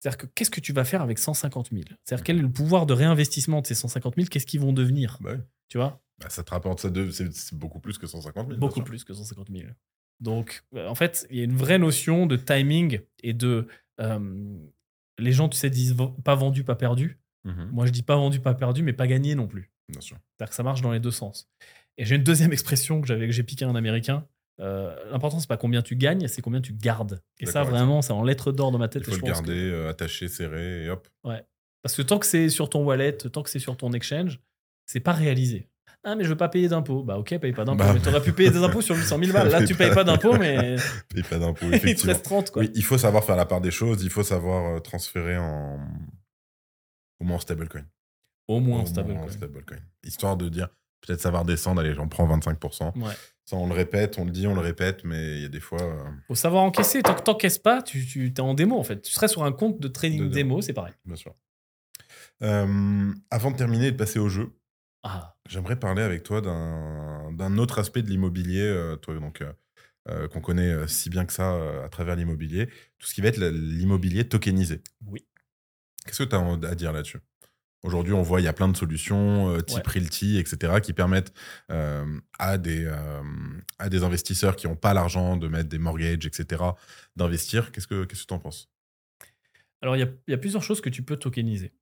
C'est-à-dire 0.00 0.18
que 0.18 0.26
qu'est-ce 0.26 0.50
que 0.50 0.60
tu 0.60 0.72
vas 0.72 0.84
faire 0.84 1.02
avec 1.02 1.18
150 1.18 1.70
000 1.70 1.82
C'est-à-dire 2.04 2.24
quel 2.24 2.38
est 2.38 2.42
le 2.42 2.50
pouvoir 2.50 2.86
de 2.86 2.92
réinvestissement 2.94 3.60
de 3.62 3.66
ces 3.66 3.74
150 3.74 4.14
000 4.16 4.28
Qu'est-ce 4.28 4.46
qu'ils 4.46 4.60
vont 4.60 4.72
devenir? 4.72 5.18
Bah 5.20 5.32
oui. 5.34 5.40
Tu 5.68 5.78
vois? 5.78 6.00
Bah, 6.20 6.28
ça 6.30 6.42
te 6.42 6.50
rapporte 6.50 6.80
ça 6.80 6.90
de. 6.90 7.10
C'est 7.10 7.32
c'est 7.34 7.56
beaucoup 7.56 7.80
plus 7.80 7.96
que 7.98 8.06
150 8.06 8.34
000. 8.46 8.48
bien 8.48 8.58
Beaucoup 8.58 8.82
plus 8.82 9.04
que 9.04 9.14
150 9.14 9.48
000. 9.50 9.70
Donc, 10.20 10.64
euh, 10.74 10.88
en 10.88 10.94
fait, 10.96 11.26
il 11.30 11.36
y 11.38 11.40
a 11.40 11.44
une 11.44 11.56
vraie 11.56 11.78
notion 11.78 12.26
de 12.26 12.36
timing 12.36 13.00
et 13.22 13.32
de. 13.34 13.68
euh, 14.00 14.58
les 15.18 15.32
gens, 15.32 15.48
tu 15.48 15.56
sais, 15.56 15.70
disent 15.70 15.96
pas 16.24 16.34
vendu, 16.34 16.64
pas 16.64 16.76
perdu. 16.76 17.18
Mhm, 17.44 17.70
Moi, 17.72 17.86
je 17.86 17.92
dis 17.92 18.02
pas 18.02 18.16
vendu, 18.16 18.40
pas 18.40 18.54
perdu, 18.54 18.82
mais 18.82 18.92
pas 18.92 19.06
gagné 19.06 19.34
non 19.34 19.46
plus. 19.46 19.70
Bien 19.88 20.00
sûr. 20.00 20.16
C'est-à-dire 20.36 20.50
que 20.50 20.56
ça 20.56 20.62
marche 20.62 20.80
dans 20.82 20.92
les 20.92 21.00
deux 21.00 21.10
sens. 21.10 21.48
Et 21.96 22.04
j'ai 22.04 22.16
une 22.16 22.22
deuxième 22.24 22.52
expression 22.52 23.00
que 23.00 23.06
j'avais 23.08 23.26
que 23.26 23.32
j'ai 23.32 23.42
piqué 23.42 23.64
à 23.64 23.68
un 23.68 23.74
américain. 23.74 24.26
Euh, 24.60 24.94
L'important, 25.10 25.38
c'est 25.40 25.48
pas 25.48 25.56
combien 25.56 25.82
tu 25.82 25.94
gagnes, 25.96 26.26
c'est 26.28 26.42
combien 26.42 26.60
tu 26.60 26.72
gardes. 26.72 27.22
Et 27.38 27.46
ça, 27.46 27.62
vraiment, 27.62 28.02
c'est 28.02 28.12
en 28.12 28.22
lettres 28.24 28.50
d'or 28.52 28.70
dans 28.72 28.78
ma 28.78 28.88
tête. 28.88 29.02
Il 29.06 29.10
et 29.10 29.12
faut 29.12 29.16
je 29.16 29.20
le 29.20 29.32
pense 29.32 29.40
que- 29.40 29.46
garder 29.46 29.70
euh, 29.70 29.88
attaché, 29.88 30.26
serré 30.28 30.84
et 30.84 30.90
hop. 30.90 31.08
Parce 31.82 31.94
que 31.96 32.02
tant 32.02 32.18
que 32.18 32.26
c'est 32.26 32.48
sur 32.48 32.68
ton 32.68 32.84
wallet, 32.84 33.12
tant 33.16 33.42
que 33.42 33.50
c'est 33.50 33.60
sur 33.60 33.76
ton 33.76 33.92
exchange, 33.92 34.40
c'est 34.86 35.00
pas 35.00 35.12
réalisé. 35.12 35.68
Ah, 36.04 36.14
mais 36.14 36.24
je 36.24 36.28
veux 36.28 36.36
pas 36.36 36.48
payer 36.48 36.68
d'impôts. 36.68 37.02
Bah, 37.02 37.18
ok, 37.18 37.38
paye 37.38 37.52
pas 37.52 37.64
d'impôts. 37.64 37.78
Bah, 37.84 37.92
mais 37.92 38.00
t'aurais 38.00 38.22
pu 38.22 38.32
payer 38.32 38.50
des 38.50 38.62
impôts 38.62 38.80
sur 38.80 38.94
800 38.96 39.18
000 39.18 39.32
balles. 39.32 39.48
Là, 39.50 39.64
tu 39.66 39.74
payes 39.74 39.92
pas 39.92 40.04
d'impôts, 40.04 40.36
mais 40.38 40.76
Paye 41.14 41.22
pas 41.24 41.38
d'impôts, 41.38 41.66
il 41.66 41.70
te 41.72 41.76
effectivement. 41.76 42.12
reste 42.12 42.24
30, 42.24 42.50
quoi. 42.50 42.62
Oui, 42.62 42.70
il 42.74 42.84
faut 42.84 42.98
savoir 42.98 43.24
faire 43.24 43.36
la 43.36 43.46
part 43.46 43.60
des 43.60 43.70
choses, 43.72 44.02
il 44.04 44.10
faut 44.10 44.22
savoir 44.22 44.76
euh, 44.76 44.80
transférer 44.80 45.36
en. 45.38 45.78
Au 47.20 47.24
moins 47.24 47.36
en 47.36 47.40
stablecoin. 47.40 47.82
Au 48.46 48.60
moins, 48.60 48.80
en 48.80 48.86
stable. 48.86 49.14
stablecoin. 49.28 49.78
Histoire 50.04 50.36
de 50.36 50.48
dire, 50.48 50.68
peut-être 51.04 51.20
ça 51.20 51.30
va 51.32 51.40
redescendre, 51.40 51.80
allez, 51.80 51.94
j'en 51.94 52.06
prends 52.08 52.26
25%. 52.38 52.96
Ouais. 52.98 53.12
Ça, 53.44 53.56
on 53.56 53.66
le 53.66 53.74
répète, 53.74 54.18
on 54.18 54.24
le 54.24 54.30
dit, 54.30 54.46
on 54.46 54.54
le 54.54 54.60
répète, 54.60 55.04
mais 55.04 55.36
il 55.36 55.42
y 55.42 55.44
a 55.44 55.48
des 55.48 55.60
fois. 55.60 55.82
euh, 55.82 56.04
Faut 56.28 56.34
savoir 56.36 56.62
encaisser. 56.62 57.02
Tant 57.02 57.14
que 57.14 57.22
t'encaisses 57.22 57.58
pas, 57.58 57.82
tu, 57.82 58.06
tu 58.06 58.26
es 58.28 58.40
en 58.40 58.54
démo, 58.54 58.78
en 58.78 58.84
fait. 58.84 59.02
Tu 59.02 59.12
serais 59.12 59.26
sur 59.28 59.42
un 59.42 59.52
compte 59.52 59.80
de 59.80 59.88
trading 59.88 60.18
De 60.20 60.24
démo. 60.28 60.34
démo, 60.34 60.60
c'est 60.62 60.72
pareil. 60.74 60.94
bien 61.04 61.16
sûr. 61.16 61.34
Euh, 62.42 63.12
avant 63.30 63.50
de 63.50 63.56
terminer 63.56 63.86
et 63.88 63.92
de 63.92 63.96
passer 63.96 64.18
au 64.18 64.28
jeu, 64.28 64.52
Ah, 65.02 65.36
j'aimerais 65.48 65.78
parler 65.78 66.02
avec 66.02 66.22
toi 66.22 66.40
d'un 66.40 67.58
autre 67.58 67.78
aspect 67.78 68.02
de 68.02 68.08
l'immobilier, 68.08 68.62
euh, 68.62 68.96
toi 68.96 69.14
donc 69.14 69.42
euh, 69.42 69.52
euh, 70.08 70.28
qu'on 70.28 70.40
connaît 70.40 70.88
si 70.88 71.08
bien 71.10 71.24
que 71.24 71.32
ça 71.32 71.54
euh, 71.54 71.84
à 71.84 71.88
travers 71.88 72.16
l'immobilier, 72.16 72.66
tout 72.98 73.06
ce 73.06 73.14
qui 73.14 73.20
va 73.20 73.28
être 73.28 73.38
l'immobilier 73.38 74.28
tokenisé. 74.28 74.82
Oui. 75.06 75.24
Qu'est-ce 76.04 76.24
que 76.24 76.28
tu 76.28 76.34
as 76.34 76.68
à 76.68 76.74
dire 76.74 76.92
là-dessus? 76.92 77.20
Aujourd'hui, 77.84 78.12
on 78.12 78.22
voit 78.22 78.40
il 78.40 78.44
y 78.44 78.48
a 78.48 78.52
plein 78.52 78.66
de 78.68 78.76
solutions, 78.76 79.50
euh, 79.50 79.60
type 79.60 79.86
Ouais. 79.86 80.00
Realty, 80.00 80.36
etc., 80.38 80.80
qui 80.82 80.92
permettent 80.92 81.32
euh, 81.70 82.04
à, 82.38 82.58
des, 82.58 82.84
euh, 82.84 83.22
à 83.78 83.88
des 83.88 84.02
investisseurs 84.02 84.56
qui 84.56 84.66
n'ont 84.66 84.74
pas 84.74 84.94
l'argent 84.94 85.36
de 85.36 85.46
mettre 85.46 85.68
des 85.68 85.78
mortgages, 85.78 86.26
etc., 86.26 86.62
d'investir. 87.14 87.70
Qu'est-ce 87.70 87.86
que 87.86 88.04
tu 88.04 88.34
en 88.34 88.40
penses? 88.40 88.68
Alors, 89.80 89.96
il 89.96 90.00
y 90.00 90.30
y 90.30 90.34
a 90.34 90.38
plusieurs 90.38 90.62
choses 90.62 90.80
que 90.80 90.90
tu 90.90 91.04
peux 91.04 91.16
tokeniser. 91.16 91.72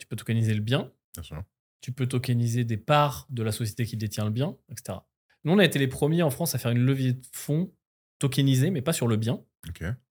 Tu 0.00 0.06
peux 0.08 0.16
tokeniser 0.16 0.54
le 0.54 0.60
bien, 0.60 0.90
Bien 1.14 1.22
sûr. 1.22 1.44
Tu 1.80 1.92
peux 1.92 2.06
tokeniser 2.06 2.64
des 2.64 2.76
parts 2.76 3.26
de 3.30 3.42
la 3.42 3.52
société 3.52 3.84
qui 3.86 3.96
détient 3.96 4.24
le 4.24 4.30
bien, 4.30 4.56
etc. 4.70 4.98
Nous, 5.44 5.52
on 5.52 5.58
a 5.58 5.64
été 5.64 5.78
les 5.78 5.88
premiers 5.88 6.22
en 6.22 6.30
France 6.30 6.54
à 6.54 6.58
faire 6.58 6.70
une 6.72 6.84
levée 6.84 7.12
de 7.14 7.26
fonds 7.32 7.72
tokenisée, 8.18 8.70
mais 8.70 8.82
pas 8.82 8.92
sur 8.92 9.06
le 9.08 9.16
bien. 9.16 9.40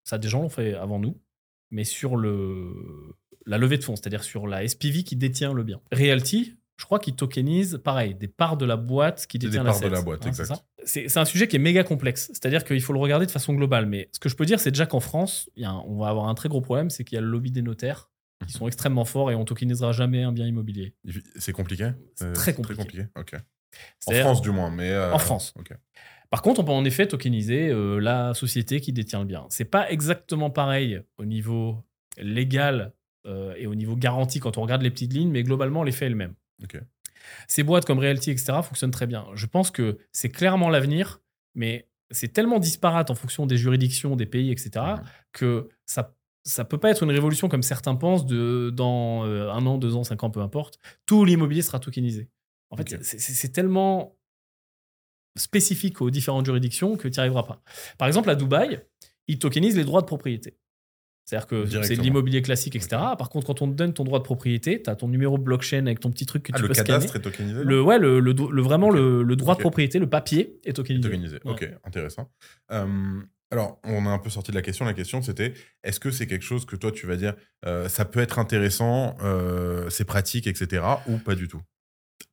Ça, 0.04 0.18
des 0.18 0.28
gens 0.30 0.42
l'ont 0.42 0.50
fait 0.50 0.74
avant 0.76 1.00
nous, 1.00 1.20
mais 1.72 1.84
sur 1.84 2.16
le, 2.16 2.72
la 3.46 3.58
levée 3.58 3.78
de 3.78 3.84
fonds, 3.84 3.96
c'est-à-dire 3.96 4.24
sur 4.24 4.48
la 4.48 4.66
SPV 4.68 5.04
qui 5.04 5.16
détient 5.16 5.54
le 5.54 5.64
bien. 5.64 5.82
Realty, 5.92 6.56
je 6.78 6.86
crois 6.86 7.00
qu'ils 7.00 7.16
tokenisent, 7.16 7.82
pareil, 7.84 8.14
des 8.16 8.28
parts 8.28 8.56
de 8.56 8.66
la 8.66 8.78
boîte 8.78 9.26
qui 9.28 9.40
Des 9.40 9.48
détient 9.48 9.64
parts 9.66 9.80
de 9.80 9.86
l'asset. 9.86 9.96
la 9.96 10.02
boîte, 10.02 10.26
Hein, 10.26 10.32
c'est 10.32 10.42
exact. 10.44 10.64
C'est 10.86 11.18
un 11.18 11.26
sujet 11.26 11.48
qui 11.48 11.58
est 11.58 11.60
méga 11.60 11.84
complexe, 11.84 12.28
c'est-à-dire 12.28 12.64
qu'il 12.64 12.80
faut 12.82 12.94
le 12.94 13.00
regarder 13.00 13.26
de 13.26 13.32
façon 13.32 13.54
globale. 13.54 13.88
Mais 13.88 14.10
ce 14.14 14.20
que 14.20 14.30
je 14.30 14.36
peux 14.36 14.46
dire, 14.46 14.60
c'est 14.60 14.72
déjà 14.72 14.86
qu'en 14.86 15.00
France, 15.02 15.50
il 15.58 15.64
y 15.64 15.66
a 15.66 15.72
un- 15.72 15.84
on 15.88 15.98
va 15.98 16.08
avoir 16.08 16.30
un 16.30 16.36
très 16.36 16.48
gros 16.50 16.62
problème, 16.62 16.90
c'est 16.90 17.04
qu'il 17.04 17.16
y 17.16 17.20
a 17.20 17.22
le 17.22 17.28
lobby 17.28 17.52
des 17.52 17.62
notaires 17.62 18.10
qui 18.46 18.54
sont 18.54 18.68
extrêmement 18.68 19.06
forts 19.06 19.32
et 19.32 19.36
on 19.36 19.46
tokenisera 19.46 19.92
jamais 19.92 20.24
un 20.24 20.32
bien 20.32 20.46
immobilier. 20.46 20.94
Il- 21.04 21.22
C'est 21.38 21.54
compliqué 21.54 21.92
C'est 22.16 22.26
Euh, 22.26 22.34
très 22.34 22.54
compliqué. 22.54 23.06
En 24.08 24.12
France, 24.12 24.42
du 24.42 24.52
moins. 24.52 24.70
Mais, 24.72 24.90
euh, 24.92 25.14
En 25.14 25.20
France. 25.20 25.54
Par 26.30 26.42
contre, 26.42 26.60
on 26.62 26.64
peut 26.66 26.72
en 26.72 26.84
effet 26.86 27.08
tokeniser 27.08 27.70
euh, 27.70 28.00
la 28.00 28.34
société 28.34 28.82
qui 28.82 28.92
détient 28.94 29.20
le 29.20 29.26
bien. 29.26 29.46
C'est 29.50 29.66
pas 29.66 29.90
exactement 29.90 30.50
pareil 30.50 31.02
au 31.18 31.26
niveau 31.26 31.78
légal 32.18 32.94
euh, 33.26 33.54
et 33.58 33.68
au 33.68 33.76
niveau 33.76 33.96
garantie 33.96 34.40
quand 34.40 34.58
on 34.58 34.62
regarde 34.62 34.82
les 34.82 34.92
petites 34.92 35.14
lignes, 35.14 35.32
mais 35.32 35.44
globalement, 35.44 35.84
l'effet 35.84 36.06
est 36.06 36.10
le 36.10 36.16
même. 36.16 36.34
Ces 37.48 37.64
boîtes 37.64 37.86
comme 37.86 38.00
Realty, 38.00 38.32
etc., 38.32 38.60
fonctionnent 38.64 38.92
très 38.92 39.08
bien. 39.08 39.26
Je 39.34 39.46
pense 39.48 39.70
que 39.72 39.98
c'est 40.14 40.30
clairement 40.30 40.70
l'avenir, 40.70 41.22
mais 41.56 41.88
c'est 42.12 42.30
tellement 42.32 42.60
disparate 42.60 43.10
en 43.10 43.16
fonction 43.16 43.46
des 43.46 43.58
juridictions, 43.58 44.16
des 44.16 44.26
pays, 44.26 44.50
etc., 44.52 44.70
Mhm. 44.76 45.02
que 45.34 45.70
ça 45.86 46.16
ça 46.48 46.64
peut 46.66 46.78
pas 46.78 46.90
être 46.90 47.04
une 47.04 47.12
révolution 47.12 47.50
comme 47.50 47.62
certains 47.64 47.96
pensent 47.96 48.26
de 48.26 48.72
dans 48.74 49.26
euh, 49.26 49.50
un 49.52 49.66
an, 49.66 49.78
deux 49.78 49.96
ans, 49.96 50.04
cinq 50.04 50.24
ans, 50.24 50.30
peu 50.32 50.40
importe. 50.42 50.80
Tout 51.06 51.26
l'immobilier 51.26 51.62
sera 51.62 51.80
tokenisé. 51.80 52.30
En 52.70 52.78
fait, 52.78 53.04
c'est- 53.04 53.52
tellement 53.54 54.18
spécifique 55.38 56.02
aux 56.02 56.10
différentes 56.10 56.46
juridictions 56.46 56.96
que 56.98 57.08
tu 57.08 57.14
n'y 57.18 57.20
arriveras 57.20 57.44
pas. 57.44 57.62
Par 57.98 58.08
exemple, 58.08 58.30
à 58.30 58.36
Dubaï, 58.36 58.82
ils 59.28 59.38
tokenisent 59.40 59.78
les 59.78 59.84
droits 59.84 60.02
de 60.02 60.08
propriété. 60.08 60.58
C'est-à-dire 61.26 61.48
que 61.48 61.66
c'est 61.84 61.98
de 61.98 62.02
l'immobilier 62.02 62.42
classique, 62.42 62.76
etc. 62.78 62.90
Par 63.20 63.30
contre, 63.30 63.46
quand 63.48 63.62
on 63.62 63.68
te 63.70 63.74
donne 63.76 63.94
ton 63.94 64.06
droit 64.06 64.20
de 64.20 64.24
propriété, 64.24 64.82
tu 64.82 64.90
as 64.90 64.96
ton 64.96 65.10
numéro 65.10 65.38
blockchain 65.38 65.86
avec 65.86 66.00
ton 66.00 66.10
petit 66.10 66.26
truc 66.26 66.42
que 66.44 66.52
Ah, 66.54 66.56
tu 66.56 66.62
le 66.62 66.70
peux 66.70 66.74
cadastre 66.74 67.10
scanner. 67.10 67.28
est 67.28 67.30
tokenisé 67.32 67.64
Le, 67.66 67.82
ouais, 67.82 68.00
le, 68.00 68.22
le, 68.22 68.32
le- 68.32 68.62
vraiment 68.62 68.90
le, 68.90 69.24
le 69.24 69.36
droit 69.36 69.56
de 69.56 69.60
propriété, 69.60 70.00
le 70.00 70.10
papier 70.10 70.60
est 70.64 70.72
tokenisé. 70.74 71.02
Tokenisé. 71.04 71.40
Ok, 71.44 71.70
intéressant. 71.84 72.32
Euh, 72.72 73.20
alors, 73.52 73.80
on 73.84 74.06
a 74.06 74.10
un 74.10 74.20
peu 74.20 74.30
sorti 74.30 74.52
de 74.52 74.56
la 74.56 74.62
question. 74.62 74.86
La 74.86 74.94
question, 74.94 75.22
c'était 75.22 75.54
est-ce 75.84 76.00
que 76.00 76.12
c'est 76.12 76.28
quelque 76.28 76.44
chose 76.44 76.66
que 76.66 76.76
toi, 76.76 76.92
tu 76.92 77.08
vas 77.08 77.16
dire, 77.16 77.36
euh, 77.66 77.88
ça 77.88 78.06
peut 78.06 78.20
être 78.20 78.40
intéressant, 78.40 79.16
euh, 79.22 79.90
c'est 79.90 80.06
pratique, 80.06 80.48
etc., 80.48 81.02
ou 81.08 81.18
pas 81.18 81.36
du 81.36 81.48
tout? 81.48 81.62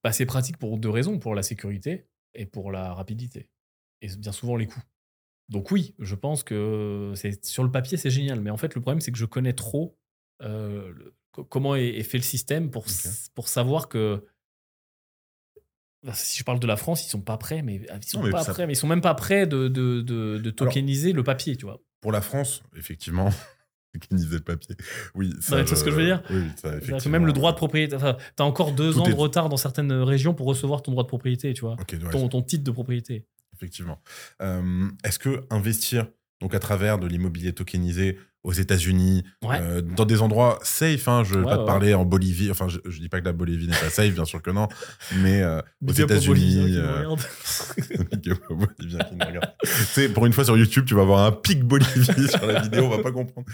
Bah, 0.02 0.12
c'est 0.12 0.26
pratique 0.26 0.58
pour 0.58 0.76
deux 0.78 0.90
raisons, 0.90 1.18
pour 1.18 1.34
la 1.34 1.42
sécurité 1.42 2.08
et 2.34 2.46
pour 2.46 2.72
la 2.72 2.92
rapidité. 2.92 3.48
Et 4.02 4.08
bien 4.16 4.32
souvent 4.32 4.56
les 4.56 4.66
coûts. 4.66 4.82
Donc 5.48 5.70
oui, 5.70 5.94
je 5.98 6.14
pense 6.14 6.42
que 6.42 7.12
c'est 7.16 7.44
sur 7.44 7.62
le 7.64 7.70
papier 7.70 7.96
c'est 7.96 8.10
génial, 8.10 8.40
mais 8.40 8.50
en 8.50 8.56
fait 8.56 8.74
le 8.74 8.80
problème 8.80 9.00
c'est 9.00 9.12
que 9.12 9.18
je 9.18 9.26
connais 9.26 9.52
trop 9.52 9.98
euh, 10.42 10.92
le- 10.92 11.14
comment 11.48 11.76
est, 11.76 11.88
est 11.88 12.02
fait 12.02 12.18
le 12.18 12.22
système 12.24 12.70
pour, 12.70 12.86
pour 13.34 13.48
savoir 13.48 13.88
que 13.88 14.24
si 16.12 16.38
je 16.38 16.44
parle 16.44 16.60
de 16.60 16.66
la 16.66 16.76
France, 16.76 17.06
ils 17.06 17.08
sont 17.08 17.20
pas 17.20 17.36
prêts, 17.38 17.62
mais 17.62 17.76
ils 17.76 18.04
sont 18.08 18.18
Non, 18.18 18.24
mais 18.26 18.30
pas 18.30 18.44
ça- 18.44 18.52
prêts, 18.52 18.66
mais 18.66 18.74
ils 18.74 18.76
sont 18.76 18.86
même 18.86 19.00
pas 19.00 19.14
prêts 19.14 19.46
de, 19.46 19.68
de, 19.68 20.00
de, 20.02 20.38
de 20.38 20.50
tokeniser 20.50 21.12
le 21.12 21.22
papier, 21.24 21.56
tu 21.56 21.64
vois. 21.64 21.80
Pour 22.00 22.12
la 22.12 22.20
France, 22.20 22.62
effectivement, 22.76 23.30
tokeniser 23.92 24.34
le 24.36 24.40
papier. 24.42 24.76
Oui, 25.14 25.32
ça. 25.40 25.62
Tu 25.62 25.68
vois 25.68 25.76
ce 25.76 25.84
que 25.84 25.90
je 25.90 25.96
veux 25.96 26.04
dire? 26.04 26.22
Oui, 26.30 26.44
ça, 26.56 26.76
effectivement. 26.76 27.12
même 27.12 27.26
le 27.26 27.32
droit 27.32 27.52
de 27.52 27.56
propriété, 27.56 27.96
enfin, 27.96 28.16
t'as 28.36 28.44
encore 28.44 28.72
deux 28.72 28.92
Tout 28.92 29.00
ans 29.00 29.06
est- 29.06 29.10
de 29.12 29.14
retard 29.16 29.48
dans 29.48 29.56
certaines 29.56 29.92
régions 29.92 30.34
pour 30.34 30.46
recevoir 30.46 30.82
ton 30.82 30.92
droit 30.92 31.04
de 31.04 31.08
propriété, 31.08 31.54
tu 31.54 31.62
vois, 31.62 31.76
Ok, 31.80 31.92
ouais, 32.02 32.10
ton, 32.10 32.28
ton 32.28 32.42
titre 32.42 32.64
de 32.64 32.70
propriété. 32.70 33.26
effectivement. 33.54 34.00
Euh, 34.42 34.88
Est-ce 35.04 35.18
que 35.18 35.44
investir 35.50 36.06
donc 36.40 36.54
à 36.54 36.58
travers 36.58 36.98
de 36.98 37.06
l'immobilier 37.06 37.52
tokenisé 37.54 38.18
aux 38.44 38.52
États-Unis, 38.52 39.24
Ouais. 39.42 39.58
euh, 39.60 39.80
dans 39.80 40.04
des 40.04 40.20
endroits 40.22 40.58
safe, 40.62 41.08
hein, 41.08 41.24
je 41.24 41.34
ne 41.34 41.40
vais 41.40 41.46
Ouais, 41.46 41.52
pas 41.56 41.62
te 41.62 41.66
parler 41.66 41.94
en 41.94 42.04
Bolivie, 42.04 42.50
enfin 42.50 42.68
je, 42.68 42.78
je 42.84 43.00
dis 43.00 43.08
pas 43.08 43.20
que 43.20 43.24
la 43.24 43.32
Bolivie 43.32 43.66
n'est 43.66 43.76
pas 43.76 43.90
safe, 43.90 44.12
bien 44.12 44.26
sûr 44.26 44.42
que 44.42 44.50
non, 44.50 44.68
mais 45.16 45.42
euh, 45.42 45.60
aux 45.86 45.92
États-Unis, 45.92 46.76
euh, 46.76 47.16
pour 50.14 50.26
une 50.26 50.32
fois 50.32 50.44
sur 50.44 50.56
YouTube, 50.56 50.84
tu 50.86 50.94
vas 50.94 51.02
avoir 51.02 51.26
un 51.26 51.32
pic 51.32 51.64
Bolivie 51.64 52.28
sur 52.28 52.46
la 52.46 52.60
vidéo, 52.60 52.84
on 52.84 52.90
va 52.96 53.02
pas 53.02 53.12
comprendre. 53.12 53.46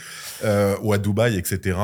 Euh, 0.44 0.76
ou 0.82 0.92
à 0.92 0.98
Dubaï, 0.98 1.36
etc. 1.36 1.78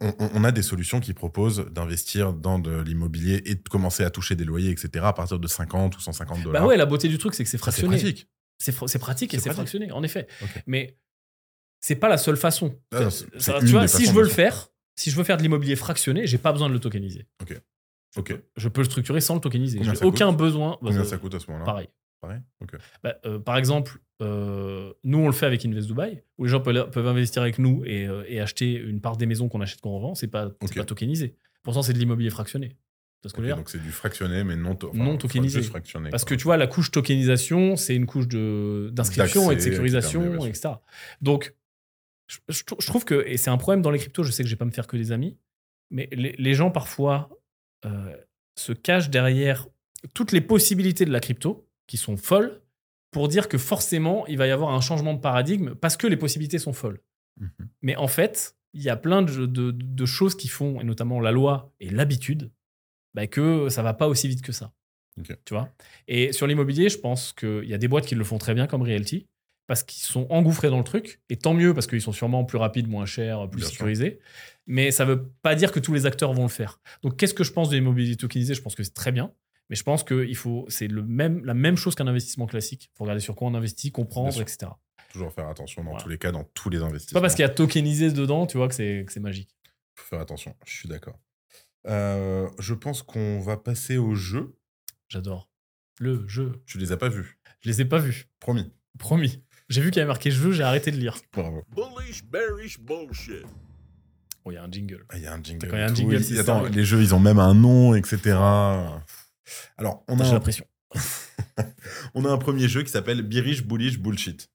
On, 0.00 0.44
a 0.44 0.52
des 0.52 0.60
solutions 0.62 1.00
qui 1.00 1.14
proposent 1.14 1.66
d'investir 1.70 2.34
dans 2.34 2.58
de 2.58 2.82
l'immobilier 2.82 3.42
et 3.46 3.54
de 3.54 3.66
commencer 3.68 4.04
à 4.04 4.10
toucher 4.10 4.34
des 4.34 4.44
loyers, 4.44 4.70
etc. 4.70 5.06
à 5.06 5.14
partir 5.14 5.38
de 5.38 5.48
50 5.48 5.96
ou 5.96 6.00
150 6.00 6.42
dollars. 6.42 6.62
Bah 6.62 6.68
ouais, 6.68 6.76
la 6.76 6.84
beauté 6.84 7.08
du 7.08 7.16
truc, 7.16 7.34
c'est 7.34 7.44
que 7.44 7.48
c'est 7.48 7.56
fractionné. 7.56 7.96
pratique. 7.96 8.28
C'est 8.58 8.98
pratique 8.98 9.32
et 9.32 9.38
C'est 9.38 9.52
fractionné, 9.52 9.90
en 9.92 10.02
effet. 10.02 10.26
Mais 10.66 10.98
c'est 11.80 11.96
pas 11.96 12.08
la 12.08 12.18
seule 12.18 12.36
façon. 12.36 12.78
Ah 12.92 13.00
non, 13.04 13.10
c'est- 13.10 13.24
Ça- 13.38 13.52
c'est 13.54 13.58
tu 13.60 13.64
une 13.66 13.70
vois, 13.72 13.80
des 13.82 13.88
si 13.88 13.98
façons 13.98 14.04
je 14.10 14.16
veux 14.16 14.22
de 14.22 14.28
le 14.28 14.32
faire, 14.32 14.68
si 14.96 15.10
je 15.10 15.16
veux 15.16 15.24
faire 15.24 15.36
de 15.36 15.42
l'immobilier 15.42 15.76
fractionné, 15.76 16.26
j'ai 16.26 16.38
pas 16.38 16.52
besoin 16.52 16.68
de 16.68 16.74
le 16.74 16.80
tokeniser. 16.80 17.26
Ok. 17.42 17.60
Je 18.56 18.68
peux 18.68 18.80
le 18.80 18.86
structurer 18.86 19.20
sans 19.20 19.34
le 19.34 19.40
tokeniser. 19.40 19.78
Combien 19.78 19.92
J'ai 19.92 19.98
ça 19.98 20.06
aucun 20.06 20.28
coûte 20.28 20.38
besoin. 20.38 20.70
bah, 20.72 20.78
Combien 20.90 21.04
ça- 21.04 21.18
coûte 21.18 21.34
à 21.34 21.38
ce 21.40 21.46
moment-là 21.48 21.64
Pareil. 21.66 21.88
Pareil 22.22 22.40
Ok. 22.62 22.76
Bah, 23.04 23.14
euh, 23.26 23.38
par 23.38 23.58
exemple, 23.58 23.98
euh, 24.22 24.92
nous, 25.04 25.18
on 25.18 25.26
le 25.26 25.32
fait 25.32 25.44
avec 25.44 25.64
Invest 25.66 25.86
Dubai, 25.86 26.24
où 26.38 26.44
les 26.44 26.50
gens 26.50 26.60
peuvent, 26.60 26.90
peuvent 26.90 27.06
investir 27.06 27.42
avec 27.42 27.58
nous 27.58 27.84
et, 27.84 28.06
euh, 28.08 28.24
et 28.26 28.40
acheter 28.40 28.72
une 28.72 29.02
part 29.02 29.18
des 29.18 29.26
maisons 29.26 29.50
qu'on 29.50 29.60
achète, 29.60 29.82
qu'on 29.82 29.94
revend. 29.96 30.14
C'est 30.14 30.28
pas, 30.28 30.48
c'est 30.62 30.70
Ok. 30.70 30.76
pas 30.76 30.84
tokenisé. 30.84 31.34
Pourtant, 31.62 31.82
c'est 31.82 31.92
de 31.92 31.98
l'immobilier 31.98 32.30
fractionné. 32.30 32.68
Tu 32.70 32.74
vois 33.24 33.28
ce 33.30 33.34
que 33.34 33.36
Ok, 33.36 33.36
je 33.36 33.40
veux 33.42 33.46
dire 33.48 33.56
donc 33.56 33.68
c'est 33.68 33.82
du 33.82 33.90
fractionné, 33.90 34.44
mais 34.44 34.56
non, 34.56 34.74
to- 34.76 34.88
enfin, 34.90 34.98
Non 35.04 35.16
tokenisé. 35.18 35.58
juste 35.58 35.70
fractionné, 35.70 36.08
Parce 36.10 36.24
que 36.24 36.30
quoi. 36.30 36.36
tu 36.38 36.44
vois, 36.44 36.56
la 36.56 36.66
couche 36.66 36.90
tokenisation, 36.90 37.76
c'est 37.76 37.94
une 37.94 38.06
couche 38.06 38.28
de- 38.28 38.88
d'inscription 38.94 39.50
et 39.50 39.56
de 39.56 39.58
D'accès, 39.60 39.70
sécurisation, 39.70 40.46
etc. 40.46 40.74
Donc, 41.20 41.54
je, 42.26 42.38
je 42.48 42.64
trou- 42.64 42.76
je 42.80 42.86
trouve 42.86 43.04
que, 43.04 43.24
et 43.26 43.36
c'est 43.36 43.50
un 43.50 43.56
problème 43.56 43.82
dans 43.82 43.90
les 43.90 43.98
cryptos, 43.98 44.22
je 44.24 44.30
sais 44.32 44.42
que 44.42 44.48
je 44.48 44.54
vais 44.54 44.58
pas 44.58 44.64
me 44.64 44.70
faire 44.70 44.86
que 44.86 44.96
des 44.96 45.12
amis, 45.12 45.36
mais 45.90 46.08
les, 46.12 46.32
les 46.38 46.54
gens 46.54 46.70
parfois 46.70 47.28
euh, 47.84 48.16
se 48.58 48.72
cachent 48.72 49.10
derrière 49.10 49.68
toutes 50.14 50.32
les 50.32 50.40
possibilités 50.40 51.04
de 51.04 51.12
la 51.12 51.20
crypto, 51.20 51.68
qui 51.86 51.96
sont 51.96 52.16
folles, 52.16 52.60
pour 53.12 53.28
dire 53.28 53.48
que 53.48 53.58
forcément, 53.58 54.26
il 54.26 54.36
va 54.38 54.46
y 54.46 54.50
avoir 54.50 54.72
un 54.74 54.80
changement 54.80 55.14
de 55.14 55.20
paradigme 55.20 55.74
parce 55.74 55.96
que 55.96 56.06
les 56.06 56.16
possibilités 56.16 56.58
sont 56.58 56.72
folles. 56.72 57.00
Mhm. 57.40 57.50
Mais 57.82 57.96
en 57.96 58.08
fait, 58.08 58.56
il 58.74 58.82
y 58.82 58.90
a 58.90 58.96
plein 58.96 59.22
de, 59.22 59.46
de- 59.46 59.70
de 59.70 60.06
choses 60.06 60.34
qui 60.36 60.48
font, 60.48 60.80
et 60.80 60.84
notamment 60.84 61.20
la 61.20 61.30
loi 61.32 61.72
et 61.80 61.88
l'habitude, 61.90 62.50
bah, 63.14 63.26
que 63.26 63.68
ça 63.68 63.82
va 63.82 63.94
pas 63.94 64.08
aussi 64.08 64.28
vite 64.28 64.42
que 64.42 64.52
ça. 64.52 64.72
Tu 65.46 65.54
vois? 65.54 65.72
Et 66.08 66.32
sur 66.32 66.46
l'immobilier, 66.46 66.90
je 66.90 66.98
pense 66.98 67.32
qu'il 67.32 67.64
y 67.64 67.72
a 67.72 67.78
des 67.78 67.88
boîtes 67.88 68.04
qui 68.04 68.14
le 68.14 68.24
font 68.24 68.36
très 68.36 68.52
bien 68.52 68.66
comme 68.66 68.82
Realty, 68.82 69.26
parce 69.66 69.82
qu'ils 69.82 70.02
sont 70.02 70.26
engouffrés 70.30 70.68
dans 70.70 70.78
le 70.78 70.84
truc, 70.84 71.20
et 71.28 71.36
tant 71.36 71.54
mieux 71.54 71.74
parce 71.74 71.86
qu'ils 71.86 72.00
sont 72.02 72.12
sûrement 72.12 72.44
plus 72.44 72.58
rapides, 72.58 72.88
moins 72.88 73.06
chers, 73.06 73.48
plus 73.50 73.58
Bien 73.60 73.66
sûr. 73.68 73.72
sécurisés. 73.78 74.18
Mais 74.66 74.90
ça 74.90 75.04
veut 75.04 75.28
pas 75.42 75.54
dire 75.54 75.72
que 75.72 75.80
tous 75.80 75.92
les 75.94 76.06
acteurs 76.06 76.32
vont 76.32 76.42
le 76.42 76.48
faire. 76.48 76.80
Donc 77.02 77.16
qu'est-ce 77.16 77.34
que 77.34 77.44
je 77.44 77.52
pense 77.52 77.68
de 77.70 77.74
l'immobilier 77.76 78.16
tokenisé 78.16 78.54
Je 78.54 78.62
pense 78.62 78.74
que 78.74 78.82
c'est 78.82 78.94
très 78.94 79.12
bien. 79.12 79.32
Mais 79.68 79.74
je 79.76 79.82
pense 79.82 80.04
que 80.04 80.24
il 80.24 80.36
faut, 80.36 80.64
c'est 80.68 80.86
le 80.86 81.02
même, 81.02 81.44
la 81.44 81.54
même 81.54 81.76
chose 81.76 81.94
qu'un 81.96 82.06
investissement 82.06 82.46
classique. 82.46 82.90
Il 82.92 82.96
faut 82.96 83.02
regarder 83.04 83.20
sur 83.20 83.34
quoi 83.34 83.48
on 83.48 83.54
investit, 83.54 83.90
comprendre, 83.90 84.40
etc. 84.40 84.70
Toujours 85.12 85.32
faire 85.32 85.48
attention 85.48 85.82
dans 85.82 85.90
Voilà. 85.90 86.02
tous 86.04 86.08
les 86.08 86.18
cas, 86.18 86.30
dans 86.30 86.44
tous 86.54 86.70
les 86.70 86.82
investissements. 86.82 87.18
pas 87.18 87.22
parce 87.22 87.34
qu'il 87.34 87.42
y 87.42 87.46
a 87.46 87.48
tokenisé 87.48 88.12
dedans, 88.12 88.46
tu 88.46 88.58
vois, 88.58 88.68
que 88.68 88.74
c'est 88.74 89.02
que 89.06 89.12
c'est 89.12 89.18
magique. 89.20 89.50
faut 89.94 90.06
faire 90.06 90.20
attention, 90.20 90.54
je 90.66 90.72
suis 90.72 90.88
d'accord. 90.88 91.18
Euh, 91.88 92.48
je 92.58 92.74
pense 92.74 93.02
qu'on 93.02 93.40
va 93.40 93.56
passer 93.56 93.96
au 93.96 94.14
jeu. 94.14 94.56
J'adore. 95.08 95.48
Le 95.98 96.26
jeu. 96.28 96.62
Tu 96.66 96.78
les 96.78 96.92
as 96.92 96.96
pas 96.96 97.08
vus, 97.08 97.38
Je 97.60 97.68
les 97.70 97.80
ai 97.80 97.84
pas 97.84 97.98
vus. 97.98 98.26
promis. 98.40 98.70
Promis. 98.98 99.42
J'ai 99.68 99.80
vu 99.80 99.90
qu'il 99.90 99.98
y 99.98 100.02
avait 100.02 100.08
marqué 100.08 100.30
jeu, 100.30 100.52
j'ai 100.52 100.62
arrêté 100.62 100.90
de 100.92 100.96
lire. 100.96 101.16
Bravo. 101.32 101.62
Bullish, 101.74 102.22
bearish 102.24 102.78
bullshit. 102.78 103.44
Oh, 104.44 104.52
il 104.52 104.54
y 104.54 104.58
a 104.58 104.62
un 104.62 104.70
jingle. 104.70 105.04
Ah, 105.08 105.16
Il 105.16 105.22
y 105.24 105.26
a 105.26 105.34
un 105.34 105.42
jingle. 105.42 105.68
Quand 105.68 105.76
il 105.76 105.80
y 105.80 105.82
a 105.82 105.86
un 105.86 105.88
tout. 105.88 105.96
jingle, 105.96 106.38
attends, 106.38 106.62
ça. 106.64 106.68
les 106.70 106.84
jeux, 106.84 107.00
ils 107.02 107.14
ont 107.14 107.18
même 107.20 107.40
un 107.40 107.52
nom, 107.54 107.94
etc. 107.96 108.34
Alors, 109.76 110.04
on 110.08 110.20
a, 110.20 110.24
J'ai 110.24 110.30
un, 110.30 110.34
la 110.34 110.40
pression. 110.40 110.64
on 112.14 112.24
a 112.24 112.30
un 112.30 112.38
premier 112.38 112.68
jeu 112.68 112.82
qui 112.84 112.90
s'appelle 112.90 113.22
Birish 113.22 113.64
Bullish 113.64 113.98
Bullshit. 113.98 114.48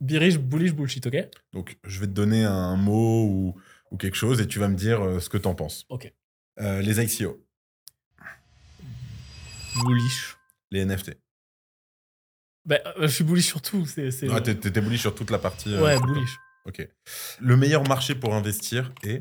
Birish, 0.00 0.36
bullish, 0.38 0.72
bullshit, 0.74 1.06
ok 1.06 1.16
Donc, 1.52 1.78
je 1.84 2.00
vais 2.00 2.06
te 2.06 2.12
donner 2.12 2.44
un 2.44 2.76
mot 2.76 3.24
ou, 3.24 3.54
ou 3.90 3.96
quelque 3.96 4.16
chose 4.16 4.40
et 4.42 4.46
tu 4.46 4.58
vas 4.58 4.68
me 4.68 4.76
dire 4.76 5.00
euh, 5.00 5.20
ce 5.20 5.30
que 5.30 5.38
t'en 5.38 5.54
penses. 5.54 5.86
Ok. 5.88 6.12
Euh, 6.60 6.82
les 6.82 7.00
ICO, 7.02 7.42
Bullish. 9.82 10.36
les 10.70 10.84
NFT. 10.84 11.16
Bah, 12.66 12.78
euh, 12.96 13.02
je 13.02 13.06
suis 13.14 13.24
bullish 13.24 13.46
sur 13.46 13.60
tout. 13.60 13.84
C'est, 13.86 14.10
c'est- 14.10 14.28
Ah, 14.30 14.40
t'es- 14.40 14.54
bullish 14.80 15.00
sur 15.02 15.14
toute 15.14 15.30
la 15.30 15.38
partie. 15.38 15.74
euh, 15.74 15.82
ouais, 15.82 16.00
bullish. 16.00 16.36
Ok. 16.64 16.88
Le 17.40 17.56
meilleur 17.56 17.86
marché 17.86 18.14
pour 18.14 18.34
investir 18.34 18.92
est 19.02 19.20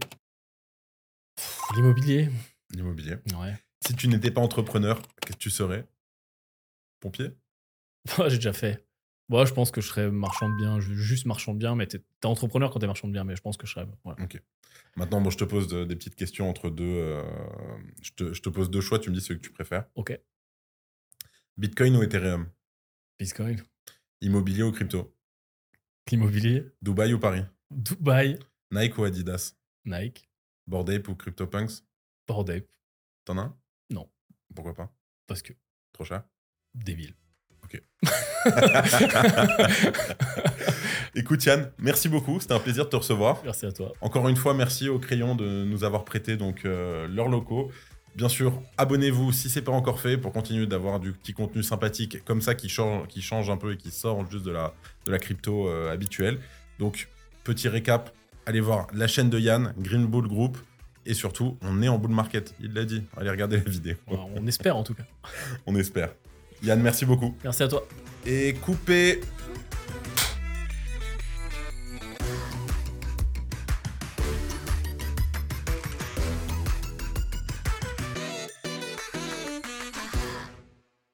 L'immobilier. 1.75 2.29
l'immobilier. 2.71 3.15
Ouais. 3.37 3.53
Si 3.85 3.95
tu 3.95 4.07
n'étais 4.07 4.31
pas 4.31 4.39
entrepreneur, 4.41 5.01
qu'est-ce 5.21 5.33
que 5.37 5.41
tu 5.41 5.49
serais? 5.49 5.85
Pompier? 7.01 7.31
J'ai 8.29 8.35
déjà 8.37 8.53
fait. 8.53 8.87
Moi, 9.29 9.45
je 9.45 9.53
pense 9.53 9.71
que 9.71 9.81
je 9.81 9.87
serais 9.87 10.09
marchand 10.11 10.49
de 10.49 10.55
biens, 10.57 10.79
ju- 10.79 10.95
juste 10.97 11.25
marchand 11.25 11.53
de 11.53 11.59
biens, 11.59 11.75
mais 11.75 11.87
t'es, 11.87 11.99
t'es 12.19 12.27
entrepreneur 12.27 12.69
quand 12.71 12.79
t'es 12.79 12.87
marchand 12.87 13.07
de 13.07 13.13
biens, 13.13 13.23
mais 13.23 13.35
je 13.35 13.41
pense 13.41 13.57
que 13.57 13.65
je 13.67 13.73
serais. 13.73 13.87
ouais. 14.05 14.15
Maintenant, 14.95 15.21
bon, 15.21 15.29
je 15.31 15.37
te 15.37 15.43
pose 15.43 15.67
de- 15.67 15.85
des 15.85 15.95
petites 15.95 16.15
questions 16.15 16.49
entre 16.49 16.69
deux. 16.69 16.83
euh, 16.85 17.23
je, 18.01 18.11
te, 18.11 18.33
je 18.33 18.41
te 18.41 18.49
pose 18.49 18.69
deux 18.69 18.81
choix, 18.81 18.99
tu 18.99 19.09
me 19.09 19.15
dis 19.15 19.21
ce 19.21 19.33
que 19.33 19.39
tu 19.39 19.51
préfères. 19.51 19.85
Ok. 19.95 20.17
Bitcoin 21.57 21.95
ou 21.97 22.03
Ethereum? 22.03 22.47
Bitcoin. 23.23 23.55
Immobilier 24.19 24.63
ou 24.63 24.73
crypto? 24.73 25.15
L'immobilier. 26.11 26.65
Dubaï 26.81 27.13
ou 27.13 27.19
Paris? 27.19 27.45
Dubaï. 27.71 28.37
Nike 28.69 28.97
ou 28.97 29.05
Adidas? 29.05 29.53
Nike. 29.85 30.27
Bored 30.67 30.89
Ape 30.89 31.07
ou 31.07 31.15
CryptoPunks? 31.15 31.85
Bored 32.27 32.49
Ape. 32.49 32.67
T'en 33.23 33.37
as 33.37 33.41
un? 33.43 33.57
Non. 33.89 34.09
Pourquoi 34.53 34.73
pas? 34.73 34.93
Parce 35.25 35.41
que 35.41 35.53
Trop 35.93 36.03
cher? 36.03 36.23
Débile. 36.75 37.13
Ok. 37.63 37.81
Écoute 41.15 41.45
Yann, 41.45 41.71
merci 41.77 42.09
beaucoup, 42.09 42.41
c'était 42.41 42.55
un 42.55 42.59
plaisir 42.59 42.83
de 42.85 42.89
te 42.89 42.95
recevoir. 42.97 43.41
Merci 43.45 43.67
à 43.67 43.71
toi. 43.71 43.93
Encore 44.01 44.27
une 44.27 44.35
fois, 44.35 44.53
merci 44.53 44.89
au 44.89 44.99
Crayon 44.99 45.35
de 45.35 45.63
nous 45.63 45.85
avoir 45.85 46.03
prêté 46.03 46.35
donc 46.35 46.65
euh, 46.65 47.07
leurs 47.07 47.29
locaux. 47.29 47.71
Bien 48.15 48.29
sûr, 48.29 48.61
abonnez-vous 48.77 49.31
si 49.31 49.49
c'est 49.49 49.63
pas 49.63 49.71
encore 49.71 49.99
fait 49.99 50.17
pour 50.17 50.31
continuer 50.31 50.67
d'avoir 50.67 50.99
du 50.99 51.13
petit 51.13 51.33
contenu 51.33 51.63
sympathique 51.63 52.23
comme 52.25 52.41
ça 52.41 52.53
qui 52.53 52.69
change, 52.69 53.07
qui 53.07 53.23
change 53.23 53.49
un 53.49 53.57
peu 53.57 53.73
et 53.73 53.77
qui 53.77 53.89
sort 53.89 54.29
juste 54.29 54.45
de 54.45 54.51
la, 54.51 54.73
de 55.05 55.11
la 55.11 55.17
crypto 55.17 55.67
euh, 55.67 55.91
habituelle. 55.91 56.39
Donc, 56.77 57.09
petit 57.43 57.67
récap, 57.67 58.13
allez 58.45 58.59
voir 58.59 58.87
la 58.93 59.07
chaîne 59.07 59.31
de 59.31 59.39
Yann, 59.39 59.73
Green 59.79 60.05
Bull 60.05 60.27
Group. 60.27 60.57
Et 61.05 61.15
surtout, 61.15 61.57
on 61.61 61.81
est 61.81 61.89
en 61.89 61.97
bull 61.97 62.11
market, 62.11 62.53
il 62.61 62.73
l'a 62.73 62.85
dit. 62.85 63.03
Allez 63.17 63.29
regarder 63.29 63.57
la 63.57 63.63
vidéo, 63.63 63.95
on 64.07 64.47
espère 64.47 64.77
en 64.77 64.83
tout 64.83 64.93
cas. 64.93 65.03
on 65.65 65.75
espère. 65.75 66.13
Yann, 66.61 66.79
merci 66.81 67.05
beaucoup. 67.05 67.35
Merci 67.43 67.63
à 67.63 67.67
toi. 67.67 67.85
Et 68.25 68.53
coupez 68.53 69.19